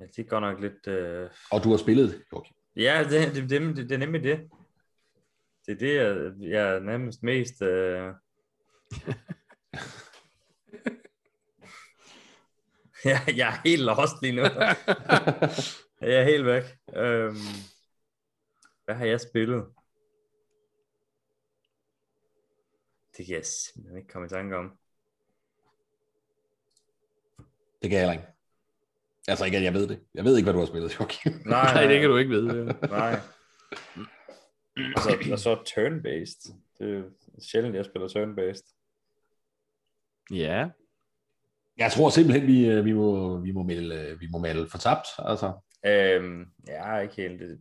Ja, 0.00 0.06
det 0.06 0.18
er 0.18 0.22
godt 0.22 0.42
nok 0.42 0.60
lidt... 0.60 0.86
Øh... 0.86 1.30
Og 1.52 1.64
du 1.64 1.70
har 1.70 1.76
spillet 1.76 2.10
det, 2.10 2.24
Joachim. 2.32 2.56
Ja, 2.76 3.04
det, 3.10 3.34
det, 3.34 3.50
det, 3.50 3.76
det, 3.76 3.76
det 3.76 3.92
er 3.92 3.98
nemlig 3.98 4.22
det. 4.22 4.50
Det 5.66 5.72
er 5.72 5.78
det, 5.78 5.94
jeg, 5.94 6.32
jeg 6.40 6.74
er 6.74 6.80
nærmest 6.80 7.22
mest... 7.22 7.62
Øh... 7.62 8.14
ja, 13.04 13.20
jeg 13.36 13.48
er 13.48 13.60
helt 13.64 13.82
lost 13.82 14.22
lige 14.22 14.36
nu. 14.36 14.42
jeg 16.00 16.20
er 16.20 16.24
helt 16.24 16.46
væk. 16.46 16.62
Øhm... 16.96 17.36
Hvad 18.84 18.94
har 18.94 19.04
jeg 19.04 19.20
spillet? 19.20 19.66
Det 23.16 23.26
kan 23.26 23.34
jeg 23.34 23.44
simpelthen 23.44 23.98
ikke 23.98 24.08
komme 24.12 24.26
i 24.26 24.28
tanke 24.28 24.56
om. 24.56 24.78
Det 27.82 27.90
kan 27.90 27.92
jeg 27.92 28.00
heller 28.00 28.12
ikke. 28.12 28.26
Altså 29.28 29.44
ikke, 29.44 29.56
at 29.56 29.64
jeg 29.64 29.74
ved 29.74 29.88
det. 29.88 30.00
Jeg 30.14 30.24
ved 30.24 30.36
ikke, 30.36 30.44
hvad 30.44 30.52
du 30.52 30.58
har 30.58 30.66
spillet, 30.66 31.00
Joachim. 31.00 31.32
Nej, 31.32 31.74
Nej, 31.74 31.86
det 31.86 32.00
kan 32.00 32.10
du 32.10 32.16
ikke 32.16 32.30
vide. 32.30 32.56
Ja. 32.56 32.86
Nej. 32.86 33.20
Og 34.96 35.02
så, 35.02 35.18
og 35.32 35.38
så 35.38 35.54
turn-based. 35.54 36.54
Det 36.78 36.98
er 36.98 37.02
sjældent, 37.50 37.76
jeg 37.76 37.84
spiller 37.84 38.08
turn-based. 38.08 38.74
ja. 40.30 40.68
Jeg 41.78 41.92
tror 41.92 42.10
simpelthen, 42.10 42.46
vi, 42.46 42.66
øh, 42.66 42.84
vi, 42.84 42.92
må, 42.92 43.38
vi, 43.40 43.52
må 43.52 43.62
melde, 43.62 43.96
øh, 43.96 44.20
vi 44.20 44.26
må 44.30 44.38
melde 44.38 44.68
for 44.68 44.78
tabt. 44.78 45.06
Altså. 45.18 45.52
Øhm, 45.86 46.46
jeg 46.66 46.96
er 46.96 47.00
ikke 47.00 47.14
helt 47.14 47.40
det, 47.40 47.60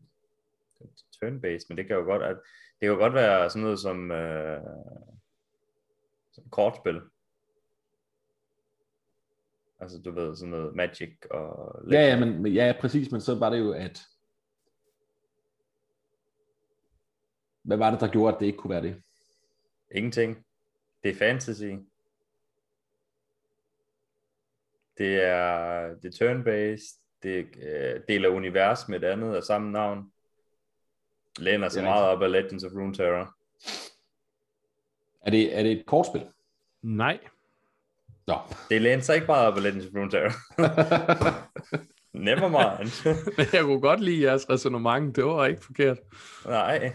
turn-based, 1.16 1.66
men 1.70 1.78
det 1.78 1.88
kan 1.88 1.96
jo 1.96 2.04
godt, 2.04 2.24
at, 2.24 2.36
det 2.72 2.80
kan 2.82 2.90
jo 2.90 2.96
godt 2.96 3.14
være 3.14 3.50
sådan 3.50 3.64
noget 3.64 3.80
som, 3.80 4.12
øh, 4.12 4.62
som 6.32 6.50
kortspil. 6.50 7.02
Altså 9.80 10.02
du 10.02 10.12
ved, 10.12 10.36
sådan 10.36 10.50
noget 10.50 10.76
Magic 10.76 11.18
og... 11.32 11.82
Ja, 11.92 12.02
ja, 12.02 12.20
men, 12.20 12.42
men- 12.42 12.54
ja, 12.54 12.74
præcis, 12.82 13.12
men 13.12 13.22
så 13.22 13.36
var 13.36 13.50
det 13.50 13.60
jo, 13.60 13.72
at... 13.72 14.02
Hvad 17.64 17.78
var 17.78 17.92
det, 17.92 18.00
der 18.00 18.12
gjorde, 18.12 18.34
at 18.36 18.40
det 18.40 18.46
ikke 18.46 18.58
kunne 18.58 18.72
være 18.74 18.82
det? 18.82 19.04
Ingenting. 19.96 20.46
Det 21.04 21.12
er 21.12 21.16
fantasy. 21.16 21.64
Det 24.98 25.24
er, 25.24 25.88
det 25.96 26.06
er 26.06 26.26
turn-based. 26.26 27.05
Det 27.24 27.48
øh, 27.62 28.02
deler 28.08 28.30
univers 28.30 28.88
med 28.88 29.04
et 29.04 29.08
andet 29.08 29.36
af 29.36 29.44
samme 29.44 29.72
navn. 29.72 30.12
Læner 31.40 31.70
sig 31.70 31.84
meget 31.84 32.06
op 32.06 32.22
af 32.22 32.32
Legends 32.32 32.64
of 32.64 32.72
Runeterra. 32.72 33.36
Er 35.22 35.32
det, 35.32 35.58
er 35.58 35.64
det 35.64 35.72
et 35.72 35.86
kortspil? 35.86 36.28
Nej. 36.82 37.20
Nå. 38.28 38.36
Det 38.70 38.82
læner 38.82 39.02
sig 39.02 39.16
ikke 39.16 39.28
meget 39.28 39.48
op 39.48 39.58
af 39.58 39.64
Legends 39.64 39.86
of 39.86 39.92
Runeterra. 39.96 40.32
Never 42.14 42.48
mind. 42.48 42.92
Men 43.38 43.46
jeg 43.54 43.64
kunne 43.64 43.82
godt 43.82 44.02
lide 44.02 44.24
jeres 44.24 44.50
resonemang. 44.50 45.16
Det 45.16 45.26
var 45.26 45.46
ikke 45.46 45.66
forkert. 45.66 45.98
Nej. 46.46 46.94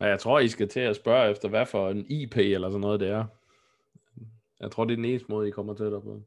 Og 0.00 0.08
jeg 0.08 0.20
tror, 0.20 0.38
I 0.38 0.48
skal 0.48 0.68
til 0.68 0.80
at 0.80 0.96
spørge 0.96 1.30
efter, 1.30 1.48
hvad 1.48 1.66
for 1.66 1.90
en 1.90 2.06
IP 2.10 2.36
eller 2.36 2.68
sådan 2.68 2.80
noget 2.80 3.00
det 3.00 3.08
er. 3.08 3.24
Jeg 4.60 4.70
tror, 4.70 4.84
det 4.84 4.92
er 4.92 4.96
den 4.96 5.04
eneste 5.04 5.26
måde, 5.28 5.48
I 5.48 5.50
kommer 5.50 5.74
tættere 5.74 6.02
på. 6.02 6.22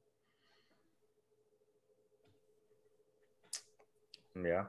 Ja. 4.36 4.62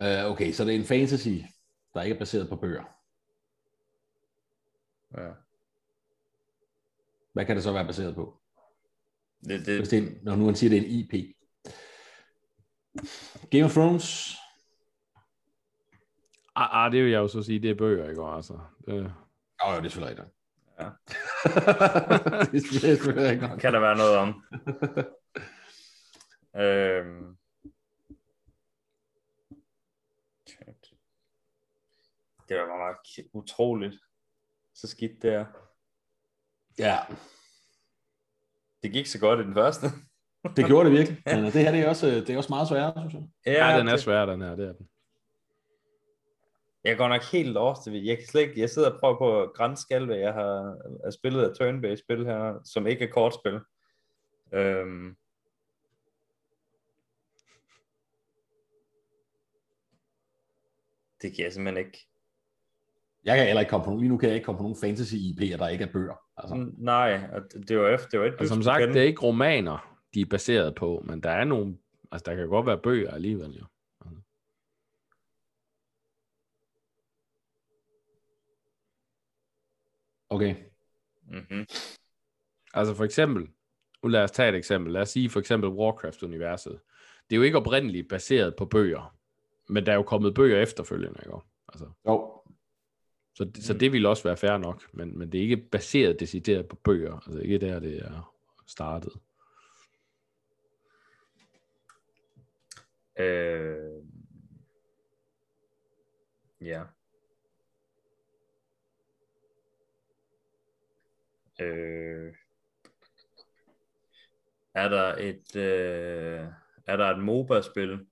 Uh, 0.00 0.30
okay, 0.32 0.52
så 0.52 0.64
det 0.64 0.74
er 0.74 0.78
en 0.78 0.84
fantasy, 0.84 1.28
der 1.94 2.02
ikke 2.02 2.14
er 2.14 2.18
baseret 2.18 2.48
på 2.48 2.56
bøger. 2.56 2.84
ja. 5.16 5.30
Hvad 7.32 7.46
kan 7.46 7.56
det 7.56 7.64
så 7.64 7.72
være 7.72 7.86
baseret 7.86 8.14
på? 8.14 8.40
Det, 9.44 9.60
Hvis 9.60 9.66
det, 9.66 9.90
det 9.90 9.92
er, 9.92 10.02
en- 10.10 10.18
når 10.22 10.36
nu 10.36 10.44
han 10.44 10.54
siger, 10.56 10.70
det 10.70 10.78
er 10.78 10.82
en 10.82 10.88
IP. 10.90 11.36
Game 13.50 13.64
of 13.64 13.72
Thrones? 13.72 14.34
Ah, 16.54 16.84
ah, 16.84 16.92
det 16.92 17.02
vil 17.04 17.10
jeg 17.10 17.18
jo 17.18 17.28
så 17.28 17.42
sige, 17.42 17.62
det 17.62 17.70
er 17.70 17.74
bøger, 17.74 18.10
ikke? 18.10 18.22
Altså, 18.22 18.58
det, 18.86 18.94
oh, 18.94 19.74
jo, 19.74 19.76
det 19.80 19.84
er 19.86 19.88
selvfølgelig 19.88 20.24
rigtigt. 20.24 20.36
Ja. 20.78 20.84
det 22.52 22.64
er 22.64 22.96
selvfølgelig 22.96 23.30
rigtigt. 23.30 23.60
kan 23.60 23.72
der 23.72 23.80
være 23.80 23.96
noget 23.96 24.16
om. 24.16 24.44
øhm. 26.58 27.36
Det 32.48 32.56
var 32.56 32.66
bare 32.66 32.88
nok 32.88 33.06
utroligt. 33.32 33.94
Så 34.74 34.88
skidt 34.88 35.22
det 35.22 35.32
er. 35.34 35.46
Ja, 36.78 36.98
Det 38.82 38.92
gik 38.92 39.06
så 39.06 39.20
godt 39.20 39.40
i 39.40 39.42
den 39.42 39.54
første. 39.54 39.86
det 40.56 40.66
gjorde 40.66 40.88
det 40.90 40.98
virkelig. 40.98 41.22
Men 41.26 41.44
det 41.44 41.52
her 41.52 41.70
det 41.72 41.80
er 41.80 41.88
også, 41.88 42.06
det 42.06 42.30
er 42.30 42.36
også 42.36 42.52
meget 42.52 42.68
sværere, 42.68 43.10
synes 43.10 43.14
jeg. 43.14 43.54
ja, 43.54 43.78
den 43.78 43.88
er 43.88 43.96
svær, 43.96 44.26
den 44.26 44.40
her. 44.42 44.56
Det 44.56 44.68
er 44.68 44.72
den. 44.72 44.88
Jeg 46.84 46.96
går 46.96 47.08
nok 47.08 47.22
helt 47.22 47.48
lost. 47.52 47.86
Jeg 47.86 48.16
kan 48.18 48.26
slet 48.26 48.40
ikke, 48.40 48.60
jeg 48.60 48.70
sidder 48.70 48.90
og 48.90 49.00
prøver 49.00 49.18
på 49.18 49.42
at 49.42 49.52
grænse 49.54 49.86
alt, 49.90 50.06
hvad 50.06 50.16
jeg 50.16 50.32
har, 50.32 50.78
har 51.04 51.10
spillet 51.10 51.42
af 51.42 51.54
turn-based 51.54 52.04
spil 52.04 52.26
her, 52.26 52.60
som 52.64 52.86
ikke 52.86 53.04
er 53.04 53.12
kortspil. 53.12 53.60
Øhm, 54.52 55.16
det 61.22 61.36
kan 61.36 61.44
jeg 61.44 61.52
simpelthen 61.52 61.86
ikke. 61.86 62.08
Jeg 63.24 63.36
kan 63.36 63.46
heller 63.46 63.60
ikke 63.60 63.70
komme 63.70 63.84
på 63.84 63.90
nogen, 63.90 64.00
lige 64.00 64.10
nu 64.10 64.18
kan 64.18 64.28
jeg 64.28 64.36
ikke 64.36 64.44
komme 64.44 64.58
på 64.58 64.62
nogen 64.62 64.76
fantasy 64.80 65.14
IP'er, 65.14 65.56
der 65.56 65.68
ikke 65.68 65.84
er 65.84 65.92
bøger. 65.92 66.20
Altså, 66.36 66.54
Mm, 66.54 66.74
Nej, 66.78 67.20
det 67.68 67.78
var 67.78 67.88
efter, 67.88 68.08
det 68.08 68.20
var 68.20 68.26
et, 68.26 68.34
Og 68.34 68.46
som 68.46 68.62
sagt, 68.62 68.88
det 68.88 68.96
er 68.96 69.02
ikke 69.06 69.22
romaner, 69.22 69.98
de 70.14 70.20
er 70.20 70.26
baseret 70.26 70.74
på, 70.74 71.02
men 71.06 71.22
der 71.22 71.30
er 71.30 71.44
nogle, 71.44 71.78
altså 72.12 72.30
der 72.30 72.36
kan 72.36 72.48
godt 72.48 72.66
være 72.66 72.78
bøger 72.82 73.10
alligevel, 73.10 73.52
jo. 73.52 73.64
okay. 80.28 80.54
Mm-hmm. 81.30 81.66
Altså 82.74 82.94
for 82.94 83.04
eksempel, 83.04 83.48
nu 84.02 84.08
lad 84.08 84.22
os 84.22 84.30
tage 84.30 84.48
et 84.48 84.54
eksempel. 84.54 84.92
Lad 84.92 85.02
os 85.02 85.08
sige 85.08 85.30
for 85.30 85.40
eksempel 85.40 85.70
Warcraft-universet. 85.70 86.80
Det 87.30 87.36
er 87.36 87.36
jo 87.36 87.42
ikke 87.42 87.58
oprindeligt 87.58 88.08
baseret 88.08 88.56
på 88.56 88.64
bøger, 88.66 89.16
men 89.68 89.86
der 89.86 89.92
er 89.92 89.96
jo 89.96 90.02
kommet 90.02 90.34
bøger 90.34 90.62
efterfølgende, 90.62 91.20
ikke? 91.26 91.36
Altså, 91.68 91.90
Jo, 92.06 92.42
så, 93.34 93.50
så 93.54 93.74
det 93.74 93.92
vil 93.92 94.06
også 94.06 94.22
være 94.22 94.36
fair 94.36 94.56
nok, 94.56 94.82
men, 94.92 95.18
men 95.18 95.32
det 95.32 95.38
er 95.38 95.42
ikke 95.42 95.56
baseret 95.56 96.20
decideret 96.20 96.68
på 96.68 96.76
bøger. 96.76 97.14
Altså 97.14 97.40
ikke 97.40 97.58
der, 97.58 97.80
det 97.80 97.98
er 97.98 98.34
startet. 98.66 99.12
Øh, 103.18 104.02
ja. 106.60 106.82
Øh, 111.60 112.34
er 114.74 114.88
der 114.88 115.14
et 115.14 115.56
øh, 115.56 116.46
er 116.86 116.96
der 116.96 117.04
et 117.04 117.18
MOBA-spil 117.18 118.06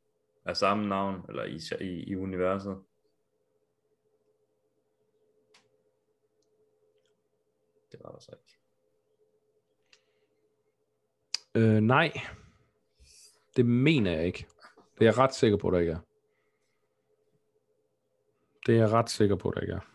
af 0.45 0.57
samme 0.57 0.89
navn 0.89 1.25
eller 1.29 1.45
i, 1.45 1.61
i, 1.85 2.03
i 2.03 2.17
universet? 2.17 2.85
Det 7.93 8.01
var 8.03 8.11
der 8.11 8.21
så 8.21 8.31
ikke. 8.33 8.59
Øh, 11.55 11.81
nej. 11.81 12.13
Det 13.57 13.67
mener 13.67 14.13
jeg 14.13 14.27
ikke. 14.27 14.47
Det 14.95 15.01
er 15.01 15.05
jeg 15.05 15.19
ret 15.19 15.35
sikker 15.35 15.59
på, 15.59 15.71
der 15.71 15.79
ikke 15.79 15.93
er. 15.93 16.01
Det 18.67 18.75
er 18.75 18.79
jeg 18.79 18.91
ret 18.91 19.11
sikker 19.11 19.37
på, 19.37 19.53
der 19.55 19.61
ikke 19.61 19.73
er. 19.73 19.91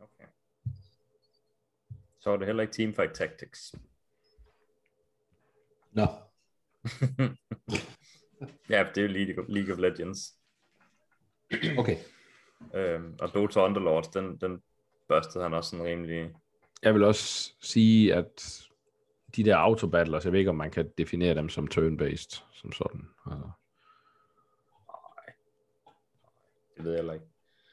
Okay. 0.00 0.26
Så 2.18 2.30
er 2.30 2.36
det 2.36 2.46
heller 2.46 2.62
ikke 2.62 2.74
Teamfight 2.74 3.14
Tactics. 3.14 3.74
Nå. 5.92 6.06
ja, 8.70 8.86
det 8.94 8.98
er 8.98 9.02
jo 9.02 9.08
League 9.08 9.44
of, 9.44 9.48
League 9.48 9.74
of 9.74 9.78
Legends. 9.80 10.34
Okay. 11.78 11.96
Øhm, 12.74 13.16
og 13.20 13.34
Dota 13.34 13.60
Underlords, 13.60 14.08
den, 14.08 14.36
den 14.36 14.62
børstede 15.08 15.44
han 15.44 15.54
også 15.54 15.70
sådan 15.70 15.84
rimelig... 15.84 16.34
Jeg 16.82 16.94
vil 16.94 17.04
også 17.04 17.52
sige, 17.60 18.14
at 18.14 18.60
de 19.36 19.44
der 19.44 19.56
autobattlers, 19.56 20.24
jeg 20.24 20.32
ved 20.32 20.38
ikke, 20.38 20.50
om 20.50 20.56
man 20.56 20.70
kan 20.70 20.90
definere 20.98 21.34
dem 21.34 21.48
som 21.48 21.68
turn-based, 21.68 22.44
som 22.52 22.72
sådan. 22.72 23.08
Altså. 23.30 23.50
Det 26.76 26.84
ved 26.84 26.90
jeg 26.92 26.98
heller 26.98 27.12
ikke. 27.12 27.26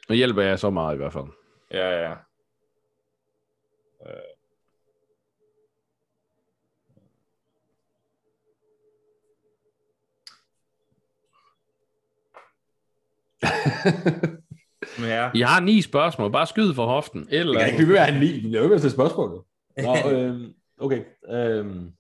Nu 0.10 0.16
hjælper 0.16 0.42
jeg 0.42 0.60
så 0.60 0.70
meget 0.70 0.94
i 0.94 0.98
hvert 0.98 1.14
fald. 1.14 1.28
Ja, 1.72 2.02
ja. 2.02 2.12
Øh. 4.06 4.41
ja. 15.14 15.30
Jeg 15.36 15.48
har 15.48 15.60
ni 15.62 15.82
spørgsmål. 15.82 16.32
Bare 16.32 16.48
skyd 16.48 16.74
for 16.74 16.86
hoften. 16.86 17.28
Jeg 17.32 17.40
Eller 17.40 17.60
kan 17.60 17.68
ikke 17.68 17.78
blive 17.78 17.90
ved 17.90 17.98
at 17.98 18.06
have 18.06 18.16
en 18.16 18.22
ni. 18.22 18.50
Vi 18.50 18.56
er 18.56 18.60
jo 18.60 18.64
ikke 18.64 18.80
til 18.80 18.92
spørgsmålet. 18.92 19.42
Nå, 19.78 19.96
øhm, 20.12 20.54
okay. 20.78 21.04
Øhm. 21.30 21.92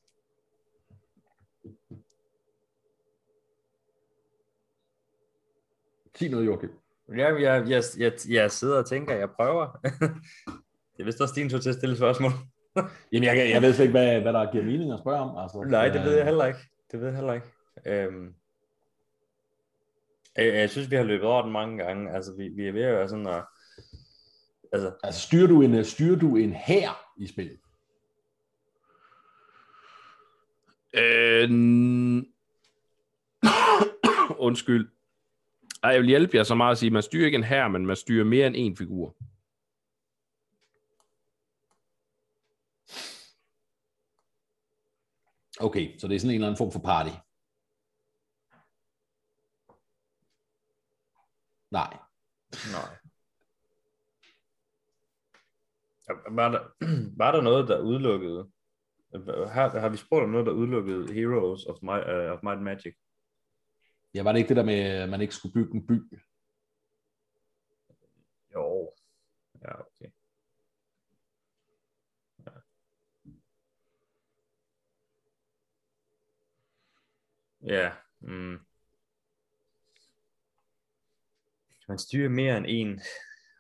Sig 6.17 6.31
noget, 6.31 6.45
Joachim. 6.45 6.69
Ja, 7.17 7.33
jeg, 7.33 7.69
jeg, 7.69 7.83
jeg, 7.97 8.11
jeg 8.29 8.51
sidder 8.51 8.77
og 8.77 8.85
tænker, 8.85 9.15
jeg 9.15 9.29
prøver. 9.29 9.79
det 10.95 10.99
er 10.99 11.03
vist 11.03 11.21
også 11.21 11.33
din 11.37 11.49
tur 11.49 11.59
til 11.59 11.69
at 11.69 11.75
stille 11.75 11.97
spørgsmål. 11.97 12.31
Jamen, 13.11 13.23
jeg, 13.23 13.49
jeg 13.53 13.61
ved 13.61 13.73
slet 13.73 13.85
ikke, 13.85 13.99
hvad, 13.99 14.21
hvad 14.21 14.33
der 14.33 14.51
giver 14.51 14.63
mening 14.63 14.93
at 14.93 14.99
spørge 14.99 15.19
om. 15.19 15.37
Altså, 15.37 15.65
Nej, 15.69 15.87
det 15.89 16.03
ved 16.03 16.15
jeg 16.15 16.25
heller 16.25 16.45
ikke. 16.45 16.59
Det 16.91 16.99
ved 16.99 17.07
jeg 17.07 17.15
heller 17.15 17.33
ikke. 17.33 17.47
Øhm, 17.85 18.33
jeg, 20.37 20.53
jeg 20.53 20.69
synes, 20.69 20.91
vi 20.91 20.95
har 20.95 21.03
løbet 21.03 21.25
over 21.25 21.41
den 21.41 21.51
mange 21.51 21.77
gange. 21.77 22.11
Altså, 22.11 22.33
vi, 22.37 22.47
vi 22.47 22.67
er 22.67 22.71
ved 22.71 22.81
at 22.81 22.93
være 22.93 23.09
sådan 23.09 23.27
at... 23.27 23.43
Altså, 24.73 24.91
Altså, 25.03 25.21
styrer 25.21 25.47
du 25.47 25.61
en, 25.61 25.85
styrer 25.85 26.19
du 26.19 26.35
en 26.35 26.53
her 26.53 26.91
i 27.17 27.27
spillet? 27.27 27.59
Øh, 30.93 31.49
undskyld. 34.47 34.89
Ej, 35.83 35.91
jeg 35.91 35.99
vil 35.99 36.09
hjælpe 36.09 36.37
jer 36.37 36.43
så 36.43 36.55
meget 36.55 36.71
at 36.71 36.77
sige, 36.77 36.89
man 36.89 37.03
styrer 37.03 37.25
ikke 37.25 37.35
en 37.35 37.43
her, 37.43 37.67
men 37.67 37.85
man 37.85 37.95
styrer 37.95 38.25
mere 38.25 38.47
end 38.47 38.55
en 38.57 38.77
figur. 38.77 39.15
Okay, 45.59 45.97
så 45.97 46.07
det 46.07 46.15
er 46.15 46.19
sådan 46.19 46.29
en 46.29 46.35
eller 46.35 46.47
anden 46.47 46.57
form 46.57 46.71
for 46.71 46.79
party. 46.79 47.09
Nej. 51.71 51.97
nej. 52.71 52.97
Var 56.29 56.49
der, 56.49 56.59
var 57.21 57.31
der 57.31 57.41
noget, 57.41 57.67
der 57.67 57.81
udelukkede... 57.81 58.51
Har, 59.47 59.79
har 59.79 59.89
vi 59.89 59.97
spurgt 59.97 60.23
om 60.23 60.29
noget, 60.29 60.45
der 60.45 60.51
udelukkede 60.51 61.13
Heroes 61.13 61.65
of, 61.65 61.81
My, 61.81 61.89
uh, 61.89 62.31
of 62.33 62.43
Might 62.43 62.55
and 62.55 62.63
Magic? 62.63 62.95
Ja, 64.13 64.23
var 64.23 64.31
det 64.31 64.39
ikke 64.39 64.49
det 64.49 64.57
der 64.57 64.63
med, 64.63 64.79
at 64.79 65.09
man 65.09 65.21
ikke 65.21 65.33
skulle 65.35 65.53
bygge 65.53 65.73
en 65.75 65.87
by? 65.87 66.21
Jo. 68.53 68.93
Ja, 69.61 69.79
okay. 69.79 70.11
Ja. 72.45 72.51
Ja. 77.61 77.91
Mm. 78.19 78.70
Man 81.91 81.99
styrer 81.99 82.29
mere 82.29 82.57
end 82.57 82.65
en, 82.69 83.01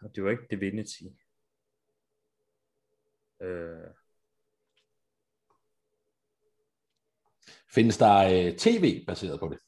og 0.01 0.15
det 0.15 0.23
var 0.23 0.29
ikke 0.31 0.47
Divinity. 0.51 1.03
Øh, 3.41 3.93
Findes 7.75 7.97
der 7.97 8.17
øh, 8.17 8.57
tv 8.57 9.05
baseret 9.05 9.39
på 9.39 9.47
det? 9.49 9.59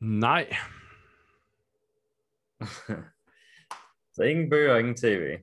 Nej. 0.00 0.50
så 4.14 4.22
ingen 4.22 4.50
bøger, 4.50 4.76
ingen 4.76 4.96
tv. 4.96 5.38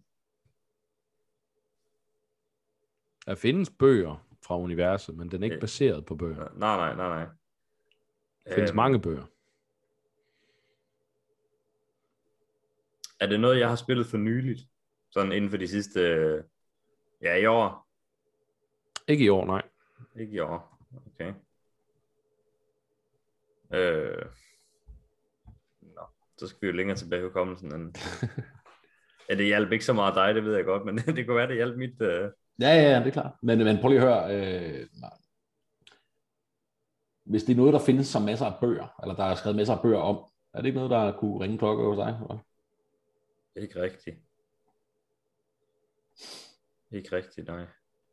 Der 3.26 3.36
findes 3.36 3.70
bøger 3.80 4.28
fra 4.45 4.60
universet, 4.60 5.18
men 5.18 5.32
den 5.32 5.44
er 5.44 5.45
ikke 5.45 5.56
Øh. 5.56 5.62
baseret 5.62 6.06
på 6.06 6.16
bøger. 6.16 6.54
Nej, 6.54 6.78
nej, 6.78 6.95
nej, 6.95 7.26
nej. 7.26 7.36
Der 8.46 8.54
findes 8.56 8.72
Øhm, 8.72 8.76
mange 8.76 9.02
bøger. 9.02 9.26
Er 13.20 13.26
det 13.28 13.40
noget, 13.40 13.60
jeg 13.60 13.70
har 13.70 13.76
spillet 13.76 14.06
for 14.06 14.18
nyligt? 14.18 14.60
Sådan 15.12 15.32
inden 15.32 15.50
for 15.50 15.58
de 15.58 15.68
sidste... 15.68 16.00
øh, 16.00 16.44
Ja, 17.22 17.36
i 17.36 17.46
år. 17.46 17.88
Ikke 19.08 19.26
i 19.26 19.30
år, 19.30 19.46
nej. 19.46 19.62
Ikke 20.20 20.34
i 20.34 20.40
år. 20.40 20.80
Okay. 21.08 21.34
Øh... 23.74 24.26
Nå, 25.82 26.02
så 26.38 26.48
skal 26.48 26.62
vi 26.62 26.68
jo 26.68 26.74
længere 26.74 26.98
tilbage 26.98 27.22
i 27.22 27.26
hukommelsen. 27.26 27.76
End... 27.76 27.96
ja, 29.30 29.36
det 29.36 29.46
hjalp 29.46 29.72
ikke 29.72 29.86
så 29.86 29.94
meget 29.94 30.16
dig, 30.16 30.36
det 30.36 30.44
ved 30.44 30.56
jeg 30.56 30.66
godt, 30.66 30.86
men 30.86 30.98
det 31.16 31.26
kunne 31.28 31.38
være, 31.38 31.48
det 31.48 31.56
hjalp 31.56 31.78
mit... 31.78 32.02
Øh... 32.02 32.32
Ja, 32.62 32.68
ja, 32.68 32.82
ja, 32.92 33.00
det 33.00 33.08
er 33.08 33.12
klart. 33.12 33.34
Men, 33.42 33.58
men 33.58 33.78
prøv 33.82 33.90
lige 33.90 34.02
at 34.02 34.08
høre. 34.08 34.82
Øh, 34.82 34.88
hvis 37.26 37.43
det 37.43 37.53
er 37.53 37.57
noget, 37.57 37.73
der 37.73 37.80
findes 37.80 38.07
som 38.07 38.22
masser 38.22 38.45
af 38.45 38.60
bøger, 38.61 38.88
eller 39.02 39.15
der 39.15 39.23
er 39.23 39.35
skrevet 39.35 39.56
masser 39.56 39.76
af 39.76 39.81
bøger 39.81 39.99
om, 39.99 40.26
er 40.53 40.61
det 40.61 40.65
ikke 40.65 40.76
noget, 40.76 40.91
der 40.91 41.18
kunne 41.19 41.39
ringe 41.39 41.57
klokke 41.57 41.84
hos 41.84 41.97
dig? 41.97 42.19
Eller? 42.22 42.38
Ikke 43.56 43.81
rigtigt. 43.81 44.18
Ikke 46.91 47.15
rigtigt, 47.15 47.47
nej. 47.47 47.65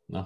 Nå. 0.07 0.23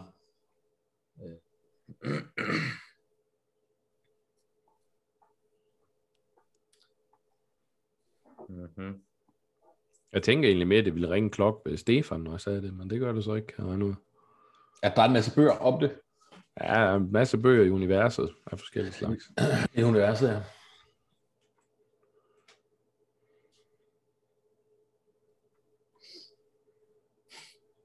mm-hmm. 8.49 9.03
Jeg 10.13 10.23
tænker 10.23 10.49
egentlig 10.49 10.67
mere, 10.67 10.79
at 10.79 10.85
det 10.85 10.93
ville 10.93 11.09
ringe 11.09 11.29
klok 11.29 11.61
ved 11.65 11.77
Stefan, 11.77 12.19
når 12.19 12.31
jeg 12.31 12.41
sagde 12.41 12.61
det, 12.61 12.73
men 12.73 12.89
det 12.89 12.99
gør 12.99 13.11
det 13.11 13.23
så 13.23 13.33
ikke. 13.33 13.63
Regne 13.63 13.85
ud. 13.85 13.95
At 14.83 14.95
der 14.95 15.01
er 15.01 15.05
en 15.05 15.13
masse 15.13 15.35
bøger 15.35 15.57
om 15.57 15.79
det. 15.79 15.99
Ja, 16.61 16.67
der 16.67 16.73
er 16.73 16.95
en 16.95 17.11
masse 17.11 17.37
bøger 17.37 17.65
i 17.65 17.69
universet 17.69 18.29
af 18.51 18.59
forskellige 18.59 18.93
slags. 18.93 19.31
I 19.73 19.83
universet, 19.83 20.29
ja. 20.29 20.41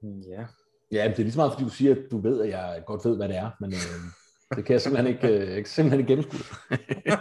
Ja. 0.03 0.45
Ja, 0.91 1.07
det 1.07 1.19
er 1.19 1.23
lige 1.23 1.31
så 1.31 1.39
meget, 1.39 1.53
fordi 1.53 1.63
du 1.63 1.69
siger, 1.69 1.91
at 1.95 2.11
du 2.11 2.17
ved, 2.17 2.41
at 2.41 2.49
jeg 2.49 2.83
godt 2.85 3.05
ved, 3.05 3.17
hvad 3.17 3.29
det 3.29 3.37
er, 3.37 3.51
men 3.59 3.73
øh, 3.73 3.79
det 4.55 4.65
kan 4.65 4.73
jeg 4.73 4.81
simpelthen 4.81 5.13
ikke, 5.15 5.27
øh, 5.27 5.47
jeg 5.47 5.55
kan 5.55 5.65
simpelthen 5.65 5.99
ikke 5.99 6.07
gennemskue. 6.07 6.39
det. 6.39 6.79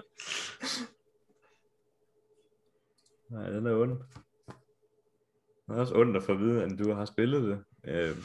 Nej, 3.30 3.50
den 3.50 3.66
er 3.66 3.74
ond. 3.76 3.98
Det 5.68 5.76
er 5.76 5.80
også 5.80 5.94
ondt 5.94 6.16
at 6.16 6.22
få 6.22 6.32
at 6.32 6.38
vide, 6.38 6.62
at 6.62 6.78
du 6.78 6.92
har 6.92 7.04
spillet 7.04 7.42
det. 7.42 7.64
Øh, 7.84 8.16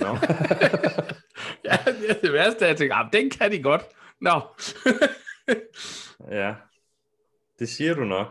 Nå. 0.00 0.16
ja, 1.64 1.76
det 1.86 2.10
er 2.10 2.20
det 2.20 2.32
værste, 2.32 2.66
jeg 2.66 2.76
tænker, 2.76 2.96
ah, 2.96 3.12
den 3.12 3.30
kan 3.30 3.52
de 3.52 3.62
godt. 3.62 3.82
Nå. 4.20 4.40
ja. 6.30 6.54
Det 7.58 7.68
siger 7.68 7.94
du 7.94 8.04
nok. 8.04 8.26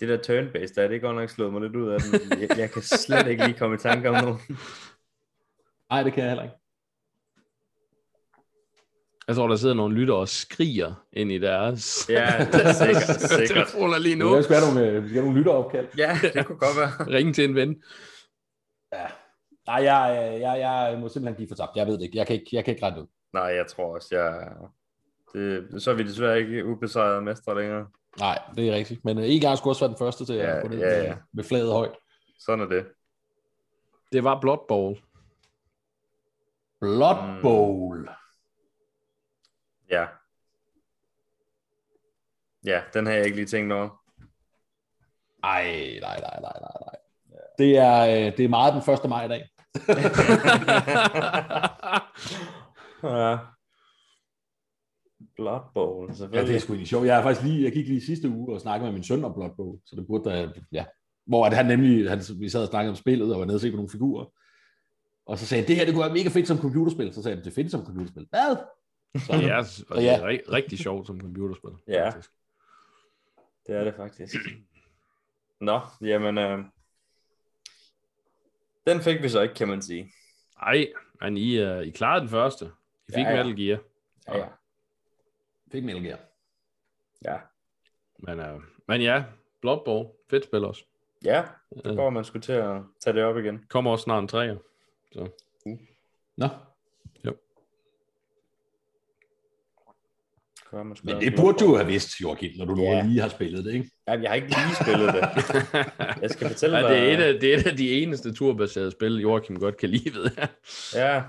det 0.00 0.08
der 0.08 0.16
turn-based, 0.16 0.74
der 0.74 0.82
er 0.82 0.88
det 0.88 1.00
godt 1.00 1.16
nok 1.16 1.30
slået 1.30 1.52
mig 1.52 1.62
lidt 1.62 1.76
ud 1.76 1.88
af 1.88 2.00
den. 2.00 2.40
Jeg, 2.40 2.58
jeg 2.58 2.70
kan 2.70 2.82
slet 2.82 3.26
ikke 3.26 3.46
lige 3.46 3.58
komme 3.58 3.74
i 3.74 3.78
tanke 3.78 4.08
om 4.10 4.24
nogen. 4.24 4.40
Nej, 5.90 6.02
det 6.02 6.12
kan 6.12 6.22
jeg 6.22 6.30
heller 6.30 6.44
ikke. 6.44 6.56
Jeg 9.28 9.36
tror, 9.36 9.48
der 9.48 9.56
sidder 9.56 9.74
nogle 9.74 9.94
lytter 9.94 10.14
og 10.14 10.28
skriger 10.28 11.06
ind 11.12 11.32
i 11.32 11.38
deres 11.38 12.06
Ja, 12.08 12.48
det 12.52 12.66
er 12.66 12.72
sikkert, 12.84 13.20
sikkert. 13.20 13.48
telefoner 13.48 13.98
lige 13.98 14.16
Nu. 14.16 14.28
nu. 14.28 14.36
Vi 14.36 14.42
skal 14.42 14.56
have 14.56 14.74
nogle, 14.74 14.90
øh, 14.90 15.02
vi 15.02 15.08
skal 15.08 15.14
have 15.14 15.24
nogle 15.24 15.38
lytteropkald. 15.38 15.88
Ja, 15.98 16.18
det 16.34 16.46
kunne 16.46 16.58
godt 16.58 16.76
være. 16.76 17.06
Ringe 17.18 17.32
til 17.32 17.44
en 17.44 17.54
ven. 17.54 17.82
Ja. 18.92 19.06
Nej, 19.66 19.76
jeg, 19.92 20.28
jeg, 20.40 20.58
jeg 20.60 20.98
må 21.00 21.08
simpelthen 21.08 21.36
give 21.36 21.48
for 21.48 21.54
tabt. 21.54 21.76
Jeg 21.76 21.86
ved 21.86 21.94
det 21.94 22.02
ikke. 22.02 22.18
Jeg 22.18 22.26
kan 22.26 22.34
ikke, 22.36 22.46
jeg 22.52 22.64
kan 22.64 22.74
ikke 22.74 22.86
rette 22.86 23.00
ud. 23.02 23.06
Nej, 23.32 23.42
jeg 23.44 23.66
tror 23.66 23.94
også, 23.94 24.08
jeg... 24.18 24.48
Det, 25.34 25.82
så 25.82 25.90
er 25.90 25.94
vi 25.94 26.02
desværre 26.02 26.38
ikke 26.38 26.64
ubesejrede 26.66 27.22
mestre 27.22 27.60
længere. 27.60 27.86
Nej, 28.18 28.38
det 28.56 28.68
er 28.68 28.74
rigtigt. 28.74 29.04
Men 29.04 29.18
øh, 29.18 29.24
en 29.26 29.40
gang 29.40 29.58
skulle 29.58 29.72
også 29.72 29.82
være 29.84 29.88
den 29.90 29.98
første 29.98 30.24
til 30.24 30.34
Ja, 30.34 30.56
at 30.56 30.62
gå 30.62 30.68
ned 30.68 30.78
ja, 30.78 31.02
ja. 31.02 31.08
med, 31.08 31.16
med 31.32 31.44
flaget 31.44 31.72
højt. 31.72 31.92
Sådan 32.38 32.60
er 32.64 32.68
det. 32.68 32.86
Det 34.12 34.24
var 34.24 34.40
Blood 34.40 34.58
Bowl. 34.68 34.98
Blood 36.80 37.16
Mm. 37.36 38.08
Ja. 39.90 40.06
Ja, 42.66 42.80
den 42.94 43.06
har 43.06 43.12
jeg 43.12 43.24
ikke 43.24 43.36
lige 43.36 43.46
tænkt 43.46 43.72
over. 43.72 44.02
Ej, 45.44 45.64
nej, 46.00 46.20
nej, 46.20 46.40
nej, 46.40 46.52
nej, 46.60 46.72
nej. 46.80 46.96
Det 47.58 47.78
er, 47.78 48.00
øh, 48.00 48.36
det 48.36 48.44
er 48.44 48.48
meget 48.48 48.74
den 48.74 48.94
1. 48.94 49.08
maj 49.08 49.24
i 49.24 49.28
dag. 49.28 49.42
ja. 53.02 53.38
Blood 55.36 55.60
Bowl, 55.74 56.10
Ja, 56.34 56.46
det 56.46 56.54
er 56.54 56.58
sgu 56.58 56.72
egentlig 56.72 56.88
sjovt. 56.88 57.06
Jeg, 57.06 57.18
er 57.18 57.22
faktisk 57.22 57.46
lige, 57.46 57.64
jeg 57.64 57.72
gik 57.72 57.88
lige 57.88 58.06
sidste 58.06 58.28
uge 58.28 58.54
og 58.54 58.60
snakkede 58.60 58.86
med 58.86 58.92
min 58.92 59.04
søn 59.04 59.24
om 59.24 59.34
Blood 59.34 59.50
Bowl, 59.56 59.78
så 59.84 59.96
det 59.96 60.06
burde 60.06 60.30
da, 60.30 60.48
ja. 60.72 60.84
Hvor 61.26 61.46
at 61.46 61.52
han 61.52 61.66
nemlig, 61.66 62.10
han, 62.10 62.22
vi 62.38 62.48
sad 62.48 62.62
og 62.62 62.68
snakkede 62.68 62.90
om 62.90 62.96
spillet 62.96 63.32
og 63.32 63.40
var 63.40 63.46
nede 63.46 63.56
og 63.56 63.60
se 63.60 63.70
på 63.70 63.76
nogle 63.76 63.90
figurer. 63.90 64.26
Og 65.26 65.38
så 65.38 65.46
sagde 65.46 65.62
han, 65.62 65.68
det 65.68 65.76
her 65.76 65.84
det 65.84 65.94
kunne 65.94 66.04
være 66.04 66.14
mega 66.14 66.28
fedt 66.28 66.48
som 66.48 66.58
computerspil. 66.58 67.14
Så 67.14 67.22
sagde 67.22 67.36
han, 67.36 67.44
det 67.44 67.52
findes 67.52 67.70
som 67.72 67.84
computerspil. 67.84 68.26
Hvad? 68.30 68.56
Så, 69.14 69.32
Det 69.32 69.44
er, 69.50 69.84
og 69.90 69.96
det 69.96 70.04
ja. 70.04 70.20
er 70.20 70.28
ri- 70.28 70.52
rigtig 70.52 70.78
sjovt 70.78 71.06
som 71.06 71.20
computerspil. 71.20 71.70
Ja. 71.94 72.06
faktisk. 72.10 72.30
Det 73.66 73.74
er 73.76 73.84
det 73.84 73.94
faktisk. 73.94 74.34
Nå, 75.60 75.80
jamen... 76.00 76.38
Øh, 76.38 76.58
den 78.86 79.00
fik 79.00 79.22
vi 79.22 79.28
så 79.28 79.40
ikke, 79.40 79.54
kan 79.54 79.68
man 79.68 79.82
sige. 79.82 80.12
Ej, 80.62 80.92
men 81.20 81.36
I, 81.36 81.62
uh, 81.64 81.82
I 81.82 81.90
klarede 81.90 82.20
den 82.20 82.28
første. 82.28 82.64
I 83.08 83.12
fik 83.12 83.24
Ja, 83.24 83.30
ja, 83.30 83.36
ja. 83.36 83.44
Metal 83.44 83.56
Gear. 83.64 83.78
Ja, 84.28 84.38
ja. 84.38 84.46
Fik 85.72 85.84
Metal 85.84 86.02
Gear. 86.02 86.18
Ja, 87.24 87.38
Men, 88.18 88.40
uh, 88.54 88.62
men 88.88 89.02
ja, 89.02 89.24
Blood 89.60 89.84
Bowl. 89.84 90.08
Fedt 90.30 90.44
spil 90.44 90.64
også. 90.64 90.84
ja 91.24 91.44
det 91.74 91.86
Øh, 91.90 91.96
går, 91.96 92.10
man 92.10 92.24
skulle 92.24 92.42
til 92.42 92.52
at 92.52 92.82
tage 93.00 93.16
det 93.16 93.24
op 93.24 93.38
igen. 93.38 93.64
kommer 93.68 93.90
også 93.90 94.02
snart 94.02 94.22
en 94.22 94.28
træer. 94.28 94.56
Nå, 96.36 96.48
Gør, 100.70 100.82
man 100.82 100.96
skulle 100.96 101.14
men 101.14 101.24
det 101.24 101.32
burde 101.38 101.58
du 101.58 101.66
bog. 101.66 101.78
have 101.78 101.86
vidst, 101.86 102.20
Joachim, 102.22 102.50
når 102.58 102.64
du 102.64 102.74
nu 102.74 102.82
Ja. 102.82 103.02
lige 103.02 103.20
har 103.20 103.28
spillet 103.28 103.64
det, 103.64 103.74
ikke? 103.74 103.90
Ja, 104.08 104.12
jeg 104.12 104.30
har 104.30 104.34
ikke 104.34 104.48
lige 104.48 104.74
spillet 104.82 105.14
det. 105.14 105.22
Jeg 106.22 106.30
skal 106.30 106.48
fortælle 106.48 106.76
ja, 106.76 106.82
dig... 106.82 106.90
det, 106.90 106.98
er 106.98 107.18
et 107.18 107.22
af, 107.34 107.40
det 107.40 107.54
er 107.54 107.58
et 107.58 107.66
af 107.66 107.76
de 107.76 107.92
eneste 108.02 108.32
turbaserede 108.34 108.90
spil, 108.90 109.20
Joachim 109.20 109.58
godt 109.58 109.76
kan 109.76 109.88
lide, 109.90 110.14
ved. 110.14 110.30
Ja, 110.94 111.22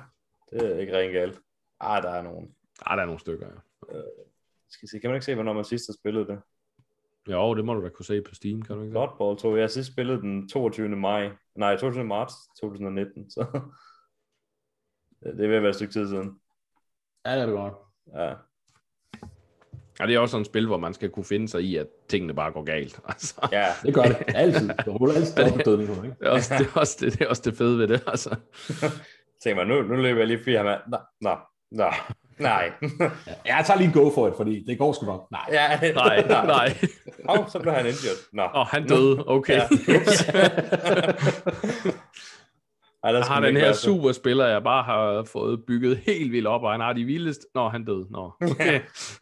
det 0.51 0.75
er 0.75 0.79
ikke 0.79 0.97
rent 0.97 1.13
galt. 1.13 1.39
Ah, 1.79 2.03
der 2.03 2.09
er 2.09 2.21
nogen. 2.21 2.49
Ah, 2.85 2.95
der 2.97 3.01
er 3.01 3.05
nogle 3.05 3.19
stykker, 3.19 3.47
ja. 3.47 3.99
Skal 4.69 4.79
jeg 4.83 4.89
se, 4.89 4.99
kan 4.99 5.09
man 5.09 5.15
ikke 5.15 5.25
se, 5.25 5.35
hvornår 5.35 5.53
man 5.53 5.63
sidst 5.65 5.87
har 5.87 5.93
spillet 5.93 6.27
det? 6.27 6.39
Jo, 7.29 7.53
det 7.55 7.65
må 7.65 7.73
du 7.73 7.83
da 7.83 7.89
kunne 7.89 8.05
se 8.05 8.21
på 8.21 8.35
Steam, 8.35 8.61
kan 8.61 8.75
du 8.75 8.81
ikke? 8.81 8.85
det? 8.85 8.91
Blood 8.93 9.17
Bowl 9.17 9.37
2. 9.37 9.55
Jeg 9.55 9.63
har 9.63 9.67
sidst 9.67 9.91
spillet 9.91 10.21
den 10.21 10.49
22. 10.49 10.89
maj. 10.89 11.29
Nej, 11.55 11.77
22. 11.77 12.03
marts 12.03 12.33
2019. 12.61 13.29
Så 13.29 13.41
det 15.23 15.43
er 15.43 15.47
ved 15.47 15.55
at 15.55 15.61
være 15.61 15.69
et 15.69 15.75
stykke 15.75 15.93
tid 15.93 16.07
siden. 16.07 16.39
Ja, 17.25 17.33
det 17.35 17.41
er 17.41 17.45
det 17.45 17.55
godt. 17.55 17.73
Ja. 18.15 18.33
Ja, 19.99 20.05
det 20.05 20.15
er 20.15 20.19
også 20.19 20.31
sådan 20.31 20.41
et 20.41 20.47
spil, 20.47 20.67
hvor 20.67 20.77
man 20.77 20.93
skal 20.93 21.09
kunne 21.09 21.25
finde 21.25 21.47
sig 21.47 21.61
i, 21.61 21.75
at 21.75 21.87
tingene 22.09 22.33
bare 22.33 22.51
går 22.51 22.63
galt. 22.63 22.99
Altså, 23.09 23.35
Ja, 23.51 23.65
Det 23.83 23.93
gør 23.93 24.03
det. 24.03 24.17
Altid. 24.35 24.67
Der 24.85 24.91
ruller 24.91 25.15
altid 25.15 25.35
dobbeltdødning 25.35 25.89
på, 25.89 26.03
ikke? 26.03 26.15
det, 26.19 26.27
er 26.27 26.31
også, 26.31 26.53
det, 26.57 26.67
er 26.75 26.79
også, 26.79 26.97
det, 26.99 27.13
det 27.13 27.21
er 27.21 27.29
også 27.29 27.41
det 27.45 27.57
fede 27.57 27.77
ved 27.77 27.87
det. 27.87 28.03
Altså. 28.07 28.35
tænk 29.43 29.55
mig, 29.55 29.65
nu, 29.65 29.81
nu 29.81 29.95
løber 29.95 30.19
jeg 30.19 30.27
lige 30.27 30.43
fire 30.45 30.57
ham. 30.57 30.79
Nå, 30.91 30.97
nå, 31.21 31.35
nå, 31.71 31.91
nej. 32.39 32.71
Ja, 33.45 33.55
jeg 33.57 33.63
tager 33.65 33.77
lige 33.77 33.87
en 33.87 33.93
go 33.93 34.11
for 34.15 34.27
it, 34.27 34.33
fordi 34.37 34.63
det 34.67 34.77
går 34.77 34.93
sgu 34.93 35.05
nok. 35.05 35.27
Nej. 35.31 35.41
ja, 35.51 35.93
Nej, 35.93 36.25
nej. 36.27 36.77
Åh, 37.29 37.39
oh, 37.39 37.49
så 37.49 37.59
blev 37.59 37.73
han 37.73 37.85
injured. 37.85 38.17
Nå. 38.33 38.43
Åh, 38.43 38.59
oh, 38.61 38.67
han 38.67 38.87
døde. 38.87 39.23
Okay. 39.27 39.53
Ja. 39.55 39.67
Ej, 43.07 43.11
der 43.11 43.19
Jeg 43.19 43.27
har 43.27 43.39
den 43.39 43.57
her 43.57 43.73
superspiller, 43.73 44.45
jeg 44.45 44.63
bare 44.63 44.83
har 44.83 45.23
fået 45.23 45.65
bygget 45.67 45.97
helt 45.97 46.31
vildt 46.31 46.47
op, 46.47 46.63
og 46.63 46.71
han 46.71 46.79
har 46.79 46.93
de 46.93 47.03
vildeste... 47.03 47.45
Nå, 47.55 47.69
han 47.69 47.85
døde. 47.85 48.07
Nå, 48.09 48.31
okay. 48.51 48.79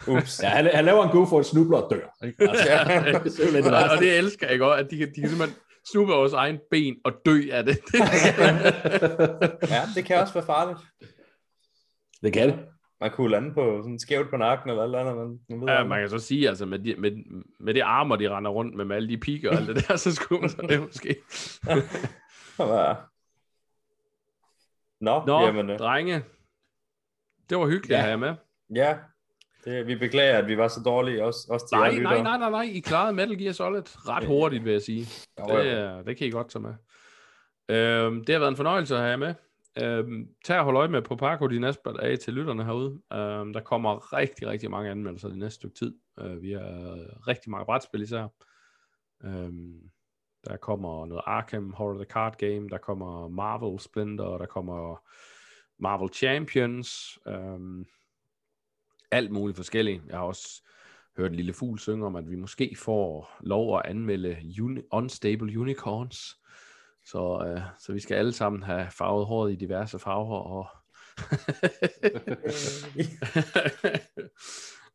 Ups. 0.08 0.44
Ja, 0.44 0.50
han, 0.50 0.70
han 0.74 0.86
laver 0.86 1.04
en 1.04 1.10
go 1.10 1.26
for 1.26 1.40
et 1.40 1.46
snubler 1.46 1.78
og 1.78 1.92
dør. 1.92 2.26
Ikke? 2.28 2.44
Altså, 2.50 2.66
Ja. 2.70 2.84
det 3.64 3.92
og, 3.92 4.00
det 4.00 4.18
elsker 4.18 4.48
jeg 4.50 4.60
godt, 4.60 4.80
at 4.80 4.92
de 4.92 4.98
kan, 4.98 5.08
de 5.16 5.22
kan 5.22 5.30
simpelthen 5.30 5.60
snuppe 5.92 6.14
over 6.14 6.22
vores 6.22 6.34
egen 6.34 6.60
ben 6.72 6.96
og 7.06 7.14
dø 7.26 7.42
af 7.52 7.66
det. 7.66 7.78
ja, 9.70 9.82
det 9.96 10.06
kan 10.06 10.18
også 10.18 10.34
være 10.34 10.46
farligt. 10.46 10.80
Det 12.22 12.34
kan 12.34 12.50
det. 12.50 12.60
Man 13.02 13.12
kunne 13.12 13.32
lande 13.32 13.54
på 13.54 13.80
sådan 13.84 14.00
skævt 14.00 14.30
på 14.30 14.38
nakken 14.38 14.70
eller 14.70 14.84
alt 14.84 14.96
andet. 14.96 15.16
Man, 15.16 15.40
man 15.50 15.62
ved 15.62 15.68
ja, 15.68 15.84
man 15.84 16.00
kan 16.00 16.10
så 16.10 16.20
sige, 16.20 16.50
altså 16.50 16.66
med, 16.66 16.80
de, 16.80 16.96
med, 16.98 17.12
med 17.60 17.74
det 17.74 17.82
armer, 17.82 18.16
de 18.16 18.30
render 18.30 18.52
rundt 18.52 18.76
med, 18.76 18.86
med 18.86 18.96
alle 18.96 19.10
de 19.10 19.18
pigger 19.18 19.50
og 19.50 19.56
alt 19.56 19.68
det 19.68 19.88
der, 19.88 19.96
så 19.96 20.16
skulle 20.16 20.42
man 20.42 20.50
så 20.50 20.66
det 20.70 20.82
måske. 20.82 21.16
Ja. 22.60 22.94
Nå, 25.02 25.24
Nå, 25.26 25.40
jamen, 25.42 25.70
øh, 25.70 25.80
drenge. 25.80 26.24
Det 27.50 27.58
var 27.58 27.66
hyggeligt 27.68 27.92
Ja. 27.92 27.98
at 27.98 28.04
have 28.04 28.18
med. 28.18 28.36
ja. 28.76 28.98
Det, 29.66 29.88
vi 29.88 29.96
beklager, 29.96 30.38
at 30.38 30.48
vi 30.48 30.58
var 30.58 30.68
så 30.68 30.80
dårlige, 30.86 31.24
også, 31.24 31.48
også 31.50 31.68
til 31.68 31.78
Nej, 31.78 31.88
jer 31.88 32.02
nej, 32.02 32.22
nej, 32.22 32.38
nej, 32.38 32.50
nej. 32.50 32.62
I 32.74 32.80
klarede 32.80 33.14
Metal 33.14 33.38
Gear 33.38 33.54
Solid 33.54 33.84
ret 34.10 34.28
hurtigt, 34.28 34.66
vil 34.66 34.72
jeg 34.72 34.82
sige. 34.82 35.08
Jo, 35.40 35.46
Det, 35.46 35.54
jo. 35.54 35.78
er- 35.78 36.02
det 36.02 36.18
kan 36.18 36.28
I 36.28 36.30
godt 36.32 36.50
tage 36.50 36.62
med. 36.62 36.74
Øhm, 37.70 38.24
det 38.26 38.34
har 38.36 38.40
været 38.40 38.50
en 38.52 38.56
fornøjelse 38.56 38.96
at 38.96 39.02
have 39.02 39.10
jer 39.10 39.18
med. 39.18 39.34
Øhm, 39.84 40.28
tag 40.46 40.58
og 40.60 40.64
hold 40.66 40.78
øje 40.78 40.88
med 40.88 41.02
på 41.02 41.16
Parko 41.16 41.48
de 41.48 41.60
næste 41.60 41.82
par 41.86 41.92
dage 41.92 42.18
til 42.18 42.34
lytterne 42.34 42.64
herude. 42.66 43.02
Øhm, 43.14 43.54
der 43.54 43.60
kommer 43.62 44.14
rigtig, 44.14 44.48
rigtig 44.48 44.72
mange 44.72 44.92
anmeldelser 44.92 45.28
det 45.28 45.38
næste 45.38 45.56
stykke 45.56 45.76
tid. 45.76 45.96
Øh, 46.20 46.42
vi 46.42 46.52
har 46.52 47.28
rigtig 47.28 47.52
mange 47.52 47.66
brætspil 47.66 48.02
især. 48.02 48.28
Øhm, 49.24 49.80
der 50.46 50.58
kommer 50.58 51.06
noget 51.06 51.24
Arkham 51.26 51.74
Horror 51.74 51.94
the 51.94 52.06
Card 52.06 52.38
Game, 52.38 52.70
der 52.70 52.78
kommer 52.78 53.28
Marvel 53.28 53.80
Splinter, 53.80 54.38
der 54.38 54.46
kommer 54.46 55.04
Marvel 55.80 56.14
Champions, 56.14 57.20
øhm, 57.28 57.86
alt 59.12 59.32
muligt 59.32 59.56
forskelligt. 59.56 60.04
Jeg 60.08 60.18
har 60.18 60.24
også 60.24 60.64
hørt 61.18 61.30
en 61.30 61.36
lille 61.36 61.54
fugl 61.54 61.80
synge 61.80 62.06
om, 62.06 62.16
at 62.16 62.30
vi 62.30 62.36
måske 62.36 62.76
får 62.78 63.38
lov 63.40 63.78
at 63.78 63.86
anmelde 63.86 64.38
uni- 64.62 64.88
Unstable 64.92 65.60
Unicorns. 65.60 66.36
Så, 67.06 67.46
øh, 67.48 67.62
så 67.80 67.94
vi 67.94 68.00
skal 68.00 68.16
alle 68.16 68.34
sammen 68.34 68.64
have 68.64 68.88
farvet 68.92 69.26
håret 69.26 69.52
i 69.52 69.56
diverse 69.56 70.00
farver. 70.00 70.40
Og 70.40 70.68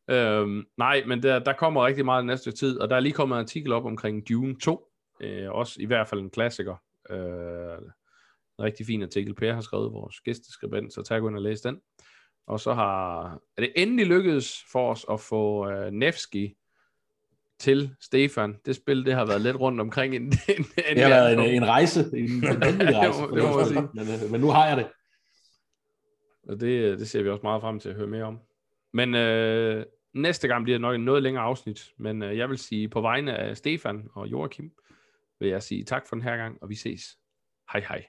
øhm, 0.15 0.65
nej, 0.77 1.03
men 1.07 1.23
der, 1.23 1.39
der 1.39 1.53
kommer 1.53 1.85
rigtig 1.85 2.05
meget 2.05 2.25
næste 2.25 2.51
tid, 2.51 2.79
og 2.79 2.89
der 2.89 2.95
er 2.95 2.99
lige 2.99 3.13
kommet 3.13 3.35
en 3.35 3.41
artikel 3.41 3.71
op 3.71 3.85
omkring 3.85 4.29
Dune 4.29 4.59
2. 4.59 4.90
Øh, 5.21 5.51
også 5.51 5.75
i 5.81 5.85
hvert 5.85 6.07
fald 6.07 6.21
en 6.21 6.29
klassiker. 6.29 6.75
Øh, 7.09 7.77
en 8.59 8.63
rigtig 8.65 8.85
fin 8.85 9.03
artikel, 9.03 9.35
Per 9.35 9.53
har 9.53 9.61
skrevet, 9.61 9.93
vores 9.93 10.21
gæsteskribent, 10.21 10.93
så 10.93 11.01
tag 11.03 11.17
ind 11.17 11.35
og 11.35 11.41
læs 11.41 11.61
den. 11.61 11.79
Og 12.47 12.59
så 12.59 12.73
har 12.73 13.23
er 13.57 13.61
det 13.61 13.71
endelig 13.75 14.05
lykkedes 14.07 14.55
for 14.71 14.91
os 14.91 15.05
at 15.11 15.19
få 15.19 15.69
øh, 15.69 15.91
Nevsky 15.91 16.55
til 17.59 17.95
Stefan. 18.01 18.55
Det 18.65 18.75
spil, 18.75 19.05
det 19.05 19.13
har 19.13 19.25
været 19.25 19.41
lidt 19.41 19.59
rundt 19.59 19.81
omkring. 19.81 20.15
En, 20.15 20.21
en, 20.23 20.31
en 20.57 20.65
Det 20.95 21.03
har 21.03 21.09
været 21.09 21.33
en, 21.33 21.39
en 21.55 21.67
rejse. 21.67 21.99
En, 21.99 22.29
en 22.31 22.95
rejse. 22.95 23.21
Det 23.21 23.29
må- 23.43 23.61
det 23.65 23.75
må. 23.75 23.81
Men, 23.93 24.07
øh, 24.25 24.31
men 24.31 24.41
nu 24.41 24.49
har 24.49 24.67
jeg 24.67 24.77
det. 24.77 24.87
Og 26.49 26.59
det, 26.59 26.99
det 26.99 27.09
ser 27.09 27.23
vi 27.23 27.29
også 27.29 27.43
meget 27.43 27.61
frem 27.61 27.79
til 27.79 27.89
at 27.89 27.95
høre 27.95 28.07
mere 28.07 28.23
om. 28.23 28.39
Men 28.93 29.15
øh, 29.15 29.85
næste 30.13 30.47
gang 30.47 30.63
bliver 30.63 30.75
det 30.77 30.81
nok 30.81 30.95
en 30.95 31.05
noget 31.05 31.23
længere 31.23 31.43
afsnit. 31.43 31.91
Men 31.97 32.23
øh, 32.23 32.37
jeg 32.37 32.49
vil 32.49 32.57
sige 32.57 32.89
på 32.89 33.01
vegne 33.01 33.37
af 33.37 33.57
Stefan 33.57 34.07
og 34.13 34.27
Joachim, 34.27 34.71
vil 35.41 35.49
jeg 35.49 35.63
sige 35.63 35.83
tak 35.83 36.07
for 36.07 36.15
den 36.15 36.23
her 36.23 36.37
gang, 36.37 36.57
og 36.61 36.69
vi 36.69 36.75
ses. 36.75 37.17
Hej 37.73 37.81
hej. 37.81 38.05